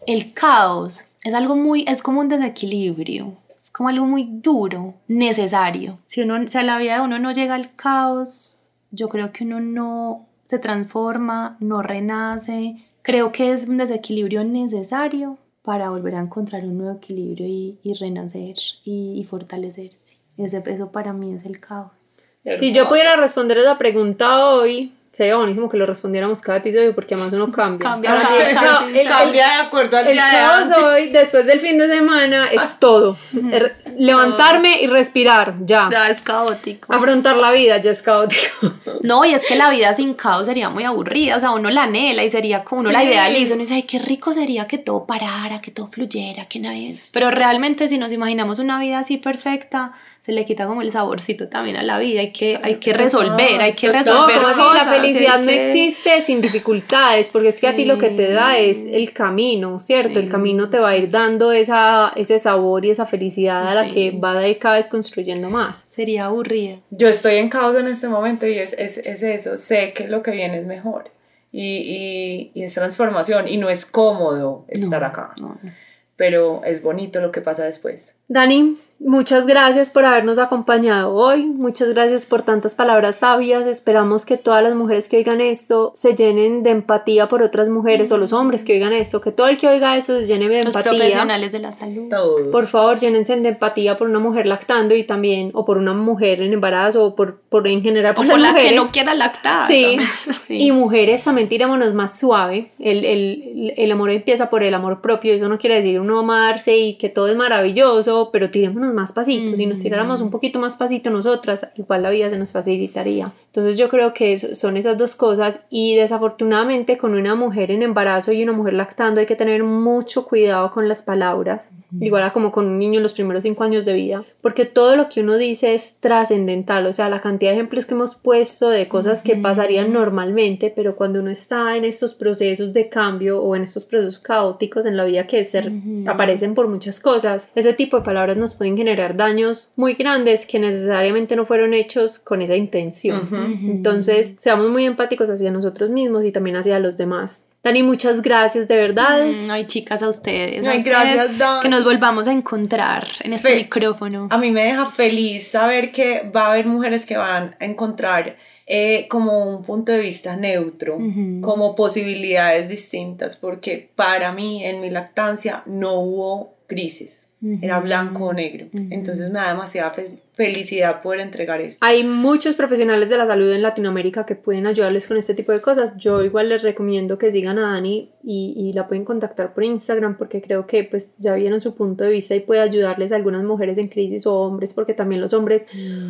El 0.07 0.33
caos 0.33 1.03
es 1.23 1.35
algo 1.35 1.57
muy, 1.57 1.85
es 1.89 2.03
como 2.03 2.21
un 2.21 2.29
desequilibrio, 2.29 3.35
es 3.57 3.71
como 3.71 3.89
algo 3.89 4.07
muy 4.07 4.29
duro, 4.31 4.95
necesario. 5.09 5.99
Si 6.07 6.21
uno, 6.21 6.47
si 6.47 6.59
a 6.59 6.63
la 6.63 6.79
vida 6.79 6.97
de 6.97 7.01
uno 7.01 7.19
no 7.19 7.33
llega 7.33 7.55
al 7.55 7.75
caos, 7.75 8.63
yo 8.91 9.09
creo 9.09 9.33
que 9.33 9.45
uno 9.45 9.61
no 9.61 10.27
se 10.47 10.59
transforma, 10.59 11.57
no 11.61 11.83
renace. 11.83 12.77
Creo 13.03 13.33
que 13.33 13.53
es 13.53 13.67
un 13.67 13.79
desequilibrio 13.79 14.45
necesario 14.45 15.39
para 15.63 15.91
volver 15.91 16.15
a 16.17 16.21
encontrar 16.21 16.65
un 16.65 16.79
nuevo 16.79 16.99
equilibrio 16.99 17.47
y, 17.47 17.79
y 17.83 17.95
renacer 17.95 18.57
y, 18.85 19.19
y 19.19 19.25
fortalecerse. 19.25 20.19
Ese, 20.37 20.63
eso 20.67 20.91
para 20.91 21.13
mí 21.13 21.33
es 21.35 21.45
el 21.47 21.61
caos. 21.61 22.21
Si 22.59 22.73
yo 22.73 22.87
pudiera 22.89 23.17
responder 23.17 23.57
esa 23.57 23.79
pregunta 23.79 24.49
hoy, 24.49 24.93
sería 25.17 25.37
buenísimo 25.37 25.71
que 25.71 25.77
lo 25.77 25.87
respondiéramos 25.87 26.41
cada 26.43 26.59
episodio 26.59 26.95
porque 26.95 27.15
además 27.15 27.33
uno 27.33 27.51
cambia. 27.53 27.89
Cambia 27.91 28.11
cada- 28.15 28.37
el, 28.51 28.55
cada 28.55 28.87
el- 28.89 29.09
Cambia 29.09 29.47
de 29.47 29.55
acuerdo 29.67 29.97
al 29.97 30.07
el 30.09 30.13
día 30.13 30.27
de 30.27 30.37
antes. 30.39 30.79
hoy, 30.83 31.11
después 31.11 31.47
del 31.47 31.61
fin 31.61 31.79
de 31.79 31.89
semana, 31.89 32.47
es 32.53 32.79
todo. 32.79 33.17
Er- 33.33 33.77
levantarme 33.97 34.81
y 34.83 34.87
respirar, 34.87 35.55
ya. 35.61 35.89
Ya 35.91 36.09
es 36.11 36.21
caótico. 36.21 36.93
Afrontar 36.93 37.37
la 37.37 37.51
vida 37.53 37.79
ya 37.79 37.91
es 37.91 38.03
caótico. 38.03 38.43
No, 39.05 39.23
y 39.27 39.35
es 39.35 39.43
que 39.47 39.55
la 39.55 39.69
vida 39.69 39.93
sin 39.93 40.15
caos 40.15 40.47
sería 40.47 40.71
muy 40.71 40.85
aburrida, 40.85 41.37
o 41.37 41.41
sea, 41.41 41.51
uno 41.51 41.69
la 41.69 41.83
anhela 41.83 42.25
y 42.25 42.31
sería 42.31 42.63
como 42.63 42.81
uno 42.81 42.91
la 42.91 43.01
Sí. 43.03 43.09
idealiza, 43.09 43.53
uno 43.53 43.61
dice, 43.61 43.75
ay, 43.75 43.83
qué 43.83 43.99
rico 43.99 44.33
sería 44.33 44.67
que 44.67 44.79
todo 44.79 45.05
parara, 45.07 45.61
que 45.61 45.71
todo 45.71 45.89
fluyera, 45.89 46.47
que 46.47 46.59
nadie... 46.59 46.99
Pero 47.13 47.31
realmente 47.31 47.91
si 47.91 47.99
nos 47.99 48.15
imaginamos 48.15 48.61
una 48.61 48.79
vida 48.81 49.01
así 49.01 49.19
perfecta, 49.19 49.93
se 50.25 50.33
le 50.33 50.47
quita 50.47 50.67
como 50.67 50.81
el 50.81 50.91
saborcito 50.91 51.49
también 51.49 51.77
a 51.77 51.83
la 51.83 51.99
vida, 51.99 52.21
hay 52.21 52.31
que, 52.33 52.59
hay 52.63 52.77
que 52.77 52.95
resolver, 52.95 53.61
hay 53.61 53.75
que. 53.75 53.89
No, 53.89 53.93
resolver 53.93 54.37
como 54.37 54.49
así? 54.49 54.59
cosas, 54.61 54.87
La 54.87 54.93
felicidad 54.95 55.39
no 55.41 55.47
que- 55.49 55.59
existe 55.59 56.25
sin 56.25 56.41
dificultades, 56.41 57.29
porque 57.31 57.49
es 57.49 57.61
que 57.61 57.67
a 57.69 57.77
ti 57.77 57.85
lo 57.85 57.99
que 57.99 58.09
te 58.11 58.31
da 58.33 58.55
Sí. 58.57 58.71
es 58.71 58.79
el 58.91 59.13
camino, 59.13 59.81
¿cierto? 59.81 60.19
El 60.19 60.27
Sí. 60.27 60.31
camino 60.31 60.71
te 60.71 60.79
va 60.79 60.91
a 60.91 60.97
ir 60.97 61.11
dando 61.11 61.53
esa, 61.53 62.11
ese 62.17 62.39
sabor 62.39 62.87
y 62.87 62.91
esa 62.91 63.05
felicidad 63.05 63.69
a 63.69 63.75
la 63.75 63.85
Sí. 63.85 63.91
que 63.91 64.11
va 64.13 64.39
a 64.39 64.49
ir 64.49 64.59
cada 64.59 64.77
vez 64.77 64.89
construyendo 64.89 65.51
más. 65.51 65.87
Sería 65.91 66.25
aburrida. 66.25 66.77
Yo 66.91 67.09
estoy 67.09 67.35
en 67.37 67.51
caos 67.51 67.77
en 67.77 67.89
este 67.89 68.09
momento 68.09 68.47
y 68.47 68.55
es, 68.59 68.73
es, 68.79 68.97
es 68.97 69.23
eso, 69.23 69.59
sé 69.59 69.93
que 69.93 70.09
lo 70.09 70.23
que 70.23 70.31
viene 70.31 70.59
es 70.59 70.65
mejor 70.67 71.11
y, 71.53 71.77
y, 71.77 72.51
y 72.59 72.65
es 72.65 72.73
transformación 72.73 73.47
y 73.47 73.59
no 73.59 73.69
es 73.69 73.85
cómodo 73.85 74.65
estar 74.69 75.03
No, 75.03 75.07
acá, 75.07 75.33
no, 75.39 75.59
no. 75.63 75.71
pero 76.17 76.63
es 76.65 76.81
bonito 76.83 77.21
lo 77.21 77.31
que 77.31 77.43
pasa 77.43 77.65
después. 77.65 78.15
Dani, 78.29 78.79
muchas 78.99 79.47
gracias 79.47 79.91
por 79.91 80.05
habernos 80.05 80.39
acompañado 80.39 81.13
hoy, 81.15 81.45
muchas 81.47 81.89
gracias 81.91 82.27
por 82.27 82.43
tantas 82.43 82.75
palabras 82.75 83.17
sabias, 83.17 83.67
esperamos 83.67 84.25
que 84.25 84.37
todas 84.37 84.63
las 84.63 84.75
mujeres 84.75 85.09
que 85.09 85.19
oigan 85.19 85.41
esto 85.41 85.93
se 85.95 86.15
llenen 86.15 86.63
de 86.63 86.71
empatía 86.71 87.29
por 87.29 87.43
otras 87.43 87.69
mujeres 87.69 88.11
o 88.11 88.19
los 88.19 88.33
hombres 88.33 88.65
que 88.65 88.73
oigan 88.75 88.93
esto, 88.93 89.21
que 89.21 89.31
todo 89.33 89.49
el 89.49 89.59
que 89.59 89.69
oiga 89.69 89.97
eso 89.97 90.19
se 90.19 90.27
llene 90.27 90.49
de 90.49 90.65
Los 90.65 90.75
empatía. 90.75 90.91
profesionales 90.93 91.53
de 91.53 91.59
la 91.59 91.73
salud. 91.73 92.09
Todos. 92.09 92.43
Por 92.51 92.67
favor, 92.67 92.99
llénense 92.99 93.37
de 93.37 93.49
empatía 93.49 93.99
por 93.99 94.09
una 94.09 94.19
mujer 94.21 94.47
lactando 94.47 94.95
y 94.95 95.05
también, 95.05 95.51
o 95.55 95.65
por 95.65 95.77
una 95.79 95.93
mujer 95.93 96.41
en 96.41 96.53
embarazo, 96.53 97.05
o 97.05 97.15
por, 97.15 97.41
por 97.41 97.67
en 97.69 97.83
general 97.83 98.13
O 98.13 98.15
por, 98.17 98.27
por 98.29 98.39
las 98.39 98.53
la 98.53 98.57
que 98.59 98.63
mujeres. 98.65 98.85
no 98.85 98.91
quiera 98.91 99.15
lactar. 99.15 99.67
Sí. 99.67 99.99
Y 100.49 100.73
mujeres 100.73 101.25
también 101.25 101.49
tirémonos 101.49 101.95
más 101.95 102.19
suave. 102.19 102.73
El, 102.85 103.05
el, 103.07 103.73
el 103.79 103.91
amor 103.91 104.11
empieza 104.11 104.51
por 104.51 104.63
el 104.63 104.75
amor 104.75 105.01
propio. 105.01 105.33
Eso 105.33 105.49
no 105.49 105.59
quiere 105.59 105.77
decir 105.77 105.99
uno 105.99 106.19
amarse 106.19 106.77
y 106.77 106.95
que 106.95 107.09
todo 107.09 107.29
es 107.29 107.37
maravilloso, 107.37 108.29
pero 108.31 108.51
tirémonos 108.51 108.93
más 108.93 109.13
pasito. 109.13 109.57
Si 109.57 109.65
nos 109.65 109.79
tiráramos 109.79 110.21
un 110.21 110.31
poquito 110.31 110.59
más 110.59 110.77
pasito 110.77 111.09
nosotras, 111.09 111.67
igual 111.77 112.03
la 112.03 112.11
vida 112.11 112.29
se 112.29 112.39
nos 112.39 112.53
facilitaría. 112.53 113.33
Entonces 113.47 113.79
yo 113.79 113.89
creo 113.89 114.13
que 114.13 114.39
son 114.39 114.77
esas 114.77 114.99
dos 114.99 115.17
cosas 115.17 115.61
y 115.71 115.95
desafortunadamente 115.95 116.99
con 116.99 117.15
una 117.15 117.35
mujer 117.35 117.71
en 117.71 117.83
embarazo 117.83 118.33
y 118.33 118.43
una 118.43 118.53
mujer 118.53 118.75
lactando 118.75 119.21
hay 119.21 119.27
que 119.27 119.37
tener 119.37 119.63
mucho 119.65 120.27
cuidado 120.27 120.71
con 120.71 120.89
las 120.89 121.03
palabras, 121.03 121.71
igual 122.01 122.25
a 122.25 122.33
como 122.33 122.53
con 122.53 122.67
un 122.67 122.79
niño 122.79 122.99
en 122.99 123.03
los 123.03 123.15
primeros 123.15 123.45
cinco 123.45 123.65
años 123.65 123.85
de 123.85 123.95
vida, 123.95 124.25
porque 124.43 124.67
todo 124.67 124.97
lo 124.97 125.09
que 125.09 125.21
uno 125.21 125.39
dice 125.39 125.73
es 125.73 126.01
trascendental, 126.01 126.85
o 126.87 126.93
sea, 126.93 127.09
la 127.09 127.21
cantidad 127.23 127.53
de 127.53 127.57
ejemplos 127.57 127.87
que 127.87 127.95
hemos 127.95 128.17
puesto 128.17 128.69
de 128.69 128.89
cosas 128.89 129.23
que 129.23 129.37
pasarían 129.37 129.93
normalmente, 129.93 130.73
pero 130.75 130.97
cuando 130.97 131.21
uno 131.21 131.31
está 131.31 131.77
en 131.77 131.85
estos 131.85 132.13
procesos 132.13 132.74
de 132.75 132.89
cambio 132.91 133.41
o 133.43 133.57
en 133.57 133.63
estos 133.63 133.87
procesos 133.87 134.19
caóticos 134.19 134.85
en 134.85 134.97
la 134.99 135.05
vida 135.05 135.27
que 135.27 135.43
se 135.45 135.63
aparecen 136.07 136.55
por 136.55 136.69
muchas 136.69 137.01
cosas, 137.01 137.49
ese 137.55 137.73
tipo 137.73 137.97
de 137.99 138.03
palabras 138.05 138.37
nos 138.37 138.55
pueden 138.55 138.77
generar 138.77 139.17
daños 139.17 139.71
muy 139.77 139.95
grandes 139.95 140.45
que 140.47 140.59
necesariamente 140.59 141.37
no 141.37 141.47
fueron 141.47 141.73
hechos 141.73 142.19
con 142.19 142.43
esa 142.43 142.57
intención. 142.57 143.29
Entonces, 143.63 144.35
seamos 144.39 144.69
muy 144.71 144.85
empáticos 144.85 145.31
hacia 145.31 145.51
nosotros 145.51 145.91
mismos 145.91 146.25
y 146.25 146.33
también 146.33 146.57
hacia 146.57 146.79
los 146.79 146.97
demás. 146.99 147.47
Dani, 147.63 147.83
muchas 147.83 148.21
gracias 148.21 148.69
de 148.69 148.77
verdad. 148.77 149.25
Mm, 149.25 149.51
Ay, 149.51 149.67
chicas, 149.67 150.03
a 150.03 150.09
ustedes. 150.09 150.67
a 150.67 150.71
Ay, 150.71 150.79
ustedes, 150.79 150.85
gracias, 150.85 151.39
Dan. 151.39 151.63
Que 151.63 151.71
nos 151.71 151.83
volvamos 151.83 152.29
a 152.29 152.33
encontrar 152.33 153.07
en 153.23 153.33
este 153.33 153.49
Fe- 153.49 153.57
micrófono. 153.57 154.29
A 154.31 154.37
mí 154.37 154.51
me 154.51 154.65
deja 154.65 154.85
feliz 154.87 155.49
saber 155.49 155.91
que 155.91 156.31
va 156.35 156.49
a 156.49 156.53
haber 156.53 156.67
mujeres 156.67 157.07
que 157.07 157.17
van 157.17 157.57
a 157.59 157.65
encontrar 157.65 158.37
eh, 158.67 159.09
como 159.09 159.57
un 159.57 159.63
punto 159.63 159.93
de 159.93 160.01
vista 160.01 160.37
neutro, 160.37 160.99
como 161.43 161.75
posibilidades 161.75 162.69
distintas, 162.69 163.37
porque 163.37 163.91
para 163.95 164.33
mí 164.33 164.65
en 164.65 164.81
mi 164.81 164.91
lactancia 164.91 165.63
no 165.67 166.01
hubo 166.01 166.55
grises, 166.69 167.24
era 167.63 167.81
blanco 167.81 168.27
o 168.27 168.33
negro. 168.33 168.67
Ujú. 168.73 168.87
Entonces 168.91 169.31
me 169.31 169.39
da 169.41 169.49
demasiada 169.49 169.91
fe- 169.93 170.19
felicidad 170.35 171.03
poder 171.03 171.21
entregar 171.21 171.61
eso. 171.61 171.79
Hay 171.81 172.03
muchos 172.05 172.57
profesionales 172.57 173.09
de 173.11 173.17
la 173.19 173.27
salud 173.27 173.51
en 173.53 173.63
Latinoamérica 173.63 174.25
que 174.27 174.35
pueden 174.35 174.67
ayudarles 174.67 175.07
con 175.07 175.17
este 175.17 175.35
tipo 175.35 175.53
de 175.53 175.61
cosas. 175.61 175.93
Yo 175.97 176.23
igual 176.25 176.49
les 176.49 176.63
recomiendo 176.63 177.19
que 177.19 177.31
sigan 177.31 177.59
a 177.59 177.73
Dani 177.73 178.11
y, 178.25 178.55
y 178.57 178.73
la 178.73 178.89
pueden 178.89 179.05
contactar 179.05 179.53
por 179.55 179.63
Instagram 179.63 180.17
porque 180.17 180.41
creo 180.43 180.67
que 180.67 180.83
pues 180.85 181.11
ya 181.19 181.35
vieron 181.35 181.61
su 181.61 181.75
punto 181.75 182.03
de 182.05 182.11
vista 182.11 182.35
y 182.35 182.41
puede 182.41 182.61
ayudarles 182.63 183.13
a 183.13 183.17
algunas 183.17 183.45
mujeres 183.45 183.77
en 183.79 183.89
crisis 183.89 184.27
o 184.27 184.35
hombres 184.41 184.73
porque 184.75 184.95
también 184.95 185.21
los 185.21 185.33
hombres 185.35 185.67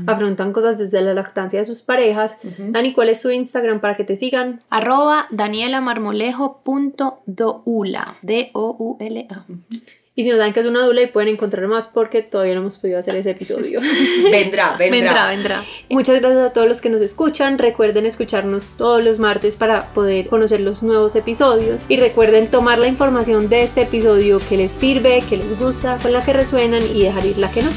afrontan 0.07 0.53
cosas 0.53 0.79
desde 0.79 1.03
la 1.03 1.13
lactancia 1.15 1.59
de 1.59 1.65
sus 1.65 1.83
parejas. 1.83 2.39
Ujú. 2.45 2.71
Dani, 2.71 2.93
¿cuál 2.95 3.09
es 3.11 3.21
su 3.21 3.31
Instagram 3.31 3.81
para 3.81 3.97
que 3.97 4.05
te 4.05 4.15
sigan? 4.17 4.63
Arroba 4.71 5.27
danielamarmolejo.doula. 5.33 8.17
D-O-U-L-A. 8.23 9.45
Y 10.17 10.23
si 10.23 10.31
nos 10.31 10.39
dan 10.39 10.53
que 10.53 10.61
es 10.61 10.67
una 10.67 10.85
dula 10.85 11.03
y 11.03 11.07
pueden 11.09 11.29
encontrar 11.29 11.67
más 11.67 11.89
porque 11.89 12.23
todavía 12.23 12.55
no 12.55 12.61
hemos 12.61 12.79
podido 12.79 13.01
hacer 13.01 13.17
ese 13.17 13.31
episodio. 13.31 13.81
Vendrá, 14.31 14.77
vendrá. 14.79 15.01
Vendrá, 15.01 15.29
vendrá. 15.29 15.65
Muchas 15.91 16.21
gracias 16.21 16.47
a 16.47 16.53
todos 16.53 16.69
los 16.69 16.81
que 16.81 16.89
nos 16.89 17.01
escuchan. 17.03 17.59
Recuerden 17.59 18.07
escucharnos 18.07 18.77
todos 18.77 19.05
los 19.05 19.19
martes 19.19 19.57
para 19.57 19.87
poder 19.93 20.29
conocer 20.29 20.61
los 20.61 20.85
nuevos 20.85 21.17
episodios. 21.17 21.83
Y 21.89 21.97
recuerden 21.97 22.47
tomar 22.47 22.79
la 22.79 22.87
información 22.87 23.49
de 23.49 23.63
este 23.63 23.83
episodio 23.83 24.41
que 24.49 24.57
les 24.57 24.71
sirve, 24.71 25.21
que 25.29 25.37
les 25.37 25.59
gusta, 25.59 25.99
con 26.01 26.13
la 26.13 26.25
que 26.25 26.33
resuenan 26.33 26.83
y 26.95 27.03
dejar 27.03 27.27
ir 27.27 27.39
la 27.39 27.51
que 27.51 27.63
no. 27.63 27.71